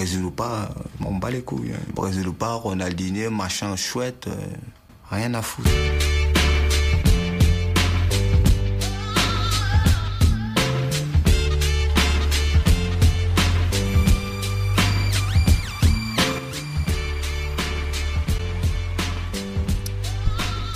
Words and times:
Brésil 0.00 0.24
ou 0.24 0.30
pas, 0.30 0.70
on 1.04 1.16
bat 1.16 1.30
les 1.30 1.42
couilles. 1.42 1.72
Hein. 1.74 1.92
Brésil 1.94 2.26
ou 2.26 2.32
pas, 2.32 2.54
Ronaldinho, 2.54 3.30
machin 3.30 3.76
chouette, 3.76 4.30
rien 5.10 5.34
à 5.34 5.42
foutre. 5.42 5.68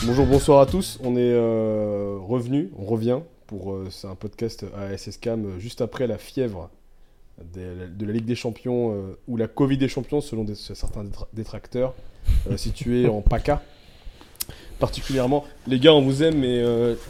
Bonjour, 0.04 0.26
bonsoir 0.26 0.60
à 0.60 0.66
tous. 0.66 0.98
On 1.02 1.16
est 1.16 1.32
euh, 1.32 2.18
revenu, 2.20 2.70
on 2.76 2.84
revient 2.84 3.20
pour 3.46 3.72
euh, 3.72 3.88
c'est 3.90 4.06
un 4.06 4.16
podcast 4.16 4.66
à 4.76 4.94
SSCAM 4.98 5.46
euh, 5.46 5.58
juste 5.58 5.80
après 5.80 6.06
la 6.06 6.18
fièvre 6.18 6.68
de 7.54 8.06
la 8.06 8.12
Ligue 8.12 8.24
des 8.24 8.34
Champions 8.34 9.16
ou 9.28 9.36
la 9.36 9.48
Covid 9.48 9.76
des 9.76 9.88
Champions 9.88 10.20
selon 10.20 10.46
certains 10.54 11.04
détracteurs 11.32 11.94
situés 12.56 13.08
en 13.08 13.20
PACA. 13.20 13.62
Particulièrement, 14.78 15.44
les 15.66 15.78
gars, 15.78 15.94
on 15.94 16.02
vous 16.02 16.22
aime, 16.22 16.38
mais 16.38 16.62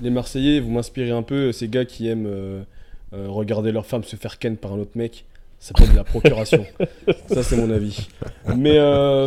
les 0.03 0.11
Marseillais, 0.11 0.61
vous 0.61 0.71
m'inspirez 0.71 1.11
un 1.11 1.23
peu. 1.23 1.53
Ces 1.53 1.69
gars 1.69 1.85
qui 1.85 2.09
aiment 2.09 2.65
regarder 3.13 3.73
leur 3.73 3.87
femme 3.87 4.05
se 4.05 4.17
faire 4.17 4.39
ken 4.39 4.57
par 4.57 4.73
un 4.73 4.79
autre 4.79 4.97
mec, 4.97 5.25
ça 5.65 5.69
s'appelle 5.69 5.93
de 5.93 5.97
la 5.97 6.05
procuration. 6.05 6.67
ça, 7.27 7.43
c'est 7.43 7.57
mon 7.57 7.71
avis. 7.71 8.07
Mais 8.55 8.77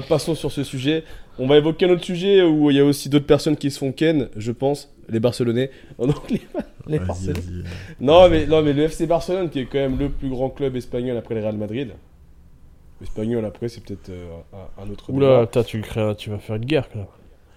passons 0.08 0.36
sur 0.36 0.52
ce 0.52 0.64
sujet. 0.64 1.04
On 1.40 1.48
va 1.48 1.58
évoquer 1.58 1.88
un 1.88 1.90
autre 1.90 2.04
sujet 2.04 2.44
où 2.44 2.70
il 2.70 2.78
y 2.78 2.80
a 2.80 2.86
aussi 2.86 3.10
d'autres 3.10 3.26
personnes 3.26 3.58
qui 3.58 3.72
se 3.72 3.80
font 3.80 3.92
ken, 3.92 4.30
je 4.36 4.52
pense, 4.52 4.94
les 5.10 5.20
Barcelonais. 5.20 5.72
les, 6.88 7.00
Barcelonais. 7.00 7.40
Non 8.00 8.30
mais, 8.30 8.46
non, 8.46 8.62
mais 8.62 8.74
le 8.74 8.84
FC 8.84 9.08
Barcelone, 9.08 9.50
qui 9.50 9.62
est 9.62 9.66
quand 9.66 9.80
même 9.80 9.98
le 9.98 10.10
plus 10.10 10.30
grand 10.30 10.52
club 10.52 10.76
espagnol 10.76 11.18
après 11.18 11.34
le 11.34 11.42
Real 11.42 11.58
Madrid. 11.58 11.94
Espagnol, 13.02 13.44
après, 13.44 13.68
c'est 13.68 13.84
peut-être 13.84 14.10
euh, 14.10 14.30
un, 14.80 14.90
autre. 14.92 15.12
Oula, 15.12 15.48
tu, 15.66 15.84
tu 16.18 16.30
vas 16.30 16.38
faire 16.38 16.56
une 16.56 16.66
guerre, 16.66 16.88
là. 16.94 17.08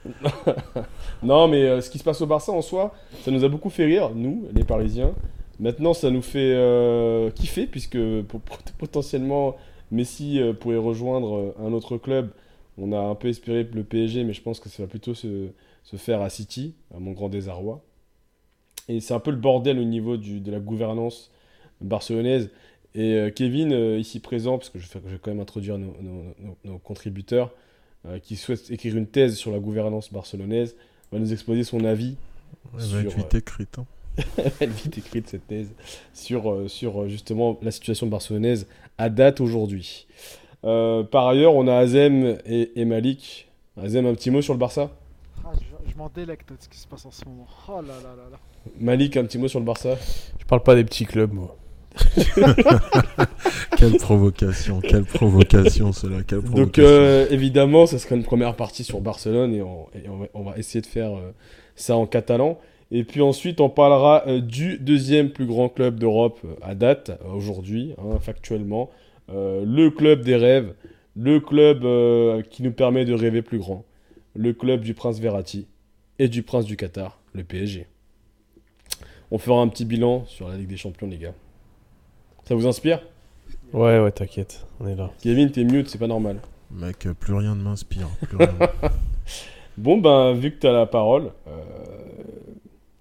non, 1.22 1.48
mais 1.48 1.64
euh, 1.64 1.80
ce 1.82 1.90
qui 1.90 1.98
se 1.98 2.04
passe 2.04 2.22
au 2.22 2.26
Barça 2.26 2.50
en 2.52 2.62
soi, 2.62 2.94
ça 3.22 3.30
nous 3.30 3.44
a 3.44 3.48
beaucoup 3.48 3.68
fait 3.68 3.84
rire, 3.84 4.10
nous, 4.14 4.48
les 4.54 4.64
Parisiens. 4.64 5.12
Maintenant, 5.60 5.94
ça 5.94 6.10
nous 6.10 6.22
fait 6.22 6.54
euh, 6.54 7.30
kiffer, 7.30 7.66
puisque 7.66 7.98
potentiellement, 8.78 9.56
Messi 9.92 10.40
pourrait 10.58 10.76
rejoindre 10.76 11.54
un 11.60 11.72
autre 11.72 11.96
club 11.96 12.30
on 12.80 12.92
a 12.92 12.98
un 12.98 13.14
peu 13.14 13.28
espéré 13.28 13.68
le 13.72 13.84
PSG, 13.84 14.24
mais 14.24 14.32
je 14.32 14.42
pense 14.42 14.58
que 14.58 14.68
ça 14.68 14.82
va 14.82 14.88
plutôt 14.88 15.14
se, 15.14 15.50
faire 15.96 16.22
à 16.22 16.30
City, 16.30 16.74
à 16.94 16.98
mon 16.98 17.12
grand 17.12 17.28
désarroi. 17.28 17.84
Et 18.88 19.00
c'est 19.00 19.14
un 19.14 19.20
peu 19.20 19.30
le 19.30 19.36
bordel 19.36 19.78
au 19.78 19.84
niveau 19.84 20.16
de 20.16 20.50
la 20.50 20.58
gouvernance 20.58 21.30
barcelonaise. 21.80 22.50
Et 22.94 23.14
euh, 23.14 23.30
Kevin, 23.30 23.72
euh, 23.72 23.98
ici 23.98 24.18
présent, 24.18 24.58
parce 24.58 24.70
que 24.70 24.78
je 24.78 24.86
vais, 24.86 25.18
quand 25.22 25.30
même 25.30 25.40
introduire 25.40 25.78
nos, 25.78 26.78
contributeurs, 26.78 27.52
euh, 28.06 28.18
qui 28.18 28.36
souhaite 28.36 28.70
écrire 28.70 28.96
une 28.96 29.06
thèse 29.06 29.36
sur 29.36 29.52
la 29.52 29.58
gouvernance 29.58 30.12
barcelonaise, 30.12 30.74
va 31.12 31.18
nous 31.18 31.32
exposer 31.32 31.64
son 31.64 31.84
avis. 31.84 32.16
Elle 32.78 32.86
va 32.86 33.00
être 33.02 33.16
vite 33.16 33.34
écrite. 33.34 33.78
Hein. 33.78 33.86
Elle 34.60 34.70
vite 34.70 34.98
écrite 34.98 35.28
cette 35.28 35.46
thèse 35.46 35.72
sur, 36.12 36.68
sur 36.68 37.08
justement 37.08 37.58
la 37.62 37.70
situation 37.70 38.06
barcelonaise 38.06 38.66
à 38.98 39.08
date 39.08 39.40
aujourd'hui. 39.40 40.06
Euh, 40.64 41.02
par 41.02 41.26
ailleurs, 41.28 41.54
on 41.54 41.66
a 41.68 41.74
Azem 41.74 42.38
et, 42.44 42.84
Malik. 42.84 43.48
Azem, 43.80 44.06
un 44.06 44.14
petit 44.14 44.30
mot 44.30 44.42
sur 44.42 44.52
le 44.52 44.58
Barça? 44.58 44.90
Ah, 45.44 45.52
Je, 45.88 45.96
m'en 45.96 46.10
délecte 46.14 46.50
de 46.50 46.56
ce 46.60 46.68
qui 46.68 46.78
se 46.78 46.86
passe 46.86 47.06
en 47.06 47.10
ce 47.10 47.24
moment. 47.24 47.46
Oh 47.68 47.80
là 47.80 47.94
là 48.02 48.14
là 48.16 48.30
là. 48.30 48.38
Malik, 48.78 49.16
un 49.16 49.24
petit 49.24 49.38
mot 49.38 49.48
sur 49.48 49.58
le 49.58 49.64
Barça? 49.64 49.96
Je 50.38 50.44
parle 50.44 50.62
pas 50.62 50.74
des 50.74 50.84
petits 50.84 51.06
clubs, 51.06 51.32
moi. 51.32 51.56
quelle 53.76 53.96
provocation, 53.96 54.80
quelle 54.80 55.04
provocation 55.04 55.92
cela, 55.92 56.22
quelle 56.22 56.40
provocation. 56.40 56.64
Donc 56.64 56.78
euh, 56.78 57.26
évidemment, 57.30 57.86
ça 57.86 57.98
sera 57.98 58.14
une 58.14 58.22
première 58.22 58.54
partie 58.54 58.84
sur 58.84 59.00
Barcelone 59.00 59.52
et 59.54 59.62
on, 59.62 60.42
va, 60.42 60.56
essayer 60.56 60.80
de 60.80 60.86
faire 60.86 61.16
euh, 61.16 61.32
ça 61.74 61.96
en 61.96 62.06
catalan. 62.06 62.60
Et 62.92 63.04
puis 63.04 63.20
ensuite, 63.20 63.60
on 63.60 63.68
parlera 63.68 64.24
du 64.40 64.78
deuxième 64.78 65.30
plus 65.30 65.46
grand 65.46 65.68
club 65.68 65.98
d'Europe 65.98 66.40
à 66.60 66.74
date, 66.74 67.12
aujourd'hui, 67.32 67.94
hein, 67.98 68.18
factuellement, 68.20 68.90
euh, 69.32 69.64
le 69.64 69.90
club 69.90 70.22
des 70.22 70.34
rêves, 70.34 70.74
le 71.16 71.38
club 71.38 71.84
euh, 71.84 72.42
qui 72.42 72.62
nous 72.62 72.72
permet 72.72 73.04
de 73.04 73.14
rêver 73.14 73.42
plus 73.42 73.58
grand, 73.58 73.84
le 74.34 74.52
club 74.52 74.80
du 74.80 74.94
prince 74.94 75.20
Verratti 75.20 75.66
et 76.18 76.28
du 76.28 76.42
prince 76.42 76.64
du 76.64 76.76
Qatar, 76.76 77.20
le 77.32 77.44
PSG. 77.44 77.86
On 79.30 79.38
fera 79.38 79.60
un 79.60 79.68
petit 79.68 79.84
bilan 79.84 80.24
sur 80.26 80.48
la 80.48 80.56
Ligue 80.56 80.68
des 80.68 80.76
Champions, 80.76 81.06
les 81.06 81.18
gars. 81.18 81.34
Ça 82.44 82.56
vous 82.56 82.66
inspire? 82.66 83.00
Ouais, 83.72 84.00
ouais, 84.00 84.10
t'inquiète, 84.10 84.66
on 84.80 84.88
est 84.88 84.96
là. 84.96 85.12
Kevin, 85.22 85.52
t'es 85.52 85.62
mute, 85.62 85.88
c'est 85.88 85.98
pas 85.98 86.08
normal. 86.08 86.40
Mec, 86.72 87.06
plus 87.20 87.34
rien 87.34 87.54
ne 87.54 87.62
m'inspire. 87.62 88.08
bon, 89.76 89.98
ben, 89.98 90.32
vu 90.32 90.50
que 90.50 90.58
t'as 90.58 90.72
la 90.72 90.86
parole, 90.86 91.30
euh, 91.46 91.62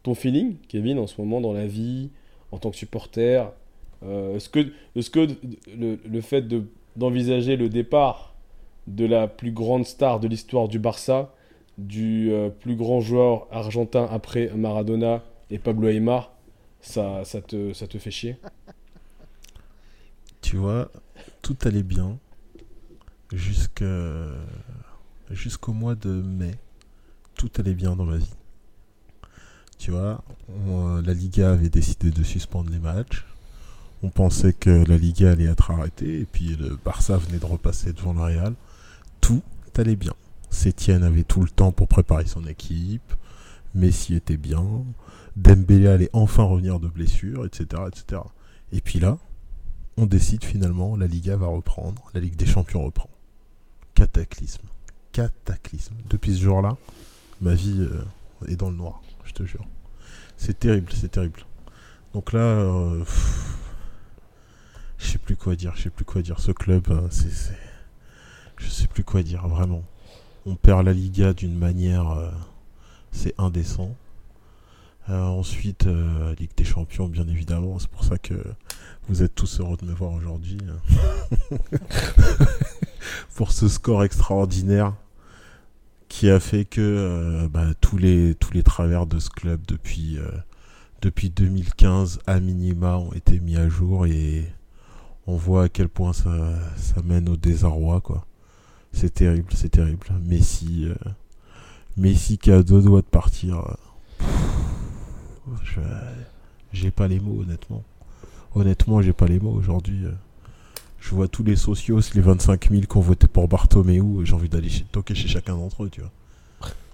ton 0.09 0.16
feeling, 0.16 0.56
Kevin, 0.68 0.97
en 0.97 1.06
ce 1.06 1.22
moment 1.22 1.40
dans 1.40 1.53
la 1.53 1.68
vie, 1.68 2.09
en 2.52 2.58
tant 2.58 2.72
que 2.72 2.78
supporter, 2.78 3.52
euh, 4.02 4.36
est-ce 4.38 4.50
que, 4.50 4.72
est 4.96 5.12
que 5.12 5.28
le, 5.78 6.22
fait 6.22 6.47
d'envisager 6.96 7.58
le 7.58 7.70
départ 7.70 8.34
de 8.88 9.06
la 9.06 9.28
plus 9.28 9.52
grande 9.52 9.86
star 9.86 10.19
de 10.19 10.28
l'histoire 10.28 10.68
du 10.68 10.80
Barça, 10.80 11.31
du 11.78 12.31
euh, 12.31 12.50
plus 12.50 12.75
grand 12.75 13.02
joueur 13.02 13.48
argentin 13.52 14.08
après 14.09 14.50
Maradona 14.56 15.24
et 15.52 15.59
Pablo 15.59 15.90
Aymar, 15.90 16.34
ça, 16.81 17.24
ça, 17.24 17.40
te, 17.42 17.72
ça 17.74 17.86
te 17.86 18.00
fait 18.00 18.09
chier? 18.09 18.38
Tu 20.42 20.56
vois, 20.56 20.90
tout 21.44 21.58
allait 21.66 21.84
bien 21.84 22.18
jusqu'au 23.31 23.86
mois 25.74 25.94
de 25.94 26.09
mai. 26.09 26.56
Tout 27.36 27.52
allait 27.59 27.75
bien 27.75 27.96
dans 27.96 28.06
ma 28.06 28.18
vie. 28.18 28.38
Tu 29.79 29.91
vois, 29.91 30.23
la 31.03 31.13
Liga 31.13 31.51
avait 31.51 31.69
décidé 31.69 32.12
de 32.12 32.22
suspendre 32.22 32.69
les 32.69 32.79
matchs 32.79 33.25
on 34.01 34.09
pensait 34.09 34.53
que 34.53 34.69
la 34.88 34.97
Liga 34.97 35.31
allait 35.31 35.45
être 35.45 35.72
arrêtée 35.72 36.22
et 36.22 36.25
puis 36.25 36.56
le 36.56 36.78
Barça 36.84 37.17
venait 37.17 37.40
de 37.40 37.45
repasser 37.45 37.91
devant 37.91 38.13
le 38.13 38.22
Real. 38.22 38.53
Tout 39.19 39.44
allait 39.75 39.95
bien. 39.95 40.13
Sétienne 40.50 41.03
avait 41.03 41.23
tout 41.23 41.41
le 41.41 41.50
temps 41.50 41.72
pour 41.72 41.88
préparer 41.88 42.25
son 42.25 42.45
équipe. 42.47 43.13
Messi 43.75 44.16
était 44.16 44.38
bien. 44.38 44.66
Dembélé 45.35 45.88
allait 45.88 46.09
enfin 46.13 46.44
revenir 46.44 46.79
de 46.79 46.88
blessure, 46.88 47.45
etc., 47.45 47.84
etc. 47.88 48.22
Et 48.72 48.81
puis 48.81 49.00
là, 49.00 49.18
on 49.97 50.06
décide 50.06 50.44
finalement, 50.44 50.95
la 50.95 51.07
Liga 51.07 51.35
va 51.35 51.47
reprendre, 51.47 52.09
la 52.13 52.22
Ligue 52.22 52.35
des 52.35 52.45
Champions 52.45 52.84
reprend. 52.84 53.09
Cataclysme. 53.95 54.68
Cataclysme. 55.12 55.95
Depuis 56.09 56.35
ce 56.35 56.44
jour-là, 56.44 56.78
ma 57.41 57.53
vie 57.53 57.79
euh, 57.79 58.03
est 58.47 58.56
dans 58.56 58.69
le 58.69 58.78
noir, 58.78 59.01
je 59.29 59.34
te 59.34 59.44
jure. 59.44 59.66
C'est 60.38 60.59
terrible, 60.59 60.91
c'est 60.94 61.12
terrible. 61.12 61.41
Donc 62.13 62.34
là, 62.34 62.40
euh, 62.40 63.03
je 65.00 65.07
sais 65.07 65.17
plus 65.17 65.35
quoi 65.35 65.56
dire, 65.56 65.73
je 65.75 65.84
sais 65.84 65.90
plus 65.90 66.06
quoi 66.06 66.22
dire. 66.22 66.40
Ce 66.40 66.51
club, 66.51 66.88
euh, 66.90 67.07
c'est, 67.09 67.56
je 68.57 68.68
sais 68.68 68.88
plus 68.88 69.03
quoi 69.03 69.23
dire, 69.23 69.47
vraiment. 69.47 69.84
On 70.45 70.56
perd 70.56 70.85
la 70.85 70.94
Liga 70.94 71.34
d'une 71.34 71.57
manière, 71.57 72.12
euh, 72.12 72.31
c'est 73.12 73.34
indécent. 73.38 73.95
Euh, 75.09 75.23
ensuite, 75.23 75.88
Ligue 76.38 76.51
des 76.56 76.66
Champions, 76.66 77.07
bien 77.07 77.28
évidemment. 77.28 77.79
C'est 77.79 77.89
pour 77.89 78.03
ça 78.03 78.18
que 78.18 78.35
vous 79.07 79.23
êtes 79.23 79.34
tous 79.34 79.59
heureux 79.59 79.78
de 79.78 79.85
me 79.85 79.94
voir 79.94 80.12
aujourd'hui. 80.12 80.59
Hein. 80.69 81.57
pour 83.35 83.51
ce 83.51 83.68
score 83.68 84.03
extraordinaire 84.03 84.94
qui 86.09 86.30
a 86.30 86.40
fait 86.40 86.66
que 86.66 87.47
bah, 87.47 87.68
tous, 87.80 87.97
les, 87.97 88.36
tous 88.36 88.52
les 88.53 88.64
travers 88.64 89.06
de 89.06 89.20
ce 89.20 89.30
club 89.30 89.62
depuis, 89.68 90.18
depuis 91.02 91.30
2015 91.30 92.20
à 92.28 92.40
minima 92.40 92.97
ont 92.97 93.14
été 93.14 93.40
mis 93.40 93.56
à 93.58 93.70
jour 93.70 94.06
et 94.06 94.46
on 95.28 95.38
voit 95.38 95.66
à 95.66 95.69
quel 95.69 95.88
point 95.90 96.12
ça, 96.12 96.31
ça 96.75 97.02
mène 97.03 97.30
au 97.30 97.38
désarroi, 97.38 98.02
quoi. 98.02 98.25
C'est 98.92 99.13
terrible, 99.13 99.54
c'est 99.54 99.69
terrible. 99.69 100.07
Messi, 100.24 100.86
euh, 100.86 100.95
Messi 101.98 102.38
qui 102.38 102.51
a 102.51 102.63
deux 102.63 102.81
doigts 102.81 103.01
de 103.01 103.07
partir. 103.07 103.78
Euh, 105.78 106.13
j'ai 106.74 106.92
pas 106.92 107.07
les 107.07 107.19
mots, 107.19 107.42
honnêtement. 107.42 107.83
Honnêtement, 108.56 109.01
j'ai 109.01 109.13
pas 109.13 109.28
les 109.28 109.39
mots 109.39 109.54
aujourd'hui. 109.54 110.06
Euh. 111.00 111.01
je 111.01 111.16
vois 111.16 111.28
tous 111.28 111.44
les 111.44 111.56
socios, 111.56 112.00
les 112.13 112.22
25 112.22 112.69
000 112.69 112.81
qui 112.84 112.98
ont 112.98 113.01
voté 113.01 113.28
pour 113.28 113.48
Bartomeu. 113.48 114.25
J'ai 114.25 114.34
envie 114.34 114.50
d'aller 114.50 114.69
toquer 114.92 115.16
chez 115.16 115.28
chacun 115.28 115.56
d'entre 115.56 115.84
eux, 115.84 115.90
tu 115.90 116.01
vois. 116.01 116.12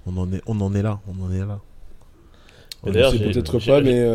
On 0.08 0.18
en 0.18 0.32
est, 0.32 0.42
on 0.46 0.60
en 0.62 0.74
est 0.76 0.84
là, 0.84 1.00
on 1.08 1.24
en 1.24 1.32
est 1.32 1.40
là. 1.40 1.60
peut-être 2.84 3.60
pas, 3.60 3.82
mais, 3.82 4.06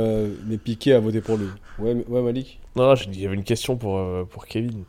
mais 0.47 0.57
Piqué 0.57 0.95
a 0.95 1.01
voté 1.01 1.21
pour 1.21 1.37
lui. 1.37 1.47
Ouais, 1.79 1.95
ouais 2.09 2.23
Malik 2.23 2.61
non, 2.77 2.95
il 2.95 3.21
y 3.21 3.27
avait 3.27 3.35
une 3.35 3.45
question 3.45 3.77
pour, 3.77 3.99
euh, 3.99 4.25
pour 4.25 4.47
Kevin. 4.47 4.85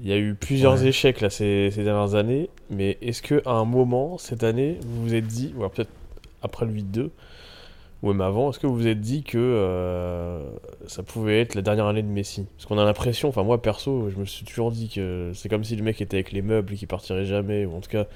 Il 0.00 0.06
y 0.06 0.12
a 0.12 0.18
eu 0.18 0.34
plusieurs 0.34 0.84
échecs 0.84 1.20
là, 1.20 1.30
ces, 1.30 1.70
ces, 1.72 1.82
dernières 1.82 2.14
années, 2.14 2.50
mais 2.70 2.98
est-ce 3.00 3.20
que 3.22 3.42
à 3.46 3.52
un 3.52 3.64
moment, 3.64 4.16
cette 4.18 4.44
année, 4.44 4.78
vous 4.86 5.04
vous 5.04 5.14
êtes 5.14 5.26
dit, 5.26 5.52
ou 5.56 5.66
peut-être 5.68 5.90
après 6.42 6.66
le 6.66 6.72
8-2, 6.72 7.10
ou 8.02 8.08
même 8.08 8.20
avant, 8.20 8.50
est-ce 8.50 8.58
que 8.58 8.66
vous 8.66 8.76
vous 8.76 8.86
êtes 8.86 9.00
dit 9.00 9.24
que 9.24 9.38
euh, 9.38 10.48
ça 10.86 11.02
pouvait 11.02 11.40
être 11.40 11.54
la 11.54 11.62
dernière 11.62 11.86
année 11.86 12.02
de 12.02 12.08
Messi? 12.08 12.46
Parce 12.56 12.66
qu'on 12.66 12.78
a 12.78 12.84
l'impression, 12.84 13.28
enfin 13.28 13.42
moi 13.42 13.60
perso, 13.60 14.08
je 14.10 14.16
me 14.16 14.24
suis 14.24 14.44
toujours 14.44 14.70
dit 14.70 14.88
que 14.88 15.32
c'est 15.34 15.48
comme 15.48 15.64
si 15.64 15.74
le 15.76 15.82
mec 15.82 16.00
était 16.00 16.16
avec 16.18 16.32
les 16.32 16.42
meubles 16.42 16.74
et 16.74 16.76
qu'il 16.76 16.88
partirait 16.88 17.24
jamais, 17.24 17.66
ou 17.66 17.74
en 17.74 17.80
tout 17.80 17.90
cas 17.90 18.06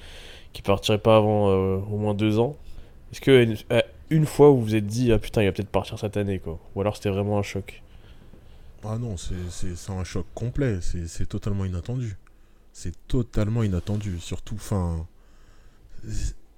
qu'il 0.53 0.63
partirait 0.63 0.99
pas 0.99 1.17
avant 1.17 1.49
euh, 1.49 1.77
au 1.91 1.97
moins 1.97 2.13
deux 2.13 2.39
ans. 2.39 2.55
Est-ce 3.11 3.21
que 3.21 3.43
une, 3.43 3.57
euh, 3.71 3.81
une 4.09 4.25
fois 4.25 4.49
vous 4.49 4.61
vous 4.61 4.75
êtes 4.75 4.87
dit, 4.87 5.11
ah 5.11 5.19
putain, 5.19 5.41
il 5.41 5.45
va 5.47 5.51
peut-être 5.51 5.69
partir 5.69 5.99
cette 5.99 6.17
année, 6.17 6.39
quoi? 6.39 6.59
Ou 6.75 6.81
alors 6.81 6.95
c'était 6.95 7.09
vraiment 7.09 7.37
un 7.37 7.43
choc? 7.43 7.81
Ah 8.85 8.97
non, 8.97 9.15
c'est- 9.17 9.89
un 9.91 10.03
choc 10.03 10.25
complet, 10.33 10.79
c'est 10.81 11.25
totalement 11.27 11.65
inattendu. 11.65 12.17
C'est 12.73 12.95
totalement 13.07 13.63
inattendu, 13.63 14.19
surtout, 14.19 14.55
enfin... 14.55 15.07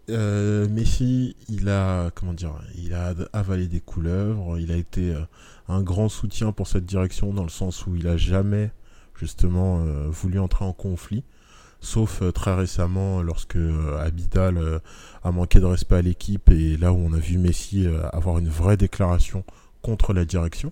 euh, 0.09 0.67
Messi, 0.69 1.35
il 1.49 1.69
a, 1.69 2.11
comment 2.13 2.33
dire, 2.33 2.53
il 2.75 2.93
a 2.93 3.13
avalé 3.33 3.67
des 3.67 3.79
couleuvres, 3.79 4.59
il 4.59 4.71
a 4.71 4.75
été 4.75 5.13
euh, 5.13 5.21
un 5.67 5.81
grand 5.81 6.09
soutien 6.09 6.51
pour 6.51 6.67
cette 6.67 6.85
direction 6.85 7.33
dans 7.33 7.43
le 7.43 7.49
sens 7.49 7.87
où 7.87 7.95
il 7.95 8.07
a 8.07 8.17
jamais, 8.17 8.71
justement, 9.15 9.79
euh, 9.79 10.07
voulu 10.07 10.39
entrer 10.39 10.65
en 10.65 10.73
conflit. 10.73 11.23
Sauf 11.81 12.23
très 12.33 12.55
récemment, 12.55 13.21
lorsque 13.21 13.57
Abidal 13.99 14.81
a 15.23 15.31
manqué 15.31 15.59
de 15.59 15.65
respect 15.65 15.97
à 15.97 16.01
l'équipe 16.01 16.49
et 16.49 16.77
là 16.77 16.91
où 16.91 16.97
on 16.97 17.13
a 17.13 17.19
vu 17.19 17.37
Messi 17.37 17.85
avoir 18.11 18.39
une 18.39 18.49
vraie 18.49 18.77
déclaration 18.77 19.43
contre 19.83 20.11
la 20.13 20.25
direction. 20.25 20.71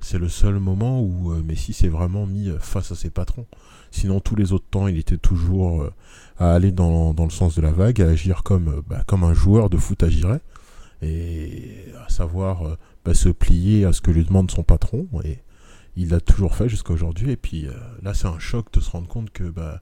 C'est 0.00 0.18
le 0.18 0.28
seul 0.28 0.58
moment 0.58 1.00
où 1.00 1.32
Messi 1.44 1.72
s'est 1.72 1.88
vraiment 1.88 2.26
mis 2.26 2.50
face 2.58 2.90
à 2.90 2.96
ses 2.96 3.10
patrons. 3.10 3.46
Sinon, 3.94 4.18
tous 4.18 4.34
les 4.34 4.52
autres 4.52 4.66
temps, 4.68 4.88
il 4.88 4.98
était 4.98 5.18
toujours 5.18 5.82
euh, 5.82 5.92
à 6.36 6.52
aller 6.52 6.72
dans, 6.72 7.14
le 7.16 7.30
sens 7.30 7.54
de 7.54 7.62
la 7.62 7.70
vague, 7.70 8.02
à 8.02 8.08
agir 8.08 8.42
comme, 8.42 8.66
euh, 8.68 8.82
bah, 8.84 9.04
un 9.08 9.34
joueur 9.34 9.70
de 9.70 9.76
foot 9.76 10.02
agirait, 10.02 10.40
et 11.00 11.84
à 12.04 12.08
savoir 12.08 12.66
euh, 12.66 12.76
bah, 13.04 13.14
se 13.14 13.28
plier 13.28 13.84
à 13.84 13.92
ce 13.92 14.00
que 14.00 14.10
lui 14.10 14.24
demande 14.24 14.50
son 14.50 14.64
patron. 14.64 15.06
Et 15.22 15.38
il 15.94 16.08
l'a 16.08 16.20
toujours 16.20 16.56
fait 16.56 16.68
jusqu'à 16.68 16.92
aujourd'hui. 16.92 17.30
Et 17.30 17.36
puis 17.36 17.68
là, 18.02 18.14
c'est 18.14 18.26
un 18.26 18.40
choc 18.40 18.66
de 18.72 18.80
se 18.80 18.90
rendre 18.90 19.06
compte 19.06 19.30
que 19.30 19.44
bah, 19.44 19.80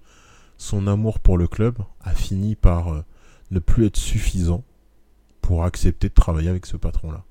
son 0.59 0.89
amour 0.89 1.19
pour 1.19 1.39
le 1.39 1.49
club 1.49 1.79
a 2.03 2.15
fini 2.15 2.55
par 2.55 3.03
ne 3.51 3.59
plus 3.61 3.87
être 3.87 3.97
suffisant 3.97 4.63
pour 5.41 5.65
accepter 5.65 6.11
de 6.11 6.15
travailler 6.15 6.51
avec 6.51 6.67
ce 6.67 6.77
patron-là. 6.77 7.25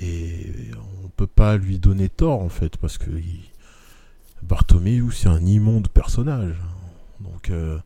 Et 0.00 0.72
on 1.04 1.08
peut 1.10 1.28
pas 1.28 1.56
lui 1.56 1.78
donner 1.78 2.08
tort 2.08 2.42
en 2.42 2.48
fait, 2.48 2.76
parce 2.78 2.98
que 2.98 3.10
il... 3.10 3.48
Bartomeu, 4.42 5.10
c'est 5.10 5.28
un 5.28 5.44
immonde 5.44 5.88
personnage. 5.88 6.56
Donc 7.20 7.50
euh, 7.50 7.78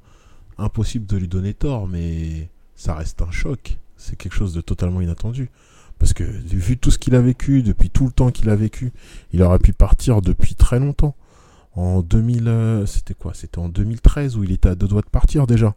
impossible 0.58 1.06
de 1.06 1.16
lui 1.16 1.28
donner 1.28 1.54
tort, 1.54 1.88
mais 1.88 2.50
ça 2.76 2.94
reste 2.94 3.22
un 3.22 3.30
choc. 3.30 3.78
C'est 3.96 4.16
quelque 4.16 4.34
chose 4.34 4.52
de 4.52 4.60
totalement 4.60 5.00
inattendu. 5.00 5.50
Parce 5.98 6.12
que 6.12 6.24
vu 6.24 6.78
tout 6.78 6.90
ce 6.90 6.98
qu'il 6.98 7.14
a 7.14 7.20
vécu, 7.20 7.62
depuis 7.62 7.90
tout 7.90 8.06
le 8.06 8.10
temps 8.10 8.30
qu'il 8.30 8.50
a 8.50 8.56
vécu, 8.56 8.92
il 9.32 9.42
aurait 9.42 9.60
pu 9.60 9.72
partir 9.72 10.20
depuis 10.20 10.54
très 10.54 10.80
longtemps. 10.80 11.14
En 11.74 12.02
2000, 12.02 12.48
euh, 12.48 12.86
c'était 12.86 13.14
quoi? 13.14 13.32
C'était 13.34 13.58
en 13.58 13.68
2013 13.68 14.36
où 14.36 14.44
il 14.44 14.52
était 14.52 14.68
à 14.68 14.74
deux 14.74 14.88
doigts 14.88 15.02
de 15.02 15.08
partir 15.08 15.46
déjà. 15.46 15.74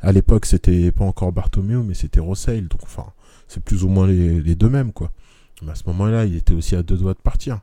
À 0.00 0.12
l'époque, 0.12 0.46
c'était 0.46 0.92
pas 0.92 1.04
encore 1.04 1.32
Bartomeu, 1.32 1.82
mais 1.82 1.94
c'était 1.94 2.20
Rossell. 2.20 2.68
Donc, 2.68 2.82
enfin, 2.84 3.06
c'est 3.48 3.62
plus 3.62 3.84
ou 3.84 3.88
moins 3.88 4.06
les, 4.06 4.40
les 4.40 4.54
deux 4.54 4.68
mêmes, 4.68 4.92
quoi. 4.92 5.10
Mais 5.62 5.72
à 5.72 5.74
ce 5.74 5.82
moment-là, 5.88 6.24
il 6.24 6.36
était 6.36 6.54
aussi 6.54 6.76
à 6.76 6.82
deux 6.82 6.96
doigts 6.96 7.14
de 7.14 7.18
partir. 7.18 7.60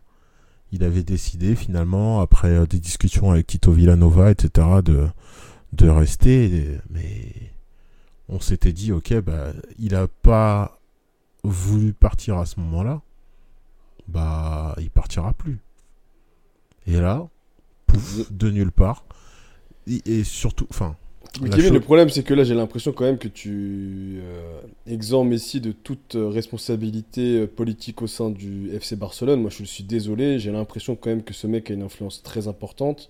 Il 0.71 0.83
avait 0.83 1.03
décidé 1.03 1.55
finalement, 1.55 2.21
après 2.21 2.49
euh, 2.49 2.65
des 2.65 2.79
discussions 2.79 3.31
avec 3.31 3.47
Tito 3.47 3.71
Villanova, 3.71 4.31
etc., 4.31 4.67
de, 4.83 5.07
de 5.73 5.89
rester. 5.89 6.79
Mais 6.89 7.33
on 8.29 8.39
s'était 8.39 8.73
dit, 8.73 8.91
ok, 8.91 9.19
bah, 9.21 9.51
il 9.79 9.95
a 9.95 10.07
pas 10.07 10.79
voulu 11.43 11.93
partir 11.93 12.37
à 12.37 12.45
ce 12.45 12.59
moment-là. 12.59 13.01
Bah, 14.07 14.75
il 14.79 14.89
partira 14.89 15.33
plus. 15.33 15.59
Et 16.87 16.99
là, 16.99 17.27
pouf, 17.85 18.31
de 18.31 18.49
nulle 18.49 18.71
part. 18.71 19.05
Et, 19.87 20.01
et 20.05 20.23
surtout, 20.23 20.67
enfin, 20.69 20.95
Mais 21.39 21.49
La 21.49 21.55
Kevin, 21.55 21.69
chose- 21.69 21.73
le 21.73 21.79
problème, 21.81 22.09
c'est 22.09 22.23
que 22.23 22.33
là, 22.33 22.43
j'ai 22.43 22.55
l'impression 22.55 22.91
quand 22.91 23.05
même 23.05 23.17
que 23.17 23.29
tu 23.29 24.19
euh, 24.21 24.59
exempts 24.85 25.23
Messi 25.23 25.61
de 25.61 25.71
toute 25.71 26.17
responsabilité 26.17 27.39
euh, 27.41 27.47
politique 27.47 28.01
au 28.01 28.07
sein 28.07 28.29
du 28.29 28.69
FC 28.73 28.95
Barcelone. 28.97 29.39
Moi, 29.41 29.49
je 29.49 29.63
suis 29.63 29.83
désolé, 29.83 30.39
j'ai 30.39 30.51
l'impression 30.51 30.95
quand 30.95 31.09
même 31.09 31.23
que 31.23 31.33
ce 31.33 31.47
mec 31.47 31.71
a 31.71 31.73
une 31.73 31.83
influence 31.83 32.21
très 32.21 32.47
importante. 32.47 33.07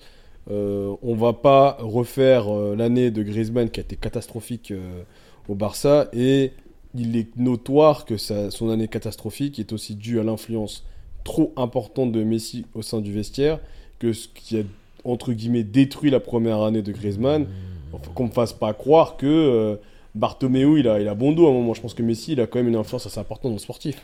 Euh, 0.49 0.93
on 1.01 1.15
va 1.15 1.33
pas 1.33 1.77
refaire 1.79 2.49
euh, 2.49 2.75
l'année 2.75 3.11
de 3.11 3.23
Griezmann 3.23 3.69
qui 3.69 3.79
a 3.79 3.83
été 3.83 3.95
catastrophique 3.95 4.71
euh, 4.71 5.01
au 5.47 5.55
Barça 5.55 6.09
et 6.13 6.51
il 6.95 7.15
est 7.15 7.35
notoire 7.37 8.05
que 8.05 8.17
son 8.17 8.69
année 8.69 8.87
catastrophique 8.87 9.59
est 9.59 9.71
aussi 9.71 9.95
due 9.95 10.19
à 10.19 10.23
l'influence 10.23 10.83
trop 11.23 11.53
importante 11.57 12.11
de 12.11 12.23
Messi 12.23 12.65
au 12.73 12.81
sein 12.81 12.99
du 13.01 13.13
vestiaire 13.13 13.59
que 13.99 14.13
ce 14.13 14.27
qui 14.33 14.57
a 14.59 14.63
entre 15.03 15.31
guillemets 15.31 15.63
détruit 15.63 16.09
la 16.11 16.19
première 16.19 16.61
année 16.61 16.81
de 16.81 16.91
Griezmann. 16.91 17.47
Enfin, 17.93 18.11
qu'on 18.13 18.25
me 18.25 18.31
fasse 18.31 18.53
pas 18.53 18.73
croire 18.73 19.17
que 19.17 19.25
euh, 19.27 19.75
Bartomeu 20.15 20.79
il 20.79 20.87
a, 20.87 20.99
il 20.99 21.07
a 21.07 21.15
bon 21.15 21.31
dos 21.31 21.47
à 21.47 21.49
un 21.49 21.53
moment. 21.53 21.73
Je 21.73 21.81
pense 21.81 21.93
que 21.93 22.03
Messi 22.03 22.33
il 22.33 22.41
a 22.41 22.47
quand 22.47 22.59
même 22.59 22.67
une 22.69 22.75
influence 22.75 23.05
assez 23.05 23.19
importante 23.19 23.51
dans 23.51 23.55
le 23.55 23.59
sportif. 23.59 24.01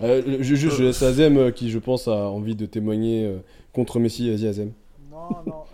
Euh, 0.00 0.38
je, 0.40 0.54
juste, 0.54 0.76
je 0.76 0.84
laisse 0.84 1.02
Azem 1.02 1.36
euh, 1.36 1.50
qui, 1.50 1.70
je 1.70 1.78
pense, 1.80 2.06
a 2.06 2.28
envie 2.30 2.54
de 2.54 2.66
témoigner 2.66 3.24
euh, 3.24 3.38
contre 3.72 3.98
Messi. 3.98 4.30
Vas-y, 4.30 4.46
Azem. 4.46 4.72
Non, 5.10 5.30
non, 5.44 5.64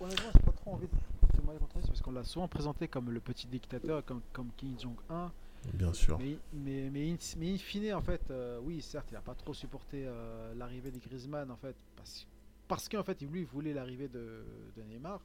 honnêtement, 0.00 0.30
j'ai 0.34 0.40
pas 0.40 0.52
trop 0.52 0.72
envie 0.72 0.86
de 0.86 1.36
témoigner 1.38 1.60
contre 1.60 1.78
lui 1.78 1.86
parce 1.86 2.00
qu'on 2.00 2.10
l'a 2.10 2.24
souvent 2.24 2.48
présenté 2.48 2.88
comme 2.88 3.12
le 3.12 3.20
petit 3.20 3.46
dictateur, 3.46 4.04
comme, 4.04 4.20
comme 4.32 4.48
Kim 4.56 4.74
Jong-un. 4.80 5.30
bien 5.74 5.92
sûr. 5.92 6.18
Mais, 6.18 6.36
mais, 6.52 6.90
mais, 6.92 7.10
in, 7.10 7.16
mais 7.38 7.52
in 7.52 7.56
fine, 7.56 7.94
en 7.94 8.00
fait, 8.00 8.22
euh, 8.30 8.58
oui, 8.64 8.82
certes, 8.82 9.06
il 9.12 9.16
a 9.16 9.20
pas 9.20 9.34
trop 9.34 9.54
supporté 9.54 10.04
euh, 10.06 10.52
l'arrivée 10.58 10.90
de 10.90 10.98
Griezmann, 10.98 11.48
en 11.50 11.56
fait, 11.56 11.76
parce, 11.96 12.26
parce 12.66 12.88
qu'en 12.88 13.04
fait, 13.04 13.20
lui, 13.22 13.40
il 13.42 13.46
voulait 13.46 13.74
l'arrivée 13.74 14.08
de, 14.08 14.44
de 14.76 14.82
Neymar. 14.90 15.20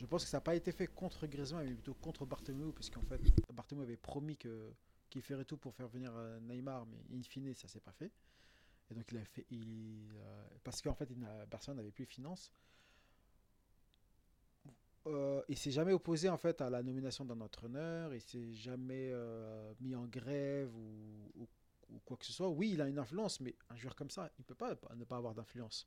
Je 0.00 0.06
pense 0.06 0.24
que 0.24 0.30
ça 0.30 0.38
n'a 0.38 0.40
pas 0.42 0.54
été 0.54 0.72
fait 0.72 0.86
contre 0.86 1.26
Griezmann, 1.26 1.66
mais 1.66 1.74
plutôt 1.74 1.94
contre 1.94 2.24
Bartomeu, 2.24 2.72
puisqu'en 2.72 3.02
fait, 3.02 3.20
Bartomeu 3.52 3.82
avait 3.82 3.96
promis 3.98 4.36
qu'il 4.36 5.22
ferait 5.22 5.44
tout 5.44 5.58
pour 5.58 5.74
faire 5.74 5.88
venir 5.88 6.10
euh, 6.16 6.40
Neymar, 6.40 6.86
mais 6.86 7.18
in 7.18 7.22
fine, 7.22 7.54
ça 7.54 7.68
s'est 7.68 7.80
pas 7.80 7.92
fait. 7.92 8.10
Et 8.90 8.94
donc, 8.94 9.04
il 9.12 9.18
a 9.18 9.24
fait. 9.24 9.46
Euh, 9.52 10.44
parce 10.64 10.80
qu'en 10.82 10.94
fait, 10.94 11.08
il 11.10 11.18
Barcelone 11.50 11.76
n'avait 11.78 11.90
plus 11.92 12.04
les 12.04 12.06
finances. 12.10 12.50
Euh, 15.06 15.42
il 15.48 15.56
s'est 15.56 15.70
jamais 15.70 15.92
opposé 15.92 16.28
en 16.28 16.36
fait 16.36 16.60
à 16.60 16.68
la 16.68 16.82
nomination 16.82 17.24
d'un 17.24 17.40
entraîneur, 17.40 18.12
il 18.14 18.20
s'est 18.20 18.52
jamais 18.52 19.08
euh, 19.12 19.72
mis 19.80 19.94
en 19.94 20.06
grève 20.06 20.74
ou, 20.76 21.30
ou- 21.36 21.48
ou 21.88 21.98
quoi 22.04 22.16
que 22.18 22.26
ce 22.26 22.32
soit. 22.32 22.48
Oui, 22.50 22.72
il 22.74 22.82
a 22.82 22.88
une 22.88 22.98
influence, 22.98 23.40
mais 23.40 23.54
un 23.70 23.76
joueur 23.76 23.96
comme 23.96 24.10
ça, 24.10 24.30
il 24.38 24.44
peut 24.44 24.54
pas 24.54 24.76
ne 24.96 25.04
pas 25.04 25.16
avoir 25.16 25.34
d'influence. 25.34 25.86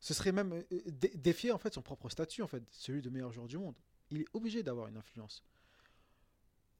Ce 0.00 0.14
serait 0.14 0.32
même 0.32 0.52
euh, 0.54 0.80
dé- 0.86 1.12
défier 1.14 1.52
en 1.52 1.58
fait 1.58 1.74
son 1.74 1.82
propre 1.82 2.08
statut 2.08 2.42
en 2.42 2.46
fait, 2.48 2.62
celui 2.70 3.02
de 3.02 3.10
meilleur 3.10 3.32
joueur 3.32 3.46
du 3.46 3.58
monde. 3.58 3.76
Il 4.10 4.20
est 4.22 4.26
obligé 4.32 4.62
d'avoir 4.62 4.88
une 4.88 4.96
influence. 4.96 5.44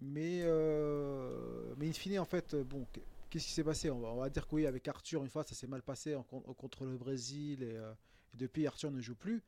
Mais 0.01 0.41
euh, 0.43 1.75
in 1.81 1.93
fine 1.93 2.19
en 2.19 2.25
fait, 2.25 2.55
euh, 2.55 2.65
bon, 2.65 2.87
qu- 2.93 3.01
qu'est-ce 3.29 3.47
qui 3.47 3.53
s'est 3.53 3.65
passé? 3.65 3.91
On 3.91 4.17
va, 4.17 4.31
dire 4.31 4.49
que 4.49 4.55
oui, 4.55 4.67
avec 4.67 4.89
Arthur 4.89 5.23
une 5.23 5.29
fois 5.31 5.45
ça 5.45 5.55
s'est 5.55 5.67
mal 5.67 5.83
passé 5.83 6.15
en 6.15 6.23
con- 6.23 6.41
contre 6.41 6.85
le 6.87 6.97
Brésil 6.97 7.63
et, 7.63 7.77
euh, 7.77 7.93
depuis 8.35 8.67
Arthur 8.67 8.91
ne 8.91 9.01
joue 9.01 9.15
plus. 9.15 9.43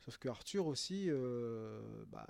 Sauf 0.00 0.18
que 0.18 0.28
Arthur 0.28 0.66
aussi, 0.66 1.06
euh, 1.08 2.04
bah, 2.08 2.26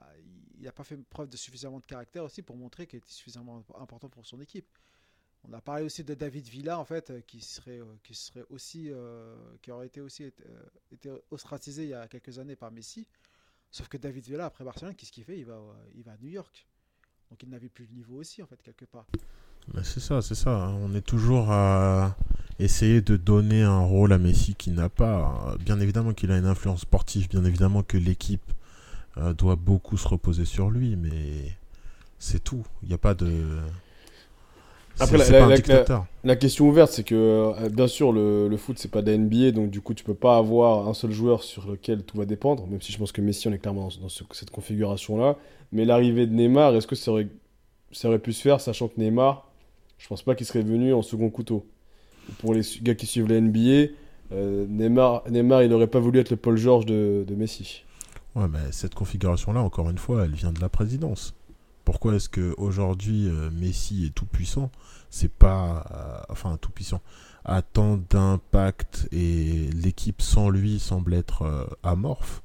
il 0.58 0.62
n'a 0.64 0.70
pas 0.72 0.84
fait 0.84 0.96
preuve 0.96 1.28
de 1.28 1.36
suffisamment 1.36 1.80
de 1.80 1.86
caractère 1.86 2.22
aussi 2.22 2.40
pour 2.42 2.56
montrer 2.56 2.86
qu'il 2.86 2.98
était 2.98 3.10
suffisamment 3.10 3.64
important 3.80 4.08
pour 4.08 4.24
son 4.26 4.40
équipe. 4.40 4.68
On 5.48 5.52
a 5.52 5.60
parlé 5.60 5.84
aussi 5.84 6.04
de 6.04 6.14
David 6.14 6.46
Villa 6.48 6.78
en 6.78 6.84
fait, 6.84 7.10
euh, 7.10 7.20
qui 7.26 7.40
serait, 7.40 7.80
euh, 7.80 7.84
qui 8.02 8.14
serait 8.14 8.44
aussi, 8.50 8.90
euh, 8.90 9.36
qui 9.60 9.70
aurait 9.70 9.86
été 9.86 10.00
aussi 10.00 10.24
été, 10.90 11.10
ostracisé 11.30 11.84
il 11.84 11.90
y 11.90 11.94
a 11.94 12.08
quelques 12.08 12.38
années 12.38 12.56
par 12.56 12.70
Messi. 12.70 13.06
Sauf 13.70 13.88
que 13.88 13.96
David 13.96 14.24
Villa 14.24 14.46
après 14.46 14.64
Barcelone, 14.64 14.94
qu'est-ce 14.94 15.12
qu'il 15.12 15.24
fait? 15.24 15.38
Il 15.38 15.46
va, 15.46 15.54
à 15.54 16.16
New 16.22 16.30
York. 16.30 16.66
Donc 17.30 17.42
il 17.42 17.50
n'avait 17.50 17.68
plus 17.68 17.86
le 17.90 17.94
niveau 17.94 18.16
aussi 18.16 18.42
en 18.42 18.46
fait 18.46 18.62
quelque 18.62 18.84
part. 18.84 19.06
Bah, 19.72 19.82
c'est 19.82 20.00
ça, 20.00 20.22
c'est 20.22 20.34
ça. 20.34 20.50
hein. 20.50 20.74
On 20.74 20.94
est 20.94 21.04
toujours 21.04 21.50
à 21.50 22.16
essayer 22.58 23.00
de 23.02 23.16
donner 23.16 23.62
un 23.62 23.80
rôle 23.80 24.12
à 24.12 24.18
Messi 24.18 24.54
qui 24.54 24.70
n'a 24.70 24.88
pas. 24.88 25.56
Bien 25.60 25.80
évidemment 25.80 26.14
qu'il 26.14 26.30
a 26.30 26.38
une 26.38 26.46
influence 26.46 26.82
sportive, 26.82 27.28
bien 27.28 27.44
évidemment 27.44 27.82
que 27.82 27.98
l'équipe 27.98 28.52
doit 29.36 29.56
beaucoup 29.56 29.96
se 29.96 30.08
reposer 30.08 30.44
sur 30.44 30.70
lui, 30.70 30.96
mais 30.96 31.56
c'est 32.18 32.42
tout. 32.42 32.66
Il 32.82 32.88
n'y 32.88 32.94
a 32.94 32.98
pas 32.98 33.14
de. 33.14 33.60
Après, 35.00 35.18
la- 36.24 36.36
question 36.36 36.68
ouverte, 36.68 36.92
c'est 36.92 37.02
que 37.04 37.14
euh, 37.14 37.68
bien 37.68 37.86
sûr 37.88 38.12
le, 38.12 38.48
le 38.48 38.56
foot 38.56 38.78
c'est 38.78 38.90
pas 38.90 39.02
de 39.02 39.10
la 39.10 39.18
NBA, 39.18 39.50
donc 39.50 39.70
du 39.70 39.80
coup 39.80 39.92
tu 39.94 40.04
peux 40.04 40.14
pas 40.14 40.36
avoir 40.36 40.88
un 40.88 40.94
seul 40.94 41.10
joueur 41.10 41.42
sur 41.42 41.68
lequel 41.70 42.02
tout 42.04 42.16
va 42.16 42.24
dépendre. 42.26 42.66
Même 42.68 42.80
si 42.80 42.92
je 42.92 42.98
pense 42.98 43.10
que 43.12 43.20
Messi 43.20 43.48
on 43.48 43.52
est 43.52 43.58
clairement 43.58 43.88
dans, 43.88 44.02
dans 44.02 44.08
ce- 44.08 44.24
cette 44.32 44.50
configuration 44.50 45.16
là. 45.18 45.36
Mais 45.72 45.84
l'arrivée 45.84 46.26
de 46.26 46.34
Neymar, 46.34 46.74
est-ce 46.76 46.86
que 46.86 46.94
ça 46.94 47.10
aurait, 47.10 47.28
ça 47.90 48.08
aurait 48.08 48.18
pu 48.20 48.32
se 48.32 48.40
faire, 48.42 48.60
sachant 48.60 48.88
que 48.88 49.00
Neymar, 49.00 49.48
je 49.98 50.06
pense 50.06 50.22
pas 50.22 50.34
qu'il 50.34 50.46
serait 50.46 50.62
venu 50.62 50.94
en 50.94 51.02
second 51.02 51.30
couteau? 51.30 51.66
Pour 52.38 52.54
les 52.54 52.62
gars 52.82 52.94
qui 52.94 53.06
suivent 53.06 53.28
la 53.28 53.40
NBA, 53.40 53.92
euh, 54.32 54.66
Neymar, 54.68 55.24
Neymar 55.28 55.62
il 55.64 55.72
aurait 55.72 55.88
pas 55.88 55.98
voulu 56.00 56.20
être 56.20 56.30
le 56.30 56.36
Paul 56.36 56.56
George 56.56 56.86
de, 56.86 57.24
de 57.26 57.34
Messi. 57.34 57.84
Ouais, 58.34 58.48
mais 58.48 58.58
cette 58.70 58.94
configuration-là, 58.94 59.60
encore 59.60 59.90
une 59.90 59.98
fois, 59.98 60.24
elle 60.24 60.32
vient 60.34 60.52
de 60.52 60.60
la 60.60 60.68
présidence. 60.68 61.34
Pourquoi 61.84 62.14
est-ce 62.14 62.28
que 62.28 62.54
aujourd'hui 62.56 63.28
euh, 63.28 63.50
Messi 63.50 64.06
est 64.06 64.14
tout 64.14 64.26
puissant? 64.26 64.70
C'est 65.10 65.30
pas, 65.30 65.84
euh, 65.92 66.32
enfin 66.32 66.56
tout 66.60 66.70
puissant, 66.70 67.00
a 67.44 67.62
tant 67.62 67.98
d'impact 68.10 69.08
et 69.12 69.68
l'équipe 69.72 70.22
sans 70.22 70.48
lui 70.48 70.78
semble 70.78 71.14
être 71.14 71.42
euh, 71.42 71.66
amorphe. 71.82 72.42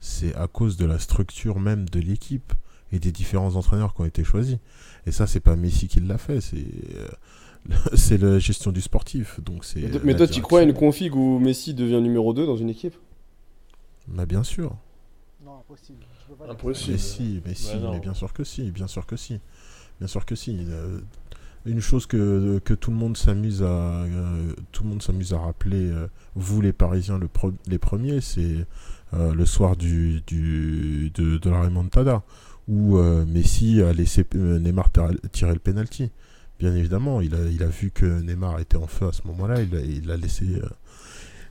C'est 0.00 0.34
à 0.34 0.46
cause 0.46 0.76
de 0.76 0.84
la 0.84 0.98
structure 0.98 1.60
même 1.60 1.88
de 1.88 2.00
l'équipe 2.00 2.52
et 2.92 2.98
des 2.98 3.12
différents 3.12 3.56
entraîneurs 3.56 3.94
qui 3.94 4.02
ont 4.02 4.04
été 4.04 4.24
choisis. 4.24 4.58
Et 5.06 5.12
ça, 5.12 5.26
c'est 5.26 5.40
pas 5.40 5.56
Messi 5.56 5.88
qui 5.88 6.00
l'a 6.00 6.18
fait, 6.18 6.40
c'est 6.40 6.64
euh, 6.96 7.08
c'est 7.94 8.18
la 8.18 8.38
gestion 8.38 8.72
du 8.72 8.80
sportif. 8.80 9.40
Donc 9.40 9.64
c'est. 9.64 10.04
Mais, 10.04 10.16
toi, 10.16 10.26
tu 10.26 10.42
crois 10.42 10.60
à 10.60 10.62
une 10.62 10.74
config 10.74 11.14
où 11.14 11.38
Messi 11.38 11.74
devient 11.74 12.00
numéro 12.00 12.32
2 12.32 12.46
dans 12.46 12.56
une 12.56 12.70
équipe? 12.70 12.94
Bah 14.08 14.26
bien 14.26 14.42
sûr. 14.42 14.76
Non, 15.44 15.58
impossible. 15.58 16.04
Impossible. 16.48 16.92
Mais 16.92 16.98
si, 16.98 17.42
mais 17.46 17.54
si, 17.54 17.76
Bah 17.78 17.90
mais 17.92 18.00
bien 18.00 18.14
sûr 18.14 18.32
que 18.32 18.44
si, 18.44 18.70
bien 18.70 18.86
sûr 18.86 19.06
que 19.06 19.16
si. 19.16 19.40
Bien 19.98 20.08
sûr 20.08 20.24
que 20.24 20.34
si. 20.34 20.58
Euh, 20.68 21.00
une 21.64 21.80
chose 21.80 22.06
que, 22.06 22.60
que 22.64 22.74
tout 22.74 22.90
le 22.90 22.96
monde 22.96 23.16
s'amuse 23.16 23.62
à 23.62 23.66
euh, 23.66 24.52
tout 24.72 24.82
le 24.82 24.88
monde 24.90 25.02
s'amuse 25.02 25.32
à 25.32 25.38
rappeler, 25.38 25.90
euh, 25.90 26.08
vous 26.34 26.60
les 26.60 26.72
Parisiens 26.72 27.18
le 27.18 27.28
pre- 27.28 27.54
les 27.68 27.78
premiers, 27.78 28.20
c'est 28.20 28.66
le 29.12 29.44
soir 29.44 29.76
du, 29.76 30.22
du 30.26 31.10
de, 31.14 31.36
de 31.36 31.50
la 31.50 31.60
remontada 31.60 32.22
où 32.66 32.96
Messi 33.26 33.82
a 33.82 33.92
laissé 33.92 34.24
Neymar 34.34 34.88
tirer, 35.32 35.52
le 35.52 35.58
penalty. 35.58 36.10
Bien 36.58 36.74
évidemment, 36.74 37.20
il 37.20 37.34
a, 37.34 37.44
il 37.44 37.62
a 37.62 37.66
vu 37.66 37.90
que 37.90 38.06
Neymar 38.22 38.58
était 38.60 38.78
en 38.78 38.86
feu 38.86 39.08
à 39.08 39.12
ce 39.12 39.26
moment-là, 39.26 39.60
il 39.60 39.76
a, 39.76 39.80
il 39.80 40.10
a 40.10 40.16
laissé 40.16 40.46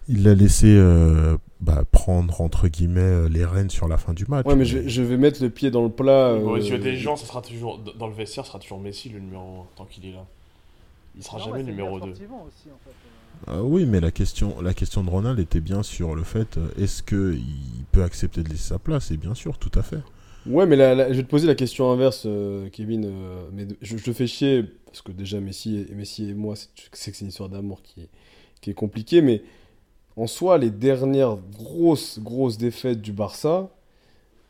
il 0.08 0.24
l'a 0.24 0.34
laissé 0.34 0.68
euh, 0.68 1.38
bah, 1.60 1.84
prendre 1.92 2.42
entre 2.42 2.68
guillemets 2.68 3.02
euh, 3.02 3.30
les 3.30 3.46
rênes 3.46 3.70
sur 3.70 3.88
la 3.88 3.98
fin 3.98 4.14
du 4.14 4.26
match. 4.26 4.46
Ouais, 4.46 4.56
mais 4.56 4.66
je, 4.66 4.88
je 4.88 5.02
vais 5.02 5.18
mettre 5.18 5.42
le 5.42 5.50
pied 5.50 5.72
dans 5.72 5.84
le 5.84 5.90
plat. 5.92 6.30
Euh, 6.30 6.58
yeux 6.60 6.80
des 6.80 6.98
gens, 6.98 7.16
ça 7.16 7.26
sera 7.26 7.42
toujours 7.42 7.80
dans 7.80 8.08
le 8.08 8.14
vestiaire, 8.14 8.46
ça 8.46 8.52
sera 8.52 8.60
toujours 8.60 8.80
Messi 8.80 9.10
le 9.10 9.20
numéro 9.20 9.62
1 9.62 9.66
tant 9.78 9.86
qu'il 9.86 10.06
est 10.06 10.12
là. 10.14 10.26
Il 11.16 11.24
sera 11.24 11.38
Non, 11.38 11.46
jamais 11.46 11.58
ouais, 11.58 11.64
numéro 11.64 11.98
bien 11.98 12.08
2. 12.08 12.14
sportivement 12.14 12.44
aussi, 12.48 12.70
en 12.70 12.80
fait. 12.84 12.90
euh. 12.90 13.54
Ah 13.60 13.64
oui, 13.64 13.86
mais 13.86 14.00
la 14.00 14.12
question, 14.12 14.62
la 14.62 14.74
question 14.74 15.04
de 15.04 15.10
Ronald 15.10 15.40
était 15.40 15.62
bien 15.62 15.82
sur 15.84 16.16
le 16.16 16.24
fait 16.24 16.60
est-ce 16.78 17.02
que 17.04 17.34
il 17.36 17.84
peut 17.92 18.04
accepter 18.04 18.44
de 18.44 18.50
laisser 18.50 18.70
sa 18.70 18.80
place? 18.80 19.12
Et 19.12 19.18
bien 19.18 19.34
sûr, 19.36 19.58
tout 19.58 19.72
à 19.78 19.82
fait. 19.84 20.00
Ouais, 20.48 20.66
mais 20.66 20.76
je 20.78 21.18
vais 21.18 21.24
te 21.24 21.30
poser 21.30 21.46
la 21.48 21.56
question 21.56 21.92
inverse, 21.92 22.24
euh, 22.26 22.68
Kevin. 22.72 23.06
euh, 23.06 23.44
mais 23.54 23.68
je, 23.82 23.98
je 23.98 24.04
te 24.04 24.14
fais 24.14 24.26
chier 24.28 24.64
parce 24.86 25.02
que 25.02 25.12
déjà 25.12 25.40
Messi 25.40 25.86
et, 25.90 25.94
Messi 25.96 26.30
et 26.30 26.34
moi, 26.34 26.56
c'est 26.56 26.70
tu 26.76 26.86
sais 26.94 27.12
que 27.12 27.18
c'est 27.18 27.24
une 27.26 27.30
histoire 27.30 27.50
d'amour 27.50 27.82
qui, 27.84 28.02
est- 28.02 28.10
qui 28.62 28.70
est 28.72 28.74
compliquée. 28.76 29.22
Mais 29.22 29.44
en 30.18 30.28
soi, 30.28 30.58
les 30.58 30.70
dernières 30.70 31.38
grosses, 31.58 32.20
grosses 32.20 32.58
défaites 32.58 33.02
du 33.02 33.12
Barça, 33.14 33.70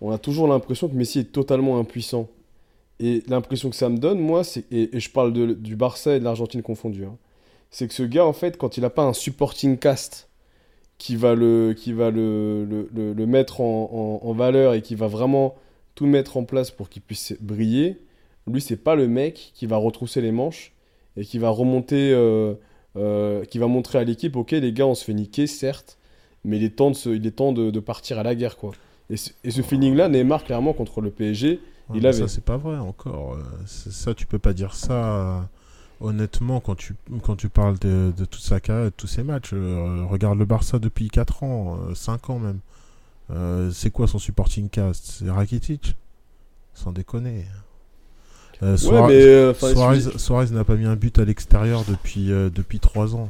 on 0.02 0.12
a 0.12 0.18
toujours 0.18 0.48
l'impression 0.48 0.88
que 0.90 0.96
Messi 0.96 1.20
est 1.20 1.32
totalement 1.32 1.78
impuissant. 1.80 2.28
Et 3.00 3.24
l'impression 3.28 3.70
que 3.70 3.76
ça 3.76 3.90
me 3.90 3.98
donne, 3.98 4.20
moi, 4.20 4.44
c'est 4.44 4.66
et, 4.72 4.90
je 5.00 5.10
parle 5.10 5.34
du 5.56 5.76
Barça 5.76 6.16
et 6.16 6.20
de 6.20 6.24
l'Argentine 6.24 6.62
confondus, 6.62 7.06
hein, 7.06 7.18
c'est 7.72 7.88
que 7.88 7.94
ce 7.94 8.04
gars, 8.04 8.26
en 8.26 8.34
fait, 8.34 8.58
quand 8.58 8.78
il 8.78 8.82
n'a 8.82 8.90
pas 8.90 9.04
un 9.04 9.14
supporting 9.14 9.78
cast 9.78 10.30
qui 10.98 11.16
va 11.16 11.34
le, 11.36 11.74
qui 11.76 11.94
va 11.94 12.12
le, 12.12 12.66
le, 12.94 13.26
mettre 13.26 13.62
en, 13.62 14.20
en- 14.24 14.28
en 14.28 14.34
valeur 14.34 14.74
et 14.76 14.82
qui 14.82 14.94
va 14.96 15.08
vraiment 15.08 15.56
tout 15.96 16.06
mettre 16.06 16.38
en 16.38 16.44
place 16.44 16.70
pour 16.72 16.90
qu'il 16.90 17.02
puisse 17.02 17.34
briller, 17.42 17.98
lui, 18.48 18.62
c'est 18.62 18.78
pas 18.78 18.96
le 18.96 19.08
mec 19.08 19.52
qui 19.56 19.66
va 19.66 19.78
retrousser 19.78 20.22
les 20.22 20.32
manches 20.32 20.74
et 21.18 21.24
qui 21.26 21.38
va 21.40 21.50
remonter, 21.50 22.12
euh, 22.14 22.54
euh, 22.98 23.46
qui 23.46 23.58
va 23.60 23.68
montrer 23.68 24.00
à 24.00 24.04
l'équipe, 24.04 24.36
ok, 24.36 24.52
les 24.52 24.74
gars, 24.74 24.88
on 24.88 24.96
se 24.96 25.04
fait 25.06 25.14
niquer, 25.14 25.48
certes, 25.48 25.98
mais 26.44 26.58
il 26.58 26.64
est 26.64 26.76
temps 26.76 26.92
de, 26.92 26.96
se- 26.96 27.10
il 27.10 27.26
est 27.26 27.32
temps 27.32 27.52
de, 27.54 27.72
de 27.72 27.80
partir 27.80 28.20
à 28.20 28.24
la 28.24 28.36
guerre, 28.36 28.58
quoi. 28.58 28.72
Et 29.10 29.18
ce, 29.18 29.32
et 29.44 29.52
ce 29.52 29.62
feeling-là, 29.62 30.08
Neymar, 30.10 30.44
clairement, 30.44 30.74
contre 30.74 31.02
le 31.02 31.10
PSG, 31.12 31.60
Ouais, 31.90 31.98
Il 31.98 32.08
avait. 32.08 32.20
Ça, 32.20 32.28
c'est 32.28 32.44
pas 32.44 32.58
vrai 32.58 32.78
encore. 32.78 33.34
Euh, 33.34 33.44
Ça, 33.66 34.14
tu 34.14 34.26
peux 34.26 34.40
pas 34.40 34.54
dire 34.54 34.74
ça 34.76 34.94
euh, 35.40 35.40
honnêtement 36.00 36.60
quand 36.62 36.76
tu, 36.76 36.96
quand 37.24 37.36
tu 37.36 37.50
parles 37.50 37.78
de, 37.80 38.14
de 38.16 38.26
toute 38.26 38.42
sa 38.42 38.60
carrière, 38.62 38.86
de 38.86 38.90
tous 38.96 39.08
ses 39.08 39.24
matchs. 39.24 39.52
Euh, 39.54 40.06
regarde 40.10 40.38
le 40.40 40.46
Barça 40.46 40.80
depuis 40.80 41.10
4 41.10 41.44
ans, 41.44 41.78
euh, 41.90 41.96
5 41.96 42.30
ans 42.30 42.40
même. 42.40 42.60
Euh, 43.32 43.72
c'est 43.72 43.90
quoi 43.92 44.08
son 44.08 44.20
supporting 44.20 44.70
cast? 44.70 45.06
C'est 45.06 45.30
Rakitic? 45.30 45.96
Sans 46.74 46.92
déconner. 46.94 47.46
Euh, 48.64 48.72
ouais, 48.74 48.78
Suarez- 48.78 49.14
mais 49.14 49.24
euh, 49.24 50.18
Suarez, 50.18 50.52
n'a 50.52 50.64
pas 50.64 50.76
mis 50.76 50.86
un 50.86 50.96
but 50.96 51.18
à 51.20 51.26
l'extérieur 51.26 51.84
depuis, 51.88 52.32
euh, 52.32 52.50
depuis 52.54 52.80
3 52.80 53.16
ans. 53.16 53.30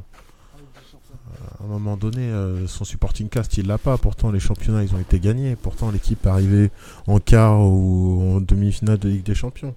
À 1.59 1.63
un 1.63 1.67
moment 1.67 1.95
donné, 1.95 2.21
euh, 2.21 2.67
son 2.67 2.83
supporting 2.85 3.29
cast, 3.29 3.57
il 3.57 3.67
l'a 3.67 3.77
pas. 3.77 3.97
Pourtant, 3.97 4.31
les 4.31 4.39
championnats, 4.39 4.83
ils 4.83 4.93
ont 4.93 4.99
été 4.99 5.19
gagnés. 5.19 5.55
Pourtant, 5.55 5.91
l'équipe 5.91 6.25
est 6.25 6.29
arrivée 6.29 6.71
en 7.07 7.19
quart 7.19 7.59
ou 7.61 8.35
en 8.35 8.41
demi-finale 8.41 8.97
de 8.97 9.09
Ligue 9.09 9.23
des 9.23 9.35
Champions. 9.35 9.75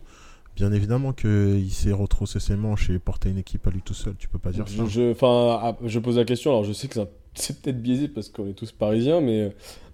Bien 0.57 0.73
évidemment 0.73 1.13
qu'il 1.13 1.71
s'est 1.73 1.93
retroussé 1.93 2.39
ses 2.39 2.55
manches 2.57 2.89
et 2.89 2.99
porté 2.99 3.29
une 3.29 3.39
équipe 3.39 3.67
à 3.67 3.71
lui 3.71 3.83
tout 3.83 3.95
seul. 3.95 4.15
Tu 4.19 4.29
peux 4.29 4.39
pas 4.39 4.51
dire 4.53 4.67
ça. 4.69 4.85
Je, 4.89 5.13
ah, 5.23 5.77
je 5.85 5.99
pose 5.99 6.17
la 6.17 6.25
question, 6.25 6.53
alors 6.53 6.65
je 6.65 6.73
sais 6.73 6.87
que 6.89 7.01
c'est 7.35 7.61
peut-être 7.61 7.83
biaisé 7.83 8.07
parce 8.09 8.29
qu'on 8.29 8.47
est 8.49 8.53
tous 8.55 8.71
parisiens, 8.71 9.21
mais 9.21 9.43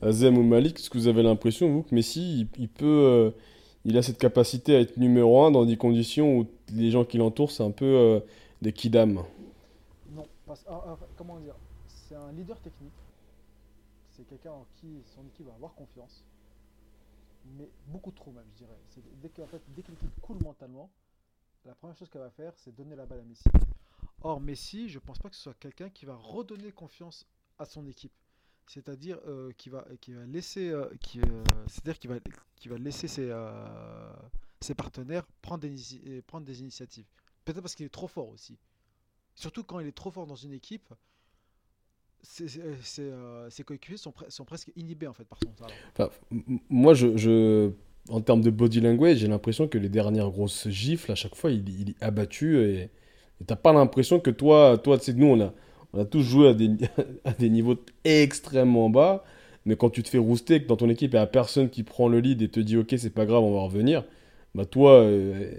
euh, 0.02 0.08
Azem 0.08 0.36
ou 0.36 0.42
Malik, 0.42 0.78
est-ce 0.78 0.90
que 0.90 0.98
vous 0.98 1.08
avez 1.08 1.22
l'impression, 1.22 1.70
vous, 1.72 1.82
que 1.82 1.94
Messi, 1.94 2.40
il, 2.40 2.62
il 2.62 2.68
peut, 2.68 2.84
euh, 2.84 3.30
il 3.84 3.96
a 3.96 4.02
cette 4.02 4.18
capacité 4.18 4.76
à 4.76 4.80
être 4.80 4.96
numéro 4.96 5.42
un 5.42 5.50
dans 5.50 5.64
des 5.64 5.76
conditions 5.76 6.38
où 6.38 6.46
les 6.72 6.90
gens 6.90 7.04
qui 7.04 7.18
l'entourent, 7.18 7.50
c'est 7.50 7.62
un 7.62 7.70
peu 7.70 7.84
euh, 7.84 8.20
des 8.60 8.72
kidam 8.72 9.24
Non, 10.10 10.26
parce, 10.46 10.64
ah, 10.68 10.84
ah, 10.86 10.98
comment 11.16 11.38
dire 11.38 11.54
C'est 11.86 12.14
un 12.14 12.32
leader 12.32 12.60
technique. 12.60 12.92
C'est 14.10 14.28
quelqu'un 14.28 14.52
en 14.52 14.66
qui 14.76 15.02
son 15.14 15.26
équipe 15.26 15.46
va 15.46 15.54
avoir 15.54 15.74
confiance. 15.74 16.24
Mais 17.56 17.70
beaucoup 17.86 18.10
trop 18.10 18.32
même, 18.32 18.44
je 18.52 18.64
dirais. 18.64 18.78
Dès 19.22 19.30
que, 19.30 19.40
en 19.40 19.46
fait, 19.46 19.62
dès 19.74 19.82
que 19.82 19.90
l'équipe 19.90 20.20
coule 20.20 20.38
mentalement, 20.42 20.90
la 21.64 21.74
première 21.74 21.96
chose 21.96 22.10
qu'elle 22.10 22.20
va 22.20 22.30
faire, 22.30 22.52
c'est 22.56 22.74
donner 22.74 22.96
la 22.96 23.06
balle 23.06 23.20
à 23.20 23.24
Messi. 23.24 23.44
Or, 24.22 24.40
Messi, 24.40 24.90
je 24.90 24.98
pense 24.98 25.18
pas 25.18 25.30
que 25.30 25.36
ce 25.36 25.42
soit 25.42 25.54
quelqu'un 25.58 25.88
qui 25.88 26.04
va 26.04 26.16
redonner 26.16 26.70
confiance 26.70 27.26
à 27.58 27.64
son 27.64 27.86
équipe. 27.86 28.12
C'est-à-dire 28.66 29.18
euh, 29.26 29.50
qui 29.56 29.68
va 29.68 29.84
qui 30.00 30.12
va 30.12 30.24
laisser 30.26 30.70
euh, 30.70 30.86
qui, 31.00 31.20
euh, 31.20 31.42
c'est-à-dire 31.66 31.98
qui 31.98 32.06
va 32.06 32.16
qui 32.56 32.68
va 32.68 32.78
laisser 32.78 33.08
ses, 33.08 33.28
euh, 33.30 34.12
ses 34.60 34.74
partenaires 34.74 35.26
prendre 35.42 35.62
des, 35.66 36.22
prendre 36.22 36.46
des 36.46 36.60
initiatives. 36.60 37.06
Peut-être 37.44 37.62
parce 37.62 37.74
qu'il 37.74 37.86
est 37.86 37.88
trop 37.88 38.06
fort 38.06 38.28
aussi. 38.28 38.58
Surtout 39.34 39.64
quand 39.64 39.80
il 39.80 39.86
est 39.88 39.92
trop 39.96 40.10
fort 40.10 40.26
dans 40.26 40.36
une 40.36 40.52
équipe, 40.52 40.92
ses, 42.22 42.46
ses- 42.82 43.64
coéquipiers 43.64 43.96
sont, 43.96 44.12
sont 44.28 44.44
presque 44.44 44.70
inhibés 44.76 45.06
en 45.06 45.14
fait 45.14 45.24
par 45.24 45.38
son 45.42 45.50
talent. 45.52 46.10
Moi, 46.68 46.94
je, 46.94 47.70
en 48.08 48.20
termes 48.20 48.42
de 48.42 48.50
body 48.50 48.80
language, 48.80 49.18
j'ai 49.18 49.26
l'impression 49.28 49.68
que 49.68 49.78
les 49.78 49.88
dernières 49.88 50.30
grosses 50.30 50.68
gifles, 50.68 51.10
à 51.12 51.14
chaque 51.14 51.34
fois, 51.34 51.50
il, 51.50 51.68
il 51.68 51.90
est 51.90 52.02
abattu 52.02 52.58
et 52.58 52.90
et 53.42 53.44
t'as 53.46 53.56
pas 53.56 53.72
l'impression 53.72 54.20
que 54.20 54.28
toi, 54.28 54.76
toi, 54.76 54.98
tu 54.98 55.04
sais, 55.06 55.12
nous, 55.14 55.24
on 55.28 55.40
a, 55.40 55.54
on 55.92 56.00
a 56.00 56.04
tous 56.04 56.22
joué 56.22 56.48
à 56.48 56.54
des, 56.54 56.70
à 57.24 57.32
des 57.32 57.50
niveaux 57.50 57.76
extrêmement 58.04 58.90
bas, 58.90 59.24
mais 59.66 59.76
quand 59.76 59.90
tu 59.90 60.02
te 60.02 60.08
fais 60.08 60.18
rouster, 60.18 60.62
que 60.62 60.68
dans 60.68 60.76
ton 60.76 60.88
équipe, 60.88 61.12
il 61.12 61.16
n'y 61.16 61.22
a 61.22 61.26
personne 61.26 61.68
qui 61.70 61.82
prend 61.82 62.08
le 62.08 62.20
lead 62.20 62.42
et 62.42 62.48
te 62.48 62.60
dit, 62.60 62.76
ok, 62.76 62.94
c'est 62.98 63.10
pas 63.14 63.26
grave, 63.26 63.42
on 63.42 63.54
va 63.54 63.60
revenir, 63.62 64.04
bah 64.54 64.64
toi, 64.64 64.92
euh, 65.00 65.52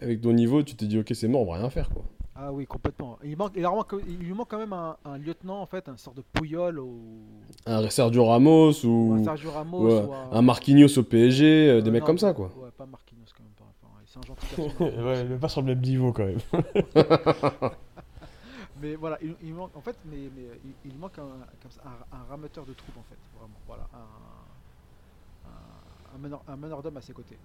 avec 0.00 0.20
ton 0.20 0.32
niveau, 0.32 0.62
tu 0.62 0.74
te 0.76 0.84
dis, 0.84 0.98
ok, 0.98 1.10
c'est 1.14 1.28
mort, 1.28 1.42
on 1.42 1.52
va 1.52 1.58
rien 1.58 1.70
faire, 1.70 1.88
quoi. 1.90 2.02
Ah 2.40 2.52
oui, 2.52 2.66
complètement. 2.66 3.18
Il, 3.24 3.36
manque, 3.36 3.50
il, 3.56 3.62
leur 3.62 3.74
manque- 3.74 3.96
il 4.08 4.16
lui 4.18 4.32
manque 4.32 4.46
quand 4.48 4.58
même 4.60 4.72
un, 4.72 4.96
un 5.04 5.18
lieutenant 5.18 5.60
en 5.60 5.66
fait, 5.66 5.88
un 5.88 5.96
sort 5.96 6.14
de 6.14 6.22
Pouillol 6.32 6.78
ou, 6.78 7.00
Un 7.66 7.90
Sergio 7.90 8.24
Ramos 8.26 8.84
ou 8.84 8.88
ou, 9.10 9.12
un 9.14 9.24
Sergio 9.24 9.50
Ramos 9.50 10.02
ou 10.02 10.12
un, 10.14 10.28
un 10.30 10.42
Marquinhos 10.42 10.96
au 10.98 11.02
PSG, 11.02 11.44
euh, 11.44 11.78
Euh, 11.78 11.80
des 11.82 11.90
mecs 11.90 12.02
non, 12.02 12.06
comme 12.06 12.18
ça, 12.18 12.34
quoi. 12.34 12.52
Ouais, 12.62 12.68
pas 12.76 12.86
Marquinhos 12.86 13.24
quand 13.36 13.42
même. 13.42 13.52
pas- 13.58 13.64
enfin, 13.82 13.92
c'est 14.06 14.18
un 14.20 14.22
gentil 14.22 15.00
ouais, 15.02 15.24
mais 15.24 15.36
pas 15.36 15.48
sur 15.48 15.62
le 15.62 15.66
même 15.74 15.80
niveau 15.82 16.12
quand 16.12 16.26
même. 16.26 16.38
Mais 18.80 18.94
voilà, 18.94 19.18
il, 19.42 19.54
manque 19.54 19.76
en 19.76 19.80
fait, 19.80 19.96
mais, 20.04 20.30
il, 20.84 20.98
manque 20.98 21.18
un, 21.18 21.22
un, 22.12 22.38
de 22.38 22.48
troupes 22.48 22.96
en 22.96 23.04
fait, 23.08 23.18
vraiment. 23.36 23.58
Voilà, 23.66 23.88
un, 23.92 24.28
un, 26.14 26.56
meneur, 26.56 26.82
d'homme 26.82 26.96
à 26.96 27.00
ses 27.00 27.12
côtés. 27.12 27.36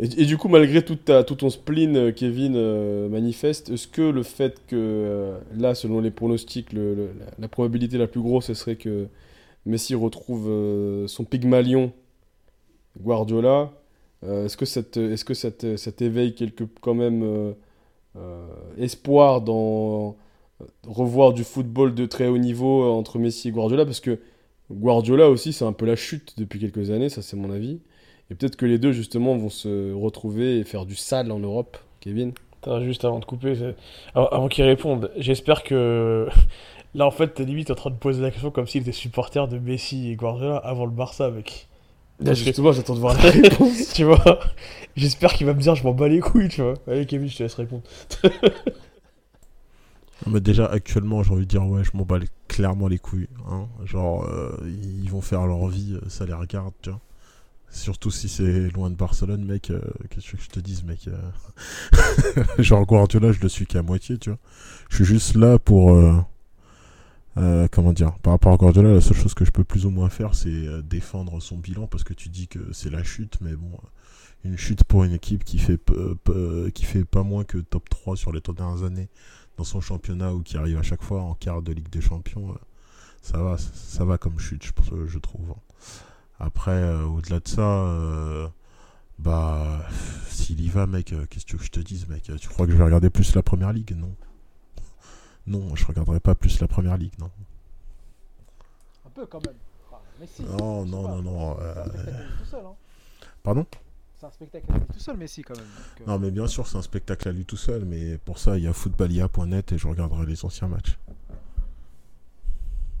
Et, 0.00 0.26
du 0.26 0.36
coup, 0.36 0.48
malgré 0.48 0.84
tout, 0.84 0.96
ta, 0.96 1.22
tout 1.22 1.36
ton 1.36 1.50
spleen, 1.50 1.96
euh, 1.96 2.12
Kevin, 2.12 2.54
euh, 2.56 3.08
manifeste, 3.08 3.70
est-ce 3.70 3.86
que 3.86 4.02
le 4.02 4.24
fait 4.24 4.60
que, 4.66 4.74
euh, 4.74 5.38
là, 5.56 5.76
selon 5.76 6.00
les 6.00 6.10
pronostics, 6.10 6.72
la, 6.72 7.48
probabilité 7.48 7.96
la 7.96 8.08
plus 8.08 8.20
grosse, 8.20 8.46
ce 8.46 8.54
serait 8.54 8.76
que 8.76 9.06
Messi 9.66 9.94
retrouve 9.94 11.06
son 11.06 11.24
Pygmalion 11.24 11.92
Guardiola, 13.00 13.72
est-ce 14.22 14.56
que, 14.56 14.64
cette, 14.64 14.96
est-ce 14.96 15.24
que 15.24 15.34
cette, 15.34 15.76
cet 15.76 16.02
éveille 16.02 16.34
quelque, 16.34 16.64
quand 16.80 16.94
même, 16.94 17.54
espoir 18.78 19.40
dans 19.40 20.16
euh, 20.60 20.66
revoir 20.86 21.32
du 21.32 21.44
football 21.44 21.94
de 21.94 22.06
très 22.06 22.28
haut 22.28 22.38
niveau 22.38 22.84
euh, 22.84 22.88
entre 22.88 23.18
Messi 23.18 23.48
et 23.48 23.50
Guardiola 23.50 23.84
Parce 23.84 24.00
que 24.00 24.20
Guardiola 24.70 25.28
aussi, 25.28 25.52
c'est 25.52 25.64
un 25.64 25.72
peu 25.72 25.86
la 25.86 25.96
chute 25.96 26.34
depuis 26.38 26.58
quelques 26.60 26.90
années, 26.90 27.08
ça 27.08 27.22
c'est 27.22 27.36
mon 27.36 27.50
avis. 27.50 27.80
Et 28.30 28.34
peut-être 28.34 28.56
que 28.56 28.66
les 28.66 28.78
deux, 28.78 28.92
justement, 28.92 29.36
vont 29.36 29.50
se 29.50 29.92
retrouver 29.92 30.58
et 30.58 30.64
faire 30.64 30.86
du 30.86 30.96
sale 30.96 31.30
en 31.30 31.38
Europe, 31.38 31.76
Kevin. 32.00 32.32
Juste 32.80 33.04
avant 33.04 33.18
de 33.18 33.26
couper, 33.26 33.54
avant, 34.14 34.28
avant 34.28 34.48
qu'il 34.48 34.64
réponde, 34.64 35.10
j'espère 35.18 35.62
que 35.64 36.28
là 36.94 37.06
en 37.06 37.10
fait 37.10 37.34
t'es 37.34 37.44
limite 37.44 37.70
en 37.70 37.74
train 37.74 37.90
de 37.90 37.96
poser 37.96 38.22
la 38.22 38.30
question 38.30 38.50
comme 38.50 38.66
s'il 38.66 38.80
était 38.80 38.92
supporter 38.92 39.48
de 39.48 39.58
Messi 39.58 40.10
et 40.10 40.16
Guardiola 40.16 40.56
avant 40.56 40.86
le 40.86 40.90
Barça, 40.90 41.30
mec. 41.30 41.68
Là, 42.20 42.32
je- 42.34 42.44
Justement, 42.44 42.72
j'attends 42.72 42.94
de 42.94 43.00
voir 43.00 43.14
la 43.14 43.30
réponse. 43.30 43.92
tu 43.94 44.04
vois 44.04 44.40
J'espère 44.96 45.32
qu'il 45.34 45.46
va 45.46 45.54
me 45.54 45.60
dire 45.60 45.74
je 45.74 45.82
m'en 45.84 45.92
bats 45.92 46.08
les 46.08 46.20
couilles, 46.20 46.48
tu 46.48 46.62
vois. 46.62 46.74
Allez, 46.86 47.04
Kevin, 47.06 47.28
je 47.28 47.36
te 47.38 47.42
laisse 47.42 47.54
répondre. 47.54 47.82
Mais 50.26 50.40
déjà, 50.40 50.66
actuellement, 50.66 51.22
j'ai 51.22 51.32
envie 51.32 51.42
de 51.44 51.50
dire, 51.50 51.66
ouais, 51.66 51.82
je 51.84 51.90
m'en 51.96 52.04
bats 52.04 52.18
clairement 52.48 52.88
les 52.88 52.98
couilles. 52.98 53.28
hein. 53.50 53.66
Genre, 53.84 54.24
euh, 54.24 54.56
ils 55.02 55.10
vont 55.10 55.20
faire 55.20 55.46
leur 55.46 55.66
vie, 55.68 55.94
euh, 56.00 56.08
ça 56.08 56.24
les 56.24 56.32
regarde, 56.32 56.72
tu 56.82 56.90
vois. 56.90 57.00
Surtout 57.70 58.10
si 58.12 58.28
c'est 58.28 58.70
loin 58.70 58.88
de 58.90 58.94
Barcelone, 58.94 59.44
mec. 59.44 59.70
euh, 59.70 59.80
Qu'est-ce 60.10 60.30
que 60.32 60.38
je 60.40 60.48
te 60.48 60.60
dise, 60.60 60.84
mec 60.84 61.08
euh. 61.08 62.42
Genre, 62.62 62.86
Guardiola, 62.86 63.32
je 63.32 63.40
le 63.40 63.48
suis 63.48 63.66
qu'à 63.66 63.82
moitié, 63.82 64.16
tu 64.16 64.30
vois. 64.30 64.38
Je 64.90 64.96
suis 64.96 65.04
juste 65.04 65.34
là 65.34 65.58
pour. 65.58 65.90
Euh, 67.36 67.66
comment 67.70 67.92
dire 67.92 68.16
Par 68.18 68.32
rapport 68.32 68.52
à 68.52 68.56
Guardiola, 68.56 68.92
la 68.94 69.00
seule 69.00 69.16
chose 69.16 69.34
que 69.34 69.44
je 69.44 69.50
peux 69.50 69.64
plus 69.64 69.86
ou 69.86 69.90
moins 69.90 70.08
faire, 70.08 70.34
c'est 70.34 70.48
euh, 70.48 70.82
défendre 70.82 71.40
son 71.40 71.58
bilan 71.58 71.86
parce 71.86 72.04
que 72.04 72.14
tu 72.14 72.28
dis 72.28 72.48
que 72.48 72.72
c'est 72.72 72.90
la 72.90 73.02
chute, 73.02 73.38
mais 73.40 73.54
bon. 73.54 73.70
Une 74.44 74.58
chute 74.58 74.84
pour 74.84 75.04
une 75.04 75.12
équipe 75.12 75.42
qui 75.42 75.58
fait, 75.58 75.80
qui 76.74 76.84
fait 76.84 77.06
pas 77.06 77.22
moins 77.22 77.44
que 77.44 77.56
top 77.56 77.88
3 77.88 78.14
sur 78.14 78.30
les 78.30 78.42
trois 78.42 78.54
dernières 78.54 78.84
années 78.84 79.08
dans 79.56 79.64
son 79.64 79.80
championnat 79.80 80.34
ou 80.34 80.42
qui 80.42 80.58
arrive 80.58 80.78
à 80.78 80.82
chaque 80.82 81.02
fois 81.02 81.22
en 81.22 81.34
quart 81.34 81.62
de 81.62 81.72
Ligue 81.72 81.88
des 81.88 82.02
Champions, 82.02 82.50
euh, 82.50 82.58
ça 83.22 83.38
va, 83.38 83.56
ça 83.56 84.04
va 84.04 84.18
comme 84.18 84.38
chute, 84.38 84.70
je, 85.06 85.18
trouve. 85.18 85.54
Après, 86.38 86.72
euh, 86.72 87.04
au-delà 87.04 87.40
de 87.40 87.48
ça, 87.48 88.52
bah, 89.18 89.86
s'il 90.28 90.60
y 90.60 90.68
va, 90.68 90.86
mec, 90.86 91.14
qu'est-ce 91.30 91.46
que 91.46 91.62
je 91.62 91.70
te 91.70 91.80
dise, 91.80 92.06
mec 92.08 92.30
Tu 92.38 92.48
crois 92.48 92.66
que 92.66 92.72
je 92.72 92.76
vais 92.76 92.84
regarder 92.84 93.08
plus 93.08 93.34
la 93.34 93.42
première 93.42 93.72
ligue? 93.72 93.96
Non. 93.96 94.14
Non, 95.46 95.74
je 95.74 95.86
regarderai 95.86 96.20
pas 96.20 96.34
plus 96.34 96.60
la 96.60 96.68
première 96.68 96.96
ligue, 96.96 97.12
non. 97.18 97.30
Un 99.06 99.10
peu 99.10 99.26
quand 99.26 99.44
même. 99.46 99.56
Enfin, 99.90 100.00
Messi. 100.20 100.42
Non, 100.42 100.84
je 100.84 100.90
sais 100.90 100.96
non, 100.96 101.08
non, 101.08 101.22
non. 101.22 101.56
C'est 101.58 101.64
un 101.64 101.66
euh, 101.66 101.84
spectacle 101.84 102.08
à 102.08 102.20
lui 102.22 102.28
tout 102.38 102.44
seul. 102.46 102.64
Hein. 102.66 102.74
Pardon? 103.42 103.66
C'est 104.20 104.26
un 104.26 104.30
spectacle 104.30 104.66
à 104.72 104.74
lui 104.78 104.86
tout 104.92 104.98
seul, 105.00 105.16
Messi 105.18 105.42
quand 105.42 105.54
même. 105.56 105.64
donc, 105.66 106.00
euh, 106.00 106.10
Non, 106.10 106.18
mais 106.18 106.30
bien 106.30 106.46
sûr, 106.46 106.66
c'est 106.66 106.78
un 106.78 106.82
spectacle 106.82 107.28
à 107.28 107.32
lui 107.32 107.44
tout 107.44 107.56
seul, 107.58 107.84
mais 107.84 108.16
pour 108.18 108.38
ça, 108.38 108.56
il 108.56 108.64
y 108.64 108.66
a 108.66 108.72
footballia.net 108.72 109.72
et 109.72 109.78
je 109.78 109.86
regarderai 109.86 110.24
les 110.26 110.44
anciens 110.44 110.68
matchs. 110.68 110.98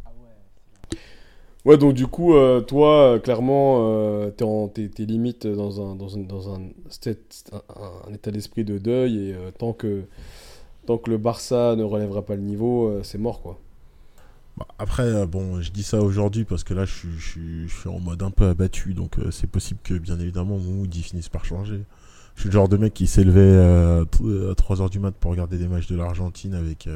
Ah 0.04 0.10
ouais. 0.22 0.98
Ouais, 1.64 1.78
donc 1.78 1.94
du 1.94 2.06
coup, 2.06 2.34
euh, 2.34 2.60
toi, 2.60 3.14
euh, 3.14 3.18
clairement, 3.18 3.78
euh, 3.88 4.30
t'es, 4.30 4.44
en- 4.44 4.68
t'es- 4.68 4.88
t'es 4.90 5.06
limite 5.06 5.46
dans 5.46 5.80
un, 5.80 5.96
dans 5.96 6.14
un, 6.14 6.20
dans 6.20 6.54
un, 6.54 6.68
state- 6.90 7.50
un- 7.52 8.08
un 8.10 8.12
état 8.12 8.30
d'esprit 8.30 8.64
de 8.64 8.76
deuil 8.76 9.30
et 9.30 9.34
euh, 9.34 9.50
tant, 9.50 9.72
que, 9.72 10.04
tant 10.84 10.98
que 10.98 11.10
le 11.10 11.18
Barça 11.18 11.74
ne 11.76 11.82
relèvera 11.82 12.22
pas 12.22 12.36
le 12.36 12.42
niveau, 12.42 12.88
euh, 12.88 13.02
c'est 13.02 13.18
mort, 13.18 13.40
quoi. 13.42 13.58
Bah, 14.56 14.66
après, 14.78 15.02
euh, 15.02 15.26
bon, 15.26 15.60
je 15.60 15.72
dis 15.72 15.82
ça 15.82 16.00
aujourd'hui 16.00 16.44
parce 16.44 16.62
que 16.62 16.74
là, 16.74 16.84
je 16.84 17.08
suis, 17.18 17.88
en 17.88 17.98
mode 17.98 18.22
un 18.22 18.30
peu 18.30 18.46
abattu, 18.46 18.94
donc 18.94 19.18
euh, 19.18 19.30
c'est 19.30 19.48
possible 19.48 19.80
que, 19.82 19.94
bien 19.94 20.18
évidemment, 20.20 20.58
mon 20.58 20.72
mood 20.72 20.94
finisse 20.94 21.28
par 21.28 21.44
changer. 21.44 21.82
Je 22.36 22.42
suis 22.42 22.48
le 22.48 22.54
genre 22.54 22.68
de 22.68 22.76
mec 22.76 22.94
qui 22.94 23.06
s'est 23.06 23.24
levé 23.24 23.56
à 23.56 24.02
3h 24.02 24.90
du 24.90 24.98
mat 24.98 25.12
pour 25.12 25.30
regarder 25.30 25.56
des 25.56 25.68
matchs 25.68 25.86
de 25.86 25.94
l'Argentine 25.94 26.54
avec, 26.54 26.88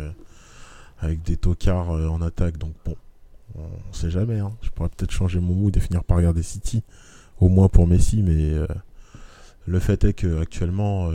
avec 0.98 1.22
des 1.22 1.36
tocards 1.36 1.90
en 1.90 2.20
attaque, 2.22 2.58
donc 2.58 2.72
bon, 2.84 2.96
on 3.54 3.92
sait 3.92 4.10
jamais. 4.10 4.40
hein. 4.40 4.50
Je 4.62 4.70
pourrais 4.70 4.88
peut-être 4.88 5.12
changer 5.12 5.38
mon 5.38 5.54
mood 5.54 5.76
et 5.76 5.78
finir 5.78 6.02
par 6.02 6.16
regarder 6.16 6.42
City, 6.42 6.82
au 7.38 7.48
moins 7.48 7.68
pour 7.68 7.86
Messi, 7.86 8.20
mais 8.24 8.52
le 9.66 9.78
fait 9.78 10.02
est 10.02 10.12
que 10.12 10.42
actuellement, 10.42 11.08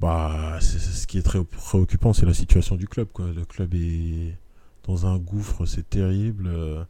bah, 0.00 0.58
c'est- 0.60 0.78
c'est- 0.78 0.92
ce 0.92 1.06
qui 1.06 1.18
est 1.18 1.22
très 1.22 1.42
préoccupant, 1.44 2.12
c'est 2.12 2.26
la 2.26 2.34
situation 2.34 2.76
du 2.76 2.86
club. 2.88 3.08
Quoi. 3.12 3.26
Le 3.34 3.44
club 3.44 3.74
est 3.74 4.36
dans 4.84 5.06
un 5.06 5.18
gouffre, 5.18 5.66
c'est 5.66 5.88
terrible. 5.88 6.46
euh, 6.48 6.84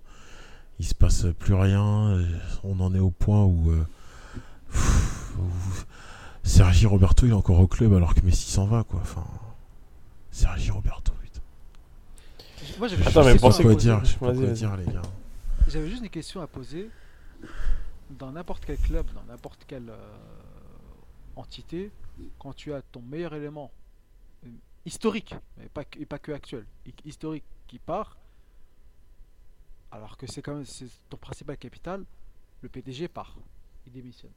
il 0.78 0.86
se 0.86 0.94
passe 0.94 1.26
plus 1.38 1.54
rien. 1.54 2.10
euh, 2.10 2.24
On 2.64 2.78
en 2.80 2.94
est 2.94 2.98
au 3.00 3.10
point 3.10 3.42
où, 3.44 3.70
euh, 3.70 3.84
pff, 4.70 5.32
où 5.38 5.42
Sergi 6.44 6.86
Roberto 6.86 7.26
il 7.26 7.30
est 7.30 7.34
encore 7.34 7.58
au 7.60 7.66
club 7.66 7.92
alors 7.94 8.14
que 8.14 8.20
Messi 8.20 8.50
s'en 8.50 8.66
va. 8.66 8.84
Quoi. 8.84 9.00
Enfin, 9.02 9.24
Sergi 10.30 10.70
Roberto. 10.70 11.12
putain. 11.22 11.40
Moi, 12.78 12.88
j'avais 12.88 13.06
Attends, 13.06 13.24
mais 13.24 13.34
pas 13.38 13.50
quoi 13.52 13.74
dire. 13.74 14.00
Je 14.04 14.10
sais 14.12 14.18
pas 14.18 14.32
quoi 14.32 14.46
dire, 14.46 14.76
les 14.76 14.84
gars. 14.86 15.02
J'avais 15.68 15.88
juste 15.90 16.02
une 16.02 16.10
question 16.10 16.40
à 16.40 16.46
poser. 16.46 16.88
Dans 18.18 18.30
n'importe 18.32 18.64
quel 18.64 18.78
club, 18.78 19.04
dans 19.14 19.24
n'importe 19.32 19.64
quelle 19.66 19.90
euh, 19.90 19.96
entité, 21.36 21.90
quand 22.38 22.52
tu 22.54 22.72
as 22.72 22.82
ton 22.82 23.00
meilleur 23.02 23.34
élément 23.34 23.70
euh, 24.44 24.48
historique, 24.86 25.34
et 25.62 25.68
pas, 25.68 25.84
que- 25.84 25.98
et 25.98 26.06
pas 26.06 26.18
que 26.18 26.32
actuel, 26.32 26.64
hi- 26.86 26.94
historique 27.04 27.44
qui 27.66 27.78
part, 27.78 28.16
alors 29.90 30.16
que 30.16 30.26
c'est 30.26 30.42
quand 30.42 30.54
même 30.54 30.66
ton 31.08 31.16
principal 31.16 31.56
capital, 31.56 32.04
le 32.60 32.68
PDG 32.68 33.08
part, 33.08 33.36
il 33.86 33.92
démissionne. 33.92 34.32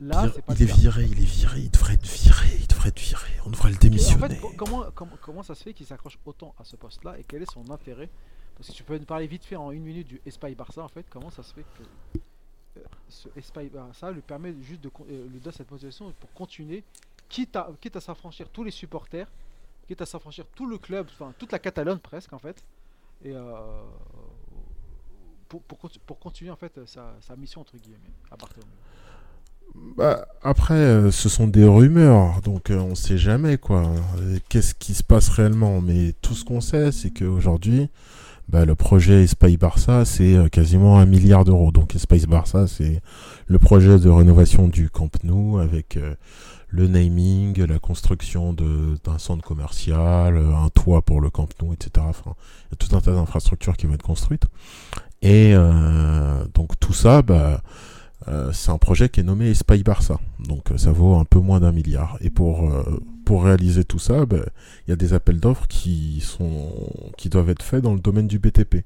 Là, 0.00 0.28
pas 0.28 0.54
il 0.54 0.62
est 0.62 0.66
cas. 0.66 0.74
viré, 0.74 1.04
il 1.06 1.20
est 1.20 1.24
viré, 1.24 1.60
il 1.60 1.70
devrait 1.70 1.94
être 1.94 2.06
viré, 2.06 2.46
il 2.60 2.66
devrait 2.68 2.90
être 2.90 3.00
viré. 3.00 3.30
On 3.46 3.50
devrait 3.50 3.70
le 3.70 3.74
Et 3.74 3.78
En 3.78 3.80
démissionner. 3.80 4.28
fait, 4.36 4.40
co- 4.40 4.52
comment, 4.56 4.84
comment, 4.94 5.16
comment 5.20 5.42
ça 5.42 5.54
se 5.56 5.64
fait 5.64 5.74
qu'il 5.74 5.86
s'accroche 5.86 6.18
autant 6.24 6.54
à 6.58 6.64
ce 6.64 6.76
poste-là 6.76 7.18
et 7.18 7.24
quel 7.24 7.42
est 7.42 7.50
son 7.50 7.68
intérêt? 7.70 8.08
Parce 8.54 8.68
que 8.68 8.74
tu 8.74 8.84
peux 8.84 8.96
nous 8.98 9.04
parler 9.06 9.26
vite 9.26 9.44
fait 9.44 9.56
en 9.56 9.72
une 9.72 9.82
minute 9.82 10.06
du 10.06 10.20
Espai 10.26 10.54
Barça 10.54 10.82
en 10.84 10.88
fait. 10.88 11.06
Comment 11.10 11.30
ça 11.30 11.42
se 11.42 11.52
fait 11.54 11.64
que 11.64 12.18
ce 13.08 13.28
Espai 13.36 13.68
Barça 13.68 14.10
lui 14.10 14.20
permet 14.20 14.54
juste 14.62 14.80
de 14.80 14.90
euh, 15.10 15.26
lui 15.32 15.40
donne 15.40 15.52
cette 15.52 15.70
motivation 15.70 16.12
pour 16.20 16.32
continuer, 16.32 16.84
quitte 17.28 17.56
à, 17.56 17.70
quitte 17.80 17.96
à 17.96 18.00
s'affranchir 18.00 18.48
tous 18.48 18.64
les 18.64 18.70
supporters, 18.70 19.28
quitte 19.86 20.00
à 20.02 20.06
s'affranchir 20.06 20.46
tout 20.54 20.66
le 20.66 20.78
club, 20.78 21.06
enfin 21.12 21.32
toute 21.38 21.52
la 21.52 21.58
Catalogne 21.58 21.98
presque 21.98 22.32
en 22.32 22.38
fait, 22.38 22.62
et 23.24 23.32
euh, 23.34 23.54
pour, 25.48 25.62
pour, 25.62 25.78
conti- 25.78 26.00
pour 26.06 26.18
continuer 26.18 26.50
en 26.50 26.56
fait 26.56 26.78
sa, 26.86 27.14
sa 27.20 27.36
mission 27.36 27.60
entre 27.62 27.76
guillemets 27.76 27.98
à 28.30 28.36
Barcelone. 28.36 28.68
Bah, 29.74 30.26
après, 30.42 30.74
euh, 30.74 31.10
ce 31.10 31.28
sont 31.28 31.46
des 31.46 31.64
rumeurs, 31.64 32.40
donc 32.40 32.70
on 32.70 32.94
sait 32.94 33.18
jamais 33.18 33.58
quoi. 33.58 33.92
Qu'est-ce 34.48 34.74
qui 34.74 34.94
se 34.94 35.02
passe 35.02 35.28
réellement? 35.28 35.82
Mais 35.82 36.14
tout 36.22 36.34
ce 36.34 36.42
qu'on 36.44 36.62
sait, 36.62 36.90
c'est 36.90 37.10
qu'aujourd'hui, 37.10 37.90
bah, 38.48 38.64
le 38.64 38.74
projet 38.74 39.24
Espace 39.24 39.56
Barça, 39.56 40.04
c'est 40.04 40.34
euh, 40.34 40.48
quasiment 40.48 40.98
un 40.98 41.06
milliard 41.06 41.44
d'euros. 41.44 41.70
Donc 41.70 41.94
Espace 41.94 42.26
Barça, 42.26 42.66
c'est 42.66 43.00
le 43.46 43.58
projet 43.58 43.98
de 43.98 44.08
rénovation 44.08 44.68
du 44.68 44.90
Camp 44.90 45.10
Nou 45.24 45.58
avec 45.58 45.96
euh, 45.96 46.14
le 46.68 46.86
naming, 46.86 47.64
la 47.64 47.78
construction 47.78 48.52
d'un 48.52 49.18
centre 49.18 49.42
commercial, 49.42 50.36
euh, 50.36 50.54
un 50.54 50.68
toit 50.68 51.02
pour 51.02 51.20
le 51.20 51.30
Camp 51.30 51.48
Nou, 51.60 51.72
etc. 51.72 52.06
Enfin, 52.08 52.34
il 52.66 52.72
y 52.72 52.74
a 52.74 52.76
tout 52.76 52.94
un 52.96 53.00
tas 53.00 53.12
d'infrastructures 53.12 53.76
qui 53.76 53.86
vont 53.86 53.94
être 53.94 54.02
construites. 54.02 54.44
Et 55.22 55.52
euh, 55.54 56.44
donc 56.54 56.78
tout 56.78 56.92
ça, 56.92 57.22
bah, 57.22 57.62
euh, 58.28 58.52
c'est 58.52 58.70
un 58.70 58.78
projet 58.78 59.08
qui 59.08 59.20
est 59.20 59.24
nommé 59.24 59.48
Espace 59.48 59.82
Barça. 59.82 60.18
Donc 60.38 60.70
euh, 60.70 60.76
ça 60.76 60.92
vaut 60.92 61.16
un 61.16 61.24
peu 61.24 61.38
moins 61.38 61.60
d'un 61.60 61.72
milliard. 61.72 62.18
Et 62.20 62.30
pour, 62.30 62.70
euh, 62.70 63.00
pour 63.24 63.44
réaliser 63.44 63.84
tout 63.84 63.98
ça, 63.98 64.26
bah, 64.26 64.44
il 64.86 64.90
y 64.90 64.92
a 64.92 64.96
des 64.96 65.14
appels 65.14 65.40
d'offres 65.40 65.66
qui, 65.66 66.24
qui 67.16 67.28
doivent 67.28 67.50
être 67.50 67.62
faits 67.62 67.82
dans 67.82 67.94
le 67.94 68.00
domaine 68.00 68.26
du 68.26 68.38
BTP. 68.38 68.84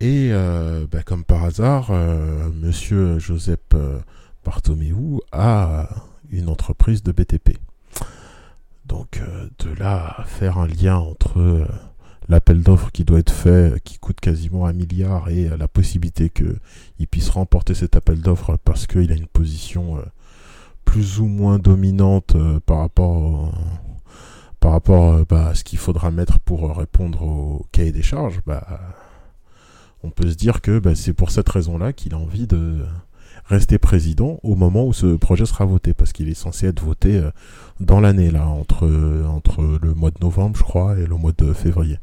Et 0.00 0.32
bah, 0.90 1.04
comme 1.04 1.22
par 1.22 1.44
hasard, 1.44 1.92
monsieur 1.92 3.20
Joseph 3.20 3.60
Bartomeu 4.44 5.20
a 5.30 5.88
une 6.28 6.48
entreprise 6.48 7.04
de 7.04 7.12
BTP. 7.12 7.56
Donc 8.84 9.22
de 9.60 9.72
là 9.74 10.24
faire 10.26 10.58
un 10.58 10.66
lien 10.66 10.96
entre 10.96 11.68
l'appel 12.28 12.62
d'offres 12.62 12.90
qui 12.92 13.04
doit 13.04 13.18
être 13.18 13.32
fait, 13.32 13.82
qui 13.82 13.98
coûte 13.98 14.20
quasiment 14.20 14.66
un 14.66 14.72
milliard, 14.72 15.28
et 15.28 15.48
euh, 15.48 15.56
la 15.56 15.68
possibilité 15.68 16.30
qu'il 16.30 17.06
puisse 17.08 17.30
remporter 17.30 17.74
cet 17.74 17.96
appel 17.96 18.20
d'offres 18.20 18.56
parce 18.64 18.86
qu'il 18.86 19.12
a 19.12 19.16
une 19.16 19.26
position 19.26 19.98
euh, 19.98 20.02
plus 20.84 21.20
ou 21.20 21.26
moins 21.26 21.58
dominante 21.58 22.34
euh, 22.34 22.60
par 22.60 22.78
rapport, 22.78 23.52
par 24.60 24.72
rapport 24.72 25.24
bah, 25.26 25.48
à 25.48 25.54
ce 25.54 25.64
qu'il 25.64 25.78
faudra 25.78 26.10
mettre 26.10 26.38
pour 26.40 26.76
répondre 26.76 27.22
au 27.22 27.66
cahier 27.72 27.92
des 27.92 28.02
charges, 28.02 28.40
bah, 28.46 28.66
on 30.02 30.10
peut 30.10 30.28
se 30.30 30.36
dire 30.36 30.60
que 30.60 30.78
bah, 30.78 30.94
c'est 30.94 31.12
pour 31.12 31.30
cette 31.30 31.48
raison-là 31.48 31.92
qu'il 31.92 32.14
a 32.14 32.18
envie 32.18 32.46
de 32.46 32.84
rester 33.46 33.78
président 33.78 34.38
au 34.42 34.54
moment 34.54 34.86
où 34.86 34.92
ce 34.92 35.16
projet 35.16 35.46
sera 35.46 35.64
voté, 35.64 35.94
parce 35.94 36.12
qu'il 36.12 36.28
est 36.28 36.34
censé 36.34 36.66
être 36.66 36.82
voté 36.82 37.20
dans 37.80 38.00
l'année, 38.00 38.30
là, 38.30 38.46
entre, 38.46 38.88
entre 39.26 39.78
le 39.82 39.94
mois 39.94 40.10
de 40.10 40.18
novembre, 40.20 40.56
je 40.56 40.62
crois, 40.62 40.96
et 40.96 41.06
le 41.06 41.16
mois 41.16 41.32
de 41.36 41.52
février. 41.52 41.98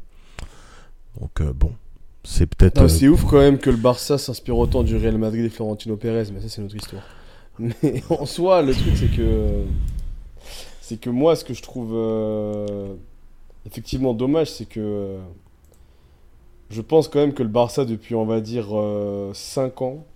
Donc, 1.18 1.40
euh, 1.40 1.52
bon, 1.52 1.72
c'est 2.22 2.46
peut-être... 2.46 2.82
Euh, 2.82 2.88
c'est 2.88 3.08
ouf 3.08 3.24
quand 3.24 3.38
même 3.38 3.58
que 3.58 3.70
le 3.70 3.76
Barça 3.76 4.18
s'inspire 4.18 4.58
autant 4.58 4.82
du 4.82 4.96
Real 4.96 5.16
Madrid 5.18 5.44
et 5.44 5.48
Florentino 5.48 5.96
Pérez, 5.96 6.30
mais 6.32 6.40
ça 6.40 6.48
c'est 6.48 6.62
notre 6.62 6.76
histoire. 6.76 7.02
Mais 7.58 8.02
en 8.08 8.26
soi, 8.26 8.62
le 8.62 8.72
truc 8.72 8.96
c'est 8.96 9.14
que 9.14 9.64
c'est 10.80 10.98
que 10.98 11.10
moi, 11.10 11.36
ce 11.36 11.44
que 11.44 11.52
je 11.52 11.62
trouve 11.62 11.90
euh, 11.92 12.94
effectivement 13.66 14.14
dommage, 14.14 14.50
c'est 14.50 14.66
que 14.66 15.18
je 16.70 16.80
pense 16.80 17.08
quand 17.08 17.18
même 17.18 17.34
que 17.34 17.42
le 17.42 17.48
Barça 17.50 17.84
depuis 17.84 18.14
on 18.14 18.24
va 18.24 18.40
dire 18.40 18.68
5 19.34 19.82
ans 19.82 20.06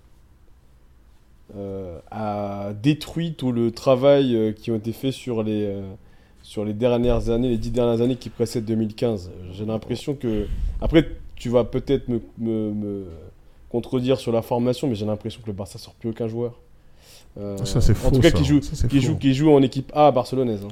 euh, 1.57 2.01
a 2.11 2.73
détruit 2.73 3.35
tout 3.35 3.53
le 3.53 3.71
travail 3.71 4.35
euh, 4.35 4.53
qui 4.53 4.71
ont 4.71 4.77
été 4.77 4.93
faits 4.93 5.13
sur 5.13 5.43
les 5.43 5.67
euh, 5.67 5.83
sur 6.45 6.63
les 6.67 6.75
dernières 6.75 7.31
années, 7.31 7.49
les 7.49 7.57
10 7.57 7.71
dernières 7.71 8.03
années 8.03 8.17
qui 8.17 8.29
précèdent 8.29 8.67
2015. 8.67 9.31
J'ai 9.53 9.65
l'impression 9.65 10.15
que 10.15 10.47
après 10.83 11.09
tu 11.37 11.49
vas 11.49 11.65
peut-être 11.65 12.07
me, 12.09 12.21
me- 12.39 12.71
me 12.73 13.05
contredire 13.71 14.19
sur 14.21 14.31
la 14.31 14.43
formation, 14.43 14.87
mais 14.87 14.95
j'ai 14.95 15.07
l'impression 15.07 15.41
que 15.41 15.47
le 15.47 15.55
Barça 15.55 15.79
sort 15.79 15.95
plus 15.95 16.11
aucun 16.11 16.29
joueur. 16.29 16.53
Euh, 17.39 17.57
Ça, 17.65 17.81
c'est 17.81 17.93
En 17.93 17.95
faux, 17.95 18.11
tout 18.11 18.21
cas, 18.21 18.31
qui 18.31 18.45
joue, 18.45 18.61
qui 18.61 19.01
joue, 19.01 19.17
qui 19.17 19.35
joue 19.35 19.51
en 19.51 19.63
équipe 19.63 19.91
A 19.95 20.13
barcelonaise. 20.13 20.61
hein. 20.65 20.69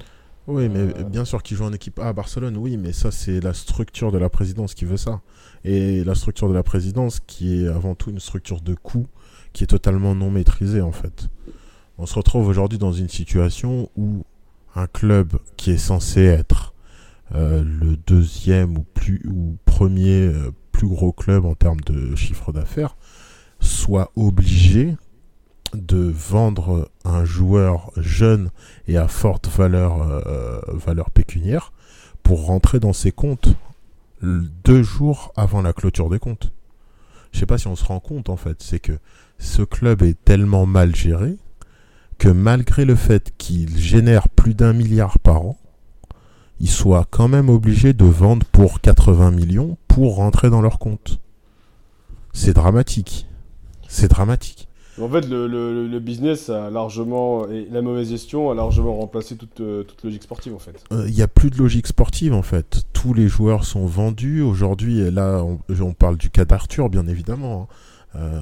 Oui, 0.46 0.68
mais 0.68 0.80
Euh, 0.80 1.04
bien 1.04 1.24
sûr 1.24 1.42
qu'il 1.42 1.56
joue 1.56 1.64
en 1.64 1.72
équipe 1.72 1.98
A 2.00 2.08
à 2.08 2.12
Barcelone, 2.12 2.56
oui, 2.58 2.76
mais 2.76 2.92
ça, 2.92 3.10
c'est 3.10 3.40
la 3.40 3.54
structure 3.54 4.12
de 4.12 4.18
la 4.18 4.28
présidence 4.28 4.74
qui 4.74 4.84
veut 4.84 4.96
ça. 4.98 5.20
Et 5.64 6.04
la 6.04 6.14
structure 6.14 6.48
de 6.48 6.54
la 6.54 6.62
présidence 6.62 7.18
qui 7.20 7.62
est 7.64 7.68
avant 7.68 7.94
tout 7.94 8.10
une 8.10 8.20
structure 8.20 8.60
de 8.60 8.74
coût 8.74 9.06
qui 9.54 9.64
est 9.64 9.68
totalement 9.68 10.14
non 10.14 10.30
maîtrisée, 10.30 10.80
en 10.82 10.92
fait. 10.92 11.28
On 11.98 12.06
se 12.06 12.14
retrouve 12.14 12.46
aujourd'hui 12.48 12.78
dans 12.78 12.92
une 12.92 13.08
situation 13.08 13.88
où 13.96 14.24
un 14.74 14.86
club 14.86 15.38
qui 15.56 15.72
est 15.72 15.78
censé 15.78 16.22
être 16.22 16.74
euh, 17.34 17.62
le 17.64 17.96
deuxième 17.96 18.78
ou, 18.78 18.84
plus, 18.94 19.22
ou 19.26 19.56
premier 19.64 20.26
euh, 20.26 20.52
plus 20.70 20.86
gros 20.86 21.12
club 21.12 21.44
en 21.44 21.54
termes 21.54 21.80
de 21.80 22.14
chiffre 22.14 22.52
d'affaires 22.52 22.96
soit 23.60 24.10
obligé 24.16 24.96
de 25.72 26.12
vendre 26.14 26.90
un 27.04 27.24
joueur 27.24 27.90
jeune 27.96 28.50
et 28.86 28.98
à 28.98 29.08
forte 29.08 29.48
valeur, 29.48 30.02
euh, 30.02 30.60
valeur 30.72 31.10
pécuniaire 31.10 31.72
pour 32.22 32.44
rentrer 32.46 32.80
dans 32.80 32.92
ses 32.92 33.12
comptes 33.12 33.48
deux 34.22 34.82
jours 34.82 35.32
avant 35.36 35.62
la 35.62 35.72
clôture 35.72 36.10
des 36.10 36.18
comptes. 36.18 36.52
Je 37.32 37.38
sais 37.38 37.46
pas 37.46 37.58
si 37.58 37.66
on 37.66 37.76
se 37.76 37.84
rend 37.84 38.00
compte 38.00 38.28
en 38.28 38.36
fait, 38.36 38.62
c'est 38.62 38.78
que 38.78 38.98
ce 39.38 39.62
club 39.62 40.02
est 40.02 40.22
tellement 40.24 40.66
mal 40.66 40.94
géré 40.94 41.36
que 42.22 42.28
malgré 42.28 42.84
le 42.84 42.94
fait 42.94 43.32
qu'il 43.36 43.76
génère 43.76 44.28
plus 44.28 44.54
d'un 44.54 44.72
milliard 44.72 45.18
par 45.18 45.42
an, 45.42 45.58
il 46.60 46.68
soit 46.70 47.04
quand 47.10 47.26
même 47.26 47.48
obligé 47.48 47.94
de 47.94 48.04
vendre 48.04 48.46
pour 48.52 48.80
80 48.80 49.32
millions 49.32 49.76
pour 49.88 50.14
rentrer 50.14 50.48
dans 50.48 50.60
leur 50.60 50.78
compte. 50.78 51.18
C'est 52.32 52.52
dramatique. 52.52 53.26
C'est 53.88 54.06
dramatique. 54.06 54.68
En 55.00 55.08
fait, 55.08 55.26
le, 55.28 55.48
le- 55.48 55.88
le 55.88 55.98
business 55.98 56.48
a 56.48 56.70
largement 56.70 57.48
et 57.48 57.66
la 57.72 57.82
mauvaise 57.82 58.10
gestion 58.10 58.50
a 58.52 58.54
largement 58.54 58.94
remplacé 59.00 59.36
toute, 59.36 59.60
euh, 59.60 59.82
toute 59.82 60.04
logique 60.04 60.22
sportive 60.22 60.54
en 60.54 60.60
fait. 60.60 60.76
Euh, 60.92 61.06
Il 61.08 61.14
n'y 61.14 61.22
a 61.22 61.28
plus 61.28 61.50
de 61.50 61.56
logique 61.56 61.88
sportive 61.88 62.34
en 62.34 62.42
fait. 62.42 62.84
Tous 62.92 63.14
les 63.14 63.26
joueurs 63.26 63.64
sont 63.64 63.86
vendus. 63.86 64.42
Aujourd'hui, 64.42 65.10
là, 65.10 65.42
on, 65.42 65.58
on 65.80 65.92
parle 65.92 66.18
du 66.18 66.30
cas 66.30 66.44
d'Arthur, 66.44 66.88
bien 66.88 67.08
évidemment. 67.08 67.68
hein. 67.70 67.74
Euh, 68.14 68.40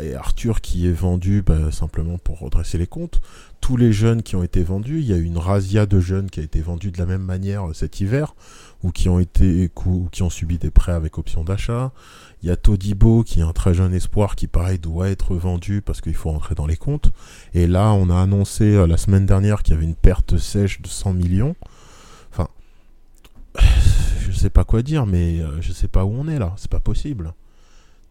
et 0.00 0.14
Arthur 0.14 0.60
qui 0.60 0.88
est 0.88 0.92
vendu 0.92 1.42
bah, 1.42 1.70
simplement 1.70 2.18
pour 2.18 2.40
redresser 2.40 2.78
les 2.78 2.86
comptes. 2.86 3.20
Tous 3.60 3.76
les 3.76 3.92
jeunes 3.92 4.22
qui 4.22 4.36
ont 4.36 4.42
été 4.42 4.62
vendus, 4.62 5.00
il 5.00 5.06
y 5.06 5.12
a 5.12 5.16
une 5.16 5.38
razzia 5.38 5.86
de 5.86 6.00
jeunes 6.00 6.30
qui 6.30 6.40
a 6.40 6.42
été 6.42 6.60
vendue 6.60 6.90
de 6.90 6.98
la 6.98 7.06
même 7.06 7.22
manière 7.22 7.68
euh, 7.68 7.72
cet 7.72 8.00
hiver, 8.00 8.34
ou 8.82 8.90
qui 8.90 9.08
ont 9.08 9.20
été 9.20 9.70
ou 9.86 10.08
qui 10.10 10.22
ont 10.22 10.30
subi 10.30 10.58
des 10.58 10.70
prêts 10.70 10.92
avec 10.92 11.16
option 11.18 11.44
d'achat. 11.44 11.92
Il 12.42 12.48
y 12.48 12.52
a 12.52 12.56
Todibo 12.56 13.22
qui 13.22 13.40
est 13.40 13.44
un 13.44 13.52
très 13.52 13.72
jeune 13.72 13.94
espoir 13.94 14.36
qui 14.36 14.48
pareil 14.48 14.78
doit 14.78 15.08
être 15.08 15.34
vendu 15.34 15.80
parce 15.80 16.00
qu'il 16.00 16.14
faut 16.14 16.30
rentrer 16.30 16.54
dans 16.54 16.66
les 16.66 16.76
comptes. 16.76 17.12
Et 17.54 17.66
là, 17.66 17.92
on 17.92 18.10
a 18.10 18.20
annoncé 18.20 18.74
euh, 18.74 18.86
la 18.86 18.96
semaine 18.96 19.26
dernière 19.26 19.62
qu'il 19.62 19.74
y 19.74 19.76
avait 19.76 19.86
une 19.86 19.94
perte 19.94 20.36
sèche 20.36 20.82
de 20.82 20.88
100 20.88 21.14
millions. 21.14 21.54
Enfin, 22.32 22.48
je 24.20 24.32
sais 24.32 24.50
pas 24.50 24.64
quoi 24.64 24.82
dire, 24.82 25.06
mais 25.06 25.40
je 25.60 25.72
sais 25.72 25.88
pas 25.88 26.04
où 26.04 26.10
on 26.10 26.26
est 26.28 26.38
là. 26.38 26.52
C'est 26.56 26.70
pas 26.70 26.80
possible. 26.80 27.32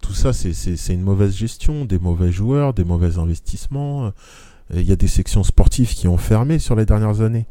Tout 0.04 0.14
ça, 0.14 0.34
c'est- 0.34 0.94
une 0.94 1.02
mauvaise 1.02 1.34
gestion, 1.36 1.86
des 1.86 1.98
mauvais 1.98 2.32
joueurs, 2.32 2.74
des 2.74 2.84
mauvais 2.84 3.18
investissements. 3.18 4.06
Euh, 4.08 4.12
Il 4.76 4.84
y 4.84 4.92
a 4.92 4.96
des 4.96 5.08
sections 5.08 5.44
sportives 5.44 5.94
qui 5.94 6.08
ont 6.08 6.18
fermé 6.18 6.58
sur 6.60 6.76
les 6.76 6.86
dernières 6.86 7.22
années. 7.22 7.46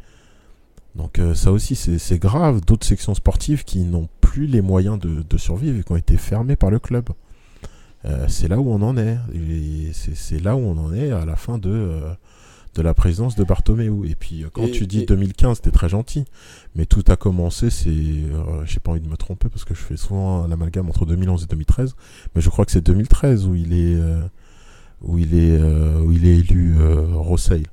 Donc 0.96 1.18
euh, 1.18 1.34
ça 1.34 1.50
aussi, 1.52 1.74
c'est 1.76 2.18
grave. 2.18 2.60
D'autres 2.64 2.86
sections 2.86 3.14
sportives 3.14 3.64
qui 3.64 3.80
n'ont 3.80 4.08
plus 4.20 4.46
les 4.46 4.60
moyens 4.60 4.98
de, 4.98 5.22
de 5.28 5.38
survivre 5.38 5.78
et 5.78 5.82
qui 5.82 5.92
ont 5.92 5.96
été 5.96 6.16
fermées 6.16 6.56
par 6.56 6.70
le 6.70 6.78
club. 6.78 7.08
Euh, 8.04 8.26
c'est 8.28 8.48
là 8.48 8.58
où 8.58 8.70
on 8.70 8.82
en 8.82 8.96
est. 8.96 9.16
C'est 9.92 10.40
là 10.42 10.56
où 10.56 10.60
on 10.60 10.76
en 10.78 10.92
est 10.92 11.10
à 11.10 11.24
la 11.24 11.36
fin 11.36 11.58
de, 11.58 12.00
de 12.74 12.82
la 12.82 12.94
présidence 12.94 13.34
de 13.36 13.44
Bartomeu. 13.44 14.06
Et 14.08 14.14
puis 14.14 14.44
euh, 14.44 14.48
quand 14.52 14.64
Et- 14.66 14.70
tu 14.70 14.86
dis 14.86 15.00
et- 15.00 15.06
2015, 15.06 15.56
c'était 15.58 15.70
très 15.70 15.88
gentil. 15.88 16.24
Mais 16.74 16.86
tout 16.86 17.04
a 17.08 17.16
commencé, 17.16 17.68
c'est... 17.70 17.90
euh, 17.90 18.64
J'ai 18.64 18.80
pas 18.80 18.92
envie 18.92 19.00
de 19.00 19.08
me 19.08 19.16
tromper 19.16 19.48
parce 19.48 19.64
que 19.64 19.74
je 19.74 19.80
fais 19.80 19.96
souvent 19.96 20.46
l'amalgame 20.46 20.88
entre 20.88 21.04
2011 21.06 21.44
et 21.44 21.46
2013. 21.46 21.94
Mais 22.34 22.40
je 22.40 22.48
crois 22.50 22.64
que 22.64 22.72
c'est 22.72 22.80
2013 22.84 23.46
où 23.46 23.54
il 23.54 23.72
est, 23.72 23.94
euh, 23.96 24.22
où 25.02 25.18
il 25.18 25.34
est, 25.34 25.58
euh, 25.60 26.00
où 26.00 26.12
il 26.12 26.26
est 26.26 26.38
élu 26.38 26.76
euh, 26.78 27.06
Rosseil. 27.14 27.64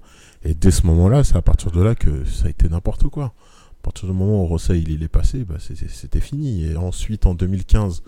Et 0.44 0.54
dès 0.54 0.72
ce 0.72 0.86
moment-là, 0.88 1.24
c'est 1.24 1.36
à 1.36 1.42
partir 1.42 1.72
de 1.72 1.82
là 1.82 1.96
que 1.96 2.24
ça 2.26 2.48
a 2.48 2.50
été 2.50 2.68
n'importe 2.70 3.04
quoi. 3.10 3.26
À 3.26 3.82
partir 3.84 4.08
du 4.10 4.14
moment 4.14 4.44
où 4.44 4.48
Rosseil 4.48 4.84
il 4.88 5.04
est 5.04 5.08
passé, 5.10 5.44
bah, 5.46 5.56
c'était 5.60 6.20
fini. 6.22 6.66
Et 6.66 6.76
ensuite, 6.78 7.26
en 7.26 7.34
2015, 7.34 8.04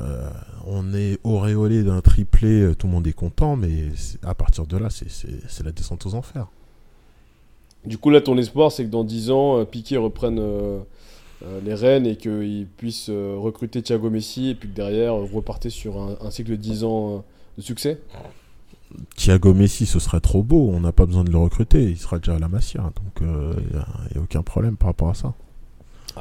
euh, 0.00 0.30
on 0.66 0.94
est 0.94 1.18
auréolé 1.24 1.82
d'un 1.82 2.00
triplé, 2.00 2.60
euh, 2.60 2.74
tout 2.74 2.86
le 2.86 2.92
monde 2.92 3.06
est 3.06 3.12
content, 3.12 3.56
mais 3.56 3.86
à 4.22 4.34
partir 4.34 4.66
de 4.66 4.76
là, 4.76 4.88
c'est- 4.90 5.62
la 5.64 5.72
descente 5.72 6.06
aux 6.06 6.14
enfers. 6.14 6.46
Du 7.84 7.98
coup, 7.98 8.10
là, 8.10 8.20
ton 8.20 8.36
espoir, 8.38 8.70
c'est 8.70 8.84
que 8.84 8.90
dans 8.90 9.04
10 9.04 9.30
ans, 9.30 9.58
euh, 9.58 9.64
Piqué 9.64 9.96
reprenne 9.96 10.38
euh, 10.38 10.80
les 11.64 11.74
rênes 11.74 12.06
et 12.06 12.16
qu'il 12.16 12.66
puisse 12.76 13.08
euh, 13.08 13.36
recruter 13.38 13.82
Thiago 13.82 14.10
Messi 14.10 14.50
et 14.50 14.54
puis 14.54 14.68
que 14.68 14.74
derrière, 14.74 15.14
euh, 15.14 15.26
reparter 15.32 15.70
sur 15.70 15.98
un, 16.00 16.16
un 16.20 16.30
cycle 16.30 16.50
de 16.50 16.56
10 16.56 16.84
ans 16.84 17.24
de 17.56 17.62
succès? 17.62 17.98
Thiago 19.16 19.54
Messi, 19.54 19.86
ce 19.86 19.98
serait 19.98 20.20
trop 20.20 20.42
beau, 20.42 20.70
on 20.72 20.80
n'a 20.80 20.92
pas 20.92 21.06
besoin 21.06 21.24
de 21.24 21.30
le 21.30 21.38
recruter, 21.38 21.84
il 21.84 21.96
sera 21.96 22.18
déjà 22.18 22.34
à 22.34 22.38
la 22.38 22.48
Masia, 22.48 22.82
donc 22.82 23.20
il 23.20 23.26
n'y 23.26 23.78
a, 23.80 24.20
aucun 24.20 24.42
problème 24.42 24.76
par 24.76 24.88
rapport 24.88 25.10
à 25.10 25.14
ça. 25.14 25.32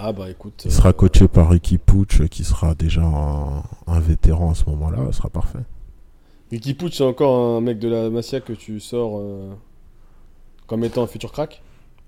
Ah 0.02 0.14
bah 0.14 0.30
écoute. 0.30 0.64
Il 0.66 0.72
sera 0.72 0.90
euh, 0.90 0.94
coaché 0.94 1.28
par 1.28 1.50
Ricky 1.50 1.78
Pucci, 1.78 2.30
qui 2.30 2.44
sera 2.44 2.74
déjà 2.76 3.02
un, 3.04 3.64
un 3.88 4.00
vétéran 4.00 4.52
à 4.52 4.56
ce 4.56 4.66
moment-là, 4.70 5.00
ce 5.12 5.18
sera 5.18 5.30
parfait. 5.30 5.60
Ricky 6.52 6.74
Pucci, 6.74 6.98
c'est 6.98 7.04
encore 7.04 7.58
un 7.58 7.62
mec 7.62 7.80
de 7.80 7.88
la 7.90 8.10
Masia 8.10 8.40
que 8.40 8.54
tu 8.54 8.80
sors 8.80 9.20
euh, 9.20 9.50
comme 10.68 10.84
étant 10.84 11.04
un 11.04 11.08
futur 11.08 11.32
crack? 11.32 11.62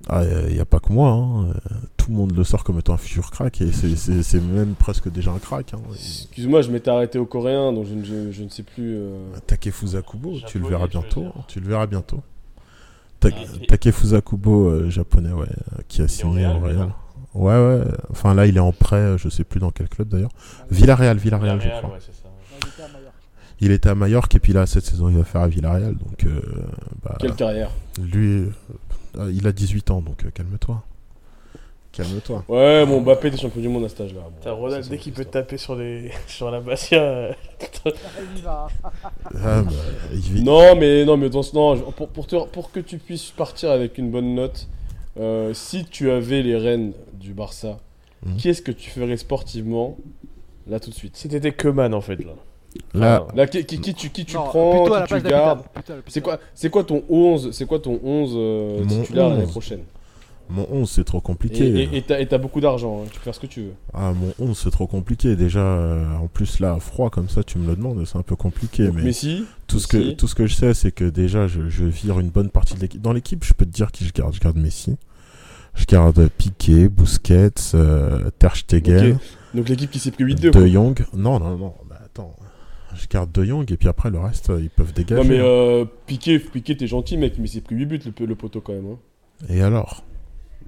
Ah, 0.07 0.23
Il 0.47 0.53
n'y 0.55 0.59
a 0.59 0.65
pas 0.65 0.79
que 0.79 0.91
moi, 0.91 1.09
hein, 1.11 1.49
euh, 1.49 1.53
tout 1.97 2.09
le 2.09 2.17
monde 2.17 2.35
le 2.35 2.43
sort 2.43 2.63
comme 2.63 2.79
étant 2.79 2.93
un 2.93 2.97
futur 2.97 3.29
crack, 3.29 3.61
et 3.61 3.71
c'est- 3.71 4.39
même 4.39 4.73
presque 4.73 5.11
déjà 5.11 5.31
un 5.31 5.37
crack. 5.37 5.73
Hein. 5.75 5.79
Excuse-moi, 5.93 6.63
je 6.63 6.71
m'étais 6.71 6.89
arrêté 6.89 7.19
au 7.19 7.25
coréen, 7.27 7.71
donc 7.71 7.85
je, 7.85 7.93
ne- 7.93 8.03
je- 8.03 8.31
je 8.31 8.43
ne 8.43 8.49
sais 8.49 8.63
plus. 8.63 8.95
euh, 8.97 9.19
Takefusa 9.45 10.01
Kubo, 10.01 10.37
tu 10.47 10.57
le 10.59 10.67
verras 10.67 10.87
bientôt. 10.87 11.21
dire. 11.21 11.33
Tu 11.47 11.59
le 11.59 11.67
verras 11.67 11.85
bientôt. 11.85 12.21
Ta- 13.19 13.29
Ah, 13.31 13.65
Takefusa 13.67 14.21
Kubo, 14.21 14.69
euh, 14.69 14.89
japonais, 14.89 15.31
ouais, 15.33 15.45
qui 15.87 16.01
a 16.01 16.07
signé 16.07 16.47
au 16.47 16.57
Real. 16.59 16.93
Ouais, 17.33 17.53
ouais. 17.53 17.81
Enfin, 18.09 18.33
là, 18.33 18.45
il 18.45 18.57
est 18.57 18.61
en 18.61 18.71
prêt, 18.73 18.95
euh, 18.97 19.17
je 19.17 19.29
sais 19.29 19.43
plus 19.43 19.59
dans 19.59 19.71
quel 19.71 19.87
club 19.89 20.09
d'ailleurs. 20.09 20.31
Villarreal, 20.69 21.17
Villarreal, 21.17 21.57
je 21.59 21.63
Villarreal, 21.63 21.83
crois. 21.83 21.95
ouais, 21.95 22.01
c'est 22.05 22.11
ça. 22.13 22.29
Il 22.61 22.67
était 22.67 22.81
à 22.83 22.87
Mallorca. 22.87 23.11
Il 23.63 23.71
était 23.71 23.89
à 23.89 23.95
Majorque 23.95 24.35
et 24.35 24.39
puis 24.39 24.53
là, 24.53 24.65
cette 24.65 24.85
saison, 24.85 25.07
il 25.09 25.17
va 25.17 25.23
faire 25.23 25.41
à 25.41 25.47
Villarreal. 25.47 25.95
Donc, 25.95 26.23
euh, 26.25 26.41
bah, 27.03 27.15
Quelle 27.19 27.35
carrière 27.35 27.69
lui, 28.01 28.49
euh, 29.17 29.31
il 29.33 29.45
a 29.47 29.51
18 29.51 29.91
ans, 29.91 30.01
donc 30.01 30.25
euh, 30.25 30.29
calme-toi. 30.31 30.81
Calme-toi. 31.91 32.43
Ouais, 32.47 32.85
bon, 32.85 33.01
Mbappé 33.01 33.27
était 33.27 33.37
champion 33.37 33.59
du 33.61 33.67
monde 33.67 33.83
à 33.83 33.89
cet 33.89 33.99
âge-là. 34.01 34.21
Bon, 34.21 34.31
T'as 34.41 34.51
Ronald, 34.51 34.87
dès 34.87 34.97
qu'il 34.97 35.11
peut 35.11 35.25
taper 35.25 35.57
sur, 35.57 35.75
les... 35.75 36.09
sur 36.27 36.49
la 36.49 36.61
Bastia. 36.61 37.01
euh, 37.01 37.33
Il. 37.85 38.45
Ah, 38.45 38.71
bah, 39.33 39.63
il 40.13 40.19
vit- 40.19 40.43
Non, 40.43 40.75
mais 40.77 41.03
non, 41.05 41.17
mais 41.17 41.29
dans 41.29 41.43
ce 41.43 41.53
non, 41.53 41.77
pour, 41.91 42.07
pour, 42.07 42.27
te- 42.27 42.45
pour 42.47 42.71
que 42.71 42.79
tu 42.79 42.97
puisses 42.97 43.31
partir 43.31 43.71
avec 43.71 43.97
une 43.97 44.09
bonne 44.09 44.35
note, 44.35 44.67
euh, 45.19 45.53
si 45.53 45.85
tu 45.85 46.09
avais 46.11 46.41
les 46.41 46.55
rênes 46.57 46.93
du 47.13 47.33
Barça, 47.33 47.77
Mhm. 48.25 48.37
qui 48.37 48.49
est-ce 48.49 48.61
que 48.61 48.71
tu 48.71 48.89
ferais 48.91 49.17
sportivement 49.17 49.97
là 50.67 50.79
tout 50.79 50.89
de 50.91 50.95
suite? 50.95 51.15
Si 51.17 51.27
t'étais 51.27 51.51
Coman 51.51 51.93
en 51.93 52.01
fait 52.01 52.23
là. 52.23 52.33
Là, 52.93 53.27
Là, 53.35 53.47
qui, 53.47 53.65
qui, 53.65 53.81
qui 53.81 53.93
tu, 53.93 54.09
qui 54.11 54.23
tu 54.23 54.35
Non, 54.37 54.43
prends, 54.43 55.03
qui 55.05 55.15
tu 55.15 55.21
gardes? 55.23 55.61
C'est 56.07 56.21
quoi, 56.21 56.39
c'est 56.53 56.69
quoi 56.69 56.83
ton 56.85 57.03
11 57.09 57.51
C'est 57.51 57.65
quoi 57.65 57.79
ton 57.79 57.99
11 58.03 58.33
euh, 58.35 58.85
titulaire 58.85 59.29
l'année 59.29 59.43
11. 59.43 59.51
prochaine? 59.51 59.83
Mon 60.51 60.67
11, 60.71 60.89
c'est 60.89 61.03
trop 61.03 61.21
compliqué. 61.21 61.89
et- 61.95 62.01
t'as 62.01 62.19
et 62.19 62.37
beaucoup 62.37 62.61
d'argent, 62.61 63.01
hein, 63.01 63.07
tu 63.11 63.17
peux 63.19 63.23
faire 63.23 63.35
ce 63.35 63.39
que 63.39 63.47
tu 63.47 63.61
veux. 63.61 63.73
Ah, 63.93 64.13
mon 64.13 64.33
11, 64.39 64.57
c'est 64.57 64.69
trop 64.71 64.87
compliqué. 64.87 65.35
Déjà, 65.35 65.59
euh, 65.59 66.15
en 66.17 66.27
plus, 66.27 66.59
là, 66.59 66.77
froid 66.79 67.09
comme 67.09 67.29
ça, 67.29 67.43
tu 67.43 67.57
me 67.57 67.67
le 67.67 67.75
demandes, 67.75 68.03
c'est 68.05 68.17
un 68.17 68.21
peu 68.23 68.35
compliqué. 68.35 68.85
Donc, 68.87 68.95
mais 68.95 69.03
Messi, 69.03 69.45
tout, 69.67 69.79
ce 69.79 69.87
que, 69.87 69.97
Messi. 69.97 70.15
tout 70.17 70.27
ce 70.27 70.35
que 70.35 70.45
je 70.47 70.53
sais, 70.55 70.73
c'est 70.73 70.91
que 70.91 71.05
déjà, 71.05 71.47
je, 71.47 71.69
je 71.69 71.85
vire 71.85 72.19
une 72.19 72.29
bonne 72.29 72.49
partie 72.49 72.75
de 72.75 72.79
l'équipe. 72.81 73.01
Dans 73.01 73.13
l'équipe, 73.13 73.43
je 73.43 73.53
peux 73.53 73.65
te 73.65 73.71
dire 73.71 73.91
qui 73.91 74.05
je 74.05 74.13
garde. 74.13 74.33
Je 74.33 74.39
garde 74.39 74.57
Messi. 74.57 74.97
Je 75.73 75.85
garde 75.85 76.27
Piqué, 76.37 76.89
Busquets, 76.89 77.49
euh, 77.75 78.29
Ter 78.39 78.55
Stegen, 78.57 79.17
donc 79.53 79.69
l'équipe 79.69 79.89
qui 79.89 79.99
s'est 79.99 80.11
pris 80.11 80.25
8-2. 80.25 80.51
De. 80.51 80.67
Jong. 80.67 81.05
Non, 81.13 81.39
non, 81.39 81.57
non, 81.57 81.73
bah 81.89 81.97
attends. 82.03 82.35
Je 82.93 83.07
garde 83.07 83.31
De 83.31 83.45
Jong 83.45 83.71
et 83.71 83.77
puis 83.77 83.87
après, 83.87 84.09
le 84.09 84.19
reste, 84.19 84.49
euh, 84.49 84.59
ils 84.61 84.69
peuvent 84.69 84.91
dégager. 84.93 85.23
Non 85.23 85.29
mais 85.29 85.39
hein. 85.39 85.43
euh, 85.45 85.85
Piqué, 86.07 86.39
Piqué 86.39 86.75
t'es 86.75 86.87
gentil 86.87 87.15
mec, 87.15 87.35
mais 87.37 87.45
il 87.45 87.47
s'est 87.47 87.61
pris 87.61 87.75
8 87.75 87.85
buts 87.85 87.99
le, 88.19 88.25
le 88.25 88.35
poteau 88.35 88.59
quand 88.59 88.73
même. 88.73 88.85
Hein. 88.91 88.97
Et 89.47 89.61
alors? 89.61 90.03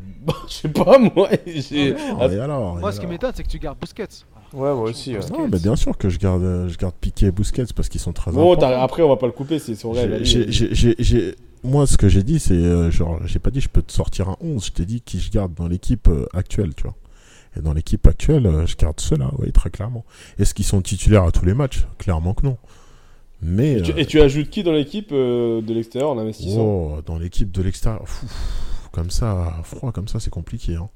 Bah, 0.25 0.33
je 0.47 0.53
sais 0.53 0.69
pas 0.69 0.97
moi. 0.97 1.29
j'ai- 1.45 1.95
Ah, 2.19 2.27
Et 2.27 2.39
alors 2.39 2.77
Moi, 2.77 2.89
et 2.89 2.93
ce 2.93 2.97
qui 2.97 3.01
alors 3.05 3.11
m'étonne, 3.11 3.31
c'est 3.35 3.43
que 3.43 3.49
tu 3.49 3.59
gardes 3.59 3.77
Busquets. 3.79 4.07
Ouais, 4.53 4.73
moi 4.73 4.83
aussi. 4.83 5.13
ouais. 5.13 5.19
Non, 5.31 5.47
mais 5.51 5.59
bien 5.59 5.75
sûr 5.75 5.97
que 5.97 6.09
je 6.09 6.17
garde, 6.19 6.43
euh, 6.43 6.69
je 6.69 6.77
garde 6.77 6.93
Piqué 7.01 7.25
et 7.25 7.31
Busquets 7.31 7.65
parce 7.75 7.89
qu'ils 7.89 7.99
sont 7.99 8.13
très 8.13 8.31
Bon, 8.31 8.55
t'as- 8.55 8.67
importants. 8.67 8.83
après 8.83 9.03
on 9.03 9.09
va 9.09 9.17
pas 9.17 9.25
le 9.25 9.31
couper, 9.33 9.59
c'est 9.59 9.75
son 9.75 9.91
rêve. 9.91 10.19
J'ai- 10.23 10.37
allez. 10.43 10.51
j'ai- 10.51 10.51
j'ai- 10.51 10.75
j'ai- 10.75 10.95
j'ai- 10.99 11.35
Moi, 11.65 11.87
ce 11.87 11.95
que 11.97 12.09
j'ai 12.09 12.23
dit, 12.23 12.39
c'est 12.39 12.53
euh, 12.53 12.91
genre, 12.91 13.19
j'ai 13.25 13.39
pas 13.39 13.49
dit 13.49 13.61
je 13.61 13.69
peux 13.69 13.81
te 13.81 13.91
sortir 13.93 14.27
un 14.29 14.35
11, 14.41 14.65
je 14.65 14.71
t'ai 14.71 14.85
dit 14.85 14.99
qui 15.01 15.19
je 15.21 15.31
garde 15.31 15.53
dans 15.53 15.67
l'équipe 15.67 16.07
euh, 16.09 16.25
actuelle, 16.33 16.73
tu 16.75 16.83
vois. 16.83 16.95
Et 17.57 17.61
dans 17.61 17.71
l'équipe 17.73 18.05
actuelle, 18.05 18.45
euh, 18.47 18.65
je 18.65 18.75
garde 18.75 18.99
ceux-là, 18.99 19.31
oui, 19.39 19.51
très 19.53 19.69
clairement. 19.69 20.03
Est-ce 20.37 20.53
qu'ils 20.53 20.65
sont 20.65 20.81
titulaires 20.81 21.23
à 21.23 21.31
tous 21.31 21.45
les 21.45 21.53
matchs? 21.53 21.85
Clairement 21.99 22.33
que 22.33 22.45
non. 22.45 22.57
Mais 23.41 23.73
Et 23.77 23.81
tu, 23.81 23.91
euh, 23.91 23.95
et 23.97 24.05
tu 24.05 24.19
ajoutes 24.21 24.49
qui 24.49 24.63
dans 24.63 24.71
l'équipe 24.73 25.09
euh, 25.13 25.61
de 25.61 25.73
l'extérieur 25.73 26.11
en 26.11 26.17
investissant? 26.17 26.59
Oh, 26.61 26.91
dans 27.05 27.17
l'équipe 27.17 27.49
de 27.51 27.61
l'extérieur, 27.61 28.01
fou, 28.07 28.25
comme 28.93 29.09
ça, 29.09 29.51
froid 29.63 29.91
comme 29.91 30.07
ça, 30.07 30.19
c'est 30.21 30.29
compliqué. 30.29 30.75
hein. 30.75 30.87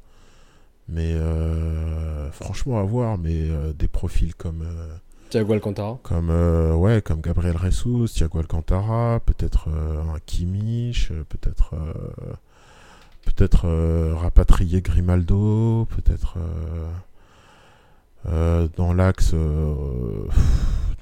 Mais 0.87 1.13
euh, 1.13 2.31
franchement, 2.31 2.79
à 2.79 2.83
voir. 2.83 3.17
Mais 3.17 3.49
euh, 3.49 3.73
des 3.73 3.89
profils 3.89 4.33
comme, 4.35 4.61
euh, 4.61 4.95
Thiago 5.29 5.51
Alcantara. 5.53 5.99
comme, 6.03 6.29
euh, 6.29 6.73
ouais, 6.73 7.01
comme 7.01 7.19
Gabriel 7.19 7.57
Jesus, 7.61 8.07
Thiago 8.13 8.39
Alcantara, 8.39 9.19
peut-être 9.25 9.67
un 9.67 10.19
Kimmich, 10.25 11.11
peut-être, 11.27 11.75
peut-être 13.25 13.67
rapatrier 14.13 14.81
Grimaldo, 14.81 15.85
peut-être 15.89 16.37
dans 18.77 18.93
l'axe, 18.93 19.33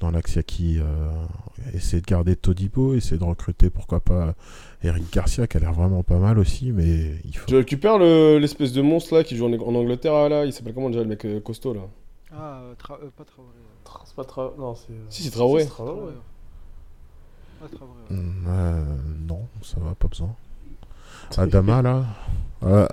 dans 0.00 0.10
l'axe, 0.10 0.32
il 0.32 0.36
y 0.36 0.38
a 0.40 0.42
qui 0.42 0.80
Essayer 1.72 2.00
de 2.00 2.06
garder 2.06 2.36
Todibo, 2.36 2.94
essayer 2.94 3.18
de 3.18 3.24
recruter, 3.24 3.70
pourquoi 3.70 4.00
pas, 4.00 4.34
Eric 4.86 5.12
Garcia, 5.12 5.46
qui 5.46 5.56
a 5.56 5.60
l'air 5.60 5.72
vraiment 5.72 6.02
pas 6.02 6.18
mal 6.18 6.38
aussi, 6.38 6.72
mais 6.72 7.16
il 7.24 7.36
faut. 7.36 7.46
Je 7.50 7.56
récupère 7.56 7.98
le- 7.98 8.38
l'espèce 8.38 8.72
de 8.72 8.82
monstre 8.82 9.14
là 9.14 9.24
qui 9.24 9.36
joue 9.36 9.46
en, 9.46 9.52
en 9.52 9.74
Angleterre 9.74 10.28
là. 10.28 10.44
Il 10.44 10.52
s'appelle 10.52 10.74
comment 10.74 10.88
déjà 10.90 11.02
le 11.02 11.08
mec 11.08 11.24
euh, 11.24 11.40
costaud 11.40 11.74
là 11.74 11.80
Ah, 12.32 12.60
euh, 12.62 12.74
Tra- 12.74 12.98
euh, 13.02 13.10
pas 13.16 13.24
Traoré. 13.24 13.48
Tra- 13.84 14.02
C'est 14.04 14.14
pas 14.16 14.24
Traoré. 14.24 14.54
Non, 14.58 14.74
c'est. 14.74 14.92
euh, 14.92 15.04
Si, 15.10 15.22
c'est 15.24 15.30
Traoré. 15.30 15.62
c'est 15.64 15.68
Traoré. 15.70 15.92
Traoré. 15.92 16.12
Pas 17.60 17.68
Traoré. 17.68 17.92
ouais. 18.10 18.16
Hmm, 18.16 18.44
euh, 18.48 18.84
non, 19.26 19.40
ça 19.62 19.76
va, 19.80 19.94
pas 19.94 20.08
besoin. 20.08 20.34
Adama, 21.36 21.82
là 21.82 22.04
euh, 22.62 22.86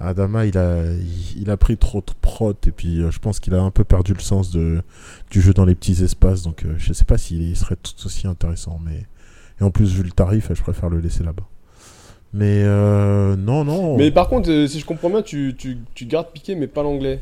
Adama, 0.00 0.46
il 0.46 0.56
a, 0.56 0.84
il, 0.92 1.42
il 1.42 1.50
a 1.50 1.56
pris 1.56 1.76
trop 1.76 2.00
de 2.00 2.12
prot 2.20 2.54
et 2.66 2.70
puis 2.70 3.02
euh, 3.02 3.10
je 3.10 3.18
pense 3.18 3.38
qu'il 3.38 3.54
a 3.54 3.62
un 3.62 3.70
peu 3.70 3.84
perdu 3.84 4.14
le 4.14 4.20
sens 4.20 4.50
de, 4.50 4.82
du 5.30 5.40
jeu 5.42 5.52
dans 5.52 5.64
les 5.66 5.74
petits 5.74 6.02
espaces. 6.02 6.42
Donc 6.42 6.64
euh, 6.64 6.74
je 6.78 6.92
sais 6.94 7.04
pas 7.04 7.18
s'il 7.18 7.54
serait 7.56 7.76
tout 7.76 7.92
aussi 8.06 8.26
intéressant. 8.26 8.80
Mais... 8.84 9.06
Et 9.60 9.64
en 9.64 9.70
plus, 9.70 9.92
vu 9.94 10.02
le 10.02 10.10
tarif, 10.10 10.50
je 10.54 10.62
préfère 10.62 10.88
le 10.88 10.98
laisser 11.00 11.22
là-bas. 11.22 11.42
Mais 12.32 12.62
euh, 12.64 13.36
non, 13.36 13.64
non. 13.64 13.96
Mais 13.96 14.10
par 14.10 14.28
contre, 14.28 14.50
euh, 14.50 14.66
si 14.66 14.78
je 14.80 14.86
comprends 14.86 15.10
bien, 15.10 15.22
tu, 15.22 15.54
tu, 15.58 15.78
tu 15.94 16.06
gardes 16.06 16.28
Piqué 16.32 16.54
mais 16.54 16.66
pas 16.68 16.82
l'anglais. 16.82 17.20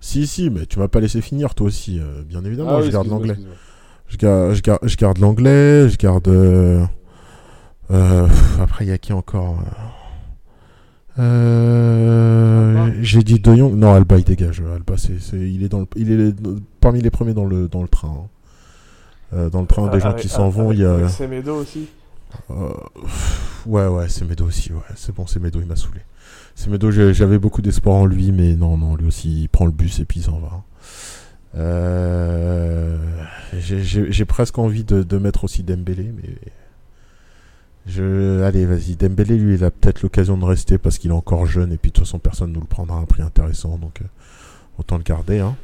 Si, 0.00 0.26
si, 0.26 0.50
mais 0.50 0.66
tu 0.66 0.78
m'as 0.80 0.88
pas 0.88 0.98
laissé 1.00 1.20
finir 1.20 1.54
toi 1.54 1.68
aussi. 1.68 2.00
euh, 2.00 2.22
bien 2.28 2.44
évidemment, 2.44 2.70
Ah 2.72 2.78
oui, 2.80 2.86
je 2.86 2.90
garde 2.90 3.06
l'anglais. 3.08 3.36
Je 4.08 4.16
garde, 4.16 4.54
je 4.54 4.60
garde, 4.62 4.80
je 4.82 4.96
garde 4.96 5.18
l'anglais, 5.18 5.88
je 5.88 5.96
garde. 5.96 6.26
euh, 6.28 6.84
pff, 7.88 8.60
après, 8.60 8.84
il 8.84 8.88
y 8.88 8.92
a 8.92 8.98
qui 8.98 9.12
encore 9.12 9.60
euh. 11.18 12.90
J'ai 13.02 13.22
dit 13.22 13.38
De 13.38 13.54
Jong. 13.54 13.74
Non, 13.76 13.92
Alba, 13.94 14.18
il 14.18 14.24
dégage. 14.24 14.60
Alba, 14.74 14.94
c'est, 14.96 15.20
c'est- 15.20 15.36
il 15.38 15.62
est, 15.62 15.68
dans 15.68 15.80
le, 15.80 15.86
il 15.96 16.10
est 16.10 16.34
parmi 16.80 17.00
les 17.00 17.10
premiers 17.10 17.34
dans 17.34 17.44
le, 17.44 17.68
dans 17.68 17.82
le 17.82 17.88
train. 17.88 18.08
hein. 18.24 18.28
Euh, 19.34 19.48
dans 19.50 19.60
le 19.62 19.66
train 19.66 19.88
des 19.88 19.98
gens 20.00 20.10
Avec- 20.10 20.22
qui 20.22 20.28
s'en 20.28 20.48
vont, 20.50 20.72
il 20.72 20.80
y 20.80 20.84
a. 20.84 21.08
Semedo 21.08 21.56
aussi. 21.56 21.88
Euh, 22.50 22.70
ouais, 23.66 23.86
ouais, 23.86 24.08
c'est 24.08 24.24
Medo 24.26 24.46
aussi. 24.46 24.72
Ouais, 24.72 24.80
c'est 24.96 25.14
bon, 25.14 25.26
c'est 25.26 25.38
Medo, 25.40 25.60
il 25.60 25.66
m'a 25.66 25.76
saoulé. 25.76 26.00
C'est 26.54 26.70
Medo, 26.70 26.90
j'ai- 26.90 27.12
j'avais 27.14 27.38
beaucoup 27.38 27.60
d'espoir 27.62 27.96
en 27.96 28.06
lui, 28.06 28.32
mais 28.32 28.54
non, 28.54 28.76
non, 28.78 28.96
lui 28.96 29.06
aussi, 29.06 29.42
il 29.42 29.48
prend 29.48 29.64
le 29.66 29.70
bus 29.70 30.00
et 30.00 30.04
puis 30.04 30.20
il 30.20 30.22
s'en 30.22 30.38
va. 30.38 30.62
Euh, 31.54 32.96
j'ai- 33.58 34.24
presque 34.24 34.58
envie 34.58 34.84
de, 34.84 35.02
de 35.02 35.18
mettre 35.18 35.44
aussi 35.44 35.62
Dembélé, 35.62 36.12
mais. 36.16 36.34
Je... 37.86 38.42
Allez, 38.42 38.64
vas-y, 38.64 38.94
Dembélé, 38.96 39.36
lui, 39.36 39.54
il 39.56 39.64
a 39.64 39.70
peut-être 39.70 40.02
l'occasion 40.02 40.38
de 40.38 40.44
rester 40.44 40.78
parce 40.78 40.98
qu'il 40.98 41.10
est 41.10 41.14
encore 41.14 41.46
jeune 41.46 41.72
et 41.72 41.76
puis 41.76 41.90
de 41.90 41.96
toute 41.96 42.04
façon, 42.04 42.18
personne 42.18 42.50
ne 42.50 42.54
nous 42.54 42.60
le 42.60 42.66
prendra 42.66 42.96
à 42.96 43.00
un 43.00 43.04
prix 43.06 43.22
intéressant, 43.22 43.76
donc 43.76 44.00
euh, 44.02 44.06
autant 44.78 44.96
le 44.98 45.02
garder. 45.02 45.40
Hein. 45.40 45.56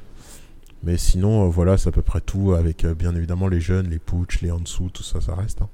Mais 0.82 0.96
sinon, 0.96 1.44
euh, 1.46 1.48
voilà, 1.48 1.76
c'est 1.76 1.88
à 1.88 1.92
peu 1.92 2.02
près 2.02 2.20
tout 2.20 2.52
avec 2.52 2.84
euh, 2.84 2.94
bien 2.94 3.14
évidemment 3.14 3.48
les 3.48 3.60
jeunes, 3.60 3.88
les 3.90 3.98
Pooch, 3.98 4.40
les 4.42 4.50
Ansu, 4.52 4.90
tout 4.92 5.02
ça, 5.02 5.20
ça 5.20 5.34
reste. 5.34 5.62
hein. 5.62 5.68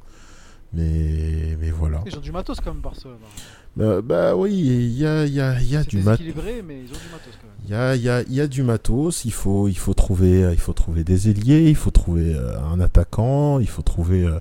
Mais, 0.73 1.57
mais 1.61 1.71
voilà. 1.71 2.03
Ils 2.07 2.17
ont 2.17 2.21
du 2.21 2.33
matos 2.33 2.59
quand 2.61 2.73
même, 2.73 2.81
Barcelone. 2.83 3.19
hein. 3.23 4.01
Bah, 4.05 4.35
oui, 4.37 4.53
il 4.55 4.93
y 4.99 5.07
a, 5.07 5.25
il 5.27 5.33
y 5.33 5.41
a, 5.41 5.61
il 5.61 5.69
y 5.71 5.77
a 5.77 5.83
du 5.85 5.99
matos. 5.99 6.19
déséquilibré, 6.19 6.63
mais 6.67 6.81
ils 6.81 6.89
ont 6.91 6.99
du 6.99 7.11
matos 7.13 7.35
quand 7.41 7.47
même. 7.47 7.57
Il 7.65 7.71
y 7.71 7.75
a, 7.75 7.95
il 7.97 8.03
y, 8.03 8.09
a, 8.09 8.23
il 8.23 8.33
y 8.35 8.41
a 8.41 8.47
du 8.47 8.63
matos, 8.63 9.25
il 9.25 9.33
faut, 9.33 9.69
il, 9.69 9.77
faut 9.79 9.95
trouver, 9.95 10.49
il 10.53 10.59
faut 10.59 10.73
trouver 10.73 11.05
des 11.05 11.29
ailiers, 11.29 11.69
il 11.69 11.77
faut 11.77 11.91
trouver 11.91 12.35
euh, 12.35 12.59
un 12.61 12.81
attaquant, 12.81 13.59
il 13.61 13.69
faut 13.69 13.83
trouver... 13.83 14.25
euh, 14.25 14.39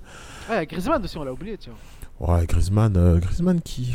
Ah, 0.50 0.66
Griezmann 0.66 1.04
aussi, 1.04 1.18
on 1.18 1.24
l'a 1.24 1.34
oublié, 1.34 1.58
tiens. 1.58 1.74
ouais, 2.20 2.46
Griezmann, 2.48 2.96
euh, 2.98 3.20
Griezmann 3.20 3.62
qui... 3.62 3.94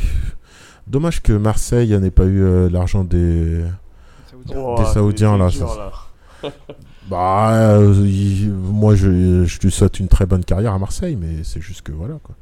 Dommage 0.87 1.21
que 1.21 1.33
Marseille 1.33 1.97
n'ait 1.99 2.09
pas 2.11 2.25
eu 2.25 2.41
euh, 2.41 2.69
l'argent 2.69 3.03
des... 3.03 3.63
Saoudien. 4.31 4.55
Oh, 4.57 4.75
Des 4.77 4.85
Saoudiens, 4.85 5.37
là, 5.37 5.49
dur, 5.49 5.69
ça- 5.69 5.91
Bah, 7.09 7.51
euh, 7.53 7.93
il- 8.05 8.51
moi 8.51 8.95
je, 8.95 9.43
je 9.45 9.59
lui 9.61 9.71
souhaite 9.71 9.99
une 9.99 10.07
très 10.07 10.25
bonne 10.25 10.43
carrière 10.45 10.73
à 10.73 10.79
Marseille, 10.79 11.15
mais 11.19 11.43
c'est 11.43 11.61
juste 11.61 11.81
que 11.81 11.91
voilà 11.91 12.15
quoi. 12.23 12.35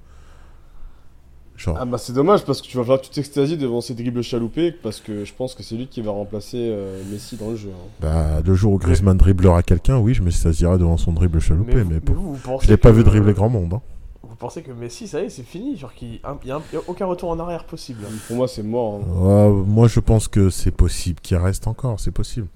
Genre, 1.55 1.75
Ah 1.79 1.85
bah 1.85 1.97
c'est 1.97 2.13
dommage 2.13 2.43
parce 2.45 2.61
que 2.61 2.67
tu 2.67 2.77
vas 2.77 2.83
falloir 2.83 2.99
que 3.01 3.05
tu 3.05 3.11
t'extasies 3.11 3.57
devant 3.57 3.81
ces 3.81 3.95
dribbles 3.95 4.21
chaloupés 4.21 4.71
parce 4.71 4.99
que 4.99 5.25
je 5.25 5.33
pense 5.33 5.55
que 5.55 5.63
c'est 5.63 5.75
lui 5.75 5.87
qui 5.87 6.01
va 6.01 6.11
remplacer 6.11 6.57
euh, 6.59 7.01
Messi 7.11 7.35
dans 7.35 7.49
le 7.49 7.55
jeu. 7.55 7.69
hein. 7.73 7.87
bah, 7.99 8.41
le 8.45 8.53
jour 8.53 8.73
où 8.73 8.77
Griezmann 8.77 9.17
dribblera 9.17 9.63
quelqu'un, 9.63 9.97
oui, 9.97 10.13
je 10.13 10.21
me 10.21 10.29
saisirai 10.29 10.77
devant 10.77 10.97
son 10.97 11.13
dribble 11.13 11.39
chaloupé, 11.39 11.77
mais, 11.83 11.95
vous- 11.95 12.01
pour- 12.01 12.15
vous, 12.15 12.33
vous 12.33 12.39
pensez 12.43 12.65
je 12.67 12.71
l'ai 12.71 12.77
pas 12.77 12.91
que- 12.91 12.95
vu 12.97 13.03
dribbler 13.03 13.33
grand 13.33 13.49
monde. 13.49 13.73
hein. 13.73 13.81
Vous 14.21 14.35
pensez 14.35 14.61
que 14.61 14.71
Messi, 14.71 15.07
ça 15.07 15.21
y 15.21 15.25
est, 15.25 15.29
c'est 15.29 15.41
fini 15.41 15.75
Genre 15.77 15.91
qu'il 15.95 16.09
n'y 16.09 16.19
a, 16.23 16.37
y 16.45 16.51
a 16.51 16.59
aucun 16.87 17.07
retour 17.07 17.29
en 17.31 17.39
arrière 17.39 17.63
possible. 17.63 18.01
Pour 18.27 18.35
moi 18.35 18.47
c'est 18.47 18.61
mort. 18.61 18.99
hein. 19.01 19.49
Moi 19.65 19.87
je 19.87 19.99
pense 19.99 20.27
que 20.27 20.51
c'est 20.51 20.69
possible 20.69 21.19
qu'il 21.21 21.37
reste 21.37 21.65
encore, 21.67 21.99
c'est 21.99 22.11
possible. 22.11 22.47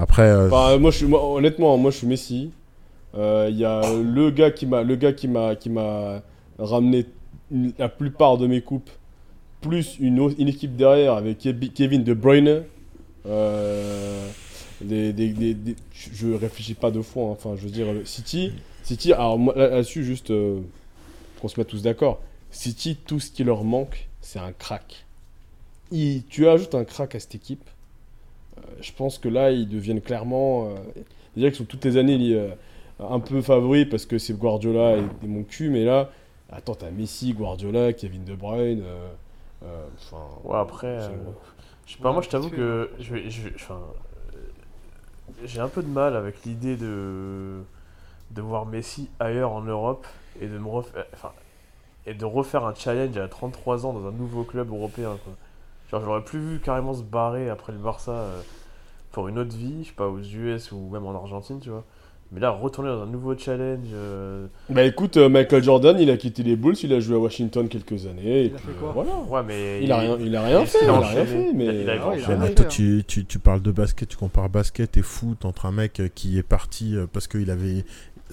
Après, 0.00 0.22
euh, 0.22 0.48
euh, 0.50 0.78
moi, 0.78 0.90
je 0.92 0.96
suis, 0.98 1.06
honnêtement, 1.12 1.76
moi 1.76 1.90
je 1.90 1.96
suis 1.98 2.06
Messi. 2.06 2.50
Euh, 3.16 3.48
Il 3.50 3.58
y 3.58 3.64
a 3.64 3.82
le 3.94 4.30
gars 4.30 4.50
qui 4.52 4.64
m'a, 4.66 4.82
le 4.82 4.94
gars 4.96 5.12
qui 5.12 5.26
m'a, 5.28 5.56
qui 5.56 5.70
m'a 5.70 6.22
ramené 6.58 7.04
la 7.78 7.88
plupart 7.88 8.38
de 8.38 8.46
mes 8.46 8.60
coupes, 8.60 8.90
plus 9.60 9.96
une, 9.98 10.32
une 10.38 10.48
équipe 10.48 10.76
derrière 10.76 11.14
avec 11.14 11.40
Kevi- 11.40 11.72
Kevin 11.72 12.04
De 12.04 12.14
Bruyne. 12.14 12.62
Euh, 13.26 14.28
des, 14.80 15.12
je 15.92 16.28
réfléchis 16.32 16.74
pas 16.74 16.90
deux 16.92 17.02
fois. 17.02 17.24
hein. 17.24 17.32
Enfin, 17.32 17.56
je 17.56 17.62
veux 17.64 17.70
dire, 17.70 17.86
City, 18.04 18.52
City. 18.84 19.12
Alors 19.12 19.36
là-dessus, 19.56 20.04
juste 20.04 20.30
euh, 20.30 20.60
qu'on 21.40 21.48
se 21.48 21.58
mette 21.58 21.68
tous 21.68 21.82
d'accord. 21.82 22.20
City, 22.52 22.96
tout 23.04 23.18
ce 23.18 23.30
qui 23.32 23.42
leur 23.42 23.64
manque, 23.64 24.08
c'est 24.20 24.38
un 24.38 24.52
crack. 24.52 25.04
Il- 25.90 26.22
tu 26.28 26.46
ajoutes 26.46 26.74
un 26.76 26.84
crack 26.84 27.14
à 27.16 27.20
cette 27.20 27.34
équipe 27.34 27.64
je 28.80 28.92
pense 28.92 29.18
que 29.18 29.28
là, 29.28 29.50
ils 29.50 29.68
deviennent 29.68 30.00
clairement. 30.00 30.68
Euh, 30.70 30.74
déjà 31.36 31.48
qu'ils 31.48 31.58
sont 31.58 31.64
toutes 31.64 31.84
les 31.84 31.96
années 31.96 32.34
euh, 32.34 32.50
un 33.00 33.20
peu 33.20 33.40
favoris 33.42 33.86
parce 33.88 34.06
que 34.06 34.18
c'est 34.18 34.34
Guardiola 34.34 34.96
et, 34.98 35.02
et 35.22 35.26
mon 35.28 35.42
cul, 35.44 35.70
mais 35.70 35.84
là, 35.84 36.10
attends, 36.50 36.74
t'as 36.74 36.90
Messi, 36.90 37.32
Guardiola, 37.32 37.92
Kevin 37.92 38.24
De 38.24 38.34
Bruyne. 38.34 38.82
euh, 38.84 39.08
euh, 39.64 39.86
Enfin. 39.98 40.24
Ouais, 40.44 40.58
après, 40.58 40.86
euh, 40.86 41.08
je 41.86 41.92
sais 41.94 41.98
pas, 42.02 42.12
moi 42.12 42.22
je 42.22 42.28
t'avoue 42.28 42.50
que 42.50 42.90
je 42.98 43.14
vais, 43.14 43.30
je 43.30 43.42
vais- 43.42 43.52
enfin, 43.54 43.80
euh, 44.34 44.38
j'ai 45.44 45.60
un 45.60 45.68
peu 45.68 45.82
de 45.82 45.88
mal 45.88 46.16
avec 46.16 46.44
l'idée 46.44 46.76
de 46.76 47.60
de 48.30 48.42
voir 48.42 48.66
Messi 48.66 49.08
ailleurs 49.20 49.52
en 49.52 49.62
Europe 49.62 50.06
et 50.40 50.46
de 50.48 50.58
me 50.58 50.68
refaire, 50.68 51.06
enfin, 51.14 51.32
et 52.06 52.14
de 52.14 52.24
refaire 52.24 52.64
un 52.64 52.74
challenge 52.74 53.16
à 53.18 53.28
33 53.28 53.86
ans 53.86 53.92
dans 53.92 54.06
un 54.08 54.12
nouveau 54.12 54.44
club 54.44 54.70
européen 54.70 55.16
quoi. 55.24 55.34
Genre 55.90 56.02
j'aurais 56.04 56.24
plus 56.24 56.40
vu 56.40 56.60
carrément 56.60 56.94
se 56.94 57.02
barrer 57.02 57.50
après 57.50 57.72
le 57.72 57.78
Barça 57.78 58.12
euh, 58.12 58.40
pour 59.18 59.26
une 59.26 59.40
autre 59.40 59.56
vie, 59.56 59.82
je 59.82 59.88
sais 59.88 59.94
pas 59.96 60.06
aux 60.06 60.20
US 60.20 60.70
ou 60.70 60.90
même 60.92 61.04
en 61.04 61.12
Argentine, 61.12 61.58
tu 61.60 61.70
vois. 61.70 61.82
Mais 62.30 62.38
là 62.38 62.50
retourner 62.50 62.88
dans 62.90 63.02
un 63.02 63.06
nouveau 63.06 63.36
challenge 63.36 63.88
euh, 63.92 64.46
Bah 64.70 64.84
écoute, 64.84 65.16
euh, 65.16 65.28
Michael 65.28 65.64
Jordan, 65.64 65.96
il 65.98 66.08
a 66.08 66.16
quitté 66.16 66.44
les 66.44 66.54
Bulls, 66.54 66.76
il 66.84 66.92
a 66.92 67.00
joué 67.00 67.16
à 67.16 67.18
Washington 67.18 67.66
quelques 67.68 68.06
années. 68.06 68.42
et 68.42 68.44
Il 68.44 68.52
a 68.54 68.56
puis, 68.58 68.66
fait 68.66 68.70
euh, 68.70 68.74
quoi 68.80 68.92
Voilà. 68.92 69.10
ouais 69.28 69.42
mais 69.44 69.82
Il 69.82 69.90
a 69.90 69.96
rien, 69.98 70.16
il 70.20 70.36
a 70.36 70.42
rien 70.44 70.60
il 70.60 70.66
fait, 70.68 70.78
s'est 70.78 70.84
il 70.84 70.88
a 70.90 70.98
rien 71.00 71.24
fait, 71.26 71.52
mais. 71.52 71.64
Il 71.64 71.70
a- 71.70 71.72
il 71.72 71.90
a- 71.90 71.94
ouais, 72.08 72.18
il 72.18 72.24
a 72.24 72.28
Ouais, 72.28 72.34
rien 72.34 72.36
mais 72.36 72.46
fait, 72.46 72.54
toi, 72.54 72.64
hein. 72.66 72.68
tu, 72.70 73.02
tu, 73.08 73.24
tu 73.24 73.38
parles 73.40 73.60
de 73.62 73.72
basket, 73.72 74.08
tu 74.08 74.16
compares 74.16 74.48
basket 74.50 74.96
et 74.96 75.02
foot 75.02 75.44
entre 75.44 75.66
un 75.66 75.72
mec 75.72 75.98
euh, 75.98 76.08
qui 76.14 76.38
est 76.38 76.44
parti 76.44 76.94
parce 77.12 77.26
qu'il 77.26 77.50
avait, 77.50 77.84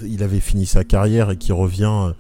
il 0.04 0.22
avait 0.22 0.40
fini 0.40 0.68
sa 0.68 0.84
carrière 0.84 1.32
et 1.32 1.38
qui 1.38 1.52
revient 1.52 2.12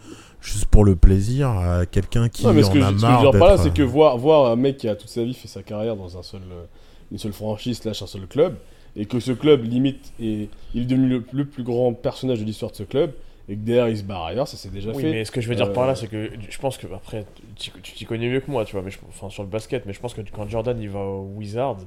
juste 0.42 0.66
pour 0.66 0.86
le 0.86 0.96
plaisir 0.96 1.50
à 1.50 1.86
quelqu'un 1.86 2.30
qui 2.30 2.48
Non, 2.48 2.54
mais 2.54 2.64
ce 2.64 2.70
en 2.70 2.74
que, 2.74 2.80
je, 2.80 2.84
a 2.86 2.88
ce 2.88 2.94
que 2.94 3.00
je 3.00 3.06
veux 3.06 3.12
marre 3.12 3.22
dire 3.22 3.40
par 3.40 3.48
là, 3.50 3.58
c'est 3.58 3.74
que 3.74 3.84
voir, 3.84 4.18
voir 4.18 4.52
un 4.52 4.56
mec 4.56 4.78
qui 4.78 4.88
a 4.90 4.96
toute 4.96 5.10
sa 5.10 5.24
vie 5.24 5.36
fait 5.36 5.48
sa 5.48 5.62
carrière 5.62 5.96
dans 5.96 6.18
un 6.18 6.24
seul, 6.24 6.42
euh, 6.52 6.64
une 7.12 7.18
seule 7.18 7.34
franchise 7.34 7.78
slash 7.80 8.02
un 8.02 8.08
seul 8.08 8.28
club, 8.28 8.58
et 8.96 9.06
que 9.06 9.20
ce 9.20 9.32
club 9.32 9.64
limite 9.64 10.14
est, 10.22 10.50
il 10.74 10.82
est 10.84 10.86
devenu 10.86 11.08
le, 11.08 11.24
le 11.32 11.46
plus 11.46 11.64
grand 11.64 11.94
personnage 11.94 12.40
de 12.40 12.46
l'histoire 12.46 12.72
de 12.72 12.78
ce 12.78 12.84
club, 12.84 13.12
et 13.48 13.56
que 13.56 13.60
derrière 13.60 13.90
il 13.90 13.98
se 13.98 14.04
barre 14.04 14.24
ailleurs, 14.26 14.48
ça 14.48 14.58
s'est 14.58 14.70
déjà 14.70 14.92
Oui, 14.92 15.04
fait. 15.04 15.12
mais 15.12 15.26
ce 15.26 15.32
que 15.32 15.40
je 15.42 15.48
veux 15.50 15.56
dire 15.56 15.68
Euh, 15.68 15.74
par 15.74 15.86
là, 15.86 15.96
c'est 15.96 16.08
que 16.08 16.32
je 16.50 16.58
pense 16.58 16.78
que 16.78 16.88
après, 16.94 17.26
tu 17.56 17.72
t'y 17.72 18.06
connais 18.06 18.28
mieux 18.30 18.40
que 18.40 18.50
moi, 18.50 18.66
tu 18.66 18.72
vois, 18.74 18.82
mais 18.82 18.90
je, 18.92 18.98
enfin 19.10 19.30
sur 19.30 19.44
le 19.44 19.50
basket, 19.50 19.86
mais 19.86 19.94
je 19.94 20.00
pense 20.00 20.14
que 20.14 20.22
quand 20.32 20.48
Jordan 20.50 20.80
il 20.82 20.90
va 20.90 21.00
au 21.02 21.32
Wizard, 21.36 21.78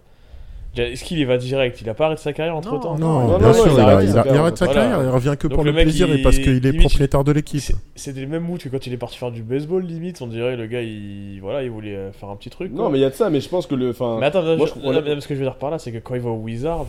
est-ce 0.79 1.05
qu'il 1.05 1.19
y 1.19 1.25
va 1.25 1.37
direct? 1.39 1.81
Il 1.81 1.89
a 1.89 1.95
pas 1.95 2.07
arrêté 2.07 2.23
sa 2.23 2.33
carrière 2.33 2.57
entre 2.57 2.79
temps 2.81 2.97
Non, 2.99 3.21
Non, 3.21 3.29
Non, 3.29 3.39
bien 3.39 3.47
non, 3.49 3.55
sûr, 3.55 3.67
il 3.69 3.73
il, 3.75 3.81
arrête 3.81 3.99
a- 3.99 4.03
il 4.03 4.09
sa 4.11 4.15
a- 4.19 4.21
il 4.21 4.25
carrière, 4.25 4.43
arrête 4.43 4.57
sa 4.59 4.65
voilà. 4.67 4.81
carrière, 4.83 5.03
il 5.03 5.09
revient 5.11 5.35
que 5.39 5.47
Donc 5.49 5.55
pour 5.57 5.65
le 5.65 5.73
plaisir 5.73 6.09
il- 6.09 6.21
et 6.21 6.23
parce 6.23 6.37
qu'il 6.39 6.49
est 6.57 6.61
limite, 6.61 6.81
propriétaire 6.81 7.25
de 7.25 7.33
l'équipe. 7.33 7.61
C'est- 7.61 7.75
C'était 7.97 8.21
les 8.21 8.27
mêmes 8.27 8.43
moods 8.45 8.59
que 8.59 8.69
quand 8.69 8.87
il 8.87 8.93
est 8.93 8.97
parti 8.97 9.19
faire 9.19 9.31
du 9.31 9.43
baseball, 9.43 9.83
limite, 9.85 10.21
on 10.23 10.27
dirait 10.27 10.57
le 10.57 10.67
gars 10.67 10.81
il, 10.83 11.39
voilà, 11.41 11.63
il 11.63 11.71
voulait 11.71 11.97
euh, 11.97 12.13
faire 12.13 12.29
un 12.31 12.37
petit 12.37 12.51
truc. 12.51 12.71
Non, 12.73 12.83
quoi. 12.85 12.91
mais 12.91 12.99
il 12.99 13.03
y 13.03 13.05
a 13.05 13.11
de 13.11 13.15
ça, 13.15 13.31
mais 13.31 13.41
je 13.41 13.49
pense 13.49 13.67
que 13.67 13.75
le. 13.75 13.95
Mais 14.21 14.27
attends, 14.27 14.43
moi, 14.57 14.67
je- 14.67 14.81
je- 14.81 15.15
mais 15.15 15.21
ce 15.21 15.29
que 15.29 15.35
je 15.35 15.41
veux 15.41 15.47
dire 15.47 15.57
par 15.57 15.71
là, 15.71 15.79
c'est 15.79 15.93
que 15.93 15.99
quand 15.99 16.15
il 16.15 16.21
va 16.21 16.31
au 16.31 16.37
Wizard, 16.37 16.87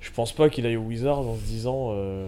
je 0.00 0.10
pense 0.10 0.32
pas 0.32 0.48
qu'il 0.48 0.66
aille 0.66 0.76
au 0.76 0.82
Wizard 0.82 1.20
en 1.20 1.36
se 1.36 1.42
disant. 1.44 1.90
euh, 1.92 2.26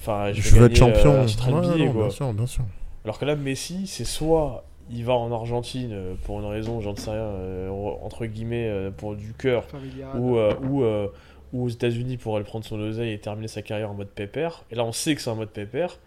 enfin, 0.00 0.32
je, 0.32 0.40
Je 0.40 0.54
veux 0.56 0.66
être 0.66 0.72
euh, 0.72 0.76
champion. 0.94 1.20
un 1.20 1.24
titre 1.24 1.48
Ouais, 1.50 1.60
NBA, 1.66 1.84
non, 1.86 1.92
quoi. 1.92 2.02
bien 2.02 2.10
sûr, 2.10 2.32
bien 2.32 2.46
sûr. 2.46 2.64
Alors 3.04 3.18
que 3.18 3.24
là, 3.24 3.36
Messi, 3.36 3.86
c'est 3.86 4.04
soit 4.04 4.64
il 4.90 5.04
va 5.04 5.14
en 5.14 5.32
Argentine 5.32 5.90
euh, 5.92 6.14
pour 6.24 6.38
une 6.40 6.46
raison, 6.46 6.80
j'en 6.80 6.94
sais 6.96 7.10
rien, 7.10 7.18
euh, 7.20 7.68
entre 8.02 8.26
guillemets, 8.26 8.68
euh, 8.68 8.90
pour 8.90 9.16
du 9.16 9.32
cœur, 9.34 9.66
ou, 10.18 10.36
ou, 10.62 10.84
ou 11.52 11.64
aux 11.64 11.68
États-Unis 11.68 12.16
pour 12.16 12.36
aller 12.36 12.44
prendre 12.44 12.64
son 12.64 12.78
oseille 12.80 13.12
et 13.12 13.18
terminer 13.18 13.48
sa 13.48 13.62
carrière 13.62 13.90
en 13.90 13.94
mode 13.94 14.08
pépère. 14.08 14.64
Et 14.70 14.74
là, 14.74 14.84
on 14.84 14.92
sait 14.92 15.14
que 15.14 15.20
c'est 15.20 15.30
un 15.30 15.34
mode 15.34 15.50
pépère. 15.50 15.98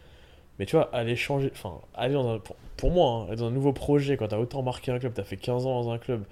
Mais 0.60 0.66
tu 0.66 0.76
vois, 0.76 0.90
aller 0.94 1.16
changer, 1.16 1.50
enfin, 1.54 1.80
aller 1.96 2.14
dans 2.14 2.28
un, 2.36 2.40
pour, 2.40 2.56
pour 2.76 2.92
moi, 2.92 3.28
hein, 3.32 3.36
dans 3.36 3.46
un 3.46 3.52
nouveau 3.52 3.72
projet, 3.72 4.18
quand 4.18 4.28
t'as 4.28 4.38
autant 4.38 4.62
marqué 4.62 4.92
un 4.92 5.00
club, 5.00 5.14
t'as 5.14 5.24
fait 5.24 5.38
15 5.38 5.66
ans 5.66 5.82
dans 5.84 5.90
un 5.92 5.98
club, 5.98 6.24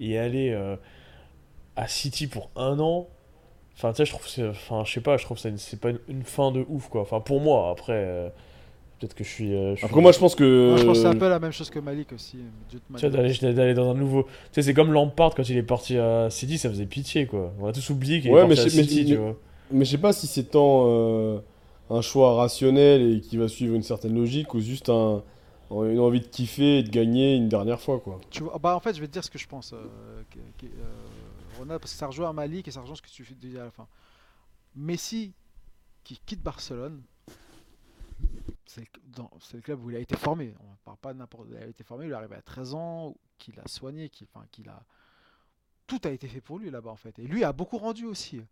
et 0.00 0.18
aller 0.18 0.50
euh, 0.50 0.74
à 1.76 1.86
City 1.86 2.26
pour 2.26 2.50
un 2.56 2.78
an, 2.80 3.06
enfin, 3.76 3.92
tu 3.92 3.98
sais, 3.98 4.04
je 4.04 4.10
trouve, 4.10 4.24
que 4.24 4.30
c'est- 4.30 4.48
enfin, 4.48 4.82
je 4.84 4.92
sais 4.92 5.00
pas, 5.00 5.16
je 5.16 5.24
trouve 5.24 5.40
que 5.40 5.56
c'est 5.56 5.80
pas 5.80 5.90
une, 5.90 6.00
une 6.08 6.22
fin 6.24 6.50
de 6.50 6.64
ouf, 6.68 6.88
quoi. 6.88 7.02
Enfin, 7.02 7.20
pour 7.20 7.40
moi, 7.40 7.70
après, 7.70 7.92
euh, 7.94 8.28
peut-être 8.98 9.14
que 9.14 9.24
je 9.24 9.28
suis. 9.28 9.54
euh, 9.54 9.74
je 9.76 9.84
Après, 9.84 9.94
suis- 9.94 10.02
moi, 10.02 10.12
je 10.12 10.18
pense 10.18 10.34
que. 10.34 10.68
Moi, 10.70 10.76
je 10.78 10.84
pense 10.84 10.96
que 10.98 11.02
c'est 11.02 11.08
un 11.08 11.16
peu 11.16 11.28
la 11.28 11.38
même 11.38 11.52
chose 11.52 11.70
que 11.70 11.78
Malik 11.78 12.12
aussi. 12.12 12.38
D'aller 13.00 13.32
d'aller 13.52 13.74
dans 13.74 13.90
un 13.90 13.94
nouveau. 13.94 14.24
Tu 14.24 14.30
sais, 14.52 14.62
c'est 14.62 14.74
comme 14.74 14.92
Lampard 14.92 15.34
quand 15.34 15.48
il 15.48 15.56
est 15.56 15.62
parti 15.62 15.96
à 15.98 16.28
City, 16.30 16.58
ça 16.58 16.68
faisait 16.68 16.86
pitié, 16.86 17.26
quoi. 17.26 17.52
On 17.60 17.66
a 17.66 17.72
tous 17.72 17.90
oublié 17.90 18.20
qu'il 18.20 18.30
Ouais, 18.32 18.40
est 18.42 18.48
mais 18.48 18.54
parti 18.56 18.70
à 18.70 18.76
mais- 18.80 18.86
City, 18.88 19.00
mais- 19.04 19.06
tu 19.10 19.16
vois. 19.16 19.36
Mais 19.70 19.84
je 19.84 19.90
sais 19.90 19.98
pas 19.98 20.12
si 20.12 20.26
c'est 20.26 20.44
tant 20.44 20.84
euh, 20.88 21.38
un 21.90 22.00
choix 22.00 22.34
rationnel 22.36 23.16
et 23.16 23.20
qui 23.20 23.36
va 23.36 23.48
suivre 23.48 23.74
une 23.74 23.82
certaine 23.82 24.14
logique 24.14 24.54
ou 24.54 24.60
juste 24.60 24.88
un, 24.88 25.22
une 25.70 25.98
envie 26.00 26.20
de 26.20 26.26
kiffer 26.26 26.78
et 26.78 26.82
de 26.82 26.88
gagner 26.90 27.36
une 27.36 27.48
dernière 27.48 27.80
fois, 27.80 27.98
quoi. 28.00 28.18
Tu 28.30 28.42
vois, 28.42 28.58
bah 28.58 28.74
en 28.74 28.80
fait, 28.80 28.94
je 28.94 29.00
vais 29.00 29.06
te 29.06 29.12
dire 29.12 29.24
ce 29.24 29.30
que 29.30 29.38
je 29.38 29.46
pense, 29.46 29.72
euh, 29.74 29.76
euh, 29.76 30.38
Ronald, 31.58 31.80
parce 31.80 31.92
que 31.92 31.98
ça 31.98 32.06
rejoint 32.06 32.30
à 32.30 32.32
Malik 32.32 32.68
et 32.68 32.70
ça 32.70 32.80
rejoint 32.80 32.96
ce 32.96 33.02
que 33.02 33.08
tu 33.10 33.26
dis 33.40 33.58
à 33.58 33.64
la 33.64 33.70
fin. 33.70 33.86
Messi 34.76 35.32
qui 36.04 36.18
quitte 36.24 36.42
Barcelone, 36.42 37.00
c'est 38.68 38.86
le, 39.54 39.60
club 39.60 39.82
où 39.82 39.90
il 39.90 39.96
a 39.96 40.00
été 40.00 40.16
formé. 40.16 40.54
On 40.60 40.70
ne 40.70 40.76
parle 40.84 40.98
pas 40.98 41.12
de 41.14 41.18
n'importe. 41.18 41.48
Il 41.50 41.56
a 41.56 41.66
été 41.66 41.82
formé, 41.82 42.06
il 42.06 42.10
est 42.10 42.14
arrivé 42.14 42.36
à 42.36 42.42
13 42.42 42.74
ans, 42.74 43.16
qu'il 43.38 43.58
a 43.58 43.66
soigné, 43.66 44.08
qu'il 44.08 44.26
enfin, 44.32 44.46
qu'il 44.50 44.68
a. 44.68 44.84
Tout 45.86 46.00
a 46.04 46.10
été 46.10 46.28
fait 46.28 46.42
pour 46.42 46.58
lui 46.58 46.70
là-bas 46.70 46.90
en 46.90 46.96
fait. 46.96 47.18
Et 47.18 47.22
lui 47.22 47.44
a 47.44 47.52
beaucoup 47.52 47.78
rendu 47.78 48.04
aussi. 48.04 48.42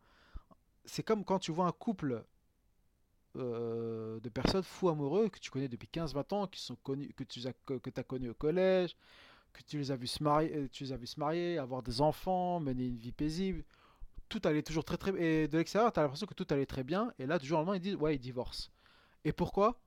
C'est 0.84 1.02
comme 1.02 1.24
quand 1.24 1.38
tu 1.38 1.52
vois 1.52 1.66
un 1.66 1.72
couple 1.72 2.24
euh, 3.36 4.18
de 4.20 4.28
personnes 4.30 4.62
fous 4.62 4.88
amoureux 4.88 5.28
que 5.28 5.38
tu 5.38 5.50
connais 5.50 5.68
depuis 5.68 5.88
15-20 5.92 6.34
ans, 6.34 6.46
qui 6.46 6.60
sont 6.60 6.76
connus, 6.76 7.12
que 7.14 7.24
tu 7.24 7.46
as, 7.46 7.52
que, 7.66 7.90
as 7.94 8.02
connus 8.02 8.30
au 8.30 8.34
collège, 8.34 8.96
que 9.52 9.62
tu 9.62 9.76
les 9.76 9.90
as 9.90 9.96
vus 9.96 10.06
se 10.06 10.22
marier, 10.22 10.56
euh, 10.56 10.68
tu 10.70 10.84
les 10.84 10.92
as 10.92 10.96
vus 10.96 11.08
se 11.08 11.20
marier, 11.20 11.58
avoir 11.58 11.82
des 11.82 12.00
enfants, 12.00 12.60
mener 12.60 12.86
une 12.86 12.96
vie 12.96 13.12
paisible. 13.12 13.62
Tout 14.30 14.40
allait 14.44 14.62
toujours 14.62 14.84
très 14.84 14.96
très 14.96 15.10
Et 15.22 15.48
de 15.48 15.58
l'extérieur, 15.58 15.92
tu 15.92 16.00
as 16.00 16.04
l'impression 16.04 16.26
que 16.26 16.34
tout 16.34 16.46
allait 16.50 16.66
très 16.66 16.84
bien. 16.84 17.12
Et 17.18 17.26
là, 17.26 17.38
du 17.38 17.46
jour 17.46 17.58
au 17.58 17.60
lendemain, 17.60 17.76
ils 17.76 17.80
disent 17.80 17.96
Ouais, 17.96 18.14
ils 18.16 18.18
divorcent. 18.18 18.70
Et 19.24 19.32
pourquoi? 19.32 19.78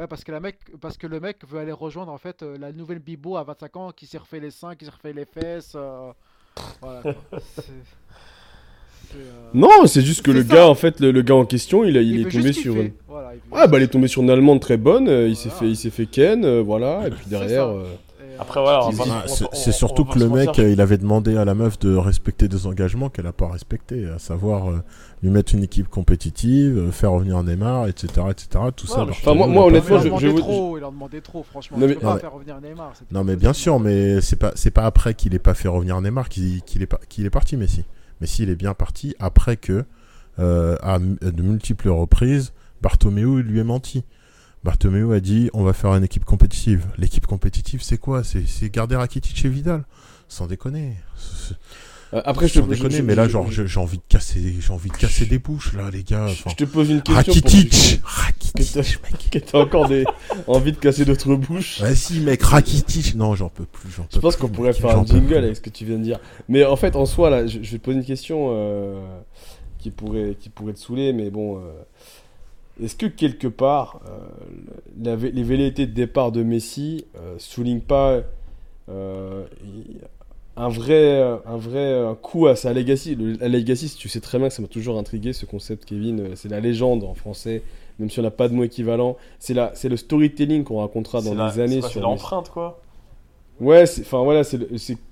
Ouais, 0.00 0.06
parce 0.06 0.24
que, 0.24 0.32
la 0.32 0.40
mec, 0.40 0.56
parce 0.80 0.96
que 0.96 1.06
le 1.06 1.20
mec 1.20 1.36
veut 1.46 1.58
aller 1.58 1.72
rejoindre 1.72 2.10
en 2.10 2.16
fait 2.16 2.42
euh, 2.42 2.56
la 2.58 2.72
nouvelle 2.72 3.00
Bibo 3.00 3.36
à 3.36 3.44
25 3.44 3.76
ans 3.76 3.90
qui 3.94 4.06
s'est 4.06 4.16
refait 4.16 4.40
les 4.40 4.50
seins, 4.50 4.74
qui 4.74 4.86
s'est 4.86 4.90
refait 4.90 5.12
les 5.12 5.26
fesses. 5.26 5.72
euh, 5.74 6.10
Voilà. 6.80 7.02
euh, 9.14 9.50
Non, 9.52 9.86
c'est 9.86 10.00
juste 10.00 10.22
que 10.22 10.30
le 10.30 10.42
ça. 10.42 10.54
gars, 10.54 10.66
en 10.68 10.74
fait, 10.74 11.00
le, 11.00 11.10
le 11.10 11.20
gars 11.22 11.34
en 11.34 11.44
question, 11.44 11.84
il, 11.84 11.98
a, 11.98 12.00
il, 12.00 12.18
il 12.18 12.26
est 12.26 12.30
tombé 12.30 12.52
sur. 12.54 12.74
Voilà, 13.08 13.34
il 13.34 13.40
Ah, 13.52 13.66
bah, 13.66 13.78
il 13.78 13.82
est 13.82 13.88
tombé 13.88 14.08
sur 14.08 14.22
une 14.22 14.30
Allemande 14.30 14.60
très 14.60 14.78
bonne, 14.78 15.06
il 15.06 15.36
s'est 15.36 15.50
fait, 15.50 15.68
il 15.68 15.76
s'est 15.76 15.90
fait 15.90 16.06
ken, 16.06 16.60
voilà, 16.60 17.06
et 17.06 17.10
puis 17.10 17.26
derrière. 17.26 17.70
Après, 18.40 18.60
voilà, 18.60 18.88
C'est 19.52 19.72
surtout 19.72 20.04
que 20.04 20.18
le 20.18 20.28
mec, 20.28 20.58
euh, 20.58 20.70
il 20.70 20.80
avait 20.80 20.98
demandé 20.98 21.36
à 21.36 21.44
la 21.44 21.54
meuf 21.54 21.78
de 21.78 21.94
respecter 21.94 22.48
des 22.48 22.66
engagements 22.66 23.08
qu'elle 23.08 23.26
n'a 23.26 23.32
pas 23.32 23.48
respectés, 23.48 24.08
à 24.08 24.18
savoir 24.18 24.70
euh, 24.70 24.82
lui 25.22 25.30
mettre 25.30 25.54
une 25.54 25.62
équipe 25.62 25.88
compétitive, 25.88 26.76
euh, 26.78 26.90
faire 26.90 27.12
revenir 27.12 27.42
Neymar, 27.42 27.86
etc. 27.88 28.08
etc. 28.30 28.48
tout 28.74 28.86
Ouais, 28.86 28.94
ça. 28.94 29.02
Enfin, 29.08 29.34
moi- 29.34 29.46
moi, 29.46 29.66
honnêtement, 29.66 29.98
je- 29.98 30.36
trop, 30.36 30.76
il 30.76 30.80
leur 30.80 30.92
demandait 30.92 31.20
trop, 31.20 31.42
franchement. 31.42 31.76
Non, 31.78 31.86
mais- 31.86 31.94
non, 31.94 32.00
pas 32.00 32.14
mais- 32.14 32.20
faire 32.20 32.32
revenir 32.32 32.60
Neymar. 32.60 32.92
Non 33.10 33.24
mais 33.24 33.36
bien 33.36 33.52
sûr, 33.52 33.78
mais 33.80 34.20
c'est 34.20 34.36
pas 34.36 34.52
c'est 34.54 34.70
pas 34.70 34.84
après 34.84 35.14
qu'il 35.14 35.34
ait 35.34 35.38
pas 35.38 35.54
fait 35.54 35.68
revenir 35.68 36.00
Neymar 36.00 36.28
qu'il 36.28 36.62
qu'il 36.62 36.82
est 36.82 36.86
pas 36.86 37.00
qu'il 37.08 37.26
est 37.26 37.30
parti 37.30 37.56
Messi. 37.56 37.84
Messi 38.20 38.42
il 38.44 38.50
est 38.50 38.54
bien 38.56 38.74
parti 38.74 39.14
après 39.18 39.56
que 39.56 39.84
euh, 40.38 40.76
à 40.82 40.98
de 40.98 41.42
multiples 41.42 41.88
reprises 41.90 42.52
Bartomeu 42.82 43.40
lui 43.40 43.58
ait 43.60 43.64
menti. 43.64 44.04
Bartomeu 44.64 45.12
a 45.14 45.20
dit 45.20 45.50
on 45.54 45.62
va 45.64 45.72
faire 45.72 45.94
une 45.94 46.04
équipe 46.04 46.24
compétitive. 46.24 46.86
L'équipe 46.98 47.26
compétitive 47.26 47.82
c'est 47.82 47.98
quoi? 47.98 48.24
C'est 48.24 48.46
c'est 48.46 48.70
garder 48.70 48.96
Rakitic 48.96 49.44
et 49.44 49.48
Vidal. 49.48 49.84
Sans 50.28 50.46
déconner. 50.46 50.94
Euh, 52.12 52.20
Après, 52.24 52.48
je 52.48 52.60
te 52.60 52.66
déconner, 52.66 53.02
mais 53.02 53.14
là 53.14 53.28
genre 53.28 53.50
j'ai 53.50 53.80
envie 53.80 53.98
de 53.98 54.02
casser 54.08 54.56
j'ai 54.60 54.72
envie 54.72 54.90
de 54.90 54.96
casser 54.96 55.26
des 55.26 55.38
bouches 55.38 55.72
là 55.74 55.90
les 55.90 56.02
gars. 56.02 56.26
je, 56.26 56.32
Enfin, 56.32 56.50
je 56.50 56.56
te 56.56 56.64
pose 56.64 56.90
une 56.90 57.02
question. 57.02 57.32
pour 57.32 57.42
Rakitic, 57.42 58.00
que 58.02 58.06
Rakitic, 58.06 59.00
mec. 59.32 59.44
t'as 59.46 59.58
encore 59.60 59.88
des... 59.88 60.04
envie 60.48 60.72
de 60.72 60.76
casser 60.76 61.04
d'autres 61.04 61.34
bouches. 61.36 61.80
Vas-y 61.80 62.18
mec, 62.20 62.42
Rakitic. 62.42 63.14
Non, 63.14 63.34
j'en 63.36 63.48
peux 63.48 63.64
plus, 63.64 63.90
j'en 63.90 64.02
peux 64.02 64.08
Je 64.14 64.18
pense 64.18 64.34
qu'on 64.36 64.48
pourrait 64.48 64.72
faire 64.72 64.98
un 64.98 65.04
jingle 65.06 65.36
avec 65.36 65.54
ce 65.56 65.60
que 65.60 65.70
tu 65.70 65.84
viens 65.84 65.98
de 65.98 66.02
dire. 66.02 66.18
Mais 66.48 66.64
en 66.64 66.76
fait, 66.76 66.96
en 66.96 67.06
soi, 67.06 67.30
là, 67.30 67.46
je, 67.46 67.60
je 67.62 67.70
vais 67.72 67.78
te 67.78 67.84
poser 67.84 67.98
une 67.98 68.04
question 68.04 68.48
euh, 68.50 69.00
qui, 69.78 69.90
pourrait, 69.92 70.36
qui 70.38 70.48
pourrait 70.48 70.72
te 70.74 70.80
saouler, 70.80 71.12
mais 71.12 71.30
bon. 71.30 71.58
euh, 71.58 71.70
Est-ce 72.82 72.96
que 72.96 73.06
quelque 73.06 73.48
part, 73.48 74.00
euh, 74.06 74.18
la 75.02 75.16
les 75.16 75.42
velléités 75.42 75.86
de 75.86 75.92
départ 75.92 76.32
de 76.32 76.42
Messi 76.42 77.04
euh, 77.16 77.34
soulignent 77.38 77.80
pas 77.80 78.20
euh, 78.88 79.44
un 80.56 80.68
vrai, 80.68 81.20
un 81.46 81.56
vrai 81.56 82.02
coup 82.22 82.46
à 82.46 82.56
sa 82.56 82.72
legacy? 82.72 83.14
Le- 83.14 83.34
La 83.34 83.48
legacy, 83.48 83.94
tu 83.96 84.08
sais 84.08 84.20
très 84.20 84.38
bien 84.38 84.48
que 84.48 84.54
ça 84.54 84.62
m'a 84.62 84.68
toujours 84.68 84.98
intrigué 84.98 85.32
ce 85.32 85.46
concept, 85.46 85.84
Kevin. 85.84 86.30
C'est 86.36 86.48
la 86.48 86.60
légende 86.60 87.04
en 87.04 87.14
français, 87.14 87.62
même 87.98 88.10
si 88.10 88.18
on 88.20 88.22
n'a 88.22 88.30
pas 88.30 88.48
de 88.48 88.54
mot 88.54 88.64
équivalent. 88.64 89.16
C'est 89.38 89.54
la- 89.54 89.72
c'est 89.74 89.88
le 89.88 89.96
storytelling 89.96 90.64
qu'on 90.64 90.78
racontera 90.80 91.22
dans 91.22 91.34
des 91.34 91.60
années 91.60 91.80
c'est 91.82 92.00
l'empreinte, 92.00 92.48
quoi? 92.50 92.80
Ouais, 93.60 93.84
enfin 94.00 94.22
voilà, 94.24 94.42
c'est 94.42 94.58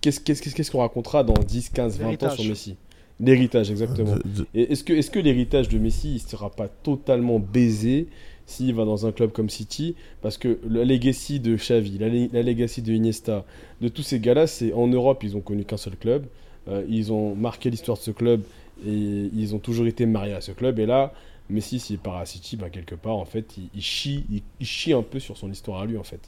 qu'est-ce 0.01 0.21
qu'est-ce 0.21 0.41
qu'est-ce 0.43 0.71
qu'on 0.71 0.81
racontera 0.81 1.23
dans 1.23 1.35
10, 1.35 1.69
15, 1.69 1.99
20 1.99 2.23
ans 2.23 2.31
sur 2.31 2.45
Messi? 2.45 2.77
L'héritage, 3.21 3.71
exactement. 3.71 4.15
De- 4.17 4.23
de- 4.23 4.47
Et 4.55 4.73
est-ce 4.73 4.85
que, 4.85 4.93
est 4.93 5.11
que 5.11 5.19
l'héritage 5.19 5.69
de 5.69 5.79
Messi, 5.79 6.15
il 6.15 6.21
sera 6.21 6.51
pas 6.51 6.69
totalement 6.69 7.41
baisé 7.41 8.07
s'il 8.47 8.73
va 8.75 8.85
dans 8.85 9.07
un 9.07 9.13
club 9.13 9.33
comme 9.33 9.51
City? 9.51 9.97
Parce 10.23 10.39
que 10.39 10.59
la 10.69 10.85
legacy 10.85 11.41
de 11.41 11.57
Xavi, 11.57 11.99
la, 11.99 12.09
la 12.09 12.43
legacy 12.43 12.81
de 12.81 12.93
Iniesta, 12.93 13.45
de 13.81 13.89
tous 13.89 14.03
ces 14.03 14.21
gars-là, 14.21 14.47
c'est 14.47 14.73
en 14.73 14.87
Europe, 14.87 15.25
ils 15.25 15.37
ont 15.37 15.41
connu 15.41 15.65
qu'un 15.65 15.77
seul 15.77 15.97
club. 15.97 16.27
Euh, 16.69 16.85
ils 16.89 17.13
ont 17.13 17.35
marqué 17.35 17.71
l'histoire 17.71 17.99
de 17.99 18.03
ce 18.03 18.11
club 18.13 18.43
et 18.87 18.91
ils 19.35 19.55
ont 19.55 19.59
toujours 19.59 19.87
été 19.87 20.07
mariés 20.07 20.35
à 20.35 20.41
ce 20.41 20.53
club. 20.53 20.79
Et 20.79 20.87
là, 20.87 21.13
Messi, 21.51 21.81
s'il 21.81 21.99
part 21.99 22.19
à 22.19 22.27
City, 22.27 22.57
bah, 22.57 22.71
quelque 22.71 22.95
part, 22.95 23.17
en 23.17 23.25
fait, 23.25 23.57
il, 23.59 23.69
il 23.75 23.83
chie, 23.83 24.25
il, 24.31 24.43
il 24.61 24.67
chie 24.67 24.93
un 24.93 25.03
peu 25.03 25.19
sur 25.19 25.37
son 25.37 25.51
histoire 25.51 25.81
à 25.81 25.87
lui, 25.87 25.97
en 25.97 26.05
fait. 26.05 26.21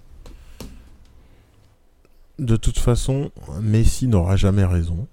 De 2.38 2.56
toute 2.56 2.78
façon, 2.78 3.30
Messi 3.60 4.08
n'aura 4.08 4.34
jamais 4.36 4.64
raison. 4.64 5.06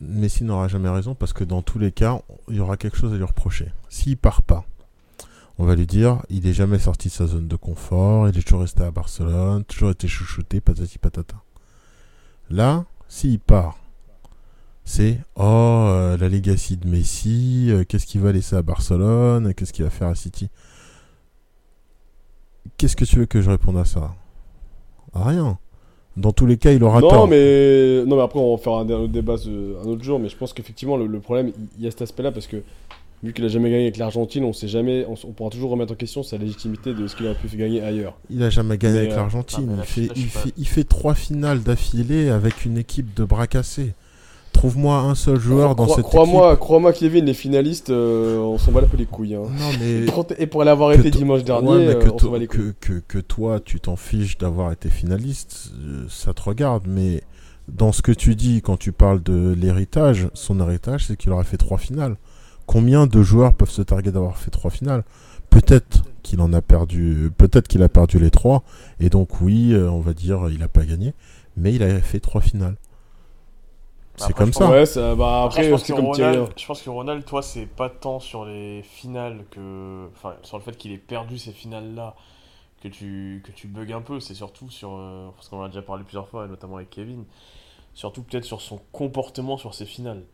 Messi 0.00 0.44
n'aura 0.44 0.68
jamais 0.68 0.88
raison 0.88 1.14
parce 1.14 1.32
que 1.32 1.44
dans 1.44 1.62
tous 1.62 1.78
les 1.78 1.92
cas, 1.92 2.20
il 2.48 2.56
y 2.56 2.60
aura 2.60 2.76
quelque 2.76 2.96
chose 2.96 3.12
à 3.12 3.16
lui 3.16 3.24
reprocher. 3.24 3.72
S'il 3.88 4.16
part 4.16 4.42
pas, 4.42 4.64
on 5.58 5.64
va 5.64 5.74
lui 5.74 5.86
dire 5.86 6.22
il 6.30 6.46
est 6.46 6.54
jamais 6.54 6.78
sorti 6.78 7.08
de 7.08 7.12
sa 7.12 7.26
zone 7.26 7.48
de 7.48 7.56
confort, 7.56 8.28
il 8.28 8.38
est 8.38 8.42
toujours 8.42 8.62
resté 8.62 8.82
à 8.82 8.90
Barcelone, 8.90 9.64
toujours 9.64 9.90
été 9.90 10.08
chouchouté, 10.08 10.60
patati 10.60 10.98
patata. 10.98 11.36
Là, 12.48 12.84
s'il 13.08 13.38
part, 13.40 13.76
c'est 14.84 15.20
oh 15.36 15.42
euh, 15.42 16.16
la 16.16 16.28
legacy 16.28 16.76
de 16.76 16.88
Messi, 16.88 17.66
euh, 17.70 17.84
qu'est-ce 17.84 18.06
qu'il 18.06 18.22
va 18.22 18.32
laisser 18.32 18.56
à 18.56 18.62
Barcelone, 18.62 19.54
qu'est-ce 19.54 19.72
qu'il 19.72 19.84
va 19.84 19.90
faire 19.90 20.08
à 20.08 20.14
City. 20.14 20.48
Qu'est-ce 22.76 22.96
que 22.96 23.04
tu 23.04 23.18
veux 23.18 23.26
que 23.26 23.42
je 23.42 23.50
réponde 23.50 23.76
à 23.76 23.84
ça? 23.84 24.14
Rien. 25.12 25.58
Dans 26.16 26.32
tous 26.32 26.44
les 26.46 26.56
cas, 26.56 26.72
il 26.72 26.82
aura 26.82 27.00
non, 27.00 27.08
tort. 27.08 27.28
mais 27.28 28.04
non, 28.04 28.16
mais 28.16 28.22
après 28.22 28.40
on 28.40 28.54
va 28.56 28.62
faire 28.62 28.72
un, 28.74 28.86
un 28.88 29.00
autre 29.00 29.12
débat 29.12 29.36
ce- 29.36 29.48
un 29.82 29.86
autre 29.88 30.02
jour. 30.02 30.18
Mais 30.18 30.28
je 30.28 30.36
pense 30.36 30.52
qu'effectivement 30.52 30.96
le, 30.96 31.06
le 31.06 31.20
problème, 31.20 31.52
il- 31.78 31.84
y 31.84 31.86
a 31.88 31.90
cet 31.90 32.02
aspect-là 32.02 32.32
parce 32.32 32.46
que 32.46 32.56
vu 33.22 33.32
qu'il 33.32 33.44
a 33.44 33.48
jamais 33.48 33.70
gagné 33.70 33.82
avec 33.84 33.96
l'Argentine, 33.98 34.44
on 34.44 34.52
sait 34.52 34.66
jamais, 34.68 35.06
on, 35.08 35.14
pourra 35.32 35.50
toujours 35.50 35.70
remettre 35.70 35.92
en 35.92 35.96
question 35.96 36.22
sa 36.22 36.36
légitimité 36.38 36.94
de 36.94 37.06
ce 37.06 37.14
qu'il 37.14 37.26
aurait 37.26 37.34
pu 37.36 37.54
gagner 37.56 37.80
ailleurs. 37.82 38.14
Il 38.30 38.42
a 38.42 38.50
jamais 38.50 38.76
gagné 38.78 38.94
Mais, 38.94 39.00
avec 39.00 39.12
euh, 39.12 39.16
l'Argentine. 39.16 39.68
ah, 39.78 39.82
il, 39.82 39.86
fait, 39.86 40.08
il, 40.16 40.22
fait, 40.26 40.52
il 40.56 40.66
fait 40.66 40.84
trois 40.84 41.14
finales 41.14 41.60
d'affilée 41.62 42.28
avec 42.30 42.64
une 42.64 42.76
équipe 42.78 43.14
de 43.14 43.24
bras 43.24 43.46
cassés. 43.46 43.92
Trouve-moi 44.52 44.98
un 44.98 45.14
seul 45.14 45.38
joueur 45.38 45.74
dans 45.74 45.88
cette 45.88 46.04
Crois-moi, 46.04 46.56
crois-moi, 46.56 46.92
Kevin, 46.92 47.24
les 47.24 47.34
finalistes, 47.34 47.90
euh, 47.90 48.36
on 48.38 48.58
s'en 48.58 48.72
bat 48.72 48.80
un 48.80 48.86
peu 48.86 48.96
les 48.96 49.06
couilles. 49.06 49.34
hein. 49.34 49.44
équipe. 49.44 49.58
Non, 49.58 49.70
mais. 49.80 50.34
Et 50.38 50.46
pour, 50.46 50.64
l'avoir 50.64 50.92
été 50.92 51.10
dimanche 51.10 51.44
dernier, 51.44 51.68
Ouais, 51.68 51.86
euh, 51.86 51.94
que, 51.94 52.10
on 52.10 52.18
s'en 52.18 52.34
les 52.34 52.46
couilles. 52.46 52.74
que, 52.80 52.98
que, 52.98 53.02
que 53.06 53.18
toi, 53.18 53.60
tu 53.60 53.80
t'en 53.80 53.96
fiches 53.96 54.36
d'avoir 54.38 54.72
été 54.72 54.90
finaliste, 54.90 55.72
euh, 55.82 56.04
ça 56.08 56.34
te 56.34 56.42
regarde. 56.42 56.82
Mais 56.86 57.22
dans 57.68 57.92
ce 57.92 58.02
que 58.02 58.12
tu 58.12 58.34
dis, 58.34 58.60
quand 58.60 58.76
tu 58.76 58.92
parles 58.92 59.22
de 59.22 59.54
l'héritage, 59.56 60.28
son 60.34 60.60
héritage, 60.60 61.06
c'est 61.06 61.16
qu'il 61.16 61.30
aurait 61.32 61.44
fait 61.44 61.56
trois 61.56 61.78
finales. 61.78 62.16
Combien 62.66 63.06
de 63.06 63.22
joueurs 63.22 63.54
peuvent 63.54 63.70
se 63.70 63.82
targuer 63.82 64.10
d'avoir 64.10 64.36
fait 64.36 64.50
trois 64.50 64.70
finales? 64.70 65.04
Peut-être 65.48 66.02
qu'il 66.22 66.40
en 66.42 66.52
a 66.52 66.60
perdu, 66.60 67.30
peut-être 67.38 67.66
qu'il 67.66 67.82
a 67.82 67.88
perdu 67.88 68.18
les 68.18 68.30
trois, 68.30 68.62
et 69.00 69.08
donc 69.08 69.40
oui, 69.40 69.74
on 69.74 70.00
va 70.00 70.12
dire, 70.12 70.48
il 70.52 70.62
a 70.62 70.68
pas 70.68 70.84
gagné, 70.84 71.12
mais 71.56 71.72
il 71.74 71.82
avait 71.82 72.00
fait 72.00 72.20
trois 72.20 72.40
finales. 72.40 72.76
C'est 74.20 74.34
comme 74.34 74.52
ça. 74.52 74.70
Ouais, 74.70 74.86
ça, 74.86 75.14
bah 75.14 75.44
Après, 75.44 75.62
après, 75.62 75.62
je 75.62 75.70
pense, 75.70 75.84
c'est 75.84 75.92
que 75.92 75.92
comme 75.92 76.10
Thierry. 76.10 76.38
Ronald, 76.38 76.52
je 76.56 76.66
pense 76.66 76.82
que 76.82 76.90
Ronald, 76.90 77.24
toi, 77.24 77.42
c'est 77.42 77.66
pas 77.66 77.88
tant 77.90 78.20
sur 78.20 78.44
les 78.44 78.82
finales 78.82 79.44
que. 79.50 80.08
Enfin, 80.12 80.36
sur 80.42 80.58
le 80.58 80.62
fait 80.62 80.76
qu'il 80.76 80.92
ait 80.92 80.98
perdu 80.98 81.38
ces 81.38 81.52
finales-là 81.52 82.14
que 82.82 82.88
tu, 82.88 83.42
que 83.46 83.52
tu 83.52 83.68
bugs 83.68 83.92
un 83.94 84.02
peu. 84.02 84.20
C'est 84.20 84.34
surtout 84.34 84.70
sur. 84.70 84.92
euh, 84.94 85.30
parce 85.36 85.48
qu'on 85.48 85.60
en 85.60 85.64
a 85.64 85.68
déjà 85.68 85.82
parlé 85.82 86.04
plusieurs 86.04 86.28
fois, 86.28 86.46
notamment 86.48 86.76
avec 86.76 86.90
Kevin. 86.90 87.24
Surtout 87.94 88.22
peut-être 88.22 88.44
sur 88.44 88.60
son 88.62 88.80
comportement 88.92 89.58
sur 89.58 89.74
ces 89.74 89.86
finales. 89.86 90.24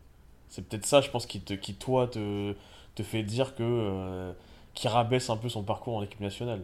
C'est 0.48 0.68
peut-être 0.68 0.86
ça, 0.86 1.00
je 1.02 1.10
pense, 1.10 1.26
qui, 1.26 1.40
te, 1.40 1.54
qui 1.54 1.74
toi, 1.74 2.08
te, 2.08 2.54
te 2.96 3.02
fait 3.04 3.22
dire 3.24 3.54
que. 3.56 3.62
euh, 3.64 4.32
qui 4.74 4.88
rabaisse 4.88 5.30
un 5.30 5.36
peu 5.38 5.48
son 5.48 5.62
parcours 5.64 5.96
en 5.96 6.02
équipe 6.02 6.20
nationale. 6.20 6.62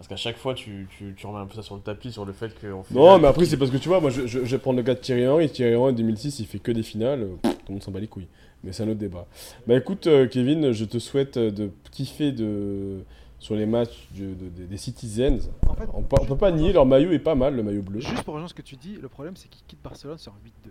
Parce 0.00 0.08
qu'à 0.08 0.16
chaque 0.16 0.38
fois, 0.38 0.54
tu, 0.54 0.88
tu, 0.96 1.12
tu 1.14 1.26
remets 1.26 1.40
un 1.40 1.46
peu 1.46 1.54
ça 1.56 1.60
sur 1.62 1.74
le 1.74 1.82
tapis, 1.82 2.10
sur 2.10 2.24
le 2.24 2.32
fait 2.32 2.48
qu'on 2.58 2.82
fait. 2.82 2.94
Non, 2.94 3.18
mais 3.18 3.28
après, 3.28 3.44
c'est 3.44 3.58
parce 3.58 3.70
que 3.70 3.76
tu 3.76 3.88
vois, 3.88 4.00
moi, 4.00 4.08
je, 4.08 4.22
je, 4.26 4.38
je 4.46 4.56
vais 4.56 4.58
prendre 4.58 4.78
le 4.78 4.82
cas 4.82 4.94
de 4.94 4.98
Thierry 5.00 5.28
Henry. 5.28 5.50
Thierry 5.50 5.74
Henry, 5.76 5.90
en 5.90 5.94
2006, 5.94 6.40
il 6.40 6.46
fait 6.46 6.58
que 6.58 6.72
des 6.72 6.82
finales. 6.82 7.26
pff, 7.42 7.52
tout 7.58 7.64
le 7.68 7.72
monde 7.74 7.82
s'en 7.82 7.90
bat 7.92 8.00
les 8.00 8.06
couilles. 8.08 8.26
Mais 8.64 8.72
c'est 8.72 8.82
un 8.82 8.88
autre 8.88 8.98
débat. 8.98 9.26
Bah 9.66 9.76
écoute, 9.76 10.06
euh, 10.06 10.26
Kevin, 10.26 10.72
je 10.72 10.86
te 10.86 10.98
souhaite 10.98 11.36
euh, 11.36 11.50
de 11.50 11.70
kiffer 11.90 12.32
de... 12.32 13.00
sur 13.38 13.54
les 13.56 13.66
matchs 13.66 14.08
de- 14.16 14.32
de- 14.34 14.66
des 14.66 14.76
Citizens. 14.78 15.50
En 15.68 15.74
fait, 15.74 15.86
On 15.92 16.02
peut, 16.02 16.16
on 16.18 16.24
peut 16.24 16.36
pas 16.36 16.50
nier, 16.50 16.72
leur 16.72 16.86
maillot 16.86 17.12
est 17.12 17.18
pas 17.18 17.34
mal, 17.34 17.54
le 17.54 17.62
maillot 17.62 17.82
bleu. 17.82 18.00
Juste 18.00 18.22
pour 18.22 18.32
rejoindre 18.34 18.48
ce 18.50 18.54
que 18.54 18.62
tu 18.62 18.76
dis, 18.76 18.96
le 19.00 19.08
problème 19.08 19.36
c'est 19.36 19.48
qu'il 19.48 19.62
quitte 19.66 19.82
Barcelone 19.84 20.16
sur 20.18 20.32
un 20.32 20.66
8-2. 20.66 20.70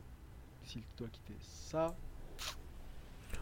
S'il 0.66 0.82
doit 0.98 1.08
quitter 1.12 1.34
ça, 1.42 1.96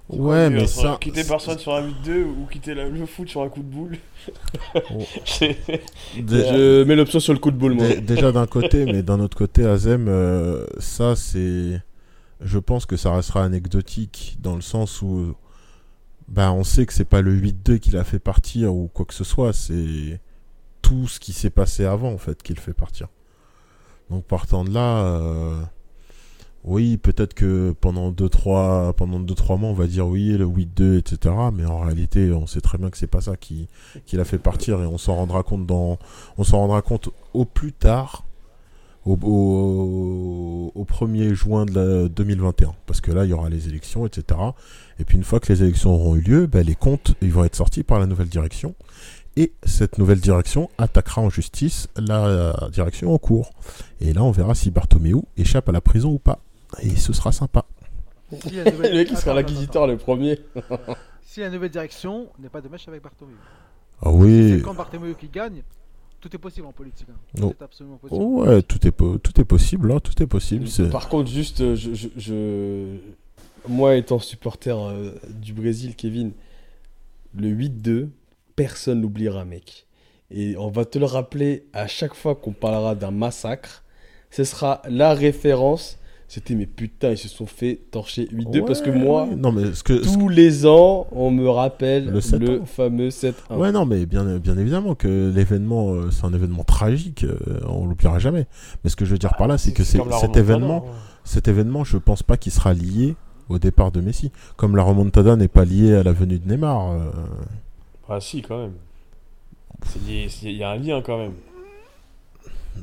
Ouais, 0.10 0.50
mais 0.50 0.68
ça. 0.68 0.98
Quitter 1.02 1.24
personne 1.26 1.58
sur 1.60 1.74
un 1.74 1.82
8-2 1.82 2.24
ou 2.24 2.46
quitter 2.50 2.74
la- 2.74 2.88
le 2.88 3.06
foot 3.06 3.28
sur 3.28 3.42
un 3.42 3.50
coup 3.50 3.62
de 3.62 3.68
boule. 3.68 3.98
Oh. 4.92 5.04
Je 6.16 6.84
mets 6.84 6.96
l'option 6.96 7.20
sur 7.20 7.34
le 7.34 7.40
coup 7.40 7.52
de 7.52 7.58
boule, 7.58 7.74
moi. 7.74 7.88
dé- 7.88 8.02
déjà 8.02 8.32
d'un 8.32 8.48
côté, 8.48 8.86
mais 8.86 9.04
d'un 9.04 9.20
autre 9.20 9.38
côté, 9.38 9.66
Azem, 9.66 10.08
euh, 10.08 10.66
ça 10.80 11.16
c'est. 11.16 11.82
Je 12.42 12.60
pense 12.60 12.86
que 12.86 12.96
ça 12.98 13.14
restera 13.14 13.44
anecdotique 13.44 14.38
dans 14.42 14.56
le 14.56 14.62
sens 14.62 15.02
où. 15.02 15.36
Bah, 16.30 16.52
on 16.52 16.64
sait 16.64 16.86
que 16.86 16.94
c'est 16.94 17.06
pas 17.06 17.22
le 17.22 17.34
8-2 17.34 17.78
qui 17.78 17.90
l'a 17.92 18.04
fait 18.04 18.20
partir 18.20 18.74
ou 18.76 18.90
quoi 18.94 19.06
que 19.06 19.14
ce 19.14 19.24
soit, 19.24 19.54
c'est 19.54 20.20
tout 20.82 21.08
ce 21.08 21.20
qui 21.20 21.32
s'est 21.34 21.50
passé 21.50 21.86
avant 21.86 22.12
en 22.14 22.18
fait 22.18 22.42
qui 22.44 22.54
le 22.54 22.60
fait 22.60 22.74
partir. 22.74 23.08
Donc 24.10 24.24
partant 24.26 24.64
de 24.66 24.74
là, 24.74 25.06
euh, 25.06 25.62
oui, 26.64 26.98
peut-être 26.98 27.34
que 27.34 27.74
pendant 27.80 28.12
2-3 28.12 28.94
pendant 28.94 29.20
deux, 29.20 29.36
trois 29.36 29.58
mois 29.58 29.70
on 29.70 29.74
va 29.74 29.88
dire 29.88 30.06
oui, 30.08 30.38
le 30.38 30.46
8-2, 30.46 30.98
etc. 30.98 31.34
Mais 31.54 31.66
en 31.66 31.80
réalité, 31.80 32.32
on 32.32 32.46
sait 32.46 32.62
très 32.62 32.78
bien 32.78 32.90
que 32.90 32.98
c'est 32.98 33.08
pas 33.08 33.22
ça 33.22 33.38
qui, 33.38 33.70
l'a 34.12 34.26
fait 34.26 34.38
partir. 34.38 34.82
Et 34.82 34.86
on 34.86 34.98
s'en 34.98 35.16
rendra 35.16 35.44
compte 35.44 35.66
dans 35.66 35.98
on 36.38 36.44
s'en 36.44 36.58
rendra 36.60 36.82
compte 36.82 37.10
au 37.34 37.46
plus 37.46 37.72
tard 37.72 38.26
au, 39.06 39.18
au, 39.24 40.72
au 40.76 40.84
1er 40.84 41.34
juin 41.34 41.66
de 41.66 41.74
la 41.74 42.10
2021 42.10 42.76
parce 42.86 43.00
que 43.00 43.12
là 43.12 43.24
il 43.24 43.30
y 43.30 43.34
aura 43.34 43.48
les 43.48 43.70
élections 43.70 44.06
etc 44.06 44.38
et 45.00 45.06
puis 45.06 45.16
une 45.16 45.24
fois 45.24 45.40
que 45.40 45.52
les 45.54 45.64
élections 45.64 45.94
auront 45.94 46.18
eu 46.18 46.20
lieu 46.20 46.46
ben, 46.46 46.66
les 46.66 46.76
comptes 46.76 47.14
ils 47.22 47.32
vont 47.32 47.46
être 47.46 47.56
sortis 47.56 47.84
par 47.84 48.00
la 48.00 48.06
nouvelle 48.06 48.28
direction. 48.28 48.76
Et 49.38 49.54
cette 49.64 50.00
nouvelle 50.00 50.20
direction 50.20 50.68
attaquera 50.80 51.22
en 51.22 51.30
justice 51.30 51.90
la 51.96 52.56
direction 52.74 53.14
en 53.14 53.20
cours. 53.20 53.52
Et 54.02 54.12
là 54.12 54.24
on 54.24 54.32
verra 54.32 54.56
si 54.56 54.72
Bartomeu 54.72 55.22
échappe 55.38 55.70
à 55.70 55.72
la 55.72 55.80
prison 55.80 56.10
ou 56.12 56.20
pas 56.20 56.42
et 56.82 56.96
ce 56.96 57.14
sera 57.14 57.32
sympa 57.32 57.66
si 58.44 58.56
la 58.56 58.70
nouvelle, 58.72 58.92
le 58.92 58.98
mec, 58.98 59.08
il 59.12 59.18
sera 59.18 59.34
l'inquisiteur 59.34 59.88
le 59.88 59.98
premier. 59.98 60.40
Si 61.24 61.42
la 61.42 61.50
nouvelle 61.50 61.70
direction 61.70 62.28
n'est 62.40 62.50
pas 62.50 62.62
de 62.62 62.68
match 62.70 62.88
avec 62.88 63.04
Bartomeu. 63.04 63.36
ah 64.02 64.10
oui 64.12 64.56
C'est 64.58 64.62
quand 64.64 64.74
Bartomeu 64.74 65.14
qui 65.14 65.28
gagne, 65.28 65.62
tout 66.22 66.34
est 66.36 66.40
possible 66.40 66.66
en 66.68 66.72
politique. 66.72 67.08
hein. 67.12 67.16
Tout 67.36 67.44
Oh. 67.48 67.54
est 67.60 67.64
absolument 67.64 67.98
possible. 67.98 68.22
Oh 68.22 68.44
ouais 68.44 68.62
tout 68.64 68.88
est, 68.88 68.92
po- 68.92 69.18
tout 69.18 69.40
est 69.40 69.44
possible 69.46 69.90
là, 69.90 70.00
tout 70.00 70.24
est 70.24 70.26
possible 70.28 70.68
c'est- 70.68 70.90
Par 70.90 71.10
contre, 71.10 71.30
juste, 71.30 71.62
euh, 71.62 71.76
je, 71.76 71.94
je- 71.94 72.08
je- 72.16 72.98
moi 73.68 73.96
étant 73.98 74.20
supporter 74.20 74.76
euh, 74.78 75.12
du 75.30 75.54
Brésil, 75.54 75.96
Kevin, 75.96 76.32
le 77.36 77.50
8-2, 77.50 78.10
personne 78.56 79.02
n'oubliera, 79.02 79.46
mec. 79.46 79.86
Et 80.32 80.56
on 80.58 80.70
va 80.70 80.86
te 80.86 80.98
le 80.98 81.06
rappeler 81.06 81.68
à 81.74 81.88
chaque 81.88 82.14
fois 82.16 82.36
qu'on 82.36 82.54
parlera 82.54 82.96
d'un 82.96 83.12
massacre. 83.12 83.84
Ce 84.32 84.44
sera 84.44 84.82
la 84.90 85.14
référence. 85.14 85.98
C'était, 86.30 86.56
mais 86.56 86.66
putain, 86.66 87.12
ils 87.12 87.18
se 87.18 87.30
sont 87.30 87.46
fait 87.46 87.80
torcher 87.90 88.28
8-2 88.34 88.66
parce 88.66 88.82
que 88.82 88.90
Ouais, 88.90 88.98
moi, 89.00 89.24
ouais. 89.26 89.36
non 89.38 89.54
mais 89.54 89.74
ce 89.74 89.82
que, 89.82 90.04
ce 90.04 90.14
tous 90.14 90.28
les 90.28 90.66
ans, 90.66 91.08
on 91.14 91.32
me 91.32 91.48
rappelle 91.50 92.08
Le 92.08 92.12
le, 92.12 92.20
7-1. 92.20 92.66
fameux 92.66 93.08
7-1. 93.10 93.34
Ouais, 93.56 93.72
non, 93.72 93.86
mais 93.86 94.06
bien, 94.06 94.38
bien 94.38 94.58
évidemment 94.58 94.94
que 94.94 95.32
l'événement, 95.34 95.94
euh, 95.94 96.12
c'est 96.12 96.26
un 96.26 96.34
événement 96.34 96.66
tragique, 96.66 97.24
euh, 97.24 97.38
on 97.66 97.86
l'oubliera 97.86 98.20
jamais. 98.20 98.46
Mais 98.84 98.90
ce 98.90 98.98
que 98.98 99.06
je 99.06 99.12
veux 99.14 99.18
dire 99.18 99.36
par 99.38 99.48
là, 99.48 99.58
c'est 99.58 99.72
que 99.72 99.86
c'est, 99.86 100.00
cet 100.20 100.36
événement, 100.36 100.84
hein. 100.88 100.92
cet 101.24 101.48
événement, 101.48 101.86
je 101.86 101.96
pense 101.98 102.24
pas 102.24 102.36
qu'il 102.36 102.52
sera 102.52 102.74
lié 102.74 103.16
au 103.48 103.58
départ 103.58 103.94
de 103.94 104.02
Messi. 104.02 104.34
Comme 104.58 104.76
la 104.76 104.84
remontada 104.84 105.38
n'est 105.38 105.48
pas 105.48 105.64
liée 105.64 105.96
à 105.96 106.04
la 106.04 106.12
venue 106.12 106.40
de 106.40 106.50
Neymar. 106.50 106.92
euh, 106.92 107.10
Ah 108.10 108.20
si, 108.20 108.42
quand 108.42 108.58
même. 108.60 108.74
Il 110.10 110.52
y 110.52 110.64
a 110.64 110.72
un 110.72 110.78
lien 110.78 111.02
quand 111.02 111.18
même. 111.20 111.32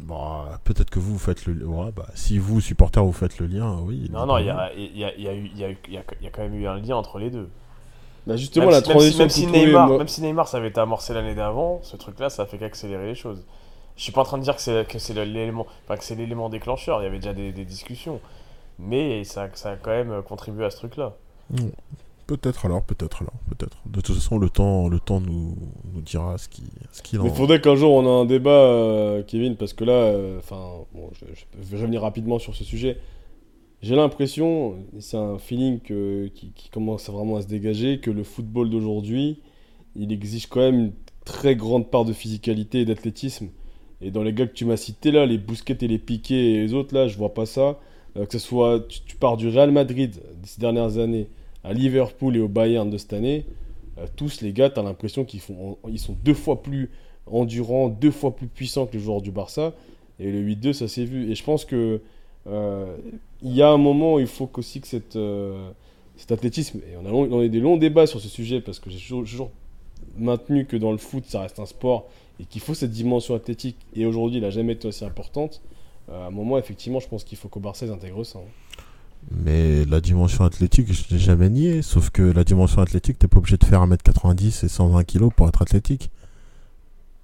Bah, 0.03 0.59
peut-être 0.65 0.91
que 0.91 0.99
vous, 0.99 1.13
vous 1.15 1.19
faites 1.19 1.47
le, 1.47 1.67
ouais, 1.67 1.91
bah, 1.95 2.07
si 2.15 2.39
vous, 2.39 2.61
supporters, 2.61 3.05
vous 3.05 3.13
faites 3.13 3.39
le 3.39 3.47
lien, 3.47 3.79
oui. 3.83 4.09
Non, 4.13 4.27
non, 4.27 4.39
il 4.39 4.47
y 4.47 4.51
a, 4.51 4.73
il 4.75 4.97
y, 4.97 5.05
a, 5.05 5.15
il 5.15 5.23
y, 5.23 5.29
a 5.29 5.35
eu- 5.35 5.51
y, 5.57 5.65
a, 5.65 5.71
y, 6.01 6.31
quand 6.33 6.43
même 6.43 6.55
eu 6.55 6.67
un 6.67 6.77
lien 6.79 6.97
entre 6.97 7.19
les 7.19 7.31
deux. 7.31 7.49
Bah, 8.27 8.37
justement, 8.37 8.67
même, 8.67 8.75
la 8.75 8.83
si, 8.83 8.89
même 8.89 8.99
si- 9.01 9.17
transition 9.17 9.19
même 9.21 9.29
si 9.31 9.47
Couto 9.47 9.57
et 9.57 9.67
Neymar, 9.67 9.89
même 9.99 10.09
si 10.09 10.23
Neymar, 10.23 10.49
ça 10.49 10.57
avait 10.57 10.69
été 10.69 10.81
amorcé 10.81 11.13
l'année 11.15 11.35
d'avant, 11.35 11.81
ce 11.83 11.97
truc-là, 11.97 12.31
ça 12.31 12.43
a 12.43 12.47
fait 12.47 12.59
qu'accélérer 12.59 13.07
les 13.07 13.15
choses. 13.15 13.45
Je 13.97 14.03
suis 14.03 14.13
pas 14.13 14.23
en 14.23 14.25
train 14.25 14.39
de 14.39 14.43
dire 14.43 14.57
que 14.57 14.63
c'est 14.63 14.87
que 14.89 14.99
c'est 14.99 15.15
le- 15.15 15.25
l'élément, 15.25 15.67
enfin, 15.85 15.97
que 15.97 16.05
c'est 16.05 16.15
l'élément 16.15 16.49
déclencheur. 16.49 17.01
Il 17.01 17.05
y 17.05 17.07
avait 17.07 17.19
déjà 17.19 17.33
des, 17.35 17.53
des 17.53 17.65
discussions, 17.65 18.21
mais 18.79 19.25
ça, 19.25 19.49
ça 19.55 19.73
a 19.73 19.77
quand 19.77 19.91
même 19.91 20.23
contribué 20.23 20.65
à 20.65 20.71
ce 20.71 20.79
truc-là. 20.79 21.13
Peut-être 22.27 22.65
alors, 22.67 22.83
peut-être 22.83 23.23
alors, 23.23 23.35
peut-être. 23.49 23.77
De 23.87 24.01
toute 24.01 24.15
façon, 24.15 24.39
le 24.39 24.49
temps, 24.49 24.89
le 24.89 24.99
temps 24.99 25.21
nous, 25.21 25.57
dira 26.03 26.39
ce 26.39 26.49
qui, 26.49 26.63
ce 26.93 27.03
qu'il 27.03 27.21
en 27.21 27.25
Mais 27.25 27.31
faudrait 27.31 27.61
qu'un 27.61 27.77
jour 27.77 27.93
on 27.93 28.03
ait 28.05 28.23
un 28.23 28.25
débat, 28.25 28.51
euh, 28.51 29.23
Kevin, 29.23 29.57
parce 29.57 29.73
que 29.75 29.85
là, 29.85 29.93
euh, 29.93 30.39
enfin, 30.39 30.85
je, 31.13 31.27
je 31.61 31.71
vais 31.71 31.77
revenir 31.77 32.03
rapidement 32.03 32.39
sur 32.39 32.55
ce 32.55 32.65
sujet. 32.65 32.99
J'ai 33.85 33.97
l'impression, 33.97 34.77
c'est 34.99 35.19
un 35.19 35.37
feeling 35.37 35.79
qui, 35.79 36.71
commence 36.73 37.11
vraiment 37.11 37.37
à 37.37 37.43
se 37.43 37.47
dégager, 37.49 38.01
que 38.01 38.11
le 38.11 38.25
football 38.25 38.71
d'aujourd'hui, 38.71 39.41
il 39.95 40.11
exige 40.11 40.47
quand 40.47 40.61
même 40.61 40.79
une 40.79 40.93
très 41.27 41.55
grande 41.55 41.91
part 41.91 42.07
de 42.07 42.15
physicalité 42.15 42.81
et 42.81 42.85
d'athlétisme. 42.87 43.49
Et 44.01 44.11
dans 44.11 44.23
les 44.23 44.33
gars 44.33 44.47
que 44.47 44.55
tu 44.55 44.65
m'as 44.65 44.79
cités 44.79 45.11
là, 45.11 45.27
les 45.27 45.37
Bousquet 45.37 45.77
et 45.83 45.87
les 45.87 45.99
Piquet 45.99 46.53
et 46.53 46.63
les 46.63 46.73
autres 46.73 46.95
là, 46.95 47.09
je 47.09 47.19
vois 47.19 47.35
pas 47.35 47.45
ça. 47.45 47.79
Euh, 48.17 48.25
que 48.25 48.33
ce 48.33 48.39
soit, 48.39 48.89
tu 48.89 49.17
pars 49.17 49.37
du 49.37 49.51
Real 49.51 49.71
Madrid 49.71 50.19
ces 50.45 50.63
dernières 50.63 50.97
années, 50.97 51.29
à 51.65 51.73
Liverpool 51.73 52.37
et 52.37 52.41
au 52.41 52.49
Bayern 52.49 52.89
de 52.91 52.99
cette 52.99 53.13
année, 53.15 53.47
euh, 53.99 54.07
tous 54.17 54.41
les 54.43 54.53
gars, 54.53 54.71
tu 54.71 54.79
as 54.79 54.83
l'impression 54.83 55.25
qu'ils 55.25 55.41
font, 55.41 55.79
ils 55.89 55.99
sont 55.99 56.17
deux 56.25 56.35
fois 56.35 56.63
plus 56.63 56.91
endurants, 57.27 57.89
deux 57.89 58.11
fois 58.11 58.37
plus 58.37 58.47
puissants 58.47 58.87
que 58.87 58.93
les 58.95 59.01
joueurs 59.01 59.23
du 59.23 59.31
Barça. 59.31 59.73
Et 60.21 60.31
le 60.31 60.41
8-2, 60.43 60.73
ça 60.73 60.89
s'est 60.89 61.05
vu. 61.05 61.31
Et 61.31 61.35
je 61.35 61.43
pense 61.43 61.65
que 61.65 62.01
euh, 62.47 62.97
il 63.43 63.53
y 63.55 63.63
a 63.63 63.69
un 63.71 63.79
moment 63.79 64.15
où 64.15 64.21
il 64.21 64.27
faut 64.27 64.47
qu'aussi 64.47 64.81
que 64.81 64.87
cette, 64.87 65.17
euh, 65.17 65.71
cet 66.17 66.31
athlétisme, 66.33 66.79
et 66.91 66.97
on 66.97 67.07
a, 67.07 67.11
long- 67.11 67.29
on 67.33 67.41
a 67.41 67.49
des 67.49 67.61
longs 67.61 67.77
débats 67.79 68.07
sur 68.07 68.21
ce 68.21 68.29
sujet 68.29 68.61
parce 68.61 68.79
que 68.79 68.91
j'ai 68.91 68.99
toujours, 68.99 69.25
toujours 69.25 69.51
maintenu 70.19 70.67
que 70.67 70.77
dans 70.77 70.93
le 70.93 70.99
foot, 70.99 71.25
ça 71.27 71.41
reste 71.41 71.59
un 71.59 71.67
sport 71.67 72.07
et 72.39 72.45
qu'il 72.45 72.61
faut 72.61 72.75
cette 72.75 72.91
dimension 72.91 73.35
athlétique. 73.35 73.77
Et 73.97 74.07
aujourd'hui, 74.07 74.37
elle 74.39 74.45
n'a 74.45 74.51
jamais 74.51 74.75
été 74.75 74.87
aussi 74.87 75.05
importante. 75.05 75.63
Euh, 76.11 76.25
à 76.25 76.27
un 76.27 76.31
moment, 76.31 76.59
effectivement, 76.59 77.01
je 77.01 77.09
pense 77.09 77.25
qu'il 77.25 77.39
faut 77.39 77.49
qu'au 77.49 77.61
Barça, 77.61 77.87
ils 77.87 77.93
intègrent 77.93 78.25
ça. 78.25 78.39
hein. 78.39 78.83
Mais 79.31 79.85
la 79.87 80.01
dimension 80.01 80.45
athlétique, 80.45 80.93
je 80.93 81.03
l'ai 81.15 81.19
jamais 81.19 81.49
nié. 81.51 81.83
Sauf 81.83 82.11
que 82.11 82.23
la 82.23 82.45
dimension 82.45 82.81
athlétique, 82.83 83.19
t'es 83.19 83.29
pas 83.29 83.39
obligé 83.39 83.57
de 83.57 83.65
faire 83.65 83.81
1m90 83.87 84.65
et 84.65 84.69
120 84.69 85.05
kg 85.05 85.31
pour 85.35 85.49
être 85.49 85.63
athlétique. 85.63 86.11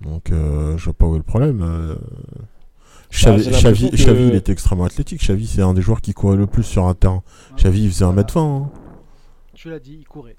Donc, 0.01 0.31
euh, 0.33 0.77
je 0.79 0.85
vois 0.87 0.95
pas 0.95 1.07
où 1.07 1.15
est 1.15 1.19
le 1.19 1.23
problème. 1.25 1.61
euh. 1.63 1.95
Xavi- 3.13 3.45
que- 3.91 3.97
Xavi, 3.97 4.29
il 4.29 4.35
était 4.35 4.53
extrêmement 4.53 4.85
athlétique. 4.85 5.21
Xavi, 5.21 5.47
c'est 5.47 5.63
un 5.63 5.75
des 5.75 5.83
joueurs 5.83 6.01
qui 6.01 6.13
courait 6.15 6.37
le 6.37 6.47
plus 6.47 6.63
sur 6.63 6.87
un 6.87 6.95
terrain. 6.95 7.23
Xavi, 7.57 7.85
il 7.85 7.91
faisait 7.91 8.05
Voilà. 8.05 8.23
1m20. 8.23 8.39
hein. 8.65 8.71
Tu 9.55 9.69
l'as 9.69 9.79
dit, 9.81 9.99
il 10.01 10.07
courait. 10.07 10.37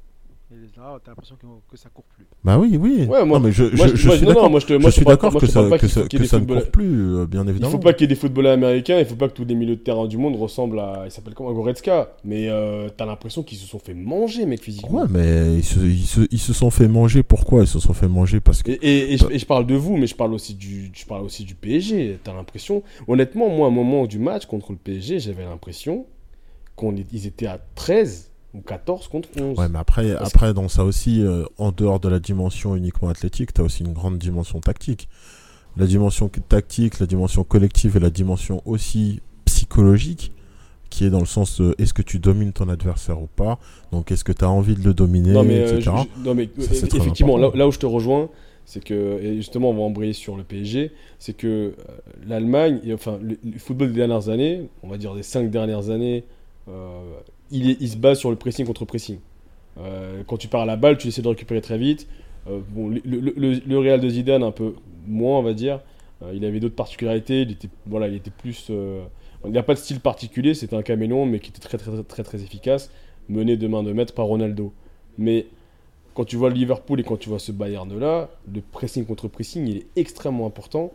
Et 0.53 0.77
là, 0.77 0.99
t'as 1.03 1.11
l'impression 1.11 1.35
que, 1.37 1.45
que 1.71 1.77
ça 1.77 1.87
court 1.93 2.03
plus. 2.13 2.25
Bah 2.43 2.59
oui, 2.59 2.75
oui. 2.77 3.05
Ouais, 3.07 3.23
moi- 3.23 3.39
non, 3.39 3.45
mais 3.45 3.51
je, 3.53 3.63
Moi, 3.73 3.87
je, 3.87 3.95
je 3.95 4.07
moi, 4.07 4.17
suis 4.17 4.25
non, 4.25 4.29
non, 4.31 4.35
d'accord. 4.35 4.49
moi, 4.51 4.59
je 4.59 4.65
te- 4.65 4.73
Je 4.73 4.77
moi, 4.79 4.89
je 4.89 4.95
suis 4.95 5.03
parle- 5.05 5.15
d'accord 5.15 5.31
moi, 5.31 5.39
que 5.39 5.47
ça, 5.47 5.61
que 5.77 5.87
ça, 5.87 6.01
que 6.09 6.25
ça 6.25 6.39
ne 6.39 6.45
court 6.45 6.71
plus, 6.71 7.15
euh, 7.15 7.25
bien 7.25 7.43
Il 7.45 7.49
évidemment. 7.51 7.71
faut 7.71 7.79
pas 7.79 7.93
qu'il 7.93 8.01
y 8.01 8.05
ait 8.05 8.07
des 8.13 8.19
footballeurs 8.19 8.51
américains, 8.53 8.99
il 8.99 9.05
faut 9.05 9.15
pas 9.15 9.29
que 9.29 9.33
tous 9.33 9.45
les 9.45 9.55
milieux 9.55 9.77
de 9.77 9.81
terrain 9.81 10.07
du 10.07 10.17
monde 10.17 10.35
ressemblent 10.35 10.79
à. 10.79 11.03
Il 11.05 11.11
s'appelle 11.11 11.35
comment 11.35 11.53
Goretzka. 11.53 12.15
Mais 12.25 12.49
euh, 12.49 12.89
t'as 12.95 13.05
l'impression 13.05 13.43
qu'ils 13.43 13.59
se 13.59 13.65
sont 13.67 13.79
fait 13.79 13.93
manger, 13.93 14.45
mec, 14.45 14.61
physiquement. 14.61 15.01
Ouais, 15.03 15.07
mais 15.09 15.55
ils 15.59 15.63
se, 15.63 15.79
ils, 15.79 16.05
se, 16.05 16.21
ils 16.29 16.39
se 16.39 16.51
sont 16.51 16.69
fait 16.69 16.89
manger. 16.89 17.23
Pourquoi 17.23 17.61
Ils 17.61 17.67
se 17.67 17.79
sont 17.79 17.93
fait 17.93 18.09
manger? 18.09 18.41
Parce 18.41 18.61
que. 18.61 18.71
Et, 18.71 18.75
et- 18.81 19.13
et 19.13 19.17
je, 19.17 19.25
et 19.31 19.39
je 19.39 19.45
parle 19.45 19.65
de 19.65 19.75
vous, 19.75 19.95
mais 19.95 20.07
je 20.07 20.15
parle 20.15 20.33
aussi 20.33 20.53
du, 20.55 20.91
je 20.93 21.05
parle 21.05 21.23
aussi 21.23 21.45
du 21.45 21.55
PSG. 21.55 22.19
T'as 22.23 22.33
l'impression. 22.33 22.83
Honnêtement, 23.07 23.47
moi, 23.47 23.67
à 23.67 23.69
un 23.69 23.73
moment 23.73 24.05
du 24.05 24.19
match 24.19 24.45
contre 24.47 24.73
le 24.73 24.77
PSG, 24.77 25.19
j'avais 25.19 25.43
l'impression 25.45 26.05
qu'ils 26.77 27.27
étaient 27.27 27.47
à 27.47 27.59
13 27.75 28.30
ou 28.53 28.61
14 28.61 29.07
contre 29.07 29.29
11. 29.39 29.57
Ouais, 29.57 29.69
mais 29.69 29.79
après, 29.79 30.13
Parce 30.15 30.33
après 30.35 30.53
dans 30.53 30.67
ça 30.67 30.83
aussi, 30.83 31.21
euh, 31.23 31.45
en 31.57 31.71
dehors 31.71 31.99
de 31.99 32.09
la 32.09 32.19
dimension 32.19 32.75
uniquement 32.75 33.09
athlétique, 33.09 33.53
tu 33.53 33.61
as 33.61 33.63
aussi 33.63 33.83
une 33.83 33.93
grande 33.93 34.17
dimension 34.17 34.59
tactique. 34.59 35.07
La 35.77 35.85
dimension 35.87 36.27
tactique, 36.49 36.99
la 36.99 37.05
dimension 37.05 37.43
collective 37.45 37.95
et 37.95 37.99
la 38.01 38.09
dimension 38.09 38.61
aussi 38.65 39.21
psychologique 39.45 40.31
qui 40.89 41.05
est 41.05 41.09
dans 41.09 41.21
le 41.21 41.25
sens 41.25 41.61
euh, 41.61 41.73
est-ce 41.77 41.93
que 41.93 42.01
tu 42.01 42.19
domines 42.19 42.51
ton 42.51 42.67
adversaire 42.67 43.21
ou 43.21 43.27
pas? 43.27 43.57
Donc 43.93 44.11
est-ce 44.11 44.25
que 44.25 44.33
tu 44.33 44.43
as 44.43 44.49
envie 44.49 44.75
de 44.75 44.83
le 44.83 44.93
dominer, 44.93 45.31
Non, 45.31 45.43
mais, 45.45 45.59
euh, 45.59 45.77
etc. 45.77 45.91
je- 45.95 46.21
je- 46.21 46.27
non, 46.27 46.35
mais 46.35 46.49
Ça, 46.59 46.87
très 46.87 46.97
effectivement, 46.97 47.37
là, 47.37 47.65
où 47.67 47.71
je 47.71 47.79
te 47.79 47.85
rejoins, 47.85 48.27
c'est 48.65 48.83
que, 48.83 49.17
et 49.21 49.37
justement, 49.37 49.69
on 49.69 49.73
va 49.73 49.81
embrayer 49.83 50.11
sur 50.11 50.35
le 50.35 50.43
PSG, 50.43 50.91
c'est 51.19 51.31
que 51.33 51.47
euh, 51.47 51.71
l'Allemagne, 52.27 52.81
enfin, 52.93 53.17
le, 53.21 53.37
le 53.43 53.57
football 53.59 53.87
des 53.89 53.95
dernières 53.99 54.27
années, 54.27 54.67
on 54.83 54.89
va 54.89 54.97
dire 54.97 55.15
des 55.15 55.23
cinq 55.23 55.49
dernières 55.49 55.89
années, 55.89 56.25
euh, 56.67 56.99
il, 57.51 57.89
se 57.89 57.97
base 57.97 58.19
sur 58.19 58.29
le 58.29 58.35
pressing 58.35 58.65
contre 58.65 58.85
pressing. 58.85 59.19
Euh, 59.79 60.23
quand 60.27 60.37
tu 60.37 60.47
pars 60.47 60.61
à 60.61 60.65
la 60.65 60.75
balle, 60.75 60.97
tu 60.97 61.07
essaies 61.07 61.21
de 61.21 61.27
récupérer 61.27 61.61
très 61.61 61.77
vite. 61.77 62.07
Euh, 62.47 62.59
le, 63.05 63.77
Real 63.77 63.99
de 63.99 64.09
Zidane, 64.09 64.43
un 64.43 64.51
peu 64.51 64.75
moins, 65.07 65.39
on 65.39 65.43
va 65.43 65.53
dire. 65.53 65.81
Euh, 66.23 66.33
il 66.33 66.45
avait 66.45 66.59
d'autres 66.59 66.75
particularités. 66.75 67.41
Il 67.41 67.51
était, 67.51 67.69
voilà, 67.85 68.07
il 68.07 68.15
était 68.15 68.31
plus. 68.31 68.71
il 69.45 69.63
pas 69.63 69.73
de 69.73 69.79
style 69.79 69.99
particulier. 69.99 70.53
C'était 70.53 70.75
un 70.75 70.83
caméléon, 70.83 71.25
mais 71.25 71.39
qui 71.39 71.49
était 71.49 71.59
très, 71.59 71.77
très, 71.77 72.03
très, 72.03 72.23
très, 72.23 72.43
efficace, 72.43 72.91
mené 73.29 73.57
de 73.57 73.67
main 73.67 73.83
de 73.83 73.91
maître 73.91 74.13
par 74.13 74.25
Ronaldo. 74.25 74.73
Mais 75.17 75.47
quand 76.13 76.25
tu 76.25 76.35
vois 76.35 76.49
Liverpool 76.49 76.99
et 76.99 77.03
quand 77.03 77.17
tu 77.17 77.29
vois 77.29 77.39
ce 77.39 77.51
Bayern-là, 77.51 78.29
le 78.53 78.61
pressing 78.61 79.05
contre 79.05 79.27
pressing, 79.27 79.67
il 79.67 79.77
est 79.77 79.87
extrêmement 79.95 80.45
important. 80.45 80.91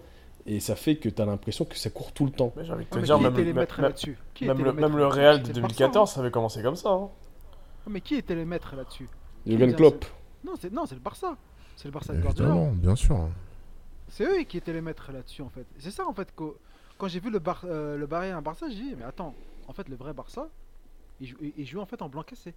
Et 0.46 0.60
ça 0.60 0.76
fait 0.76 0.96
que 0.96 1.08
tu 1.08 1.20
as 1.20 1.24
l'impression 1.26 1.64
que 1.64 1.76
ça 1.76 1.90
court 1.90 2.12
tout 2.12 2.24
le 2.24 2.30
temps. 2.30 2.52
Mais 2.56 2.64
j'ai 2.64 2.72
envie 2.72 2.84
de 2.84 2.90
te 2.90 2.98
Ah, 2.98 3.02
dire, 3.02 3.18
même, 3.18 3.34
le, 4.64 4.72
le 4.96 5.06
Real 5.06 5.40
de 5.42 5.46
C'était 5.46 5.56
le 5.56 5.62
Barça, 5.62 5.76
2014, 5.78 6.10
ça 6.12 6.20
avait 6.20 6.30
commencé 6.30 6.62
comme 6.62 6.76
ça. 6.76 6.90
hein. 6.90 7.08
Ah, 7.84 7.90
Mais 7.90 8.00
qui 8.00 8.14
était 8.14 8.34
les 8.34 8.44
maîtres 8.44 8.76
là-dessus 8.76 9.08
Jürgen 9.46 9.74
Klopp. 9.74 10.04
Non, 10.44 10.52
c'est 10.60 10.72
non, 10.72 10.86
c'est 10.86 10.94
le 10.94 11.00
Barça. 11.00 11.36
C'est 11.76 11.86
le 11.86 11.90
Barça 11.92 12.12
de 12.14 12.20
Guardiola. 12.22 12.70
Bien 12.74 12.94
sûr. 12.96 13.28
C'est 14.08 14.24
eux 14.24 14.42
qui 14.44 14.56
étaient 14.58 14.72
les 14.72 14.80
maîtres 14.80 15.10
là-dessus 15.12 15.42
en 15.42 15.48
fait. 15.50 15.66
C'est 15.78 15.90
ça 15.90 16.06
en 16.06 16.12
fait 16.14 16.32
que 16.34 16.44
quand 16.96 17.08
j'ai 17.08 17.18
vu 17.20 17.30
le 17.30 17.38
Bar 17.40 17.62
euh, 17.64 17.96
le 17.96 18.06
Barça, 18.06 18.68
j'ai 18.68 18.76
dit 18.76 18.94
mais 18.96 19.04
attends, 19.04 19.34
en 19.66 19.72
fait 19.72 19.88
le 19.88 19.96
vrai 19.96 20.12
Barça, 20.12 20.48
il, 21.20 21.26
jou- 21.26 21.36
il 21.56 21.66
jouait 21.66 21.82
en 21.82 21.86
fait 21.86 22.00
en 22.02 22.08
blanc 22.08 22.22
cassé. 22.22 22.54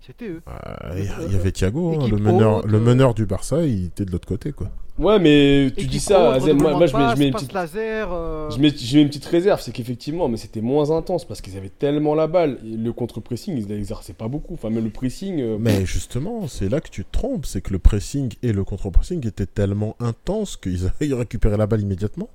C'était 0.00 0.28
eux. 0.28 0.42
Euh, 0.48 1.04
Il 1.26 1.32
y 1.32 1.36
avait 1.36 1.52
Thiago, 1.52 2.00
hein, 2.00 2.08
le, 2.08 2.16
meneur, 2.16 2.66
le 2.66 2.78
euh, 2.78 2.80
meneur 2.80 3.14
du 3.14 3.26
Barça, 3.26 3.64
il 3.64 3.86
était 3.86 4.04
de 4.04 4.10
l'autre 4.10 4.26
côté. 4.28 4.52
quoi. 4.52 4.70
Ouais, 4.98 5.18
mais 5.20 5.70
tu 5.76 5.86
dis 5.86 6.00
ça, 6.00 6.32
Azem, 6.32 6.56
moi, 6.60 6.72
moi, 6.72 6.86
je, 6.86 6.96
mets, 6.96 7.14
je, 7.14 7.18
mets 7.18 7.26
une 7.28 7.34
petite, 7.34 7.52
laser. 7.52 8.08
euh, 8.12 8.50
je, 8.50 8.58
mets, 8.58 8.70
je 8.70 8.96
mets 8.96 9.02
une 9.02 9.08
petite 9.08 9.26
réserve, 9.26 9.60
c'est 9.60 9.70
qu'effectivement, 9.70 10.28
mais 10.28 10.36
c'était 10.38 10.60
moins 10.60 10.90
intense 10.90 11.24
parce 11.24 11.40
qu'ils 11.40 11.56
avaient 11.56 11.68
tellement 11.68 12.14
la 12.16 12.26
balle. 12.26 12.58
Et 12.64 12.76
le 12.76 12.92
contre-pressing, 12.92 13.56
ils 13.56 13.68
l'exerçaient 13.68 14.12
pas 14.12 14.26
beaucoup. 14.28 14.54
Enfin, 14.54 14.70
même 14.70 14.84
le 14.84 14.90
pressing. 14.90 15.40
euh, 15.40 15.56
Mais 15.60 15.84
justement, 15.86 16.48
c'est 16.48 16.68
là 16.68 16.80
que 16.80 16.88
tu 16.90 17.04
te 17.04 17.12
trompes, 17.12 17.46
c'est 17.46 17.60
que 17.60 17.72
le 17.72 17.78
pressing 17.78 18.32
et 18.42 18.52
le 18.52 18.64
contre-pressing 18.64 19.24
étaient 19.26 19.46
tellement 19.46 19.94
intenses 20.00 20.56
qu'ils 20.56 20.90
ils 21.00 21.14
récupéraient 21.14 21.58
la 21.58 21.66
balle 21.68 21.82
immédiatement. 21.82 22.28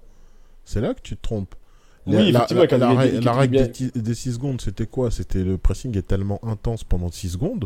C'est 0.63 0.79
là 0.79 0.93
que 0.93 1.01
tu 1.01 1.17
te 1.17 1.21
trompes. 1.21 1.55
Oui, 2.05 2.31
La- 2.31 2.43
effectivement, 2.43 2.63
la, 2.69 2.77
la, 2.95 3.07
des- 3.07 3.21
la 3.21 3.33
règle 3.33 3.57
des, 3.57 3.71
ti- 3.71 3.91
des 3.95 4.13
6 4.13 4.33
secondes, 4.33 4.59
c'était 4.61 4.85
quoi? 4.87 5.09
C'était 5.11 5.43
le 5.43 5.57
pressing 5.57 5.97
est 5.97 6.07
tellement 6.07 6.39
intense 6.43 6.83
pendant 6.83 7.09
6 7.11 7.29
secondes 7.29 7.65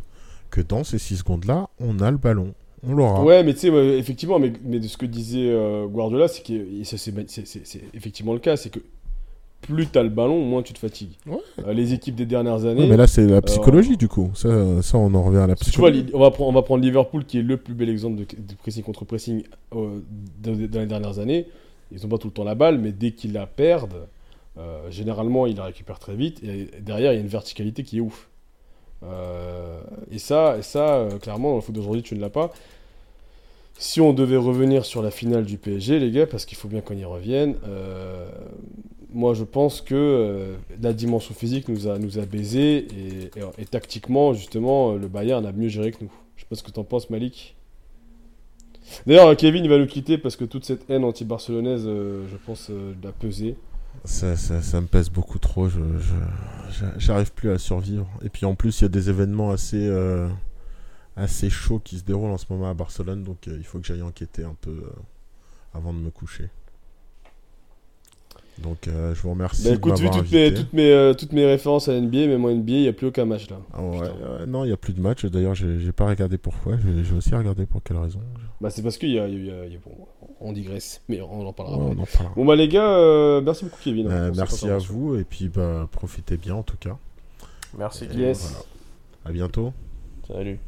que 0.52 0.62
dans 0.62 0.84
ces 0.84 1.00
6 1.00 1.18
secondes-là, 1.18 1.70
on 1.80 2.00
a 2.00 2.12
le 2.12 2.18
ballon. 2.18 2.54
On 2.88 2.94
l'aura. 2.94 3.24
Ouais, 3.24 3.44
mais 3.44 3.54
tu 3.56 3.62
sais, 3.62 3.70
ouais, 3.72 3.98
effectivement, 3.98 4.38
mais, 4.38 4.54
mais 4.64 4.80
de 4.80 4.88
ce 4.88 4.98
que 4.98 5.08
disait 5.08 5.50
euh, 5.50 5.88
Guardiola, 5.88 6.28
c'est 6.28 6.44
que 6.46 6.54
c'est 6.84 7.82
effectivement 7.96 8.34
le 8.34 8.40
cas, 8.40 8.56
c'est 8.56 8.70
que 8.70 8.80
plus 9.62 9.88
tu 9.88 9.98
as 9.98 10.04
le 10.04 10.10
ballon, 10.10 10.46
moins 10.46 10.62
tu 10.62 10.72
te 10.74 10.78
fatigues. 10.80 11.14
Ouais. 11.26 11.40
Euh, 11.66 11.74
les 11.74 11.94
équipes 11.94 12.14
des 12.16 12.28
dernières 12.28 12.64
années. 12.66 12.82
Ouais, 12.82 12.88
mais 12.88 12.96
là, 12.98 13.08
c'est 13.08 13.26
la 13.26 13.42
psychologie 13.42 13.98
du 13.98 14.08
coup. 14.08 14.30
Ça, 14.36 14.84
ça, 14.84 15.00
on 15.00 15.12
en 15.16 15.24
revient 15.24 15.40
à 15.40 15.48
la 15.48 15.56
Tu 15.56 15.64
vois, 15.80 15.90
psychologie. 15.90 16.06
on 16.14 16.20
va, 16.20 16.30
prendre, 16.30 16.50
on 16.52 16.54
va 16.54 16.62
prendre 16.62 16.84
Liverpool 16.84 17.26
qui 17.26 17.40
est 17.40 17.42
le 17.42 17.58
plus 17.58 17.74
bel 17.74 17.90
exemple 17.90 18.18
de, 18.18 18.24
de 18.24 18.54
pressing 18.62 18.84
contre 18.84 19.04
pressing 19.04 19.42
euh, 19.76 20.00
dans, 20.44 20.52
dans 20.52 20.80
les 20.80 20.86
dernières 20.86 21.18
années. 21.18 21.48
Ils 21.92 22.00
n'ont 22.04 22.10
pas 22.10 22.20
tout 22.20 22.28
le 22.28 22.34
temps 22.34 22.44
la 22.44 22.54
balle, 22.56 22.78
mais 22.78 22.92
dès 22.92 23.12
qu'ils 23.12 23.34
la 23.34 23.48
perdent, 23.48 24.08
euh, 24.60 24.90
généralement 24.90 25.46
ils 25.46 25.56
la 25.56 25.66
récupèrent 25.66 26.00
très 26.00 26.16
vite. 26.16 26.44
Et 26.44 26.70
derrière, 26.82 27.14
il 27.14 27.16
y 27.16 27.20
a 27.20 27.22
une 27.22 27.28
verticalité 27.28 27.84
qui 27.84 27.98
est 27.98 28.02
ouf. 28.02 28.30
Euh, 29.04 29.80
et 30.12 30.18
ça, 30.18 30.62
ça 30.62 30.96
euh, 30.96 31.20
clairement, 31.20 31.52
dans 31.52 31.56
le 31.58 31.62
foot 31.62 31.76
d'aujourd'hui, 31.76 32.02
tu 32.02 32.16
ne 32.16 32.22
l'as 32.22 32.30
pas. 32.30 32.52
Si 33.78 34.02
on 34.02 34.14
devait 34.14 34.38
revenir 34.38 34.86
sur 34.86 35.04
la 35.04 35.12
finale 35.12 35.46
du 35.46 35.58
PSG, 35.58 36.00
les 36.00 36.10
gars, 36.10 36.26
parce 36.26 36.46
qu'il 36.46 36.58
faut 36.58 36.68
bien 36.68 36.82
qu'on 36.82 36.98
y 36.98 37.06
revienne, 37.06 37.56
moi 39.14 39.36
je 39.36 39.44
pense 39.44 39.82
que 39.82 40.56
la 40.82 40.94
dimension 40.94 41.36
physique 41.36 41.70
nous 41.70 41.88
a, 41.88 42.00
nous 42.00 42.18
a 42.18 42.26
baisé 42.26 42.88
et, 43.60 43.66
tactiquement, 43.66 44.34
justement, 44.34 44.94
le 44.94 45.08
Bayern 45.08 45.46
a 45.46 45.52
mieux 45.52 45.68
géré 45.68 45.92
que 45.92 45.98
nous. 46.02 46.12
Je 46.38 46.42
sais 46.42 46.48
pas 46.50 46.56
ce 46.56 46.64
que 46.64 46.72
t'en 46.72 46.84
penses, 46.84 47.12
Malik. 47.12 47.56
D'ailleurs, 49.06 49.38
Kevin 49.38 49.64
il 49.64 49.70
va 49.70 49.78
nous 49.78 49.86
quitter 49.86 50.18
parce 50.18 50.36
que 50.36 50.46
toute 50.46 50.66
cette 50.66 50.90
haine 50.90 51.04
anti-barcelonaise, 51.04 51.84
je 51.84 52.38
pense, 52.48 52.72
l'a 53.04 53.12
pesé. 53.12 53.58
Ça, 54.06 54.36
ça, 54.38 54.82
me 54.82 54.88
pèse 54.88 55.10
beaucoup 55.10 55.40
trop. 55.40 55.68
Je, 55.70 55.80
je- 56.00 56.74
j'a- 56.80 56.98
j'arrive 56.98 57.32
plus 57.34 57.52
à 57.52 57.58
survivre. 57.58 58.08
Et 58.24 58.30
puis 58.30 58.46
en 58.46 58.56
plus, 58.56 58.80
il 58.80 58.84
y 58.84 58.86
a 58.86 58.90
des 58.90 59.10
événements 59.10 59.52
assez, 59.52 59.86
euh, 59.88 60.30
assez 61.16 61.50
chauds 61.50 61.80
qui 61.80 62.00
se 62.00 62.04
déroulent 62.04 62.32
en 62.32 62.38
ce 62.38 62.46
moment 62.50 62.70
à 62.70 62.74
Barcelone. 62.74 63.24
Donc 63.24 63.48
euh, 63.48 63.56
il 63.58 63.66
faut 63.66 63.80
que 63.80 63.86
j'aille 63.88 64.02
enquêter 64.02 64.44
un 64.44 64.56
peu 64.60 64.72
euh, 64.72 64.92
avant 65.74 65.94
de 65.94 66.00
me 66.00 66.10
coucher. 66.12 66.50
Donc 68.62 68.88
euh, 68.88 69.14
je 69.14 69.22
vous 69.22 69.30
remercie 69.30 69.64
Bah 69.64 69.70
de 69.72 69.76
écoute, 69.76 70.00
vu 70.00 70.10
toutes 70.10 70.32
mes, 70.32 70.46
invité. 70.46 70.54
toutes, 70.54 70.74
mes, 70.74 70.92
euh, 70.92 71.14
toutes 71.14 71.32
mes 71.32 71.46
références 71.46 71.88
à 71.90 71.94
NBA, 72.00 72.26
même 72.28 72.44
en 72.44 72.50
NBA, 72.50 72.72
il 72.74 72.82
n'y 72.82 72.88
a 72.88 72.94
plus 72.94 73.08
aucun 73.08 73.26
match 73.26 73.50
là. 73.52 73.58
Ah 73.74 73.84
ouais, 73.84 74.00
euh, 74.24 74.46
non, 74.48 74.64
il 74.64 74.68
n'y 74.68 74.74
a 74.74 74.78
plus 74.78 74.94
de 74.94 75.00
match. 75.02 75.26
D'ailleurs, 75.26 75.54
j'ai 75.54 75.92
pas 75.92 76.08
regardé 76.08 76.38
pourquoi. 76.40 76.74
J'ai 77.04 77.16
aussi 77.16 77.36
regardé 77.36 77.66
pour 77.68 77.84
quelle 77.84 77.98
raison. 77.98 78.20
Bah 78.60 78.72
c'est 78.72 78.82
parce 78.82 78.98
qu'il 78.98 79.10
y 79.12 79.20
a, 79.20 79.28
il 79.28 79.46
y 79.46 79.52
a- 79.52 79.66
il 79.66 79.74
y 79.74 79.76
a- 79.76 79.80
bon, 79.86 79.92
on 80.40 80.54
digresse, 80.54 81.02
mais 81.08 81.22
on 81.22 81.48
en 81.48 81.54
parlera. 81.54 81.78
Ouais, 81.78 81.94
on 81.98 82.02
en 82.02 82.06
parlera. 82.06 82.34
Bon 82.36 82.46
bah 82.46 82.56
les 82.56 82.68
gars, 82.68 82.90
euh, 82.98 83.42
merci 83.42 83.66
beaucoup 83.66 83.78
Kevin. 83.84 84.08
Euh, 84.10 84.32
merci 84.36 84.68
à 84.70 84.78
vous 84.80 85.16
et 85.16 85.24
puis 85.24 85.50
bah, 85.50 85.88
profitez 85.92 86.38
bien 86.38 86.56
en 86.56 86.64
tout 86.64 86.78
cas. 86.80 86.98
Merci. 87.78 88.06
Et. 88.12 88.18
Yes. 88.18 88.42
voilà. 88.52 88.66
À 89.26 89.32
bientôt. 89.34 89.74
Salut. 90.28 90.60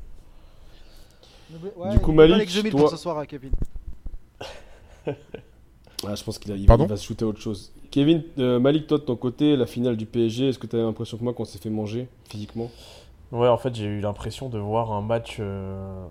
Ouais, 1.75 1.89
Du 1.93 1.99
coup, 1.99 2.11
Malik, 2.11 2.47
je 2.49 2.61
mille 2.61 2.69
toi- 2.71 2.81
pour 2.81 2.89
ce 2.91 2.97
soir 2.97 3.17
à 3.17 3.25
Kevin. 3.25 3.51
Ah, 6.07 6.15
je 6.15 6.23
pense 6.23 6.39
qu'il 6.39 6.65
va, 6.65 6.95
se 6.95 7.03
shooter 7.05 7.25
à 7.25 7.27
autre 7.27 7.41
chose. 7.41 7.73
Kevin, 7.91 8.23
euh, 8.37 8.59
Malik, 8.59 8.85
toi 8.85 8.99
de 8.99 9.03
ton 9.03 9.15
côté, 9.15 9.55
la 9.55 9.65
finale 9.65 9.97
du 9.97 10.05
PSG, 10.05 10.49
est-ce 10.49 10.59
que 10.59 10.67
tu 10.67 10.75
as 10.75 10.79
l'impression 10.79 11.17
que 11.17 11.23
moi 11.23 11.33
qu'on 11.33 11.45
s'est 11.45 11.57
fait 11.57 11.71
manger 11.71 12.07
physiquement? 12.29 12.69
Ouais, 13.31 13.47
en 13.47 13.57
fait, 13.57 13.73
j'ai 13.73 13.85
eu 13.85 13.99
l'impression 13.99 14.49
de 14.49 14.59
voir 14.59 14.91
un 14.91 15.01
match, 15.01 15.37
euh, 15.39 16.05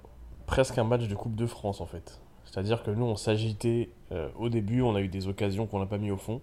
presque 0.46 0.78
un 0.78 0.84
match 0.84 1.06
de 1.06 1.14
Coupe 1.14 1.36
de 1.36 1.46
France, 1.46 1.80
en 1.80 1.86
fait. 1.86 2.20
C'est-à-dire 2.44 2.82
que 2.82 2.90
nous, 2.90 3.04
on 3.04 3.16
s'agitait 3.16 3.90
euh, 4.10 4.28
au 4.38 4.48
début, 4.48 4.82
on 4.82 4.96
a 4.96 5.00
eu 5.00 5.08
des 5.08 5.28
occasions 5.28 5.66
qu'on 5.66 5.78
n'a 5.78 5.86
pas 5.86 5.98
mis 5.98 6.10
au 6.10 6.16
fond. 6.16 6.40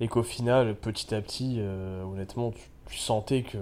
Et 0.00 0.08
qu'au 0.08 0.22
final, 0.22 0.74
petit 0.74 1.14
à 1.14 1.22
petit, 1.22 1.58
honnêtement, 2.04 2.52
tu, 2.86 2.98
sentais 2.98 3.42
que, 3.42 3.56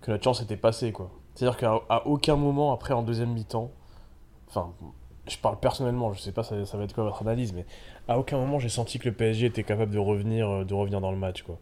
que 0.00 0.10
notre 0.10 0.24
chance 0.24 0.42
était 0.42 0.56
passée, 0.56 0.90
quoi. 0.90 1.10
C'est-à-dire 1.34 1.56
qu'à 1.56 2.06
aucun 2.06 2.34
moment, 2.34 2.72
après, 2.72 2.92
en 2.92 3.02
deuxième 3.02 3.30
mi-temps, 3.32 3.70
enfin, 4.48 4.72
je 5.28 5.38
parle 5.38 5.58
personnellement, 5.60 6.12
je 6.12 6.20
sais 6.20 6.32
pas 6.32 6.42
ça, 6.42 6.64
ça 6.66 6.76
va 6.76 6.84
être 6.84 6.94
quoi 6.94 7.04
votre 7.04 7.22
analyse, 7.22 7.52
mais 7.52 7.64
à 8.08 8.18
aucun 8.18 8.38
moment, 8.38 8.58
j'ai 8.58 8.68
senti 8.68 8.98
que 8.98 9.08
le 9.08 9.14
PSG 9.14 9.46
était 9.46 9.64
capable 9.64 9.92
de 9.92 9.98
revenir, 9.98 10.48
euh, 10.48 10.64
de 10.64 10.74
revenir 10.74 11.00
dans 11.00 11.12
le 11.12 11.18
match, 11.18 11.42
quoi. 11.42 11.58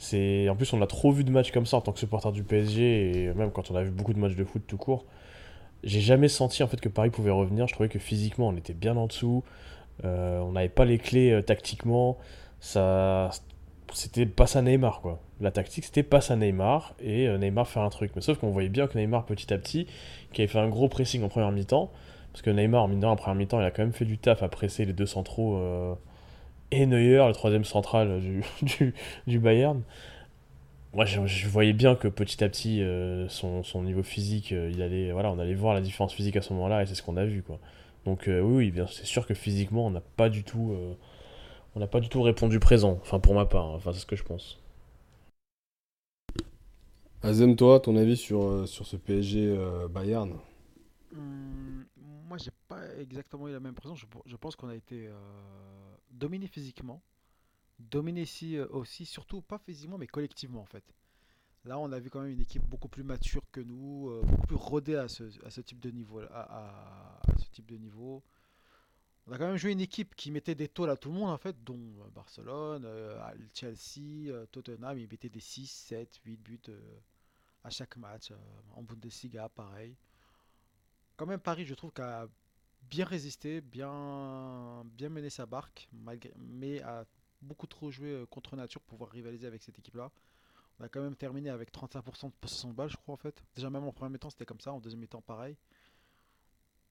En 0.00 0.54
plus 0.54 0.72
on 0.72 0.80
a 0.80 0.86
trop 0.86 1.10
vu 1.10 1.24
de 1.24 1.30
matchs 1.30 1.50
comme 1.50 1.66
ça 1.66 1.76
en 1.76 1.80
tant 1.80 1.92
que 1.92 1.98
supporter 1.98 2.30
du 2.30 2.44
PSG 2.44 3.24
et 3.24 3.34
même 3.34 3.50
quand 3.50 3.72
on 3.72 3.74
a 3.74 3.82
vu 3.82 3.90
beaucoup 3.90 4.12
de 4.12 4.20
matchs 4.20 4.36
de 4.36 4.44
foot 4.44 4.62
tout 4.66 4.76
court. 4.76 5.04
J'ai 5.82 6.00
jamais 6.00 6.28
senti 6.28 6.62
en 6.62 6.68
fait 6.68 6.80
que 6.80 6.88
Paris 6.88 7.10
pouvait 7.10 7.32
revenir. 7.32 7.66
Je 7.66 7.72
trouvais 7.74 7.88
que 7.88 7.98
physiquement 7.98 8.48
on 8.48 8.56
était 8.56 8.74
bien 8.74 8.96
en 8.96 9.08
dessous. 9.08 9.42
Euh, 10.04 10.38
on 10.40 10.52
n'avait 10.52 10.68
pas 10.68 10.84
les 10.84 10.98
clés 10.98 11.32
euh, 11.32 11.42
tactiquement. 11.42 12.16
Ça, 12.60 13.30
c'était 13.92 14.26
pas 14.26 14.46
ça 14.46 14.62
Neymar 14.62 15.00
quoi. 15.00 15.20
La 15.40 15.50
tactique 15.50 15.84
c'était 15.84 16.04
pas 16.04 16.20
ça 16.20 16.36
Neymar 16.36 16.94
et 17.00 17.28
Neymar 17.36 17.66
faire 17.66 17.82
un 17.82 17.90
truc. 17.90 18.12
Mais 18.14 18.22
sauf 18.22 18.38
qu'on 18.38 18.50
voyait 18.50 18.68
bien 18.68 18.86
que 18.86 18.96
Neymar 18.96 19.24
petit 19.24 19.52
à 19.52 19.58
petit, 19.58 19.88
qui 20.32 20.42
avait 20.42 20.48
fait 20.48 20.60
un 20.60 20.68
gros 20.68 20.88
pressing 20.88 21.24
en 21.24 21.28
première 21.28 21.50
mi-temps, 21.50 21.90
parce 22.38 22.42
que 22.42 22.50
Neymar 22.50 22.86
mine 22.86 23.00
de 23.00 23.04
rien, 23.06 23.12
en 23.14 23.16
première 23.16 23.34
mi-temps 23.34 23.60
il 23.60 23.64
a 23.64 23.70
quand 23.72 23.82
même 23.82 23.92
fait 23.92 24.04
du 24.04 24.16
taf 24.16 24.42
à 24.44 24.48
presser 24.48 24.84
les 24.84 24.92
deux 24.92 25.06
centraux. 25.06 25.56
euh, 25.58 25.94
et 26.72 26.86
Neuer, 26.86 27.24
le 27.26 27.32
troisième 27.34 27.64
central 27.64 28.20
du, 28.20 28.44
du, 28.62 28.94
du 29.26 29.38
Bayern. 29.40 29.82
Moi, 30.94 31.04
je, 31.04 31.24
je 31.26 31.48
voyais 31.48 31.72
bien 31.74 31.94
que 31.94 32.08
petit 32.08 32.42
à 32.42 32.48
petit, 32.48 32.82
euh, 32.82 33.28
son, 33.28 33.62
son 33.62 33.82
niveau 33.82 34.02
physique, 34.02 34.52
euh, 34.52 34.70
il 34.72 34.80
allait, 34.82 35.12
voilà, 35.12 35.30
on 35.30 35.38
allait 35.38 35.54
voir 35.54 35.74
la 35.74 35.80
différence 35.82 36.14
physique 36.14 36.36
à 36.36 36.42
ce 36.42 36.52
moment-là, 36.54 36.82
et 36.82 36.86
c'est 36.86 36.94
ce 36.94 37.02
qu'on 37.02 37.16
a 37.16 37.24
vu, 37.26 37.42
quoi. 37.42 37.58
Donc 38.06 38.28
euh, 38.28 38.40
oui, 38.40 38.56
oui, 38.56 38.70
bien, 38.70 38.86
c'est 38.86 39.04
sûr 39.06 39.26
que 39.26 39.34
physiquement, 39.34 39.86
on 39.86 39.90
n'a 39.90 40.00
pas 40.00 40.28
du 40.30 40.44
tout, 40.44 40.72
euh, 40.72 40.94
on 41.76 41.80
n'a 41.80 41.88
pas 41.88 42.00
du 42.00 42.08
tout 42.10 42.22
répondu 42.22 42.60
présent. 42.60 42.98
Enfin, 43.02 43.20
pour 43.20 43.34
ma 43.34 43.46
part, 43.46 43.66
hein. 43.66 43.74
enfin, 43.76 43.92
c'est 43.92 44.00
ce 44.00 44.06
que 44.06 44.16
je 44.16 44.24
pense. 44.24 44.60
Azem, 47.22 47.54
toi, 47.54 47.78
ton 47.78 47.94
avis 47.96 48.16
sur, 48.16 48.42
euh, 48.42 48.66
sur 48.66 48.84
ce 48.86 48.96
PSG 48.96 49.46
euh, 49.56 49.86
Bayern? 49.88 50.32
Hum, 51.12 51.87
moi, 52.28 52.36
j'ai 52.38 52.50
pas 52.68 52.94
exactement 52.96 53.48
eu 53.48 53.52
la 53.52 53.60
même 53.60 53.70
impression. 53.70 53.94
Je, 54.26 54.36
pense 54.36 54.54
qu'on 54.54 54.68
a 54.68 54.74
été 54.74 55.08
euh, 55.08 55.96
dominé 56.10 56.46
physiquement, 56.46 57.02
dominé 57.78 58.22
ici, 58.22 58.56
euh, 58.56 58.66
aussi, 58.68 59.06
surtout 59.06 59.40
pas 59.40 59.58
physiquement, 59.58 59.98
mais 59.98 60.06
collectivement 60.06 60.60
en 60.60 60.66
fait. 60.66 60.84
Là, 61.64 61.78
on 61.78 61.90
a 61.90 61.98
vu 61.98 62.10
quand 62.10 62.20
même 62.20 62.30
une 62.30 62.40
équipe 62.40 62.62
beaucoup 62.64 62.88
plus 62.88 63.02
mature 63.02 63.42
que 63.50 63.60
nous, 63.60 64.10
euh, 64.10 64.22
beaucoup 64.22 64.46
plus 64.46 64.56
rodée 64.56 64.96
à 64.96 65.08
ce, 65.08 65.24
à 65.44 65.50
ce 65.50 65.60
type 65.62 65.80
de 65.80 65.90
niveau. 65.90 66.20
À, 66.30 67.20
ce 67.38 67.50
type 67.50 67.66
de 67.66 67.76
niveau. 67.76 68.22
On 69.26 69.32
a 69.32 69.38
quand 69.38 69.48
même 69.48 69.56
joué 69.56 69.72
une 69.72 69.80
équipe 69.80 70.14
qui 70.14 70.30
mettait 70.30 70.54
des 70.54 70.68
taux 70.68 70.84
à 70.84 70.96
tout 70.96 71.10
le 71.10 71.16
monde, 71.16 71.30
en 71.30 71.38
fait, 71.38 71.62
dont 71.64 71.80
Barcelone, 72.14 72.86
Chelsea, 73.52 74.32
Tottenham. 74.52 74.98
Ils 74.98 75.08
mettaient 75.08 75.28
des 75.28 75.40
6, 75.40 75.66
7, 75.66 76.20
8 76.24 76.36
buts 76.36 76.60
à 77.64 77.68
chaque 77.68 77.96
match. 77.98 78.32
en 78.74 78.82
Bundesliga, 78.82 79.50
pareil. 79.50 79.94
Quand 81.18 81.26
même, 81.26 81.40
Paris, 81.40 81.66
je 81.66 81.74
trouve, 81.74 81.90
qu'a 81.90 82.28
bien 82.88 83.04
résisté, 83.04 83.60
bien, 83.60 84.84
mené 85.10 85.30
sa 85.30 85.46
barque, 85.46 85.88
mais 86.36 86.80
a 86.82 87.04
beaucoup 87.42 87.66
trop 87.66 87.90
joué 87.90 88.10
euh, 88.10 88.26
contre 88.26 88.54
nature 88.54 88.80
pour 88.80 88.90
pouvoir 88.98 89.10
rivaliser 89.10 89.46
avec 89.48 89.64
cette 89.64 89.76
équipe-là. 89.80 90.12
On 90.78 90.84
a 90.84 90.88
quand 90.88 91.00
même 91.00 91.16
terminé 91.16 91.50
avec 91.50 91.72
35% 91.72 92.26
de 92.26 92.32
possession 92.40 92.68
de 92.70 92.74
balle, 92.74 92.88
je 92.88 92.96
crois, 92.96 93.14
en 93.14 93.16
fait. 93.16 93.42
Déjà, 93.56 93.68
même 93.68 93.82
en 93.84 93.92
premier 93.92 94.12
mi-temps, 94.12 94.30
c'était 94.30 94.46
comme 94.46 94.60
ça. 94.60 94.72
En 94.72 94.78
deuxième 94.78 95.00
mi-temps, 95.00 95.20
pareil. 95.20 95.56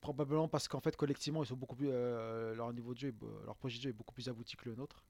Probablement 0.02 0.50
parce 0.50 0.68
qu'en 0.68 0.82
fait, 0.82 0.98
collectivement, 0.98 1.42
ils 1.42 1.48
sont 1.48 1.56
beaucoup 1.56 1.78
plus, 1.78 1.90
euh, 1.90 2.54
leur 2.54 2.74
niveau 2.74 2.94
de 2.94 3.00
jeu, 3.00 3.16
leur 3.46 3.56
projet 3.56 3.78
de 3.78 3.84
jeu 3.84 3.90
est 3.92 3.94
beaucoup 3.94 4.14
plus 4.14 4.28
abouti 4.28 4.58
que 4.58 4.68
le 4.68 4.76
nôtre. 4.76 5.06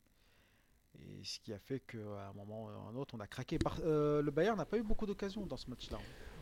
Et 1.00 1.24
ce 1.24 1.40
qui 1.40 1.54
a 1.54 1.60
fait 1.60 1.80
qu'à 1.80 1.98
un 1.98 2.34
moment 2.38 2.66
ou 2.66 2.68
à 2.68 2.92
un 2.92 2.96
autre, 3.00 3.16
on 3.18 3.20
a 3.20 3.28
craqué. 3.28 3.58
Par- 3.60 3.80
euh, 3.86 4.22
le 4.22 4.32
Bayern 4.32 4.58
n'a 4.58 4.66
pas 4.66 4.78
eu 4.78 4.84
beaucoup 4.84 5.06
d'occasions 5.06 5.46
dans 5.46 5.58
ce 5.58 5.70
match-là. 5.70 5.98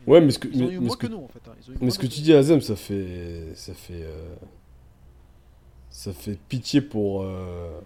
Ouais, 0.07 0.21
mais 0.21 0.31
ce 0.31 0.39
que- 0.39 0.47
Ils 0.47 0.63
ont 0.63 0.67
mais- 0.67 0.73
eu 0.73 0.79
mais 0.79 0.85
moins 0.85 0.89
ce 0.91 0.97
que- 0.97 1.07
que 1.07 1.11
nous, 1.11 1.23
en 1.23 1.27
fait. 1.27 1.41
hein. 1.47 1.53
Ils 1.61 1.71
ont 1.71 1.73
eu 1.73 1.77
Mais 1.81 1.89
ce 1.91 1.99
que 1.99 2.07
tu 2.07 2.21
dis, 2.21 2.33
Azem, 2.33 2.61
ça 2.61 2.75
fait. 2.75 3.53
Ça 3.55 3.73
fait. 3.73 4.03
euh, 4.03 4.35
Ça 5.89 6.11
fait 6.11 6.37
pitié 6.49 6.81
pour. 6.81 7.21
Euh... 7.23 7.79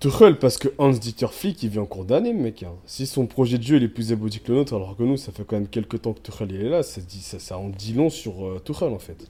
Tuchel, 0.00 0.36
parce 0.40 0.58
que 0.58 0.66
Hans 0.78 0.90
Dieter 0.90 1.28
Flick, 1.30 1.62
il 1.62 1.68
vient 1.70 1.82
en 1.82 1.86
cours 1.86 2.04
d'année, 2.04 2.32
mec. 2.32 2.64
hein. 2.64 2.74
Si 2.86 3.06
son 3.06 3.26
projet 3.28 3.56
de 3.56 3.62
jeu 3.62 3.76
il 3.76 3.84
est 3.84 3.88
plus 3.88 4.10
abouti 4.10 4.40
que 4.40 4.50
le 4.50 4.58
nôtre, 4.58 4.74
alors 4.74 4.96
que 4.96 5.04
nous, 5.04 5.16
ça 5.16 5.30
fait 5.30 5.44
quand 5.44 5.54
même 5.56 5.68
quelques 5.68 6.02
temps 6.02 6.12
que 6.12 6.18
Tuchel 6.18 6.50
il 6.50 6.60
est 6.64 6.68
là, 6.68 6.82
ça, 6.82 7.00
dit, 7.00 7.20
ça, 7.22 7.38
ça 7.38 7.56
en 7.56 7.68
dit 7.68 7.92
long 7.94 8.10
sur 8.10 8.44
euh, 8.44 8.58
Tuchel, 8.64 8.88
en 8.88 8.98
fait. 8.98 9.24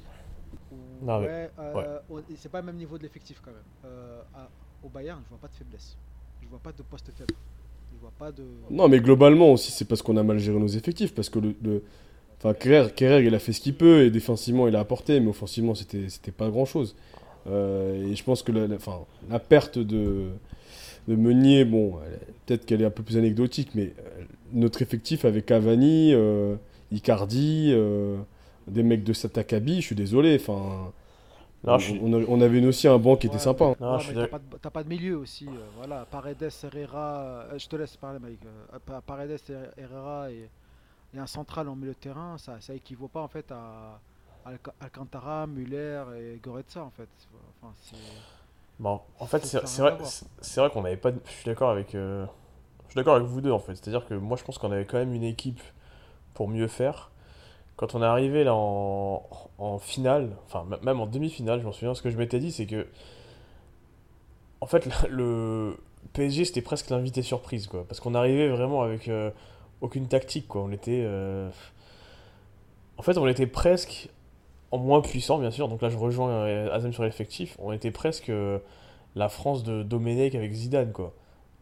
Non, 1.03 1.21
mais- 1.21 1.27
ouais, 1.27 1.51
euh, 1.59 1.99
c'est 2.37 2.49
pas 2.51 2.61
le 2.61 2.67
même 2.67 2.77
niveau 2.77 2.97
de 2.97 3.03
l'effectif 3.03 3.43
quand 3.45 3.51
même. 3.51 3.61
Euh, 3.85 4.23
à- 4.35 4.49
au 4.83 4.89
Bayern, 4.89 5.21
je 5.25 5.29
vois 5.31 5.39
pas 5.39 5.49
de 5.49 5.55
faiblesse. 5.55 5.97
Je 6.43 6.49
vois 6.49 6.59
pas 6.59 6.73
de 6.73 6.83
poste 6.83 7.11
faible. 7.17 7.35
Je 7.95 8.01
vois 8.01 8.13
pas 8.19 8.33
de. 8.33 8.45
Non, 8.71 8.89
mais 8.89 9.01
globalement 9.01 9.53
aussi, 9.53 9.71
c'est 9.73 9.85
parce 9.87 10.03
qu'on 10.03 10.17
a 10.17 10.23
mal 10.23 10.39
géré 10.39 10.59
nos 10.59 10.67
effectifs, 10.69 11.15
parce 11.15 11.29
que 11.31 11.39
le. 11.39 11.83
Enfin, 12.39 12.55
Kerrer, 12.55 12.91
Kerrer, 12.95 13.25
il 13.25 13.35
a 13.35 13.39
fait 13.39 13.53
ce 13.53 13.61
qu'il 13.61 13.75
peut, 13.75 14.03
et 14.05 14.11
défensivement, 14.11 14.67
il 14.67 14.75
a 14.75 14.81
apporté, 14.81 15.21
mais 15.21 15.29
offensivement, 15.29 15.75
c'était 15.77 16.33
pas 16.37 16.51
grand-chose. 16.51 16.97
Euh, 17.47 18.11
et 18.11 18.17
je 18.17 18.25
pense 18.25 18.43
que 18.43 18.51
la, 18.53 18.67
la- 18.67 19.39
perte 19.39 19.79
de, 19.79 20.27
de 21.07 21.17
Meunier, 21.17 21.65
bon, 21.65 21.99
peut-être 22.47 22.67
qu'elle 22.67 22.83
est 22.83 22.85
un 22.85 22.91
peu 22.91 23.03
plus 23.05 23.17
anecdotique, 23.17 23.71
mais 23.75 23.93
euh, 23.99 24.25
notre 24.53 24.83
effectif 24.83 25.25
avec 25.25 25.47
Cavani, 25.47 26.13
euh, 26.15 26.57
Icardi, 26.91 27.71
euh, 27.73 28.17
des 28.69 28.83
mecs 28.83 29.05
de 29.05 29.13
Satakabi, 29.13 29.77
je 29.81 29.87
suis 29.87 29.95
désolé, 29.97 30.37
enfin, 30.41 30.93
Non, 31.65 31.75
on, 31.75 31.79
je 31.79 31.85
suis- 31.93 32.01
on 32.03 32.13
a- 32.13 32.25
on 32.29 32.41
avait 32.41 32.65
aussi 32.67 32.89
un 32.89 32.99
banc 32.99 33.17
qui 33.17 33.27
était 33.29 33.37
Ouais, 33.37 33.43
sympa. 33.43 33.67
hein. 33.67 33.75
Non, 33.81 33.93
ouais, 33.93 33.99
je 34.01 34.05
suis 34.07 34.15
mais 34.17 34.23
t'as 34.23 34.29
pas, 34.29 34.39
de- 34.39 34.57
t'as 34.61 34.71
pas 34.71 34.83
de 34.83 34.89
milieu 34.89 35.17
aussi. 35.19 35.47
euh, 35.49 35.53
voilà, 35.77 36.05
Paredes, 36.11 36.49
Herrera. 36.75 37.47
euh, 37.53 37.59
je 37.59 37.69
te 37.69 37.77
laisse 37.77 37.97
parler, 37.97 38.19
Mike. 38.19 38.41
Euh, 38.45 38.79
Pa- 38.85 39.01
Paredes, 39.01 39.39
Herrera 39.77 40.31
et, 40.31 40.51
et 41.15 41.19
un 41.19 41.27
central 41.27 41.69
en 41.69 41.77
milieu 41.77 41.93
de 41.93 41.97
terrain, 41.99 42.37
ça, 42.39 42.61
ça 42.61 42.75
équivaut 42.75 43.09
pas 43.09 43.21
en 43.23 43.29
fait 43.29 43.51
à 43.53 44.01
Alca- 44.45 44.73
Alcantara, 44.81 45.47
Muller 45.47 46.03
et 46.19 46.41
Goretzka 46.43 46.83
en 46.83 46.91
fait. 46.91 47.09
Enfin, 47.63 47.73
c'est. 47.83 47.97
Bon, 48.81 49.01
en 49.21 49.27
fait, 49.27 49.45
c'est 49.45 49.59
vrai, 49.81 49.97
c'est- 50.41 50.61
vrai 50.61 50.69
qu'on 50.71 50.83
n'avait 50.83 50.97
pas. 50.97 51.13
de- 51.13 51.21
Je 51.27 51.31
suis 51.31 51.45
d'accord 51.47 51.71
avec. 51.71 51.95
euh, 51.95 52.27
Je 52.89 52.95
suis 52.95 52.97
d'accord 52.99 53.15
avec 53.15 53.29
vous 53.29 53.41
deux 53.41 53.53
en 53.53 53.61
fait. 53.61 53.77
C'est-à-dire 53.77 54.05
que 54.07 54.15
moi, 54.15 54.37
je 54.37 54.43
pense 54.43 54.59
qu'on 54.59 54.73
avait 54.73 54.85
quand 54.85 54.99
même 54.99 55.15
une 55.15 55.23
équipe 55.23 55.61
pour 56.35 56.49
mieux 56.49 56.67
faire. 56.67 57.12
Quand 57.77 57.95
on 57.95 58.03
est 58.03 58.07
arrivé 58.07 58.45
là 58.45 58.55
en, 58.55 59.79
finale, 59.79 60.37
enfin 60.47 60.67
même 60.83 61.01
en 61.01 61.07
demi-finale, 61.07 61.61
je 61.61 61.65
m'en 61.65 61.73
souviens, 61.73 61.95
ce 61.95 62.03
que 62.03 62.11
je 62.11 62.17
m'étais 62.17 62.39
dit, 62.39 62.53
c'est 62.53 62.67
que 62.67 62.87
en 64.61 64.67
fait 64.67 64.89
le 65.09 65.77
PSG 66.13 66.45
c'était 66.45 66.63
presque 66.63 66.91
l'invité 66.91 67.23
surprise 67.23 67.67
quoi, 67.67 67.85
parce 67.89 68.01
qu'on 68.01 68.15
arrivait 68.15 68.49
vraiment 68.49 68.83
avec 68.83 69.09
euh, 69.09 69.31
aucune 69.81 70.09
tactique 70.09 70.49
quoi. 70.49 70.63
On 70.63 70.73
était, 70.73 71.03
euh, 71.05 71.51
en 72.99 73.03
fait, 73.03 73.19
on 73.19 73.27
était 73.27 73.47
presque 73.47 74.09
en 74.71 74.79
moins 74.79 75.01
puissant 75.01 75.39
bien 75.39 75.51
sûr. 75.51 75.69
Donc 75.69 75.83
là, 75.83 75.91
je 75.91 75.99
rejoins 75.99 76.31
euh, 76.31 76.73
Azem 76.73 76.93
sur 76.93 77.03
l'effectif. 77.03 77.57
On 77.59 77.73
était 77.73 77.91
presque 77.91 78.33
la 79.15 79.29
France 79.29 79.63
de 79.65 79.83
Domenech 79.83 80.35
avec 80.35 80.53
Zidane 80.53 80.93
quoi. 80.93 81.13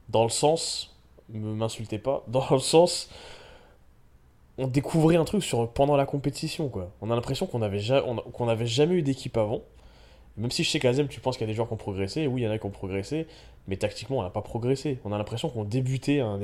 Dans 0.08 0.24
le 0.24 0.30
sens, 0.30 0.96
me 1.28 1.54
m'insultez 1.54 1.98
pas, 1.98 2.24
dans 2.28 2.46
le 2.50 2.58
sens 2.58 3.10
on 4.60 4.66
découvrait 4.66 5.16
un 5.16 5.24
truc 5.24 5.42
sur, 5.42 5.70
pendant 5.72 5.96
la 5.96 6.04
compétition, 6.06 6.68
quoi. 6.68 6.92
On 7.00 7.10
a 7.10 7.14
l'impression 7.14 7.46
qu'on 7.46 7.62
avait, 7.62 7.78
ja- 7.78 8.04
on 8.06 8.18
a- 8.18 8.22
qu'on 8.32 8.48
avait 8.48 8.66
jamais 8.66 8.96
eu 8.96 9.02
d'équipe 9.02 9.36
avant. 9.36 9.62
Même 10.36 10.50
si 10.50 10.64
je 10.64 10.70
sais 10.70 10.78
qu'Azem, 10.78 11.08
tu 11.08 11.20
penses 11.20 11.36
qu'il 11.36 11.46
y 11.46 11.50
a 11.50 11.52
des 11.52 11.54
joueurs 11.54 11.68
qui 11.68 11.74
ont 11.74 11.78
progressé, 11.78 12.26
oui, 12.26 12.42
il 12.42 12.44
y 12.44 12.48
en 12.48 12.50
a 12.50 12.58
qui 12.58 12.66
ont 12.66 12.70
progressé, 12.70 13.26
mais 13.68 13.76
tactiquement, 13.76 14.18
on 14.18 14.22
n'a 14.22 14.30
pas 14.30 14.42
progressé. 14.42 14.98
On 15.04 15.12
a 15.12 15.18
l'impression 15.18 15.48
qu'on 15.48 15.64
débutait 15.64 16.20
un, 16.20 16.38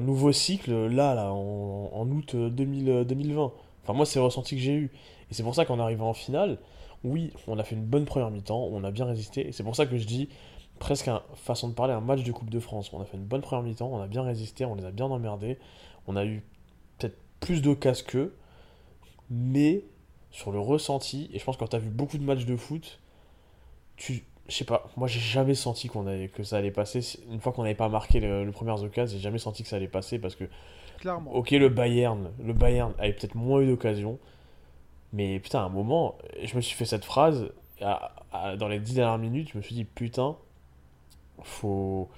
nouveau 0.00 0.32
cycle, 0.32 0.72
là, 0.86 1.14
là, 1.14 1.32
en, 1.32 2.08
août 2.10 2.34
euh, 2.34 2.48
2000, 2.48 2.88
euh, 2.90 3.04
2020. 3.04 3.52
Enfin, 3.82 3.92
moi, 3.92 4.06
c'est 4.06 4.18
le 4.18 4.24
ressenti 4.24 4.56
que 4.56 4.62
j'ai 4.62 4.72
eu. 4.74 4.90
Et 5.30 5.34
c'est 5.34 5.42
pour 5.42 5.54
ça 5.54 5.64
qu'en 5.64 5.78
arrivant 5.78 6.10
en 6.10 6.14
finale, 6.14 6.58
oui, 7.04 7.32
on 7.48 7.58
a 7.58 7.64
fait 7.64 7.74
une 7.76 7.84
bonne 7.84 8.04
première 8.06 8.30
mi-temps, 8.30 8.68
on 8.72 8.82
a 8.84 8.90
bien 8.90 9.04
résisté. 9.04 9.46
Et 9.48 9.52
c'est 9.52 9.62
pour 9.62 9.76
ça 9.76 9.86
que 9.86 9.98
je 9.98 10.06
dis, 10.06 10.28
presque 10.78 11.08
un, 11.08 11.22
façon 11.36 11.68
de 11.68 11.74
parler, 11.74 11.92
un 11.94 12.00
match 12.00 12.22
de 12.22 12.32
Coupe 12.32 12.50
de 12.50 12.60
France. 12.60 12.92
On 12.92 13.00
a 13.00 13.04
fait 13.04 13.16
une 13.16 13.24
bonne 13.24 13.40
première 13.40 13.62
mi-temps, 13.62 13.88
on 13.92 14.00
a 14.00 14.06
bien 14.06 14.22
résisté, 14.22 14.64
on 14.64 14.74
les 14.74 14.84
a 14.84 14.90
bien 14.90 15.06
emmerdés. 15.06 15.58
On 16.06 16.16
a 16.16 16.24
eu 16.24 16.42
peut-être 16.98 17.16
plus 17.40 17.62
de 17.62 17.74
casse 17.74 18.02
qu'eux, 18.02 18.34
mais 19.30 19.84
sur 20.30 20.52
le 20.52 20.58
ressenti, 20.60 21.30
et 21.32 21.38
je 21.38 21.44
pense 21.44 21.56
que 21.56 21.60
quand 21.60 21.68
tu 21.68 21.76
as 21.76 21.80
vu 21.80 21.90
beaucoup 21.90 22.18
de 22.18 22.24
matchs 22.24 22.44
de 22.44 22.56
foot, 22.56 23.00
tu. 23.96 24.24
Je 24.46 24.54
sais 24.54 24.64
pas, 24.66 24.90
moi 24.98 25.08
j'ai 25.08 25.20
jamais 25.20 25.54
senti 25.54 25.88
qu'on 25.88 26.06
allait, 26.06 26.28
que 26.28 26.42
ça 26.42 26.58
allait 26.58 26.70
passer. 26.70 27.00
Une 27.30 27.40
fois 27.40 27.52
qu'on 27.52 27.62
n'avait 27.62 27.74
pas 27.74 27.88
marqué 27.88 28.20
le, 28.20 28.44
le 28.44 28.52
premier 28.52 28.72
occasion, 28.72 29.16
j'ai 29.16 29.22
jamais 29.22 29.38
senti 29.38 29.62
que 29.62 29.70
ça 29.70 29.76
allait 29.76 29.88
passer 29.88 30.18
parce 30.18 30.34
que, 30.36 30.44
Clairement. 30.98 31.32
ok, 31.32 31.52
le 31.52 31.70
Bayern, 31.70 32.30
le 32.44 32.52
Bayern 32.52 32.92
avait 32.98 33.14
peut-être 33.14 33.36
moins 33.36 33.62
eu 33.62 33.66
d'occasions, 33.68 34.18
mais 35.14 35.40
putain, 35.40 35.60
à 35.60 35.62
un 35.64 35.68
moment, 35.70 36.18
je 36.42 36.56
me 36.56 36.60
suis 36.60 36.76
fait 36.76 36.84
cette 36.84 37.06
phrase, 37.06 37.48
à- 37.80 38.12
à- 38.32 38.56
dans 38.56 38.68
les 38.68 38.80
dix 38.80 38.94
dernières 38.94 39.16
minutes, 39.18 39.50
je 39.52 39.58
me 39.58 39.62
suis 39.62 39.74
dit, 39.74 39.84
putain, 39.84 40.36
faut. 41.42 42.08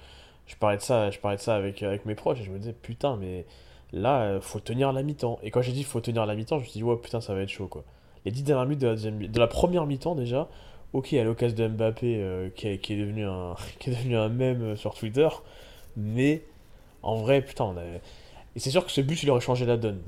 Je 0.47 0.55
parlais 0.55 0.77
de 0.77 0.81
ça, 0.81 1.09
je 1.11 1.19
parlais 1.19 1.37
de 1.37 1.41
ça 1.41 1.55
avec, 1.55 1.83
avec 1.83 2.05
mes 2.05 2.15
proches 2.15 2.39
et 2.39 2.43
je 2.43 2.51
me 2.51 2.57
disais, 2.59 2.73
putain, 2.73 3.17
mais 3.17 3.45
là, 3.91 4.21
euh, 4.23 4.41
faut 4.41 4.59
tenir 4.59 4.93
la 4.93 5.03
mi-temps. 5.03 5.39
Et 5.43 5.51
quand 5.51 5.61
j'ai 5.61 5.73
dit 5.73 5.83
faut 5.83 5.99
tenir 6.01 6.25
la 6.25 6.35
mi-temps, 6.35 6.57
je 6.57 6.63
me 6.63 6.69
suis 6.69 6.79
dit, 6.79 6.83
ouais, 6.83 6.95
putain, 6.97 7.19
ça 7.21 7.33
va 7.33 7.41
être 7.41 7.49
chaud, 7.49 7.67
quoi. 7.67 7.83
Les 8.25 8.31
10 8.31 8.43
dernières 8.43 8.65
minutes 8.65 8.81
de 8.81 9.39
la, 9.39 9.47
première 9.47 9.85
mi-temps, 9.85 10.15
déjà, 10.15 10.47
ok, 10.93 11.13
à 11.13 11.23
l'occasion 11.23 11.55
de 11.57 11.67
Mbappé, 11.67 12.15
euh, 12.17 12.49
qui, 12.55 12.67
est, 12.67 12.95
devenu 12.97 13.25
un, 13.25 13.55
qui 13.79 13.89
est 13.89 13.93
devenu 13.93 14.15
un 14.17 14.29
mème 14.29 14.61
euh, 14.63 14.75
sur 14.75 14.93
Twitter, 14.95 15.27
mais 15.97 16.43
en 17.03 17.15
vrai, 17.17 17.41
putain. 17.41 17.75
Et 18.55 18.59
c'est 18.59 18.71
sûr 18.71 18.85
que 18.85 18.91
ce 18.91 19.01
but, 19.01 19.21
il 19.23 19.29
aurait 19.29 19.41
changé 19.41 19.65
la 19.65 19.77
donne. 19.77 20.01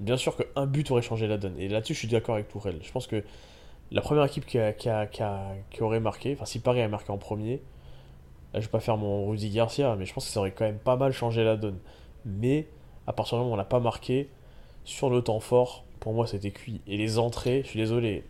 Bien 0.00 0.16
sûr 0.16 0.36
qu'un 0.36 0.66
but 0.66 0.90
aurait 0.90 1.02
changé 1.02 1.26
la 1.26 1.36
donne. 1.38 1.54
Et 1.58 1.68
là-dessus, 1.68 1.94
je 1.94 1.98
suis 2.00 2.08
d'accord 2.08 2.34
avec 2.36 2.48
Tourelle. 2.48 2.78
Je 2.82 2.90
pense 2.92 3.06
que 3.06 3.22
la 3.92 4.00
première 4.00 4.24
équipe 4.24 4.46
qui, 4.46 4.58
qui, 4.78 4.88
a- 4.88 5.06
qui, 5.06 5.22
a- 5.22 5.54
qui 5.70 5.82
aurait 5.82 6.00
marqué, 6.00 6.32
enfin, 6.34 6.46
si 6.46 6.58
Paris 6.60 6.80
a 6.82 6.88
marqué 6.88 7.10
en 7.12 7.18
premier, 7.18 7.60
là, 8.54 8.60
je 8.60 8.66
vais 8.66 8.70
pas 8.70 8.80
faire 8.80 8.96
mon 8.96 9.26
Rudy 9.26 9.50
Garcia, 9.50 9.96
mais 9.96 10.06
je 10.06 10.14
pense 10.14 10.26
que 10.26 10.30
ça 10.30 10.40
aurait 10.40 10.52
quand 10.52 10.64
même 10.64 10.78
pas 10.78 10.96
mal 10.96 11.12
changé 11.12 11.44
la 11.44 11.56
donne. 11.56 11.78
Mais 12.24 12.68
à 13.06 13.12
partir 13.12 13.36
du 13.36 13.40
moment 13.40 13.50
où 13.50 13.54
on 13.54 13.56
l'a 13.56 13.64
pas 13.64 13.80
marqué, 13.80 14.30
sur 14.84 15.10
le 15.10 15.22
temps 15.22 15.40
fort, 15.40 15.84
pour 16.00 16.12
moi 16.12 16.26
c'était 16.26 16.52
cuit. 16.52 16.80
Et 16.86 16.96
les 16.96 17.18
entrées, 17.18 17.62
je 17.64 17.68
suis 17.70 17.80
désolé, 17.80 18.24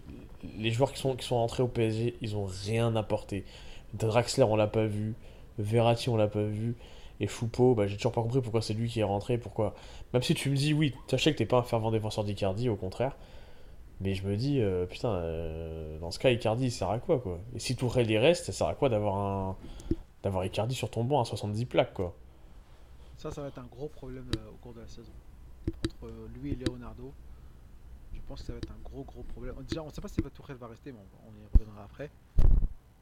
les 0.58 0.70
joueurs 0.70 0.92
qui 0.92 0.98
sont, 0.98 1.14
qui 1.14 1.26
sont 1.26 1.36
entrés 1.36 1.62
au 1.62 1.68
PSG, 1.68 2.16
ils 2.22 2.36
ont 2.36 2.46
rien 2.64 2.96
apporté. 2.96 3.44
Draxler, 3.92 4.44
on 4.44 4.56
l'a 4.56 4.66
pas 4.66 4.86
vu. 4.86 5.14
Verratti, 5.58 6.08
on 6.08 6.16
l'a 6.16 6.26
pas 6.26 6.42
vu. 6.42 6.74
Et 7.20 7.28
Choupeau, 7.28 7.74
bah, 7.74 7.86
j'ai 7.86 7.96
toujours 7.96 8.12
pas 8.12 8.22
compris 8.22 8.40
pourquoi 8.40 8.62
c'est 8.62 8.74
lui 8.74 8.88
qui 8.88 9.00
est 9.00 9.04
rentré. 9.04 9.38
Pourquoi 9.38 9.74
Même 10.12 10.22
si 10.22 10.34
tu 10.34 10.50
me 10.50 10.56
dis, 10.56 10.72
oui, 10.74 10.94
sachez 11.06 11.32
que 11.32 11.38
t'es 11.38 11.46
pas 11.46 11.58
un 11.58 11.62
fervent 11.62 11.90
défenseur 11.90 12.24
d'Icardi, 12.24 12.68
au 12.68 12.76
contraire. 12.76 13.16
Mais 14.00 14.14
je 14.14 14.26
me 14.26 14.36
dis, 14.36 14.60
euh, 14.60 14.86
putain, 14.86 15.10
euh, 15.10 15.98
dans 16.00 16.10
ce 16.10 16.18
cas, 16.18 16.30
Icardi, 16.30 16.66
il 16.66 16.70
sert 16.72 16.90
à 16.90 16.98
quoi, 16.98 17.20
quoi? 17.20 17.38
Et 17.54 17.60
si 17.60 17.76
Tourelle 17.76 18.10
y 18.10 18.18
reste, 18.18 18.46
ça 18.46 18.52
sert 18.52 18.66
à 18.66 18.74
quoi 18.74 18.88
d'avoir 18.88 19.16
un 19.16 19.56
d'avoir 20.24 20.44
Icardi 20.44 20.74
sur 20.74 20.90
ton 20.90 21.04
banc 21.04 21.20
à 21.20 21.24
70 21.24 21.66
plaques, 21.66 21.94
quoi 21.94 22.14
Ça, 23.16 23.30
ça 23.30 23.42
va 23.42 23.48
être 23.48 23.58
un 23.58 23.66
gros 23.66 23.88
problème 23.88 24.26
euh, 24.38 24.50
au 24.50 24.54
cours 24.56 24.72
de 24.74 24.80
la 24.80 24.88
saison. 24.88 25.12
Entre 25.68 26.06
euh, 26.06 26.28
lui 26.40 26.52
et 26.52 26.56
Leonardo, 26.56 27.12
je 28.14 28.20
pense 28.26 28.40
que 28.40 28.46
ça 28.46 28.52
va 28.52 28.58
être 28.58 28.70
un 28.72 28.82
gros 28.82 29.04
gros 29.04 29.22
problème. 29.22 29.54
Déjà, 29.68 29.82
on 29.82 29.86
ne 29.86 29.92
sait 29.92 30.00
pas 30.00 30.08
si 30.08 30.16
Tourelle 30.34 30.56
va 30.56 30.68
rester, 30.68 30.92
mais 30.92 30.98
on, 30.98 31.28
on 31.30 31.32
y 31.32 31.46
reviendra 31.52 31.84
après. 31.84 32.10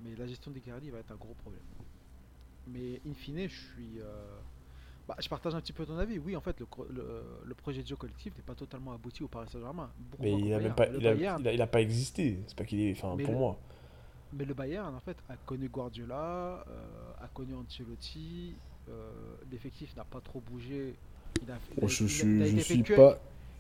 Mais 0.05 0.15
la 0.17 0.27
gestion 0.27 0.51
d'Icardi 0.51 0.91
va 0.91 0.99
être 0.99 1.13
un 1.13 1.17
gros 1.17 1.35
problème. 1.35 1.63
Mais 2.67 3.01
in 3.09 3.15
fine, 3.15 3.49
je 3.49 3.55
suis. 3.73 4.01
euh, 4.01 4.39
bah, 5.09 5.17
je 5.21 5.29
partage 5.29 5.55
un 5.55 5.61
petit 5.61 5.73
peu 5.73 5.85
ton 5.87 5.97
avis. 5.99 6.19
Oui, 6.19 6.35
en 6.37 6.41
fait, 6.41 6.59
le, 6.61 6.67
le, 6.93 7.23
le 7.45 7.55
projet 7.55 7.83
de 7.83 7.87
jeu 7.89 7.97
collectif 7.97 8.37
n'est 8.37 8.43
pas 8.43 8.55
totalement 8.55 8.93
abouti 8.93 9.23
au 9.23 9.29
Paris 9.29 9.49
Saint-Germain. 9.51 9.91
Mais 10.21 10.33
il 10.33 10.53
a 10.55 10.59
même 10.59 10.73
Bayern. 10.73 10.75
pas, 10.75 10.87
il 10.89 11.07
a, 11.07 11.15
Bayern- 11.15 11.41
il 11.41 11.49
a- 11.49 11.53
il 11.55 11.63
a 11.63 11.67
pas 11.69 11.81
existé. 11.81 12.39
C'est 12.47 12.57
pas 12.57 12.65
qu'il 12.65 12.81
est, 12.81 12.93
enfin, 12.93 13.17
pour 13.17 13.33
le- 13.33 13.39
moi. 13.39 13.59
Mais 14.35 14.45
le 14.45 14.55
Bayern, 14.55 14.95
en 14.95 15.01
fait, 15.01 15.17
a 15.29 15.37
connu 15.47 15.69
Guardiola, 15.69 16.65
euh, 16.69 17.13
a 17.25 17.29
connu 17.29 17.55
Ancelotti. 17.55 18.55
euh, 18.89 19.11
L'effectif 19.51 19.95
n'a 19.97 20.05
pas 20.05 20.21
trop 20.21 20.41
bougé. 20.41 20.95
Il 21.43 21.51
a, 21.51 21.55
il 21.77 21.79
a- 21.79 21.81
Bon, 21.83 21.89
je 21.89 22.05
été 22.05 22.13
suis 22.13 22.83
pas, 22.83 23.19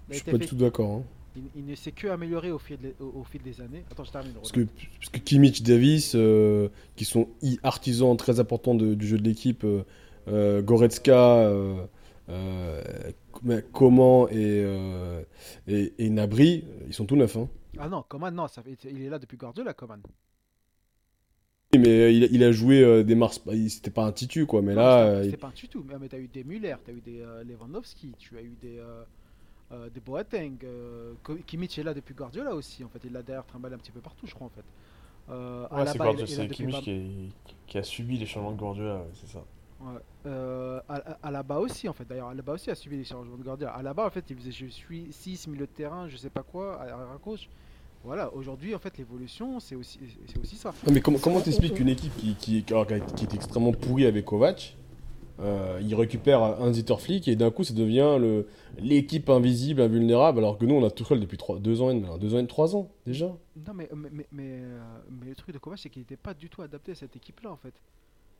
je 0.08 0.14
suis 0.14 0.24
pas 0.30 0.38
du 0.38 0.46
tout 0.46 0.56
d'accord. 0.56 0.90
hein. 0.90 1.02
Il, 1.36 1.44
il 1.56 1.66
ne 1.66 1.74
s'est 1.74 1.92
que 1.92 2.08
amélioré 2.08 2.50
au 2.50 2.58
fil, 2.58 2.76
des- 2.78 2.94
au, 3.00 3.20
au 3.20 3.24
fil 3.24 3.40
des 3.42 3.60
années. 3.60 3.84
Attends, 3.90 4.04
je 4.04 4.12
termine. 4.12 4.32
Parce 4.34 4.52
que, 4.52 4.60
parce 4.98 5.08
que 5.10 5.18
Kimmich, 5.18 5.62
Davis, 5.62 6.12
euh, 6.14 6.68
qui 6.96 7.04
sont 7.06 7.28
artisans 7.62 8.14
très 8.16 8.40
importants 8.40 8.74
de- 8.74 8.94
du 8.94 9.06
jeu 9.06 9.18
de 9.18 9.24
l'équipe, 9.24 9.64
Goretzka, 10.28 11.50
Coman 13.72 14.26
et, 14.30 14.64
et, 15.68 15.92
et 15.98 16.10
Nabri, 16.10 16.64
ils 16.86 16.94
sont 16.94 17.06
tout 17.06 17.16
neufs. 17.16 17.36
Hein. 17.36 17.48
Ah 17.78 17.88
non, 17.88 18.04
Coman, 18.08 18.34
non, 18.34 18.48
ça 18.48 18.62
il 18.84 19.02
est 19.02 19.08
là 19.08 19.18
depuis 19.18 19.36
Guardiola, 19.36 19.72
Coman. 19.74 20.00
Oui, 21.74 21.80
Mais 21.80 22.14
il, 22.14 22.24
il 22.34 22.44
a 22.44 22.52
joué 22.52 22.82
euh, 22.84 23.02
des 23.02 23.14
Mars, 23.14 23.40
il- 23.50 23.70
c'était 23.70 23.90
pas 23.90 24.04
un 24.04 24.12
titu 24.12 24.44
quoi, 24.44 24.60
mais 24.60 24.74
Non, 24.74 24.82
là, 24.82 25.22
c'était- 25.22 25.36
euh, 25.36 25.38
pas 25.38 25.46
un 25.48 25.52
tutu. 25.52 25.78
Mais, 25.88 25.94
mais 25.98 26.08
t'as 26.08 26.18
eu 26.18 26.28
des 26.28 26.44
Müller, 26.44 26.76
t'as 26.84 26.92
eu 26.92 27.00
des 27.00 27.22
euh, 27.22 27.42
Lewandowski, 27.44 28.12
tu 28.18 28.36
as 28.36 28.42
eu 28.42 28.54
des, 28.60 28.78
euh, 28.78 29.04
euh, 29.72 29.88
des 29.88 30.00
Boateng. 30.00 30.58
Euh, 30.64 31.14
Kimmich 31.46 31.78
est 31.78 31.82
là 31.82 31.94
depuis 31.94 32.14
Guardiola 32.14 32.54
aussi, 32.54 32.84
en 32.84 32.90
fait. 32.90 32.98
Il 33.04 33.12
l'a 33.12 33.22
d'ailleurs 33.22 33.46
trimballé 33.46 33.74
un 33.74 33.78
petit 33.78 33.90
peu 33.90 34.00
partout, 34.00 34.26
je 34.26 34.34
crois, 34.34 34.48
en 34.48 34.50
fait. 34.50 34.64
Euh, 35.30 35.66
Ouais, 35.70 35.86
c'est 35.86 35.96
Guardiola, 35.96 36.46
Kimmich 36.48 36.74
pas- 36.74 36.80
qui, 36.82 36.90
est- 36.90 37.54
qui 37.66 37.78
a 37.78 37.82
subi 37.82 38.18
les 38.18 38.26
changements 38.26 38.52
de 38.52 38.58
Guardiola, 38.58 38.96
ouais, 38.96 39.10
c'est 39.14 39.28
ça. 39.30 39.42
Ouais. 39.80 39.98
Euh, 40.26 40.78
Al- 40.90 41.16
Alaba 41.22 41.58
aussi, 41.58 41.88
en 41.88 41.94
fait. 41.94 42.04
D'ailleurs, 42.04 42.28
Alaba 42.28 42.52
aussi 42.52 42.70
a 42.70 42.74
subi 42.74 42.98
les 42.98 43.04
changements 43.04 43.38
de 43.38 43.42
Guardiola. 43.42 43.72
Alaba, 43.72 44.04
en 44.06 44.10
fait, 44.10 44.24
il 44.28 44.36
faisait 44.36 44.52
je 44.52 44.66
suis 44.66 45.06
6, 45.10 45.46
milieu 45.48 45.64
de 45.66 45.72
terrain, 45.72 46.06
je 46.06 46.18
sais 46.18 46.28
pas 46.30 46.42
quoi, 46.42 46.82
arrière 46.82 46.98
gauche. 47.24 47.48
Voilà, 48.05 48.32
aujourd'hui, 48.34 48.74
en 48.74 48.78
fait, 48.78 48.98
l'évolution, 48.98 49.61
c'est 49.61 49.76
aussi, 49.76 50.00
c'est 50.26 50.38
aussi 50.38 50.57
ça. 50.57 50.74
Non, 50.86 50.92
mais 50.92 51.00
comment 51.00 51.18
comment 51.18 51.40
t'expliques 51.40 51.74
qu'une 51.74 51.88
équipe 51.88 52.14
qui, 52.16 52.34
qui, 52.34 52.57
est 52.59 53.34
extrêmement 53.34 53.72
pourrie 53.72 54.07
avec 54.07 54.24
Kovac, 54.24 54.76
euh, 55.40 55.78
il 55.82 55.94
récupère 55.94 56.42
un 56.42 56.72
Zitterflick 56.72 57.26
et 57.28 57.36
d'un 57.36 57.50
coup 57.50 57.64
ça 57.64 57.74
devient 57.74 58.16
le 58.20 58.46
l'équipe 58.78 59.30
invisible, 59.30 59.80
invulnérable, 59.82 60.38
alors 60.40 60.59
que 60.59 60.64
nous 60.64 60.74
on 60.74 60.84
a 60.84 60.90
Tuchel 60.90 61.20
depuis 61.20 61.38
2 61.61 61.80
ans, 61.80 61.90
et 61.90 61.94
demi- 61.94 62.18
deux 62.18 62.34
ans 62.34 62.38
et 62.38 62.46
3 62.46 62.74
ans 62.76 62.90
déjà. 63.07 63.26
Non, 63.26 63.72
mais, 63.74 63.88
mais, 63.94 64.09
mais, 64.12 64.26
mais, 64.32 64.50
euh, 64.62 64.80
mais 65.11 65.26
le 65.28 65.34
truc 65.36 65.55
de 65.55 65.59
Kovac, 65.59 65.78
c'est 65.78 65.88
qu'il 65.88 66.00
n'était 66.03 66.16
pas 66.16 66.34
du 66.34 66.48
tout 66.50 66.62
adapté 66.62 66.92
à 66.92 66.94
cette 66.96 67.14
équipe-là, 67.16 67.50
en 67.53 67.57
fait. 67.57 67.74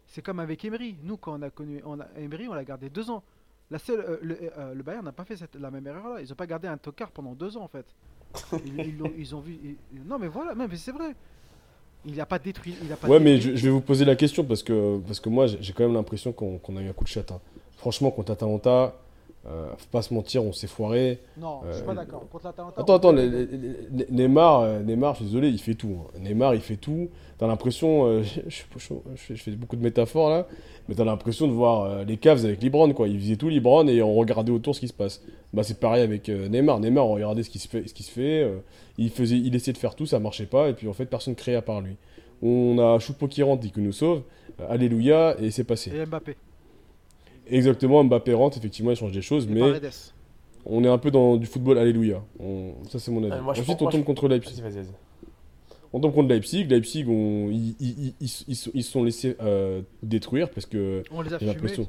C'est 0.07 0.23
comme 0.23 0.41
avec 0.41 0.65
Emery. 0.65 0.97
Nous, 1.05 1.17
quand 1.17 1.39
on 1.39 1.43
a 1.43 1.51
connu 1.51 1.81
on 1.87 2.01
a, 2.01 2.07
Emery, 2.19 2.49
on 2.49 2.55
l'a 2.55 2.65
gardé 2.65 2.91
deux 2.91 3.11
ans. 3.11 3.23
La 3.71 3.79
seule, 3.79 4.01
euh, 4.01 4.17
le, 4.21 4.37
le 4.75 4.83
Bayern 4.83 5.05
n'a 5.05 5.13
pas 5.13 5.25
fait 5.25 5.37
cette- 5.37 5.55
la 5.57 5.71
même 5.71 5.87
erreur-là. 5.87 6.21
Ils 6.21 6.29
n'ont 6.29 6.35
pas 6.35 6.47
gardé 6.49 6.67
un 6.69 6.77
tocard 6.77 7.11
pendant 7.13 7.33
deux 7.35 7.57
ans, 7.57 7.63
en 7.63 7.69
fait. 7.69 7.87
Ils, 8.65 8.79
ils 8.87 8.99
l'ont- 8.99 9.13
ils 9.17 9.35
ont 9.35 9.41
vu. 9.41 9.59
ils- 9.65 10.03
non, 10.07 10.19
mais 10.19 10.29
voilà, 10.29 10.55
mais 10.55 10.67
c'est 10.77 10.93
vrai. 10.93 11.15
Il 12.05 12.17
n'a 12.17 12.27
pas 12.27 12.39
détruit. 12.39 12.75
Il 12.83 12.93
a 12.93 12.97
pas 12.97 13.09
Ouais, 13.09 13.21
mais 13.21 13.41
je, 13.41 13.55
je 13.55 13.63
vais 13.65 13.71
vous 13.71 13.81
poser 13.81 14.05
la 14.05 14.17
question 14.17 14.43
parce 14.45 14.63
que, 14.63 14.99
parce 15.07 15.21
que 15.21 15.29
moi 15.29 15.47
j'ai 15.47 15.73
quand 15.73 15.85
même 15.85 15.95
l'impression 15.95 16.33
qu'on 16.33 16.59
qu'on 16.59 16.77
a 16.77 16.83
eu 16.83 16.89
un 16.89 16.93
coup 16.93 17.05
de 17.05 17.09
chat. 17.09 17.31
hein. 17.31 17.41
Franchement, 17.77 18.11
contre 18.11 18.33
Atalanta, 18.33 18.95
euh, 19.47 19.71
faut 19.77 19.89
pas 19.91 20.03
se 20.03 20.15
mentir, 20.15 20.45
on 20.45 20.53
s'est 20.53 20.67
foiré. 20.69 21.19
Non, 21.37 21.61
je 21.67 21.73
suis 21.73 21.83
euh, 21.83 21.87
pas 21.87 21.95
d'accord. 21.95 22.29
Contre 22.31 22.45
l'Atalanta. 22.47 22.81
Attends, 22.81 22.95
attends, 22.95 23.11
peut- 23.15 23.17
les- 23.29 23.47
les- 23.47 23.59
les- 23.93 24.07
Neymar, 24.11 24.61
euh, 24.61 24.83
Neymar, 24.83 25.15
je 25.15 25.17
suis 25.19 25.27
désolé, 25.27 25.49
il 25.49 25.59
fait 25.59 25.75
tout. 25.75 25.97
hein. 26.01 26.19
Neymar, 26.21 26.55
il 26.55 26.61
fait 26.61 26.77
tout. 26.77 27.09
T'as 27.39 27.47
l'impression, 27.49 28.07
euh, 28.07 28.23
je, 28.23 28.41
je- 28.49 28.63
je- 28.79 29.35
je 29.35 29.43
fais, 29.43 29.51
beaucoup 29.53 29.75
de 29.77 29.83
métaphores 29.83 30.31
là, 30.31 30.47
mais 30.89 30.95
t'as 30.95 31.05
l'impression 31.05 31.49
de 31.49 31.53
voir 31.53 31.83
euh, 31.83 32.05
les 32.05 32.17
caves 32.19 32.45
avec 32.45 32.63
Libron, 32.63 32.93
quoi. 32.93 33.09
Il 33.09 33.19
faisait 33.21 33.37
tout 33.37 33.49
Libron 33.49 33.87
et 33.89 34.01
on 34.03 34.15
regardait 34.15 34.53
autour 34.53 34.75
ce 34.77 34.81
qui 34.81 34.89
se 34.89 34.93
passe. 34.93 35.23
Bah 35.53 35.63
c'est 35.65 35.81
pareil 35.81 36.03
avec 36.03 36.29
euh, 36.29 36.49
Neymar. 36.49 36.79
Neymar, 36.79 37.07
on 37.07 37.15
regardait 37.15 37.43
ce 37.43 37.51
qui 37.51 37.59
se 37.59 37.67
fait, 37.69 37.89
ce 37.89 37.95
qui 37.95 38.05
se 38.05 38.11
fait. 38.13 38.43
euh, 38.43 38.59
il 38.99 39.11
faisait, 39.11 39.37
il 39.39 39.55
essayait 39.57 39.73
de 39.73 39.79
faire 39.79 39.95
tout, 39.97 40.07
ça 40.07 40.21
marchait 40.21 40.47
pas, 40.47 40.69
et 40.69 40.75
puis 40.75 40.87
en 40.87 40.93
fait 40.93 41.07
personne 41.07 41.35
créait 41.35 41.57
à 41.57 41.63
part 41.63 41.81
lui. 41.81 41.97
On 42.43 42.79
a 42.79 42.99
Choupo 43.01 43.27
qui 43.29 43.43
rentre 43.43 43.67
et 43.67 43.71
qui 43.71 43.81
nous 43.81 43.93
sauve. 43.93 44.23
euh, 44.61 44.67
alléluia, 44.71 45.35
et 45.41 45.51
c'est 45.51 45.65
passé. 45.65 45.91
Et 45.95 46.05
Mbappé. 46.07 46.37
Exactement, 47.49 48.05
Mbappé 48.05 48.33
rentre, 48.35 48.59
effectivement, 48.59 48.91
il 48.91 48.97
change 48.97 49.13
des 49.13 49.23
choses, 49.23 49.47
Et 49.47 49.53
mais 49.53 49.61
Paredes. 49.61 49.91
on 50.67 50.85
est 50.85 50.89
un 50.89 50.99
peu 50.99 51.11
dans 51.11 51.37
du 51.37 51.47
football 51.47 51.79
alléluia. 51.79 52.23
On- 52.41 52.73
Ça, 52.89 52.99
c'est 52.99 53.11
mon 53.11 53.23
avis. 53.31 53.43
Moi, 53.43 53.55
je 53.55 53.61
Ensuite, 53.61 53.79
pense- 53.79 53.89
on 53.89 53.91
tombe 53.91 54.01
je- 54.01 54.07
contre 54.07 54.29
Leipzig. 54.29 54.61
Vas-y, 54.61 54.73
vas-y, 54.73 54.83
vas-y. 54.85 54.93
On 55.93 56.01
tombe 56.01 56.15
contre 56.15 56.29
Leipzig. 56.31 56.65
Leipzig, 56.65 57.05
on- 57.09 57.51
ils, 57.51 57.75
ils, 57.81 58.15
ils, 58.21 58.45
ils, 58.49 58.55
se- 58.57 58.81
sont 58.83 59.05
laissés 59.05 59.37
euh, 59.43 59.83
détruire 60.03 60.49
parce 60.51 60.67
que. 60.67 61.03
On 61.11 61.21
les 61.21 61.35
a 61.35 61.39
fumés, 61.39 61.55
c'est 61.69 61.75
tout. 61.77 61.87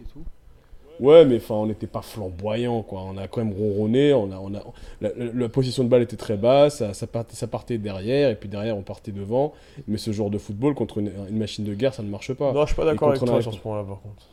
Ouais, 1.00 1.26
mais 1.26 1.38
enfin, 1.38 1.56
on 1.56 1.66
n'était 1.66 1.88
pas 1.88 2.02
flamboyant, 2.04 2.84
quoi. 2.84 3.02
On 3.02 3.18
a 3.18 3.28
quand 3.28 3.44
même 3.44 3.54
ronronné. 3.54 4.14
On 4.14 4.32
a, 4.32 4.38
on 4.38 4.54
a, 4.54 4.62
la, 5.02 5.10
la- 5.18 5.32
la 5.34 5.50
position 5.50 5.84
de 5.84 5.90
balle 5.90 6.04
était 6.04 6.16
très 6.18 6.38
basse. 6.38 6.78
Ça, 6.80 6.94
ça, 6.94 7.08
partait, 7.08 7.36
ça 7.36 7.48
partait 7.48 7.78
derrière, 7.80 8.30
et 8.30 8.36
puis 8.36 8.48
derrière, 8.50 8.78
on 8.78 8.84
partait 8.84 9.12
devant. 9.12 9.54
Mais 9.88 9.98
ce 9.98 10.12
genre 10.12 10.30
de 10.30 10.38
football 10.38 10.76
contre 10.76 11.00
une, 11.00 11.12
une 11.30 11.38
machine 11.38 11.64
de 11.66 11.74
guerre, 11.74 11.94
ça 11.94 12.04
ne 12.04 12.10
marche 12.10 12.34
pas. 12.34 12.52
Non, 12.54 12.62
je 12.62 12.68
suis 12.68 12.76
pas 12.76 12.86
d'accord 12.86 13.10
avec 13.10 13.22
toi 13.24 13.42
sur 13.42 13.54
ce 13.54 13.60
point-là, 13.60 13.84
par 13.84 14.02
contre. 14.02 14.24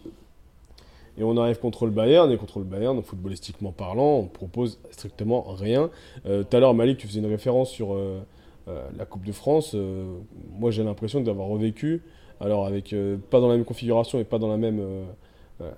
Et 1.21 1.23
on 1.23 1.37
arrive 1.37 1.59
contre 1.61 1.85
le 1.85 1.91
Bayern, 1.93 2.31
et 2.33 2.39
contre 2.39 2.59
le 2.61 2.65
Bayern, 2.65 2.97
donc 2.97 3.05
footballistiquement 3.05 3.73
parlant, 3.73 4.17
on 4.21 4.25
propose 4.27 4.81
strictement 4.91 5.43
rien. 5.43 5.91
Euh, 6.25 6.45
Tout 6.45 6.57
à 6.57 6.61
l'heure, 6.61 6.73
Malik, 6.73 6.97
tu 6.97 7.07
faisais 7.07 7.21
une 7.21 7.27
référence 7.27 7.69
sur 7.71 7.93
euh, 7.95 8.21
euh, 8.69 8.89
la 8.97 9.05
Coupe 9.05 9.25
de 9.27 9.33
France. 9.33 9.73
Euh, 9.75 10.15
moi, 10.59 10.71
j'ai 10.71 10.83
l'impression 10.83 11.21
d'avoir 11.21 11.49
revécu, 11.49 12.03
alors 12.41 12.65
avec 12.67 12.95
euh, 12.95 13.19
pas 13.29 13.39
dans 13.41 13.49
la 13.49 13.57
même 13.57 13.67
configuration 13.67 14.19
et 14.19 14.25
pas 14.25 14.39
dans 14.39 14.49
la 14.49 14.57
même, 14.57 14.81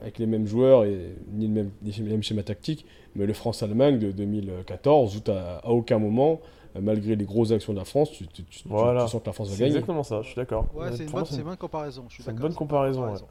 avec 0.01 0.21
les 0.21 0.27
mêmes 0.27 0.47
joueurs 0.47 0.85
et 0.85 1.17
ni 1.33 1.49
le 1.49 1.53
même, 1.53 1.71
ni 1.83 1.91
le 1.91 2.05
même 2.05 2.23
schéma 2.23 2.45
tactique, 2.45 2.87
mais 3.17 3.27
le 3.27 3.33
France-Allemagne 3.33 3.99
de 3.99 4.13
2014, 4.13 5.17
où 5.17 5.31
à 5.33 5.69
aucun 5.69 5.99
moment, 5.99 6.41
malgré 6.81 7.17
les 7.17 7.25
grosses 7.25 7.51
actions 7.51 7.73
de 7.73 7.79
la 7.79 7.85
France, 7.85 8.13
tu, 8.13 8.29
tu- 8.29 8.45
tu- 8.45 8.63
tu- 8.63 8.69
Voilà. 8.69 9.05
tu 9.07 9.11
sens 9.11 9.21
que 9.21 9.27
la 9.27 9.33
France 9.33 9.49
va 9.49 9.55
C'est 9.55 9.61
gagner. 9.63 9.73
exactement 9.75 10.05
ça, 10.05 10.23
je 10.23 10.29
suis 10.29 10.37
d'accord. 10.37 10.67
Ouais, 10.73 10.87
c'est 10.93 11.03
une, 11.03 11.09
c'est 11.27 11.43
bonne 11.43 11.57
comparaison. 11.57 12.05
c'est 12.09 12.31
une 12.31 12.39
bonne 12.39 12.55
comparaison, 12.55 13.07
ouais. 13.07 13.17
C'est 13.17 13.25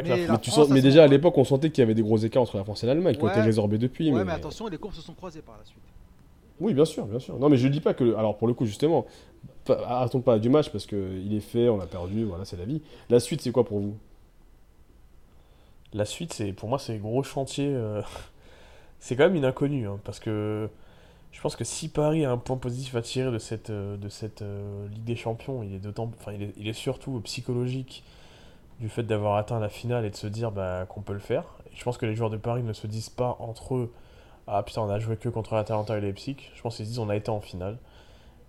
vrai 0.00 0.16
que 0.16 0.26
la 0.26 0.32
Mais 0.32 0.38
tu 0.38 0.50
sens, 0.50 0.68
déjà 0.68 1.04
à 1.04 1.06
l'époque, 1.06 1.36
on 1.38 1.44
sentait 1.44 1.70
qu'il 1.70 1.82
y 1.82 1.84
avait 1.84 1.94
des 1.94 2.02
gros 2.02 2.18
écarts 2.18 2.42
entre 2.42 2.56
la 2.56 2.64
France 2.64 2.84
et 2.84 2.86
l'Allemagne, 2.86 3.16
qui 3.16 3.22
ont 3.22 3.28
été 3.28 3.40
résorbés 3.40 3.78
depuis. 3.78 4.10
Ouais, 4.10 4.18
mais... 4.18 4.24
mais 4.24 4.32
attention, 4.32 4.68
les 4.68 4.78
courbes 4.78 4.94
se 4.94 5.02
sont 5.02 5.14
croisées 5.14 5.42
par 5.42 5.56
la 5.58 5.64
suite. 5.64 5.82
Oui, 6.60 6.72
bien 6.72 6.84
sûr, 6.84 7.04
bien 7.06 7.18
sûr. 7.18 7.38
Non, 7.38 7.48
mais 7.48 7.56
je 7.56 7.68
dis 7.68 7.80
pas 7.80 7.94
que. 7.94 8.14
Alors, 8.14 8.38
pour 8.38 8.48
le 8.48 8.54
coup, 8.54 8.64
justement, 8.64 9.06
arrêtons 9.68 10.20
pas 10.20 10.38
du 10.38 10.48
match 10.48 10.70
parce 10.70 10.86
qu'il 10.86 11.34
est 11.34 11.40
fait, 11.40 11.68
on 11.68 11.80
a 11.80 11.86
perdu, 11.86 12.24
voilà, 12.24 12.44
c'est 12.44 12.56
la 12.56 12.64
vie. 12.64 12.80
La 13.10 13.20
suite, 13.20 13.42
c'est 13.42 13.52
quoi 13.52 13.64
pour 13.64 13.80
vous? 13.80 13.96
La 15.92 16.04
suite, 16.04 16.32
c'est 16.32 16.52
pour 16.52 16.68
moi, 16.68 16.78
c'est 16.78 16.98
gros 16.98 17.22
chantier. 17.22 17.68
euh, 17.68 18.02
c'est 18.98 19.16
quand 19.16 19.24
même 19.24 19.36
une 19.36 19.44
inconnue, 19.44 19.86
hein, 19.86 19.98
parce 20.04 20.18
que 20.18 20.68
je 21.32 21.40
pense 21.40 21.56
que 21.56 21.64
si 21.64 21.88
Paris 21.88 22.24
a 22.24 22.30
un 22.30 22.38
point 22.38 22.56
positif 22.56 22.94
à 22.94 23.02
tirer 23.02 23.30
de 23.30 23.38
cette, 23.38 23.70
euh, 23.70 23.96
de 23.96 24.08
cette 24.08 24.42
euh, 24.42 24.88
Ligue 24.88 25.04
des 25.04 25.16
Champions, 25.16 25.62
il 25.62 25.74
est 25.74 25.78
d'autant, 25.78 26.10
enfin, 26.18 26.32
il 26.32 26.42
est, 26.42 26.54
il 26.56 26.68
est 26.68 26.72
surtout 26.72 27.20
psychologique 27.20 28.02
du 28.80 28.88
fait 28.88 29.02
d'avoir 29.02 29.36
atteint 29.36 29.58
la 29.60 29.68
finale 29.68 30.04
et 30.04 30.10
de 30.10 30.16
se 30.16 30.26
dire 30.26 30.52
bah, 30.52 30.86
qu'on 30.86 31.02
peut 31.02 31.12
le 31.12 31.18
faire. 31.18 31.44
Et 31.72 31.76
je 31.76 31.84
pense 31.84 31.98
que 31.98 32.06
les 32.06 32.14
joueurs 32.14 32.30
de 32.30 32.36
Paris 32.36 32.62
ne 32.62 32.72
se 32.72 32.86
disent 32.86 33.10
pas 33.10 33.36
entre 33.40 33.76
eux 33.76 33.92
ah 34.46 34.62
putain 34.62 34.82
on 34.82 34.90
a 34.90 34.98
joué 34.98 35.16
que 35.16 35.28
contre 35.28 35.54
l'Atalanta 35.54 35.98
et 35.98 36.00
Leipzig. 36.00 36.36
Je 36.54 36.62
pense 36.62 36.76
qu'ils 36.76 36.86
se 36.86 36.90
disent 36.90 36.98
on 36.98 37.08
a 37.08 37.16
été 37.16 37.30
en 37.30 37.40
finale. 37.40 37.78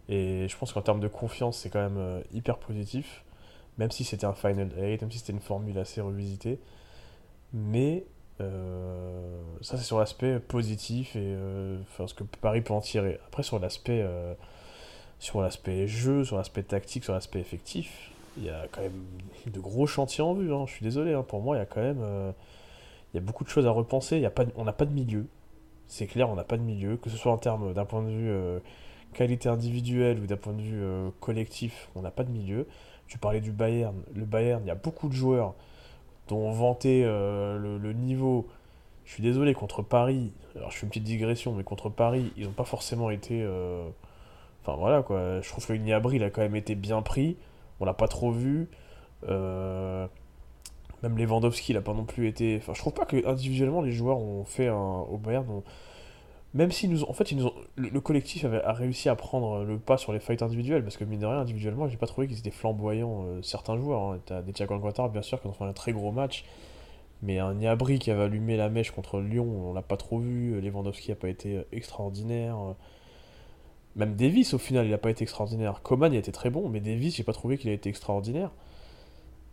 Et 0.09 0.47
je 0.47 0.57
pense 0.57 0.71
qu'en 0.71 0.81
termes 0.81 0.99
de 0.99 1.07
confiance, 1.07 1.57
c'est 1.57 1.69
quand 1.69 1.81
même 1.81 1.97
euh, 1.97 2.21
hyper 2.31 2.57
positif, 2.59 3.25
même 3.77 3.91
si 3.91 4.05
c'était 4.05 4.25
un 4.25 4.33
Final 4.33 4.69
8, 4.77 5.01
même 5.01 5.11
si 5.11 5.19
c'était 5.19 5.33
une 5.33 5.41
formule 5.41 5.77
assez 5.77 5.99
revisitée. 5.99 6.59
Mais 7.53 8.05
euh, 8.39 9.41
ça, 9.61 9.77
c'est 9.77 9.83
sur 9.83 9.99
l'aspect 9.99 10.39
positif 10.39 11.15
et 11.15 11.19
euh, 11.21 11.77
ce 12.05 12.13
que 12.13 12.23
Paris 12.23 12.61
peut 12.61 12.73
en 12.73 12.81
tirer. 12.81 13.19
Après, 13.27 13.43
sur 13.43 13.59
l'aspect 13.59 14.01
euh, 14.01 14.33
sur 15.19 15.41
l'aspect 15.41 15.87
jeu, 15.87 16.23
sur 16.23 16.37
l'aspect 16.37 16.63
tactique, 16.63 17.03
sur 17.03 17.13
l'aspect 17.13 17.39
effectif, 17.39 18.11
il 18.37 18.45
y 18.45 18.49
a 18.49 18.67
quand 18.71 18.81
même 18.81 19.03
de 19.45 19.59
gros 19.59 19.87
chantiers 19.87 20.23
en 20.23 20.33
vue. 20.33 20.53
hein. 20.53 20.65
Je 20.67 20.73
suis 20.73 20.83
désolé, 20.83 21.13
hein. 21.13 21.23
pour 21.23 21.41
moi, 21.41 21.55
il 21.55 21.59
y 21.59 21.61
a 21.61 21.65
quand 21.65 21.81
même 21.81 22.01
euh, 22.01 22.31
il 23.13 23.17
y 23.17 23.19
a 23.19 23.21
beaucoup 23.21 23.43
de 23.43 23.49
choses 23.49 23.65
à 23.65 23.71
repenser. 23.71 24.17
Il 24.17 24.21
y 24.21 24.25
a 24.25 24.31
pas 24.31 24.45
on 24.55 24.63
n'a 24.63 24.73
pas 24.73 24.85
de 24.85 24.93
milieu. 24.93 25.25
C'est 25.87 26.07
clair, 26.07 26.29
on 26.29 26.35
n'a 26.35 26.43
pas 26.43 26.57
de 26.57 26.63
milieu, 26.63 26.97
que 26.97 27.09
ce 27.09 27.17
soit 27.17 27.31
en 27.31 27.37
termes 27.37 27.73
d'un 27.73 27.85
point 27.85 28.03
de 28.03 28.09
vue 28.09 28.29
euh, 28.29 28.59
qualité 29.13 29.49
individuelle 29.49 30.19
ou 30.19 30.27
d'un 30.27 30.35
point 30.37 30.53
de 30.53 30.61
vue 30.61 30.81
euh, 30.81 31.09
collectif, 31.21 31.89
on 31.95 32.01
n'a 32.01 32.11
pas 32.11 32.23
de 32.23 32.31
milieu. 32.31 32.67
Tu 33.07 33.17
parlais 33.17 33.39
du 33.39 33.51
Bayern. 33.51 33.95
Le 34.13 34.25
Bayern, 34.25 34.61
il 34.63 34.67
y 34.67 34.71
a 34.71 34.75
beaucoup 34.75 35.07
de 35.07 35.13
joueurs 35.13 35.55
dont 36.27 36.39
on 36.39 36.51
vantait 36.51 37.03
le, 37.03 37.93
niveau. 37.93 38.49
Je 39.05 39.13
suis 39.13 39.23
désolé, 39.23 39.53
contre 39.53 39.81
Paris, 39.81 40.33
alors 40.57 40.71
je 40.71 40.77
fais 40.77 40.83
une 40.83 40.89
petite 40.89 41.05
digression, 41.05 41.53
mais 41.53 41.63
contre 41.63 41.89
Paris, 41.89 42.33
ils 42.35 42.43
n'ont 42.43 42.51
pas 42.51 42.65
forcément 42.65 43.09
été. 43.09 43.47
Enfin 44.61 44.75
voilà 44.77 45.03
quoi, 45.03 45.39
je 45.39 45.47
trouve 45.47 45.65
que 45.65 45.71
Niabri 45.71 46.17
il 46.17 46.23
a 46.25 46.29
quand 46.29 46.41
même 46.41 46.57
été 46.57 46.75
bien 46.75 47.01
pris, 47.01 47.37
on 47.79 47.85
l'a 47.85 47.93
pas 47.93 48.07
trop 48.07 48.31
vu. 48.31 48.69
Euh, 49.27 50.07
Même 51.03 51.17
Lewandowski 51.17 51.73
il 51.73 51.77
a 51.77 51.81
pas 51.81 51.93
non 51.93 52.05
plus 52.05 52.27
été. 52.27 52.57
Enfin, 52.57 52.73
je 52.73 52.79
trouve 52.79 52.93
pas 52.93 53.05
que 53.05 53.27
individuellement 53.27 53.81
les 53.81 53.91
joueurs 53.91 54.19
ont 54.19 54.45
fait 54.45 54.67
un... 54.67 55.05
au 55.09 55.17
Bayern. 55.17 55.61
Même 56.53 56.71
si 56.71 56.87
nous. 56.87 57.03
En 57.03 57.13
fait, 57.13 57.31
ils 57.31 57.45
ont... 57.45 57.53
le, 57.75 57.89
le 57.89 58.01
collectif 58.01 58.45
avait... 58.45 58.63
a 58.63 58.73
réussi 58.73 59.09
à 59.09 59.15
prendre 59.15 59.63
le 59.63 59.77
pas 59.77 59.97
sur 59.97 60.13
les 60.13 60.19
fights 60.19 60.41
individuels, 60.41 60.83
parce 60.83 60.97
que 60.97 61.03
mine 61.03 61.19
de 61.19 61.25
rien, 61.25 61.39
individuellement, 61.39 61.87
j'ai 61.87 61.97
pas 61.97 62.07
trouvé 62.07 62.27
qu'ils 62.27 62.39
étaient 62.39 62.51
flamboyants, 62.51 63.25
euh, 63.25 63.41
certains 63.41 63.77
joueurs. 63.77 64.01
Hein. 64.01 64.19
T'as 64.25 64.41
des 64.41 64.53
Thiago 64.53 64.73
Alcantara, 64.73 65.09
bien 65.09 65.21
sûr, 65.21 65.39
qui 65.41 65.47
ont 65.47 65.53
fait 65.53 65.65
un 65.65 65.73
très 65.73 65.91
gros 65.91 66.11
match. 66.11 66.45
Mais 67.21 67.37
un 67.39 67.55
Niabri 67.55 67.99
qui 67.99 68.11
avait 68.11 68.23
allumé 68.23 68.57
la 68.57 68.69
mèche 68.69 68.91
contre 68.91 69.19
Lyon, 69.19 69.69
on 69.69 69.73
l'a 69.73 69.81
pas 69.81 69.97
trop 69.97 70.19
vu. 70.19 70.61
Lewandowski 70.61 71.11
a 71.11 71.15
pas 71.15 71.29
été 71.29 71.57
euh, 71.57 71.67
extraordinaire. 71.71 72.57
Même 73.97 74.15
Davis, 74.15 74.53
au 74.53 74.57
final, 74.59 74.85
il 74.87 74.93
a 74.93 74.97
pas 74.97 75.09
été 75.09 75.23
extraordinaire. 75.23 75.81
Coman, 75.83 76.13
il 76.13 76.15
a 76.15 76.19
été 76.19 76.31
très 76.31 76.49
bon, 76.49 76.69
mais 76.69 76.79
Davis, 76.79 77.15
j'ai 77.15 77.23
pas 77.23 77.33
trouvé 77.33 77.57
qu'il 77.57 77.69
a 77.69 77.73
été 77.73 77.89
extraordinaire. 77.89 78.51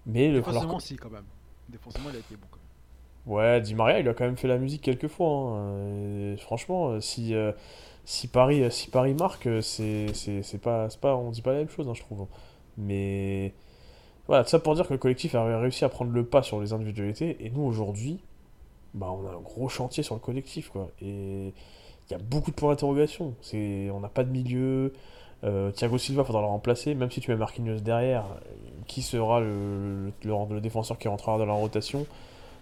Mais 0.06 0.28
le 0.30 0.46
alors 0.46 0.80
si, 0.80 0.96
quand 0.96 1.10
même. 1.10 1.24
Défensivement, 1.68 2.10
il 2.10 2.16
a 2.16 2.18
été 2.18 2.36
bon. 2.36 2.46
Quand 2.50 2.58
même. 2.58 3.36
Ouais, 3.36 3.60
Di 3.62 3.74
Maria, 3.74 4.00
il 4.00 4.08
a 4.08 4.12
quand 4.14 4.24
même 4.24 4.36
fait 4.36 4.48
la 4.48 4.58
musique 4.58 4.82
quelques 4.82 5.08
fois. 5.08 5.28
hein. 5.28 6.34
Et 6.34 6.36
franchement, 6.36 6.90
euh, 6.90 7.00
si, 7.00 7.34
euh, 7.34 7.52
si 8.04 8.28
Paris, 8.28 8.70
si 8.70 8.90
Paris 8.90 9.14
marque, 9.14 9.48
c'est 9.62 10.12
c'est- 10.12 10.42
c'est 10.42 10.58
pas, 10.58 10.90
c'est 10.90 11.00
pas, 11.00 11.16
on 11.16 11.30
dit 11.30 11.40
pas 11.40 11.52
la 11.52 11.58
même 11.60 11.70
chose, 11.70 11.88
hein, 11.88 11.94
je 11.94 12.02
trouve. 12.02 12.26
Mais 12.76 13.54
voilà, 14.26 14.44
tout 14.44 14.50
ça 14.50 14.58
pour 14.58 14.74
dire 14.74 14.86
que 14.86 14.92
le 14.94 14.98
collectif 14.98 15.34
a 15.34 15.58
réussi 15.58 15.84
à 15.86 15.88
prendre 15.88 16.12
le 16.12 16.24
pas 16.26 16.42
sur 16.42 16.60
les 16.60 16.72
individualités. 16.74 17.36
Et 17.46 17.50
nous, 17.50 17.62
aujourd'hui, 17.62 18.20
bah, 18.94 19.10
on 19.10 19.26
a 19.26 19.32
un 19.32 19.40
gros 19.40 19.68
chantier 19.68 20.02
sur 20.02 20.14
le 20.16 20.20
collectif, 20.20 20.68
quoi. 20.70 20.90
Et 21.02 21.54
il 22.08 22.12
y 22.12 22.16
a 22.16 22.18
beaucoup 22.18 22.50
de 22.50 22.56
points 22.56 22.70
d'interrogation. 22.70 23.34
On 23.54 24.00
n'a 24.00 24.08
pas 24.08 24.24
de 24.24 24.30
milieu. 24.30 24.92
Euh, 25.44 25.70
Thiago 25.72 25.98
Silva, 25.98 26.24
faudra 26.24 26.40
le 26.42 26.46
remplacer. 26.48 26.94
Même 26.94 27.10
si 27.10 27.20
tu 27.20 27.30
mets 27.30 27.36
Marquinhos 27.36 27.80
derrière, 27.80 28.24
qui 28.86 29.02
sera 29.02 29.40
le, 29.40 30.12
le, 30.24 30.60
défenseur 30.60 30.98
qui 30.98 31.08
rentrera 31.08 31.38
dans 31.38 31.46
la 31.46 31.52
rotation? 31.52 32.06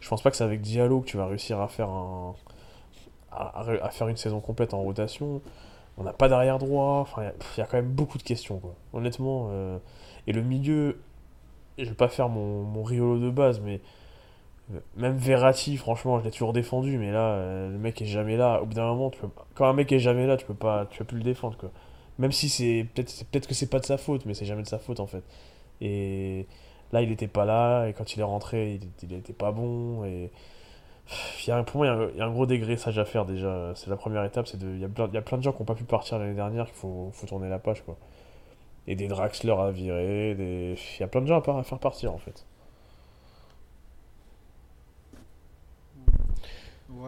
Je 0.00 0.08
pense 0.08 0.22
pas 0.22 0.30
que 0.30 0.36
c'est 0.36 0.44
avec 0.44 0.60
Diallo 0.60 1.00
que 1.00 1.06
tu 1.06 1.16
vas 1.16 1.26
réussir 1.26 1.60
à 1.60 1.68
faire 1.68 1.88
un, 1.88 2.34
à, 3.32 3.90
faire 3.90 4.08
une 4.08 4.16
saison 4.16 4.40
complète 4.40 4.74
en 4.74 4.82
rotation. 4.82 5.40
On 5.98 6.04
n'a 6.04 6.12
pas 6.12 6.28
d'arrière 6.28 6.58
droit. 6.58 6.98
Enfin, 7.00 7.22
il 7.56 7.58
y 7.58 7.62
a- 7.62 7.66
quand 7.66 7.76
même 7.76 7.90
beaucoup 7.92 8.18
de 8.18 8.22
questions, 8.22 8.58
quoi. 8.58 8.74
Honnêtement. 8.92 9.48
euh, 9.50 9.78
Et 10.26 10.32
le 10.32 10.42
milieu, 10.42 11.00
je 11.78 11.84
vais 11.84 11.94
pas 11.94 12.08
faire 12.08 12.28
mon, 12.28 12.62
mon 12.64 12.82
Riolo 12.82 13.18
de 13.18 13.30
base, 13.30 13.60
mais 13.60 13.80
même 14.96 15.16
Verratti, 15.16 15.76
franchement, 15.76 16.18
je 16.20 16.24
l'ai 16.24 16.30
toujours 16.30 16.52
défendu, 16.52 16.98
mais 16.98 17.12
là, 17.12 17.34
euh, 17.34 17.70
le 17.70 17.78
mec 17.78 18.00
est 18.02 18.06
jamais 18.06 18.36
là. 18.36 18.60
Au 18.62 18.66
bout 18.66 18.74
d'un 18.74 18.86
moment, 18.86 19.10
quand 19.54 19.66
un 19.66 19.72
mec 19.72 19.90
est 19.92 19.98
jamais 19.98 20.26
là, 20.26 20.36
tu 20.36 20.46
peux 20.46 20.54
pas, 20.54 20.86
tu 20.90 20.98
peux 20.98 21.04
plus 21.04 21.18
le 21.18 21.24
défendre. 21.24 21.56
Même 22.18 22.32
si 22.32 22.48
c'est 22.48 22.86
peut-être, 22.94 23.24
peut-être 23.30 23.48
que 23.48 23.54
c'est 23.54 23.70
pas 23.70 23.80
de 23.80 23.86
sa 23.86 23.98
faute, 23.98 24.26
mais 24.26 24.34
c'est 24.34 24.44
jamais 24.44 24.62
de 24.62 24.68
sa 24.68 24.78
faute 24.78 25.00
en 25.00 25.06
fait. 25.06 25.22
Et 25.80 26.46
là, 26.92 27.02
il 27.02 27.10
était 27.12 27.28
pas 27.28 27.44
là, 27.44 27.86
et 27.88 27.92
quand 27.94 28.14
il 28.14 28.20
est 28.20 28.24
rentré, 28.24 28.74
il, 28.74 29.08
il 29.10 29.14
était 29.16 29.32
pas 29.32 29.52
bon. 29.52 30.04
Et 30.04 30.30
il 31.44 31.48
y 31.48 31.52
a, 31.52 31.62
pour 31.64 31.78
moi, 31.78 31.86
il 31.86 31.90
y 31.90 31.92
a 31.92 31.96
un- 31.96 32.10
il 32.10 32.16
y, 32.18 32.22
a 32.22 32.28
gros 32.28 32.46
dégraissage 32.46 32.98
à 32.98 33.04
faire 33.04 33.24
déjà. 33.26 33.72
C'est 33.74 33.90
la 33.90 33.96
première 33.96 34.24
étape. 34.24 34.46
C'est 34.46 34.58
de, 34.58 34.68
il 34.74 34.80
y 34.80 34.84
a 34.84 34.88
plein, 34.88 35.06
y 35.06 35.38
de 35.38 35.42
gens 35.42 35.52
qui 35.52 35.58
n'ont 35.60 35.66
pas 35.66 35.74
pu 35.74 35.84
partir 35.84 36.18
l'année 36.18 36.34
dernière, 36.34 36.66
qu'il 36.66 36.76
faut, 36.76 37.12
tourner 37.26 37.48
la 37.48 37.58
page. 37.58 37.82
Et 38.86 38.96
des 38.96 39.08
Draxler 39.08 39.52
à 39.52 39.70
virer, 39.70 40.34
des... 40.34 40.76
il 40.98 41.00
y 41.00 41.04
a 41.04 41.08
plein 41.08 41.20
de 41.20 41.26
gens 41.26 41.40
à 41.40 41.62
faire 41.62 41.78
partir 41.78 42.12
en 42.12 42.18
fait. 42.18 42.44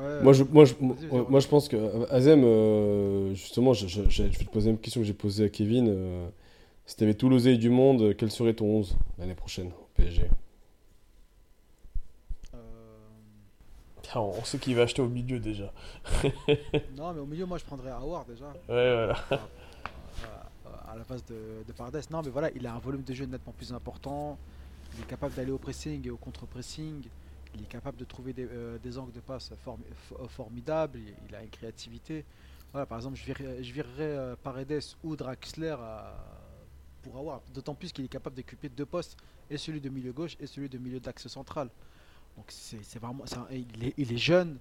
Ouais. 0.05 0.23
Moi, 0.23 0.33
je, 0.33 0.45
moi, 0.45 0.65
je, 0.65 0.75
moi, 0.81 0.97
ouais. 1.11 1.25
moi, 1.29 1.41
je 1.41 1.49
pense 1.49 1.69
que 1.69 1.77
euh, 1.77 2.07
Azem, 2.11 2.43
euh, 2.45 3.35
justement, 3.35 3.73
je, 3.73 3.87
je- 3.87 4.03
je- 4.09 4.25
je 4.25 4.39
vais 4.39 4.45
te 4.45 4.51
poser 4.51 4.67
la 4.67 4.73
même 4.73 4.81
question 4.81 5.01
que 5.01 5.07
j'ai 5.07 5.15
posée 5.15 5.45
à 5.45 5.49
Kevin. 5.49 5.87
euh, 5.89 6.29
si 6.87 6.97
tu 6.97 7.05
avais 7.05 7.15
tout 7.15 7.29
l'oseille 7.31 7.59
du 7.59 7.71
monde, 7.71 8.15
quel 8.17 8.31
serait 8.31 8.53
ton 8.55 8.67
11 8.67 8.97
l'année 9.19 9.35
prochaine 9.35 9.69
au 9.69 9.89
PSG 9.95 10.29
Euh, 12.55 12.59
Ah, 14.13 14.21
On 14.21 14.45
sait 14.45 14.59
qu'il 14.59 14.75
va 14.77 14.83
acheter 14.83 15.03
au 15.03 15.09
milieu 15.09 15.39
déjà. 15.41 15.73
Non, 16.97 17.13
mais 17.13 17.21
au 17.21 17.27
milieu, 17.27 17.47
moi, 17.47 17.59
je 17.59 17.65
prendrais 17.65 17.91
Awar 17.91 18.25
déjà. 18.27 18.47
Ouais, 18.47 18.53
voilà. 18.69 19.17
Euh, 19.33 19.37
à 20.93 20.97
la 20.97 21.05
place 21.05 21.25
de, 21.27 21.35
de 21.67 21.73
Pardes. 21.73 21.99
Non, 22.11 22.23
mais 22.23 22.31
voilà, 22.31 22.51
il 22.55 22.67
a 22.67 22.75
un 22.75 22.79
volume 22.79 23.03
de 23.03 23.13
jeu 23.15 23.25
nettement 23.25 23.53
plus 23.57 23.73
important. 23.73 24.37
Il 24.97 25.03
est 25.03 25.07
capable 25.07 25.35
d'aller 25.35 25.51
au 25.51 25.59
pressing 25.59 26.07
et 26.07 26.11
au 26.11 26.17
contre-pressing. 26.17 27.03
Il 27.55 27.63
est 27.63 27.67
capable 27.67 27.97
de 27.97 28.05
trouver 28.05 28.33
des, 28.33 28.47
euh, 28.51 28.79
angles 28.97 29.13
de 29.13 29.21
passe 29.21 29.53
f- 29.53 30.29
formidables. 30.29 30.99
Il, 31.29 31.35
a 31.35 31.43
une 31.43 31.51
créativité. 31.51 32.25
Voilà, 32.73 32.87
par 32.87 32.99
exemple, 32.99 33.17
je 33.17 33.25
virerais, 33.25 33.63
je 33.63 33.73
euh, 34.01 34.37
Paredes 34.43 34.83
ou 35.03 35.17
Draxler 35.17 35.77
pour 37.03 37.17
avoir. 37.19 37.43
D'autant 37.53 37.75
plus 37.75 37.93
qu'il 37.93 38.05
est 38.05 38.09
capable 38.09 38.37
d'occuper 38.37 38.69
deux 38.69 38.87
postes, 38.87 39.17
et 39.51 39.59
celui 39.59 39.81
de 39.81 39.89
milieu 39.89 40.13
gauche 40.13 40.37
et 40.41 40.47
celui 40.47 40.69
de 40.69 40.79
milieu 40.79 41.01
d'axe 41.01 41.29
central. 41.29 41.71
Donc 42.37 42.47
c'est 42.49 42.99
vraiment, 42.99 43.25
il, 43.51 43.85
est, 43.85 43.95
il 43.97 44.13
est 44.13 44.19
jeune. 44.19 44.59